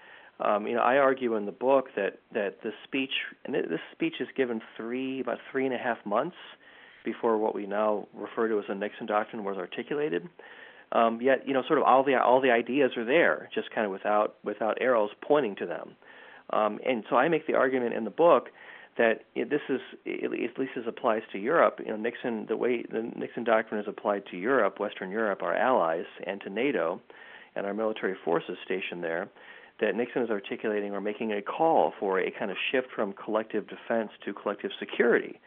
Um, 0.44 0.66
you 0.66 0.74
know, 0.74 0.82
I 0.82 0.96
argue 0.96 1.36
in 1.36 1.46
the 1.46 1.52
book 1.52 1.90
that 1.94 2.18
that 2.34 2.56
the 2.64 2.72
speech, 2.82 3.12
and 3.44 3.54
this 3.54 3.78
speech 3.92 4.14
is 4.18 4.26
given 4.36 4.60
three 4.76 5.20
about 5.20 5.38
three 5.52 5.64
and 5.64 5.72
a 5.72 5.78
half 5.78 5.98
months 6.04 6.34
before 7.04 7.38
what 7.38 7.54
we 7.54 7.66
now 7.66 8.08
refer 8.14 8.48
to 8.48 8.58
as 8.58 8.64
the 8.68 8.74
Nixon 8.74 9.06
Doctrine 9.06 9.44
was 9.44 9.58
articulated. 9.58 10.28
Um, 10.90 11.20
yet, 11.22 11.46
you 11.46 11.54
know, 11.54 11.62
sort 11.68 11.78
of 11.78 11.84
all 11.84 12.02
the 12.02 12.16
all 12.16 12.40
the 12.40 12.50
ideas 12.50 12.90
are 12.96 13.04
there, 13.04 13.48
just 13.54 13.70
kind 13.72 13.84
of 13.84 13.92
without 13.92 14.34
without 14.42 14.78
arrows 14.80 15.10
pointing 15.20 15.54
to 15.56 15.66
them. 15.66 15.90
Um, 16.52 16.80
and 16.84 17.04
so 17.08 17.14
I 17.14 17.28
make 17.28 17.46
the 17.46 17.54
argument 17.54 17.94
in 17.94 18.02
the 18.02 18.10
book 18.10 18.48
that 19.01 19.24
this 19.35 19.62
is 19.70 19.81
at 20.22 20.31
least 20.31 20.72
as 20.77 20.85
applies 20.86 21.22
to 21.32 21.39
Europe. 21.39 21.81
You 21.81 21.93
know, 21.93 21.97
Nixon 21.97 22.44
the 22.51 22.56
way 22.56 22.82
the 22.82 23.10
Nixon 23.16 23.44
doctrine 23.44 23.81
is 23.81 23.89
applied 23.89 24.24
to 24.31 24.36
Europe, 24.36 24.78
Western 24.78 25.10
Europe, 25.10 25.43
our 25.43 25.56
allies, 25.56 26.05
and 26.27 26.39
to 26.43 26.51
NATO, 26.51 27.01
and 27.56 27.64
our 27.64 27.72
military 27.72 28.14
forces 28.22 28.59
stationed 28.62 29.02
there. 29.02 29.31
That 29.81 29.94
Nixon 29.97 30.20
is 30.20 30.28
articulating 30.28 30.93
or 30.93 31.01
making 31.01 31.32
a 31.32 31.40
call 31.40 31.94
for 31.98 32.20
a 32.20 32.31
kind 32.31 32.51
of 32.51 32.59
shift 32.70 32.89
from 32.94 33.14
collective 33.14 33.66
defense 33.66 34.10
to 34.27 34.35
collective 34.35 34.70
security. 34.78 35.40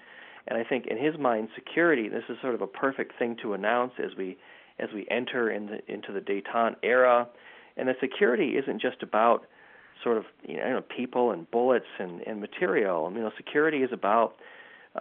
And 0.47 0.57
I 0.57 0.63
think 0.63 0.87
in 0.87 0.97
his 0.97 1.19
mind, 1.19 1.49
security 1.53 2.09
this 2.09 2.23
is 2.29 2.37
sort 2.41 2.55
of 2.55 2.61
a 2.61 2.67
perfect 2.67 3.19
thing 3.19 3.37
to 3.43 3.53
announce 3.53 3.93
as 4.03 4.17
we 4.17 4.35
as 4.79 4.89
we 4.95 5.05
enter 5.11 5.51
in 5.51 5.67
the, 5.67 5.93
into 5.93 6.11
the 6.11 6.21
détente 6.21 6.77
era. 6.81 7.27
And 7.77 7.87
that 7.87 7.97
security 8.01 8.57
isn't 8.57 8.81
just 8.81 9.03
about 9.03 9.45
sort 10.03 10.17
of 10.17 10.25
you 10.47 10.57
know 10.57 10.81
people 10.81 11.31
and 11.31 11.49
bullets 11.49 11.85
and, 11.99 12.21
and 12.21 12.39
material. 12.39 13.11
You 13.13 13.21
know, 13.21 13.31
security 13.37 13.79
is 13.79 13.91
about 13.91 14.35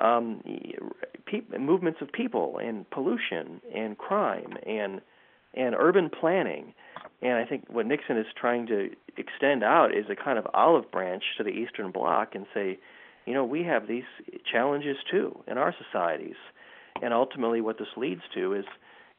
um, 0.01 0.43
pe- 1.27 1.59
movements 1.59 2.01
of 2.01 2.11
people 2.12 2.59
and 2.59 2.89
pollution 2.91 3.61
and 3.74 3.99
crime 3.99 4.57
and 4.66 5.01
and 5.55 5.74
urban 5.74 6.09
planning. 6.09 6.74
And 7.20 7.35
I 7.35 7.45
think 7.45 7.66
what 7.69 7.87
Nixon 7.87 8.16
is 8.16 8.27
trying 8.35 8.66
to 8.69 8.91
extend 9.16 9.62
out 9.62 9.95
is 9.95 10.07
a 10.11 10.16
kind 10.16 10.39
of 10.39 10.47
olive 10.55 10.91
branch 10.91 11.23
to 11.37 11.45
the 11.45 11.51
Eastern 11.51 11.91
Bloc 11.91 12.35
and 12.35 12.47
say, 12.55 12.79
you 13.27 13.35
know, 13.35 13.45
we 13.45 13.62
have 13.65 13.87
these 13.87 14.05
challenges 14.51 14.97
too 15.11 15.39
in 15.47 15.59
our 15.59 15.74
societies. 15.85 16.37
And 17.03 17.15
ultimately, 17.15 17.61
what 17.61 17.79
this 17.79 17.89
leads 17.97 18.23
to 18.35 18.55
is 18.55 18.65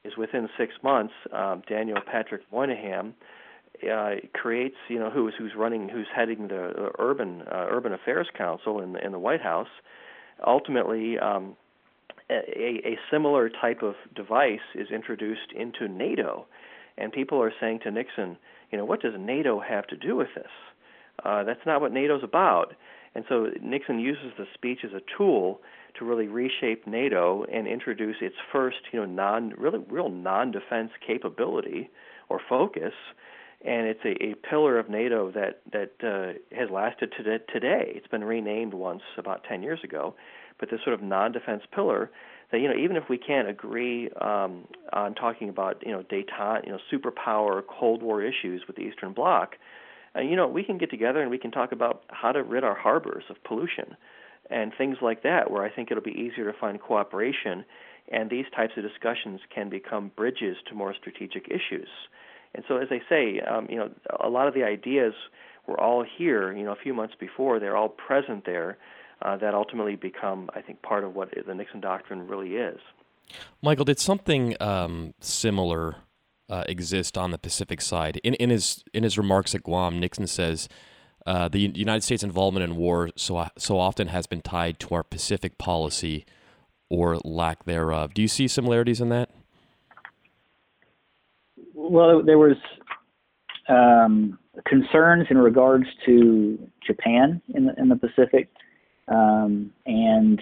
is 0.03 0.17
within 0.17 0.49
six 0.57 0.73
months, 0.83 1.13
um, 1.31 1.63
Daniel 1.67 1.99
Patrick 2.05 2.41
Moynihan 2.51 3.13
uh, 3.91 4.15
creates, 4.33 4.77
you 4.87 4.99
know, 4.99 5.09
who's 5.09 5.33
who's 5.37 5.53
running, 5.57 5.89
who's 5.89 6.07
heading 6.15 6.47
the 6.47 6.91
urban 6.99 7.43
uh, 7.51 7.65
urban 7.69 7.93
affairs 7.93 8.27
council 8.37 8.79
in 8.79 8.93
the, 8.93 9.05
in 9.05 9.11
the 9.11 9.19
White 9.19 9.41
House. 9.41 9.67
Ultimately, 10.45 11.17
um, 11.19 11.55
a, 12.29 12.81
a 12.85 12.97
similar 13.11 13.49
type 13.49 13.83
of 13.83 13.95
device 14.15 14.59
is 14.75 14.87
introduced 14.91 15.51
into 15.55 15.87
NATO, 15.87 16.45
And 16.97 17.11
people 17.11 17.41
are 17.41 17.53
saying 17.59 17.79
to 17.83 17.91
Nixon, 17.91 18.37
you 18.71 18.77
know, 18.77 18.85
what 18.85 19.01
does 19.01 19.13
NATO 19.17 19.59
have 19.59 19.87
to 19.87 19.95
do 19.95 20.15
with 20.15 20.29
this? 20.35 20.51
Uh, 21.23 21.43
that's 21.43 21.65
not 21.65 21.81
what 21.81 21.91
NATO's 21.91 22.23
about. 22.23 22.73
And 23.15 23.23
so 23.29 23.49
Nixon 23.61 23.99
uses 23.99 24.31
the 24.37 24.45
speech 24.53 24.79
as 24.83 24.91
a 24.93 25.01
tool 25.15 25.61
to 25.99 26.05
really 26.05 26.27
reshape 26.27 26.87
NATO 26.87 27.45
and 27.51 27.67
introduce 27.67 28.15
its 28.21 28.35
first, 28.51 28.77
you 28.91 28.99
know, 28.99 29.05
non 29.05 29.53
really 29.57 29.79
real 29.89 30.09
non-defense 30.09 30.91
capability 31.05 31.89
or 32.29 32.41
focus. 32.49 32.93
And 33.63 33.87
it's 33.87 34.03
a, 34.03 34.31
a 34.31 34.35
pillar 34.35 34.77
of 34.77 34.89
NATO 34.89 35.31
that 35.31 35.61
that 35.71 35.91
uh, 36.03 36.55
has 36.55 36.69
lasted 36.69 37.13
to 37.17 37.39
today. 37.39 37.93
It's 37.95 38.07
been 38.07 38.23
renamed 38.23 38.73
once 38.73 39.01
about 39.17 39.45
10 39.45 39.63
years 39.63 39.79
ago, 39.83 40.15
but 40.59 40.69
this 40.69 40.81
sort 40.83 40.93
of 40.93 41.01
non-defense 41.01 41.63
pillar 41.73 42.11
that 42.51 42.59
you 42.59 42.67
know 42.67 42.75
even 42.75 42.95
if 42.95 43.03
we 43.09 43.17
can't 43.17 43.49
agree 43.49 44.09
um, 44.21 44.65
on 44.93 45.15
talking 45.15 45.49
about 45.49 45.81
you 45.85 45.91
know 45.91 46.03
détente, 46.03 46.65
you 46.65 46.71
know 46.71 46.79
superpower 46.91 47.61
Cold 47.67 48.03
War 48.03 48.21
issues 48.21 48.63
with 48.67 48.75
the 48.75 48.83
Eastern 48.83 49.11
Bloc, 49.11 49.55
uh, 50.15 50.21
you 50.21 50.35
know 50.35 50.47
we 50.47 50.63
can 50.63 50.77
get 50.77 50.89
together 50.89 51.21
and 51.21 51.31
we 51.31 51.37
can 51.37 51.51
talk 51.51 51.71
about 51.71 52.03
how 52.09 52.31
to 52.31 52.43
rid 52.43 52.63
our 52.63 52.75
harbors 52.75 53.23
of 53.29 53.43
pollution 53.43 53.97
and 54.49 54.71
things 54.77 54.97
like 55.01 55.23
that, 55.23 55.49
where 55.49 55.63
I 55.63 55.69
think 55.69 55.89
it'll 55.89 56.03
be 56.03 56.11
easier 56.11 56.51
to 56.51 56.57
find 56.57 56.79
cooperation, 56.79 57.65
and 58.11 58.29
these 58.29 58.45
types 58.55 58.73
of 58.77 58.83
discussions 58.83 59.39
can 59.53 59.69
become 59.69 60.11
bridges 60.15 60.57
to 60.67 60.75
more 60.75 60.93
strategic 60.93 61.47
issues. 61.47 61.87
And 62.55 62.63
so, 62.67 62.77
as 62.77 62.89
I 62.91 63.01
say, 63.09 63.39
um, 63.41 63.67
you 63.69 63.77
know, 63.77 63.89
a 64.23 64.29
lot 64.29 64.47
of 64.47 64.53
the 64.53 64.63
ideas 64.63 65.13
were 65.67 65.79
all 65.79 66.03
here, 66.17 66.55
you 66.55 66.63
know, 66.63 66.71
a 66.71 66.81
few 66.81 66.93
months 66.93 67.15
before. 67.19 67.59
They're 67.59 67.77
all 67.77 67.89
present 67.89 68.45
there. 68.45 68.77
Uh, 69.21 69.37
that 69.37 69.53
ultimately 69.53 69.95
become, 69.95 70.49
I 70.53 70.59
think, 70.61 70.81
part 70.81 71.05
of 71.05 71.15
what 71.15 71.29
the 71.47 71.55
Nixon 71.55 71.79
doctrine 71.79 72.27
really 72.27 72.55
is. 72.55 72.79
Michael, 73.61 73.85
did 73.85 73.97
something 73.97 74.55
um, 74.59 75.13
similar 75.21 75.95
uh, 76.49 76.65
exist 76.67 77.17
on 77.17 77.31
the 77.31 77.37
Pacific 77.37 77.79
side? 77.79 78.19
In, 78.23 78.33
in 78.33 78.49
his 78.49 78.83
in 78.93 79.03
his 79.03 79.17
remarks 79.17 79.55
at 79.55 79.63
Guam, 79.63 79.97
Nixon 79.97 80.27
says 80.27 80.67
uh, 81.25 81.47
the 81.47 81.71
United 81.73 82.03
States' 82.03 82.23
involvement 82.23 82.65
in 82.65 82.75
war 82.75 83.11
so 83.15 83.47
so 83.57 83.79
often 83.79 84.07
has 84.07 84.27
been 84.27 84.41
tied 84.41 84.77
to 84.81 84.93
our 84.93 85.03
Pacific 85.03 85.57
policy 85.57 86.25
or 86.89 87.17
lack 87.23 87.63
thereof. 87.63 88.13
Do 88.13 88.21
you 88.21 88.27
see 88.27 88.49
similarities 88.49 88.99
in 88.99 89.07
that? 89.09 89.29
Well, 91.93 92.23
there 92.23 92.39
was 92.39 92.57
um, 93.69 94.39
concerns 94.65 95.27
in 95.29 95.37
regards 95.37 95.85
to 96.07 96.57
Japan 96.83 97.39
in 97.53 97.67
the 97.67 97.75
in 97.79 97.87
the 97.87 97.95
Pacific, 97.95 98.49
um, 99.07 99.71
and 99.85 100.41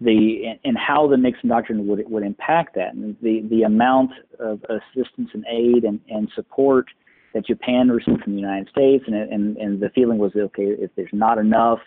the 0.00 0.56
and 0.64 0.76
how 0.76 1.06
the 1.06 1.16
Nixon 1.16 1.50
doctrine 1.50 1.86
would 1.86 2.02
would 2.10 2.24
impact 2.24 2.74
that, 2.74 2.94
and 2.94 3.16
the 3.22 3.46
the 3.48 3.62
amount 3.62 4.10
of 4.40 4.60
assistance 4.64 5.30
and 5.34 5.44
aid 5.48 5.84
and, 5.84 6.00
and 6.08 6.28
support 6.34 6.86
that 7.32 7.46
Japan 7.46 7.90
received 7.90 8.24
from 8.24 8.34
the 8.34 8.40
United 8.40 8.68
States, 8.68 9.04
and 9.06 9.14
and 9.14 9.56
and 9.56 9.80
the 9.80 9.90
feeling 9.90 10.18
was 10.18 10.32
okay 10.34 10.64
if 10.64 10.90
there's 10.96 11.08
not 11.12 11.38
enough, 11.38 11.78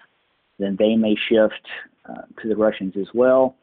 then 0.58 0.78
they 0.80 0.96
may 0.96 1.18
shift 1.28 1.68
uh, 2.08 2.22
to 2.42 2.48
the 2.48 2.56
Russians 2.56 2.94
as 2.98 3.08
well. 3.14 3.58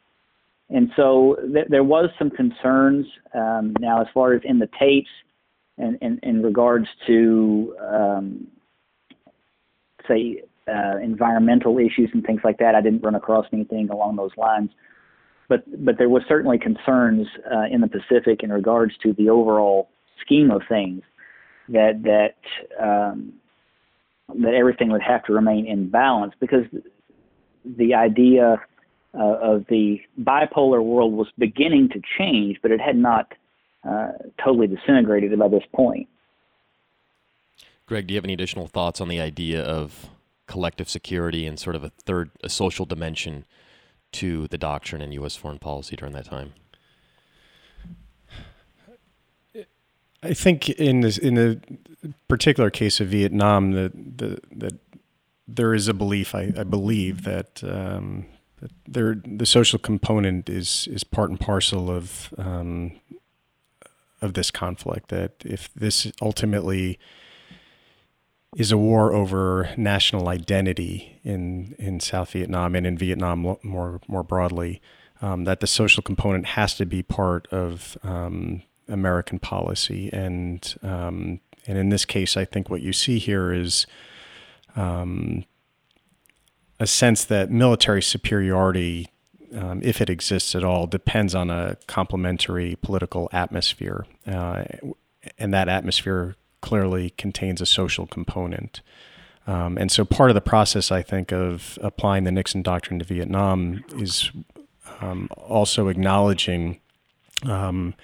And 0.68 0.90
so 0.94 1.38
th- 1.54 1.68
there 1.70 1.84
was 1.84 2.10
some 2.18 2.28
concerns. 2.28 3.06
Um, 3.32 3.74
now, 3.80 4.02
as 4.02 4.08
far 4.12 4.34
as 4.34 4.42
in 4.44 4.58
the 4.58 4.68
tapes, 4.78 5.08
and 5.78 6.18
in 6.22 6.42
regards 6.42 6.86
to 7.06 7.74
um, 7.80 8.46
say 10.06 10.42
uh, 10.68 10.98
environmental 10.98 11.78
issues 11.78 12.10
and 12.12 12.24
things 12.24 12.40
like 12.44 12.58
that, 12.58 12.74
I 12.74 12.80
didn't 12.80 13.02
run 13.02 13.14
across 13.14 13.46
anything 13.52 13.88
along 13.90 14.16
those 14.16 14.36
lines. 14.36 14.70
But 15.48 15.62
but 15.84 15.96
there 15.98 16.08
was 16.08 16.22
certainly 16.28 16.58
concerns 16.58 17.26
uh, 17.50 17.64
in 17.70 17.80
the 17.80 17.88
Pacific 17.88 18.42
in 18.42 18.52
regards 18.52 18.92
to 19.02 19.12
the 19.14 19.30
overall 19.30 19.88
scheme 20.20 20.50
of 20.50 20.62
things 20.68 21.02
that 21.68 22.02
that 22.02 22.84
um, 22.84 23.32
that 24.34 24.54
everything 24.54 24.90
would 24.90 25.02
have 25.02 25.24
to 25.24 25.32
remain 25.32 25.66
in 25.66 25.88
balance 25.88 26.34
because 26.38 26.64
the 27.64 27.94
idea 27.94 28.60
uh, 29.18 29.38
of 29.40 29.64
the 29.68 30.00
bipolar 30.20 30.84
world 30.84 31.12
was 31.12 31.28
beginning 31.38 31.88
to 31.88 32.00
change, 32.18 32.58
but 32.62 32.70
it 32.70 32.80
had 32.80 32.96
not 32.96 33.32
uh, 33.88 34.08
totally 34.42 34.66
disintegrated 34.66 35.36
by 35.38 35.48
this 35.48 35.62
point. 35.74 36.08
Greg, 37.86 38.06
do 38.06 38.14
you 38.14 38.18
have 38.18 38.24
any 38.24 38.34
additional 38.34 38.66
thoughts 38.66 39.00
on 39.00 39.08
the 39.08 39.20
idea 39.20 39.62
of 39.62 40.10
collective 40.46 40.88
security 40.88 41.46
and 41.46 41.58
sort 41.58 41.74
of 41.74 41.84
a 41.84 41.88
third, 41.88 42.30
a 42.44 42.48
social 42.48 42.84
dimension 42.84 43.44
to 44.12 44.46
the 44.48 44.58
doctrine 44.58 45.00
in 45.00 45.12
U.S. 45.12 45.36
foreign 45.36 45.58
policy 45.58 45.96
during 45.96 46.12
that 46.14 46.26
time? 46.26 46.52
I 50.22 50.34
think 50.34 50.68
in 50.68 51.00
this 51.00 51.16
in 51.16 51.34
the 51.34 51.60
particular 52.26 52.70
case 52.70 53.00
of 53.00 53.08
Vietnam, 53.08 53.72
that 53.72 53.92
the, 54.18 54.40
that 54.50 54.74
there 55.46 55.74
is 55.74 55.86
a 55.86 55.94
belief, 55.94 56.34
I, 56.34 56.52
I 56.56 56.64
believe 56.64 57.22
that, 57.22 57.62
um, 57.62 58.26
that 58.60 58.72
there 58.86 59.16
the 59.24 59.46
social 59.46 59.78
component 59.78 60.48
is 60.48 60.88
is 60.90 61.04
part 61.04 61.30
and 61.30 61.38
parcel 61.38 61.88
of 61.88 62.34
um, 62.36 62.92
of 64.20 64.34
this 64.34 64.50
conflict. 64.50 65.08
That 65.08 65.32
if 65.44 65.72
this 65.74 66.10
ultimately 66.20 66.98
is 68.56 68.72
a 68.72 68.78
war 68.78 69.12
over 69.12 69.70
national 69.76 70.28
identity 70.28 71.20
in 71.24 71.74
in 71.78 72.00
South 72.00 72.32
Vietnam 72.32 72.74
and 72.74 72.86
in 72.86 72.96
Vietnam 72.96 73.58
more 73.62 74.00
more 74.08 74.22
broadly, 74.22 74.80
um, 75.20 75.44
that 75.44 75.60
the 75.60 75.66
social 75.66 76.02
component 76.02 76.46
has 76.46 76.74
to 76.76 76.86
be 76.86 77.02
part 77.02 77.46
of 77.48 77.98
um, 78.02 78.62
American 78.88 79.38
policy, 79.38 80.10
and 80.12 80.74
um, 80.82 81.40
and 81.66 81.78
in 81.78 81.90
this 81.90 82.04
case, 82.04 82.36
I 82.36 82.44
think 82.44 82.70
what 82.70 82.80
you 82.80 82.92
see 82.92 83.18
here 83.18 83.52
is 83.52 83.86
um, 84.76 85.44
a 86.80 86.86
sense 86.86 87.24
that 87.24 87.50
military 87.50 88.02
superiority, 88.02 89.08
um, 89.54 89.80
if 89.82 90.00
it 90.00 90.10
exists 90.10 90.54
at 90.54 90.64
all, 90.64 90.86
depends 90.86 91.34
on 91.34 91.50
a 91.50 91.76
complementary 91.86 92.76
political 92.82 93.28
atmosphere, 93.32 94.06
uh, 94.26 94.64
and 95.38 95.52
that 95.54 95.68
atmosphere 95.68 96.36
clearly 96.60 97.10
contains 97.10 97.60
a 97.60 97.66
social 97.66 98.06
component. 98.06 98.80
Um, 99.46 99.78
and 99.78 99.90
so, 99.90 100.04
part 100.04 100.30
of 100.30 100.34
the 100.34 100.42
process, 100.42 100.92
I 100.92 101.02
think, 101.02 101.32
of 101.32 101.78
applying 101.82 102.24
the 102.24 102.32
Nixon 102.32 102.62
Doctrine 102.62 102.98
to 102.98 103.04
Vietnam 103.04 103.82
is 103.96 104.30
um, 105.00 105.28
also 105.36 105.88
acknowledging 105.88 106.80
um, 107.44 107.94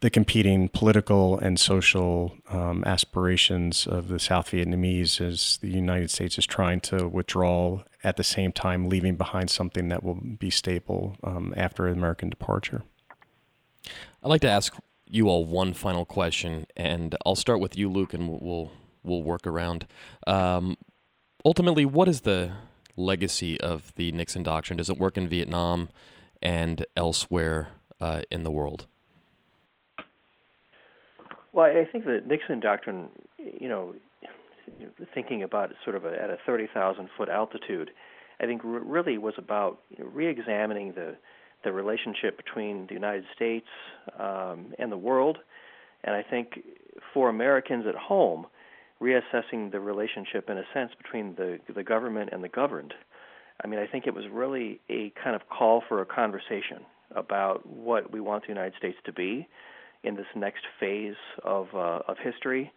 the 0.00 0.10
competing 0.10 0.68
political 0.68 1.38
and 1.38 1.58
social 1.58 2.36
um, 2.50 2.84
aspirations 2.84 3.86
of 3.86 4.08
the 4.08 4.18
South 4.18 4.50
Vietnamese 4.50 5.20
as 5.20 5.58
the 5.58 5.70
United 5.70 6.10
States 6.10 6.38
is 6.38 6.46
trying 6.46 6.80
to 6.80 7.08
withdraw 7.08 7.82
at 8.06 8.16
the 8.16 8.24
same 8.24 8.52
time, 8.52 8.88
leaving 8.88 9.16
behind 9.16 9.50
something 9.50 9.88
that 9.88 10.04
will 10.04 10.14
be 10.14 10.48
stable 10.48 11.16
um, 11.24 11.52
after 11.56 11.88
American 11.88 12.30
departure. 12.30 12.84
I'd 14.22 14.28
like 14.28 14.42
to 14.42 14.48
ask 14.48 14.76
you 15.10 15.28
all 15.28 15.44
one 15.44 15.74
final 15.74 16.04
question, 16.04 16.68
and 16.76 17.16
I'll 17.26 17.34
start 17.34 17.58
with 17.58 17.76
you, 17.76 17.90
Luke, 17.90 18.14
and 18.14 18.28
we'll 18.28 18.70
we'll 19.02 19.24
work 19.24 19.44
around. 19.44 19.88
Um, 20.24 20.76
ultimately, 21.44 21.84
what 21.84 22.06
is 22.06 22.20
the 22.20 22.52
legacy 22.96 23.60
of 23.60 23.92
the 23.96 24.12
Nixon 24.12 24.44
Doctrine? 24.44 24.76
Does 24.76 24.88
it 24.88 24.98
work 24.98 25.18
in 25.18 25.28
Vietnam 25.28 25.88
and 26.40 26.86
elsewhere 26.96 27.70
uh, 28.00 28.22
in 28.30 28.44
the 28.44 28.52
world? 28.52 28.86
Well, 31.52 31.66
I 31.66 31.84
think 31.90 32.04
the 32.04 32.22
Nixon 32.24 32.60
doctrine, 32.60 33.08
you 33.38 33.68
know, 33.68 33.94
thinking 35.14 35.42
about 35.42 35.70
sort 35.84 35.96
of 35.96 36.04
at 36.04 36.30
a 36.30 36.38
30,000 36.46 37.08
foot 37.16 37.28
altitude, 37.28 37.90
I 38.40 38.46
think 38.46 38.60
really 38.64 39.18
was 39.18 39.34
about 39.38 39.80
you 39.90 40.04
know, 40.04 40.10
re-examining 40.10 40.92
the 40.92 41.16
the 41.64 41.72
relationship 41.72 42.36
between 42.36 42.86
the 42.86 42.94
United 42.94 43.24
States 43.34 43.66
um, 44.20 44.72
and 44.78 44.92
the 44.92 44.96
world, 44.96 45.38
and 46.04 46.14
I 46.14 46.22
think 46.22 46.60
for 47.12 47.28
Americans 47.28 47.86
at 47.88 47.96
home, 47.96 48.46
reassessing 49.00 49.72
the 49.72 49.80
relationship 49.80 50.48
in 50.48 50.58
a 50.58 50.64
sense 50.72 50.92
between 51.02 51.34
the 51.34 51.58
the 51.74 51.82
government 51.82 52.30
and 52.32 52.44
the 52.44 52.48
governed. 52.48 52.94
I 53.62 53.66
mean, 53.66 53.80
I 53.80 53.86
think 53.86 54.06
it 54.06 54.14
was 54.14 54.24
really 54.30 54.80
a 54.90 55.12
kind 55.22 55.34
of 55.34 55.48
call 55.48 55.82
for 55.88 56.02
a 56.02 56.06
conversation 56.06 56.84
about 57.14 57.66
what 57.66 58.12
we 58.12 58.20
want 58.20 58.42
the 58.42 58.48
United 58.48 58.74
States 58.78 58.98
to 59.06 59.12
be 59.12 59.48
in 60.04 60.14
this 60.14 60.26
next 60.34 60.64
phase 60.78 61.16
of 61.42 61.68
uh, 61.74 62.00
of 62.06 62.16
history. 62.22 62.72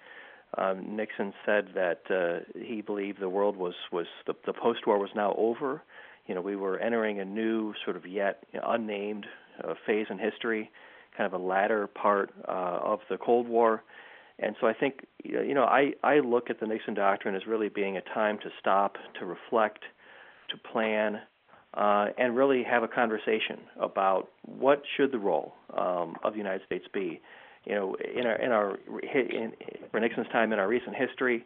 Um, 0.58 0.96
Nixon 0.96 1.34
said 1.46 1.70
that 1.76 2.02
uh, 2.10 2.60
he 2.60 2.82
believed 2.82 3.20
the 3.20 3.30
world 3.30 3.56
was 3.56 3.76
was 3.92 4.08
the, 4.26 4.34
the 4.46 4.54
post-war 4.54 4.98
was 4.98 5.12
now 5.16 5.36
over. 5.38 5.84
You 6.28 6.36
know, 6.36 6.42
we 6.42 6.56
were 6.56 6.80
entering 6.80 7.20
a 7.20 7.26
new 7.26 7.74
sort 7.84 7.96
of 7.96 8.08
yet 8.08 8.44
unnamed 8.64 9.26
uh, 9.64 9.74
phase 9.86 10.08
in 10.10 10.18
history, 10.18 10.72
kind 11.16 11.32
of 11.32 11.40
a 11.40 11.44
latter 11.44 11.88
part 11.88 12.32
uh, 12.48 12.80
of 12.84 13.00
the 13.10 13.18
Cold 13.18 13.48
War. 13.48 13.84
And 14.40 14.56
so 14.60 14.68
I 14.68 14.74
think 14.74 15.06
you 15.24 15.54
know 15.54 15.66
I 15.66 15.94
I 16.04 16.20
look 16.20 16.50
at 16.50 16.60
the 16.60 16.66
Nixon 16.66 16.94
doctrine 16.94 17.36
as 17.36 17.46
really 17.46 17.70
being 17.70 17.98
a 17.98 18.02
time 18.02 18.40
to 18.40 18.50
stop, 18.60 18.98
to 19.20 19.26
reflect, 19.26 19.84
to 20.50 20.58
plan, 20.58 21.20
uh, 21.74 22.08
and 22.18 22.36
really 22.36 22.64
have 22.64 22.84
a 22.84 22.88
conversation 22.88 23.60
about 23.80 24.30
what 24.44 24.82
should 24.98 25.12
the 25.12 25.20
role 25.20 25.54
um, 25.78 26.16
of 26.24 26.34
the 26.34 26.38
United 26.38 26.66
States 26.66 26.86
be. 26.94 27.22
You 27.66 27.76
know, 27.76 27.96
in 27.96 28.26
our 28.26 28.36
in 28.36 28.52
our 28.52 28.80
in, 29.04 29.54
for 29.92 30.00
Nixon's 30.00 30.28
time 30.32 30.54
in 30.54 30.60
our 30.60 30.68
recent 30.68 30.96
history, 30.96 31.46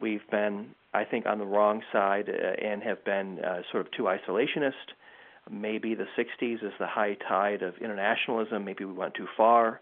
we've 0.00 0.28
been, 0.30 0.68
I 0.92 1.04
think, 1.04 1.26
on 1.26 1.38
the 1.38 1.46
wrong 1.46 1.82
side 1.92 2.28
uh, 2.28 2.66
and 2.66 2.82
have 2.82 3.04
been 3.04 3.38
uh, 3.40 3.62
sort 3.70 3.86
of 3.86 3.92
too 3.92 4.04
isolationist. 4.04 4.72
Maybe 5.50 5.94
the 5.94 6.06
60s 6.18 6.64
is 6.64 6.72
the 6.78 6.86
high 6.86 7.16
tide 7.28 7.62
of 7.62 7.74
internationalism. 7.78 8.64
Maybe 8.64 8.84
we 8.84 8.94
went 8.94 9.14
too 9.14 9.28
far. 9.36 9.80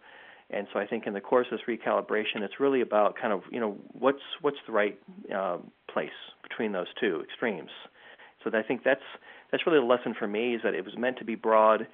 And 0.51 0.67
so 0.73 0.79
I 0.79 0.87
think 0.87 1.07
in 1.07 1.15
the 1.15 1.21
course 1.21 1.47
of 1.51 1.59
this 1.59 1.79
recalibration, 1.79 2.43
it's 2.43 2.61
really 2.61 2.83
about 2.83 3.17
kind 3.19 3.33
of 3.33 3.43
you 3.51 3.61
know 3.61 3.77
what's 3.93 4.23
what's 4.43 4.59
the 4.67 4.73
right 4.73 4.99
um, 5.35 5.71
place 5.93 6.11
between 6.43 6.73
those 6.73 6.89
two 7.01 7.23
extremes. 7.23 7.71
So 8.45 8.51
I 8.53 8.63
think 8.63 8.83
that's 8.85 9.01
that's 9.51 9.67
really 9.67 9.79
the 9.79 9.87
lesson 9.87 10.15
for 10.19 10.27
me 10.27 10.55
is 10.55 10.63
that 10.65 10.75
it 10.75 10.85
was 10.85 10.97
meant 10.97 11.19
to 11.19 11.25
be 11.25 11.37
broad, 11.37 11.87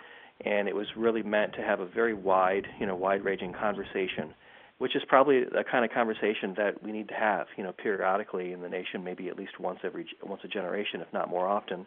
and 0.45 0.69
it 0.69 0.75
was 0.75 0.87
really 0.97 1.23
meant 1.23 1.55
to 1.55 1.63
have 1.63 1.81
a 1.81 1.87
very 1.87 2.15
wide 2.15 2.67
you 2.79 2.87
know 2.87 2.95
wide-ranging 2.95 3.53
conversation, 3.53 4.35
which 4.79 4.95
is 4.95 5.03
probably 5.07 5.45
the 5.45 5.65
kind 5.71 5.85
of 5.85 5.91
conversation 5.91 6.55
that 6.57 6.83
we 6.83 6.93
need 6.93 7.09
to 7.09 7.15
have 7.15 7.47
you 7.57 7.65
know 7.65 7.73
periodically 7.73 8.53
in 8.53 8.61
the 8.61 8.69
nation, 8.69 9.05
maybe 9.05 9.29
at 9.29 9.37
least 9.37 9.59
once 9.59 9.81
every 9.85 10.07
once 10.23 10.43
a 10.45 10.49
generation, 10.49 11.01
if 11.01 11.13
not 11.13 11.29
more 11.29 11.47
often. 11.47 11.87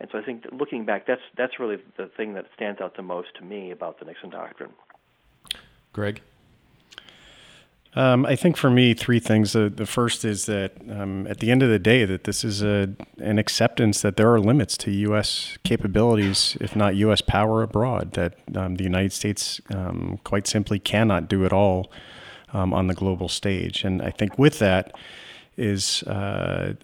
And 0.00 0.08
so 0.12 0.18
I 0.18 0.22
think 0.22 0.44
looking 0.52 0.84
back, 0.84 1.06
that's 1.06 1.22
that's 1.36 1.58
really 1.58 1.78
the 1.96 2.10
thing 2.16 2.34
that 2.34 2.46
stands 2.54 2.80
out 2.80 2.96
the 2.96 3.02
most 3.02 3.28
to 3.38 3.44
me 3.44 3.72
about 3.72 3.98
the 3.98 4.04
Nixon 4.04 4.30
doctrine. 4.30 4.70
Greg? 5.92 6.20
Um, 7.94 8.26
I 8.26 8.36
think 8.36 8.56
for 8.56 8.70
me, 8.70 8.94
three 8.94 9.18
things. 9.18 9.52
The, 9.54 9.86
first 9.86 10.24
is 10.24 10.46
that 10.46 10.72
um, 10.90 11.26
at 11.26 11.40
the 11.40 11.50
end 11.50 11.62
of 11.62 11.70
the 11.70 11.78
day, 11.78 12.04
that 12.04 12.24
this 12.24 12.44
is 12.44 12.62
a, 12.62 12.90
an 13.18 13.38
acceptance 13.38 14.02
that 14.02 14.16
there 14.16 14.32
are 14.32 14.40
limits 14.40 14.76
to 14.78 14.90
U.S. 14.90 15.56
capabilities, 15.64 16.56
if 16.60 16.76
not 16.76 16.96
U.S. 16.96 17.20
power 17.20 17.62
abroad. 17.62 18.12
That 18.12 18.34
um, 18.54 18.76
the 18.76 18.84
United 18.84 19.12
States 19.12 19.60
um, 19.74 20.20
quite 20.22 20.46
simply 20.46 20.78
cannot 20.78 21.28
do 21.28 21.44
it 21.44 21.52
all 21.52 21.90
um, 22.52 22.72
on 22.72 22.86
the 22.88 22.94
global 22.94 23.28
stage. 23.28 23.84
And 23.84 24.02
I 24.02 24.10
think 24.10 24.38
with 24.38 24.58
that 24.58 24.94
is 25.56 26.02
uh, 26.04 26.74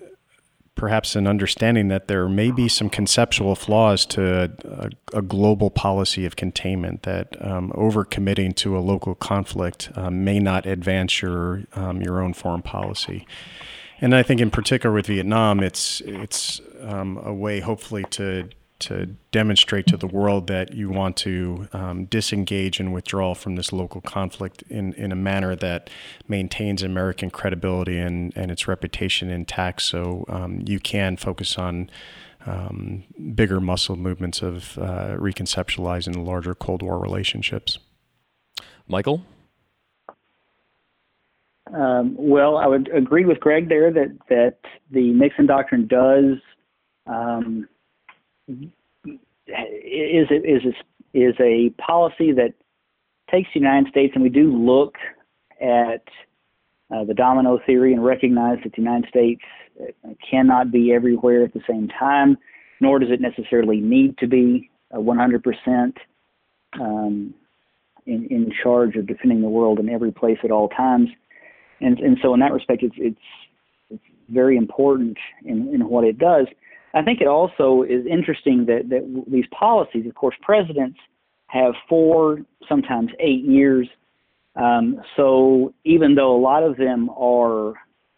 perhaps 0.75 1.15
an 1.15 1.27
understanding 1.27 1.89
that 1.89 2.09
there 2.09 2.29
may 2.29 2.51
be 2.51 2.69
some 2.69 2.91
conceptual 2.91 3.55
flaws 3.55 4.05
to 4.07 4.51
a, 4.65 4.91
a 5.17 5.23
global 5.23 5.71
policy 5.71 6.27
of 6.27 6.37
containment, 6.37 7.03
that 7.05 7.37
um, 7.41 7.73
overcommitting 7.77 8.55
to 8.57 8.77
a 8.77 8.81
local 8.81 9.15
conflict 9.15 9.91
um, 9.95 10.25
may 10.25 10.39
not 10.39 10.67
advance 10.67 11.23
your, 11.23 11.63
um, 11.75 12.03
your 12.03 12.21
own 12.21 12.35
foreign 12.35 12.63
policy. 12.63 13.27
And 14.01 14.15
I 14.15 14.23
think, 14.23 14.41
in 14.41 14.51
particular 14.51 14.95
with 14.95 15.07
Vietnam, 15.07 15.61
it's, 15.61 16.03
it's 16.05 16.61
um, 16.83 17.19
a 17.19 17.33
way, 17.33 17.61
hopefully, 17.61 18.05
to 18.11 18.49
to 18.85 19.07
demonstrate 19.31 19.87
to 19.87 19.97
the 19.97 20.07
world 20.07 20.47
that 20.47 20.75
you 20.75 20.89
want 20.89 21.17
to 21.17 21.69
um, 21.73 22.05
disengage 22.07 22.81
and 22.81 22.93
withdraw 22.93 23.35
from 23.35 23.57
this 23.57 23.73
local 23.73 24.01
conflict 24.01 24.63
in, 24.69 24.93
in 24.95 25.13
a 25.13 25.17
manner 25.17 25.57
that 25.57 25.91
maintains 26.29 26.83
American 26.83 27.31
credibility 27.31 27.99
and, 27.99 28.33
and 28.37 28.51
its 28.51 28.69
reputation 28.69 29.31
intact 29.31 29.83
so 29.83 30.25
um, 30.29 30.63
you 30.67 30.79
can 30.79 31.17
focus 31.17 31.59
on 31.59 31.91
um, 32.47 33.05
bigger 33.35 33.61
muscle 33.61 33.97
movements 33.97 34.43
of 34.43 34.79
uh, 34.79 35.17
reconceptualizing 35.17 36.25
larger 36.25 36.55
Cold 36.55 36.83
War 36.83 36.99
relationships. 36.99 37.79
Michael? 38.87 39.25
Um, 41.73 42.15
well, 42.19 42.59
I 42.59 42.67
would 42.67 42.89
agree 42.95 43.25
with 43.25 43.41
Greg 43.41 43.69
there 43.69 43.91
that, 43.91 44.17
that 44.29 44.59
the 44.91 45.13
Nixon 45.13 45.47
Doctrine 45.47 45.87
does 45.87 46.37
um, 47.07 47.69
is 48.49 50.29
is 50.31 50.63
is 51.13 51.35
a 51.41 51.71
policy 51.79 52.33
that 52.33 52.55
takes 53.31 53.49
the 53.55 53.61
United 53.61 53.89
States, 53.91 54.13
and 54.15 54.23
we 54.23 54.31
do 54.31 54.53
look 54.53 54.97
at 55.61 56.05
uh, 56.95 57.05
the 57.05 57.15
domino 57.15 57.59
theory 57.65 57.93
and 57.93 58.05
recognize 58.05 58.59
that 58.63 58.73
the 58.73 58.83
United 58.83 59.09
States 59.09 59.43
uh, 59.81 60.11
cannot 60.29 60.71
be 60.71 60.93
everywhere 60.93 61.45
at 61.45 61.55
the 61.55 61.63
same 61.69 61.89
time, 61.89 62.37
nor 62.81 62.99
does 62.99 63.11
it 63.11 63.21
necessarily 63.21 63.81
need 63.81 64.19
to 64.19 64.27
be 64.27 64.71
100% 64.93 65.95
um, 66.81 67.35
in, 68.07 68.27
in 68.27 68.53
charge 68.63 68.97
of 68.97 69.07
defending 69.07 69.41
the 69.41 69.49
world 69.49 69.79
in 69.79 69.89
every 69.89 70.13
place 70.13 70.39
at 70.45 70.51
all 70.51 70.69
times. 70.69 71.09
And, 71.81 71.99
and 71.99 72.19
so, 72.23 72.35
in 72.35 72.41
that 72.41 72.53
respect, 72.53 72.83
it's, 72.83 72.95
it's, 72.99 73.19
it's 73.91 74.03
very 74.29 74.57
important 74.57 75.17
in, 75.45 75.73
in 75.75 75.89
what 75.89 76.05
it 76.05 76.19
does. 76.19 76.47
I 76.95 77.03
think 77.03 77.21
it 77.21 77.27
also 77.27 77.83
is 77.83 78.07
interesting 78.07 78.67
that, 78.67 78.89
that 78.89 79.25
these 79.27 79.47
policies, 79.51 80.07
of 80.07 80.15
course, 80.15 80.37
presidents 80.41 80.99
have 81.49 81.75
four, 81.89 82.41
sometimes 82.69 83.11
eight 83.19 83.45
years. 83.45 83.89
Um, 84.57 85.01
so 85.17 85.75
even 85.85 86.15
though 86.15 86.35
a 86.37 86.41
lot 86.41 86.63
of 86.63 86.77
them 86.77 87.11
are 87.11 87.75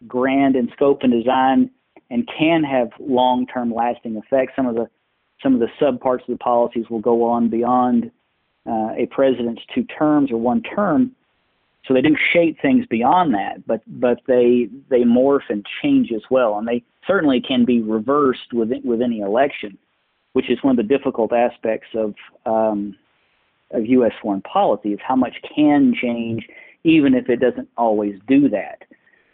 grand 0.07 0.55
in 0.55 0.69
scope 0.73 0.99
and 1.01 1.11
design 1.11 1.71
and 2.11 2.29
can 2.37 2.63
have 2.63 2.89
long-term 2.99 3.73
lasting 3.73 4.15
effects, 4.15 4.53
some 4.55 4.67
of 4.67 4.75
the 4.75 4.87
some 5.43 5.53
of 5.53 5.59
the 5.59 5.67
subparts 5.79 6.21
of 6.21 6.29
the 6.29 6.37
policies 6.37 6.85
will 6.89 6.99
go 6.99 7.23
on 7.23 7.47
beyond 7.47 8.09
uh, 8.67 8.89
a 8.97 9.07
president's 9.11 9.61
two 9.73 9.83
terms 9.83 10.31
or 10.31 10.37
one 10.37 10.63
term. 10.63 11.11
So 11.85 11.93
they 11.93 12.01
do 12.01 12.17
shape 12.33 12.57
things 12.61 12.85
beyond 12.87 13.33
that, 13.33 13.65
but 13.65 13.81
but 13.87 14.19
they 14.27 14.69
they 14.89 15.03
morph 15.03 15.49
and 15.49 15.65
change 15.81 16.11
as 16.11 16.23
well, 16.29 16.57
and 16.57 16.67
they 16.67 16.83
certainly 17.05 17.39
can 17.39 17.63
be 17.63 17.81
reversed 17.81 18.51
with 18.53 18.71
with 18.83 19.01
any 19.01 19.19
election, 19.19 19.77
which 20.33 20.49
is 20.49 20.61
one 20.63 20.77
of 20.77 20.77
the 20.77 20.97
difficult 20.97 21.31
aspects 21.31 21.87
of 21.95 22.13
um, 22.45 22.95
of 23.71 23.85
U.S. 23.85 24.11
foreign 24.21 24.41
policy 24.41 24.89
is 24.93 24.99
how 25.05 25.15
much 25.15 25.35
can 25.55 25.93
change, 25.99 26.47
even 26.83 27.13
if 27.13 27.29
it 27.29 27.39
doesn't 27.39 27.69
always 27.77 28.19
do 28.27 28.49
that. 28.49 28.83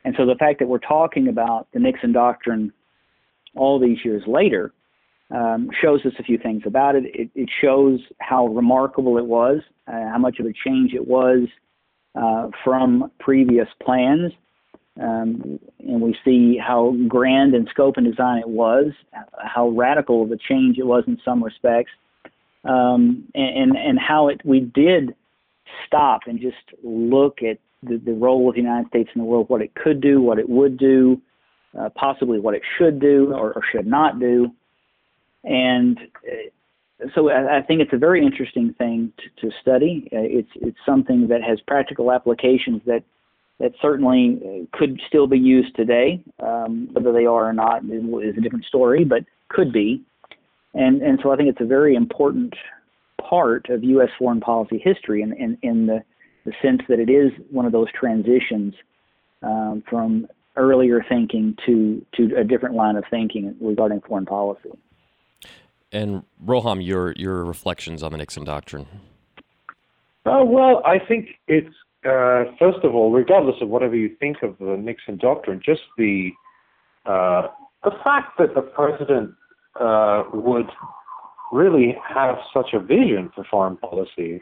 And 0.06 0.14
so 0.18 0.26
the 0.26 0.36
fact 0.36 0.60
that 0.60 0.68
we're 0.68 0.80
talking 0.80 1.28
about 1.28 1.68
the 1.74 1.80
Nixon 1.80 2.12
doctrine 2.12 2.74
all 3.56 3.80
these 3.80 4.04
years 4.04 4.24
later 4.28 4.74
um, 5.32 5.70
shows 5.82 6.06
us 6.06 6.14
a 6.20 6.24
few 6.24 6.38
things 6.38 6.64
about 6.66 6.96
it. 6.96 7.06
It, 7.06 7.30
it 7.36 7.50
shows 7.62 8.00
how 8.20 8.48
remarkable 8.48 9.18
it 9.18 9.26
was, 9.26 9.62
uh, 9.88 10.10
how 10.10 10.18
much 10.18 10.40
of 10.40 10.46
a 10.46 10.54
change 10.66 10.94
it 10.94 11.08
was 11.08 11.48
uh, 12.16 12.50
from 12.64 13.12
previous 13.20 13.68
plans. 13.82 14.32
Um, 15.02 15.60
and 15.80 16.02
we 16.02 16.16
see 16.24 16.58
how 16.58 16.96
grand 17.08 17.56
in 17.56 17.66
scope 17.68 17.98
and 17.98 18.06
design 18.06 18.38
it 18.40 18.48
was, 18.48 18.92
how 19.44 19.70
radical 19.70 20.22
of 20.22 20.32
a 20.32 20.38
change 20.38 20.78
it 20.78 20.86
was 20.86 21.04
in 21.08 21.20
some 21.26 21.44
respects, 21.44 21.92
um, 22.64 23.28
and, 23.34 23.76
and 23.76 23.98
how 24.00 24.28
it 24.28 24.42
we 24.46 24.60
did 24.60 25.16
stop 25.88 26.22
and 26.28 26.40
just 26.40 26.58
look 26.84 27.40
at 27.42 27.58
the, 27.82 27.98
the 27.98 28.14
role 28.14 28.50
of 28.50 28.56
the 28.56 28.62
United 28.62 28.88
States 28.90 29.10
in 29.16 29.22
the 29.22 29.26
world, 29.26 29.50
what 29.50 29.62
it 29.62 29.74
could 29.74 30.00
do, 30.00 30.22
what 30.22 30.38
it 30.38 30.48
would 30.48 30.78
do, 30.78 31.20
uh, 31.78 31.90
possibly 31.96 32.40
what 32.40 32.54
it 32.54 32.62
should 32.78 33.00
do 33.00 33.34
or, 33.34 33.54
or 33.54 33.62
should 33.72 33.88
not 33.88 34.20
do. 34.20 34.52
And 35.44 35.98
uh, 35.98 36.50
so 37.16 37.30
I, 37.30 37.62
think 37.62 37.82
it's 37.82 37.94
a 37.94 37.98
very 37.98 38.26
interesting 38.26 38.74
thing 38.78 39.12
to, 39.18 39.50
to 39.50 39.56
study. 39.62 40.08
Uh, 40.14 40.20
it's 40.20 40.50
it's 40.56 40.78
something 40.86 41.28
that 41.28 41.44
has 41.44 41.60
practical 41.62 42.12
applications 42.12 42.82
that 42.86 43.04
that 43.60 43.74
certainly 43.82 44.40
uh, 44.44 44.78
could 44.78 45.02
still 45.08 45.28
be 45.28 45.38
used 45.38 45.76
today. 45.76 46.24
Um, 46.40 46.90
whether 46.94 47.12
they 47.12 47.26
are 47.26 47.50
or 47.50 47.54
not 47.54 47.84
is 47.86 48.38
a 48.38 48.42
different 48.42 48.66
story, 48.66 49.04
but 49.04 49.24
could 49.50 49.74
be. 49.74 50.02
And 50.74 51.02
and 51.02 51.20
so 51.22 51.32
I 51.32 51.36
think 51.36 51.50
it's 51.50 51.62
a 51.62 51.66
very 51.66 51.96
important 51.96 52.54
part 53.22 53.70
of 53.70 53.84
U.S. 53.84 54.10
foreign 54.18 54.40
policy 54.40 54.80
history, 54.84 55.22
in 55.22 55.34
in, 55.34 55.58
in 55.62 55.88
the 55.88 56.04
the 56.46 56.54
sense 56.62 56.82
that 56.90 57.00
it 57.00 57.10
is 57.10 57.32
one 57.50 57.66
of 57.66 57.72
those 57.72 57.88
transitions 57.92 58.74
um, 59.42 59.84
from 59.90 60.28
earlier 60.56 61.04
thinking 61.08 61.56
to 61.66 62.06
to 62.16 62.36
a 62.38 62.44
different 62.44 62.76
line 62.76 62.96
of 62.96 63.04
thinking 63.10 63.56
regarding 63.60 64.02
foreign 64.02 64.26
policy. 64.26 64.70
And 65.94 66.24
Roham, 66.44 66.86
your 66.86 67.14
your 67.14 67.46
reflections 67.46 68.02
on 68.02 68.12
the 68.12 68.18
Nixon 68.18 68.44
doctrine. 68.44 68.88
Uh, 70.26 70.44
well, 70.44 70.82
I 70.86 70.98
think 71.00 71.30
it's 71.48 71.76
uh, 72.04 72.46
first 72.58 72.80
of 72.84 72.96
all, 72.96 73.12
regardless 73.12 73.58
of 73.62 73.70
whatever 73.70 73.96
you 73.96 74.10
think 74.20 74.38
of 74.42 74.58
the 74.58 74.76
Nixon 74.76 75.18
doctrine, 75.18 75.62
just 75.64 75.82
the 75.98 76.32
uh, 77.06 77.48
the 77.84 77.92
fact 78.04 78.38
that 78.40 78.56
the 78.56 78.62
president 78.62 79.36
uh, 79.80 80.24
would 80.34 80.70
really 81.52 81.96
have 82.08 82.38
such 82.54 82.74
a 82.74 82.80
vision 82.80 83.32
for 83.36 83.44
foreign 83.44 83.78
policy 83.78 84.42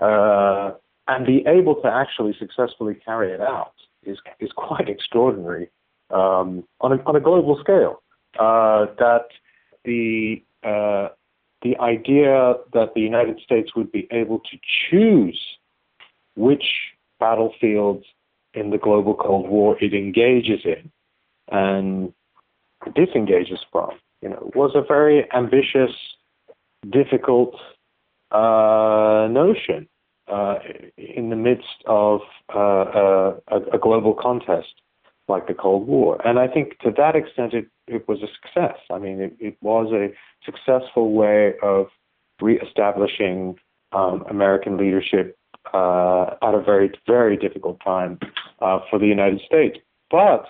uh, 0.00 0.72
and 1.06 1.24
be 1.24 1.44
able 1.46 1.76
to 1.76 1.88
actually 1.88 2.34
successfully 2.38 2.94
carry 3.04 3.32
it 3.32 3.40
out 3.40 3.74
is 4.02 4.18
is 4.40 4.50
quite 4.56 4.88
extraordinary 4.88 5.70
um, 6.10 6.64
on 6.80 6.92
a 6.92 6.96
on 7.06 7.14
a 7.14 7.20
global 7.20 7.56
scale. 7.60 8.02
Uh, 8.38 8.86
that 8.98 9.28
the 9.84 10.42
uh, 10.64 11.08
the 11.62 11.76
idea 11.78 12.54
that 12.72 12.94
the 12.94 13.00
United 13.00 13.40
States 13.40 13.74
would 13.74 13.90
be 13.90 14.06
able 14.10 14.40
to 14.40 14.58
choose 14.90 15.40
which 16.36 16.64
battlefields 17.18 18.04
in 18.54 18.70
the 18.70 18.78
global 18.78 19.14
Cold 19.14 19.48
War 19.48 19.76
it 19.80 19.92
engages 19.92 20.60
in 20.64 20.90
and 21.50 22.12
disengages 22.94 23.58
from, 23.72 23.90
you 24.22 24.28
know, 24.28 24.50
was 24.54 24.72
a 24.74 24.82
very 24.82 25.26
ambitious, 25.32 25.90
difficult 26.90 27.54
uh, 28.30 29.26
notion. 29.30 29.88
uh, 30.28 30.58
in 30.96 31.30
the 31.30 31.36
midst 31.36 31.82
of 31.86 32.20
uh, 32.54 33.32
a, 33.48 33.56
a, 33.72 33.78
global 33.78 34.14
contest 34.14 34.74
like 35.28 35.46
the 35.46 35.54
Cold 35.54 35.86
War. 35.86 36.20
And 36.26 36.38
I 36.38 36.48
think 36.48 36.78
to 36.80 36.90
that 36.96 37.14
extent, 37.14 37.52
it, 37.54 37.68
it 37.86 38.08
was 38.08 38.22
a 38.22 38.28
success. 38.40 38.78
I 38.90 38.98
mean, 38.98 39.20
it, 39.20 39.36
it 39.38 39.56
was 39.60 39.92
a 39.92 40.12
successful 40.44 41.12
way 41.12 41.54
of 41.62 41.88
reestablishing 42.40 43.58
um, 43.92 44.24
American 44.28 44.76
leadership 44.76 45.36
uh, 45.72 46.34
at 46.42 46.54
a 46.54 46.62
very, 46.62 46.90
very 47.06 47.36
difficult 47.36 47.78
time 47.84 48.18
uh, 48.60 48.80
for 48.88 48.98
the 48.98 49.06
United 49.06 49.40
States. 49.44 49.78
But 50.10 50.46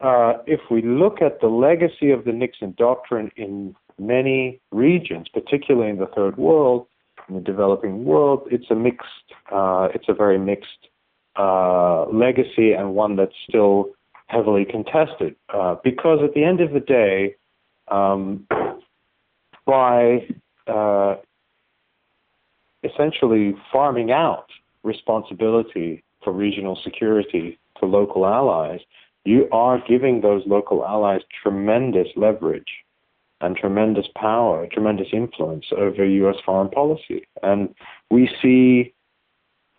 uh, 0.00 0.34
if 0.46 0.60
we 0.70 0.82
look 0.82 1.20
at 1.20 1.40
the 1.40 1.48
legacy 1.48 2.10
of 2.10 2.24
the 2.24 2.32
Nixon 2.32 2.74
doctrine 2.76 3.30
in 3.36 3.74
many 3.98 4.60
regions, 4.70 5.28
particularly 5.32 5.90
in 5.90 5.98
the 5.98 6.06
third 6.06 6.36
world, 6.36 6.86
in 7.28 7.36
the 7.36 7.40
developing 7.40 8.04
world, 8.04 8.46
it's 8.50 8.70
a 8.70 8.74
mixed, 8.74 9.32
uh, 9.50 9.88
it's 9.94 10.08
a 10.08 10.14
very 10.14 10.38
mixed 10.38 10.88
uh, 11.36 12.04
legacy 12.06 12.72
and 12.72 12.94
one 12.94 13.16
that's 13.16 13.34
still 13.48 13.86
heavily 14.26 14.64
contested. 14.64 15.36
Uh, 15.52 15.76
because 15.82 16.20
at 16.22 16.34
the 16.34 16.44
end 16.44 16.60
of 16.60 16.72
the 16.72 16.80
day, 16.80 17.34
um, 17.88 18.46
by 19.66 20.26
uh, 20.66 21.16
essentially 22.82 23.54
farming 23.72 24.10
out 24.10 24.46
responsibility 24.82 26.02
for 26.22 26.32
regional 26.32 26.78
security 26.82 27.58
to 27.78 27.86
local 27.86 28.26
allies, 28.26 28.80
you 29.24 29.48
are 29.52 29.82
giving 29.86 30.20
those 30.20 30.42
local 30.46 30.84
allies 30.84 31.22
tremendous 31.42 32.08
leverage 32.16 32.84
and 33.40 33.56
tremendous 33.56 34.06
power, 34.16 34.66
tremendous 34.70 35.08
influence 35.12 35.66
over 35.76 36.04
U.S. 36.04 36.36
foreign 36.44 36.68
policy. 36.68 37.26
And 37.42 37.74
we 38.10 38.30
see 38.40 38.94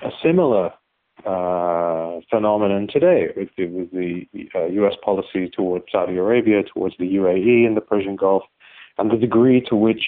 a 0.02 0.10
similar 0.24 0.74
uh, 1.26 2.20
phenomenon 2.30 2.88
today 2.92 3.30
with 3.36 3.50
the, 3.58 3.88
the 3.92 4.50
uh, 4.54 4.66
U.S. 4.66 4.94
policy 5.04 5.50
towards 5.50 5.86
Saudi 5.92 6.18
Arabia, 6.18 6.62
towards 6.64 6.96
the 6.98 7.16
UAE 7.16 7.66
and 7.66 7.76
the 7.76 7.82
Persian 7.82 8.16
Gulf, 8.16 8.44
and 8.98 9.12
the 9.12 9.18
degree 9.18 9.62
to 9.70 9.76
which 9.76 10.06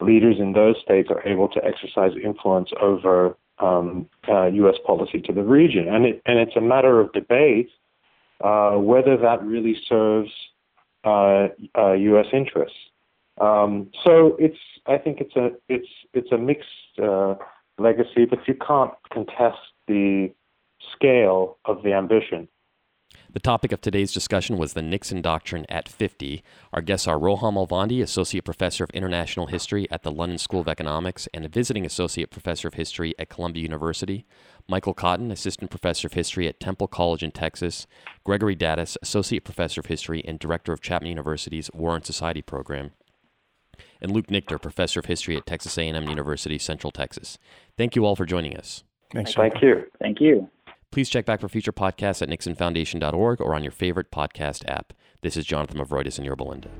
leaders 0.00 0.36
in 0.38 0.52
those 0.52 0.76
states 0.82 1.08
are 1.10 1.26
able 1.26 1.48
to 1.48 1.60
exercise 1.64 2.12
influence 2.22 2.70
over 2.80 3.36
um, 3.58 4.08
uh, 4.28 4.46
U.S. 4.46 4.76
policy 4.86 5.20
to 5.22 5.32
the 5.32 5.42
region. 5.42 5.88
And, 5.88 6.04
it, 6.04 6.22
and 6.26 6.38
it's 6.38 6.56
a 6.56 6.60
matter 6.60 7.00
of 7.00 7.12
debate 7.12 7.70
uh, 8.42 8.72
whether 8.72 9.16
that 9.16 9.42
really 9.42 9.76
serves 9.88 10.30
U.S. 11.04 11.50
Uh, 11.74 12.36
interests. 12.36 12.78
Um, 13.40 13.90
so 14.04 14.36
it's 14.38 14.58
I 14.86 14.98
think 14.98 15.20
it's 15.20 15.34
a 15.34 15.50
it's 15.68 15.88
it's 16.12 16.30
a 16.30 16.38
mixed 16.38 16.68
legacy, 17.78 18.24
but 18.24 18.38
you 18.46 18.54
can't 18.54 18.92
contest 19.12 19.58
the 19.88 20.32
scale 20.94 21.58
of 21.64 21.82
the 21.82 21.92
ambition. 21.92 22.48
The 23.32 23.40
topic 23.40 23.72
of 23.72 23.80
today's 23.80 24.12
discussion 24.12 24.58
was 24.58 24.74
the 24.74 24.82
Nixon 24.82 25.20
Doctrine 25.20 25.66
at 25.68 25.88
50. 25.88 26.44
Our 26.72 26.80
guests 26.80 27.08
are 27.08 27.18
Roham 27.18 27.56
Alvandi, 27.56 28.00
Associate 28.00 28.44
Professor 28.44 28.84
of 28.84 28.90
International 28.90 29.46
History 29.46 29.90
at 29.90 30.04
the 30.04 30.12
London 30.12 30.38
School 30.38 30.60
of 30.60 30.68
Economics 30.68 31.26
and 31.34 31.44
a 31.44 31.48
Visiting 31.48 31.84
Associate 31.84 32.30
Professor 32.30 32.68
of 32.68 32.74
History 32.74 33.12
at 33.18 33.28
Columbia 33.28 33.64
University, 33.64 34.24
Michael 34.68 34.94
Cotton, 34.94 35.32
Assistant 35.32 35.70
Professor 35.70 36.06
of 36.06 36.12
History 36.12 36.46
at 36.46 36.60
Temple 36.60 36.86
College 36.86 37.24
in 37.24 37.32
Texas, 37.32 37.88
Gregory 38.22 38.54
Daddis, 38.54 38.96
Associate 39.02 39.44
Professor 39.44 39.80
of 39.80 39.86
History 39.86 40.24
and 40.24 40.38
Director 40.38 40.72
of 40.72 40.80
Chapman 40.80 41.08
University's 41.08 41.70
War 41.74 41.96
and 41.96 42.06
Society 42.06 42.40
program, 42.40 42.92
and 44.00 44.12
Luke 44.12 44.28
Nichter, 44.28 44.62
Professor 44.62 45.00
of 45.00 45.06
History 45.06 45.36
at 45.36 45.44
Texas 45.44 45.76
A&M 45.76 46.08
University, 46.08 46.56
Central 46.56 46.92
Texas. 46.92 47.38
Thank 47.76 47.96
you 47.96 48.06
all 48.06 48.14
for 48.14 48.26
joining 48.26 48.56
us. 48.56 48.84
Thanks. 49.12 49.34
Thank 49.34 49.60
you. 49.60 49.84
Thank 50.00 50.20
you. 50.20 50.48
Please 50.94 51.10
check 51.10 51.26
back 51.26 51.40
for 51.40 51.48
future 51.48 51.72
podcasts 51.72 52.22
at 52.22 52.28
nixonfoundation.org 52.28 53.40
or 53.40 53.56
on 53.56 53.64
your 53.64 53.72
favorite 53.72 54.12
podcast 54.12 54.62
app. 54.68 54.92
This 55.22 55.36
is 55.36 55.44
Jonathan 55.44 55.78
Movroydis 55.78 56.18
and 56.18 56.24
your 56.24 56.36
Linda. 56.36 56.70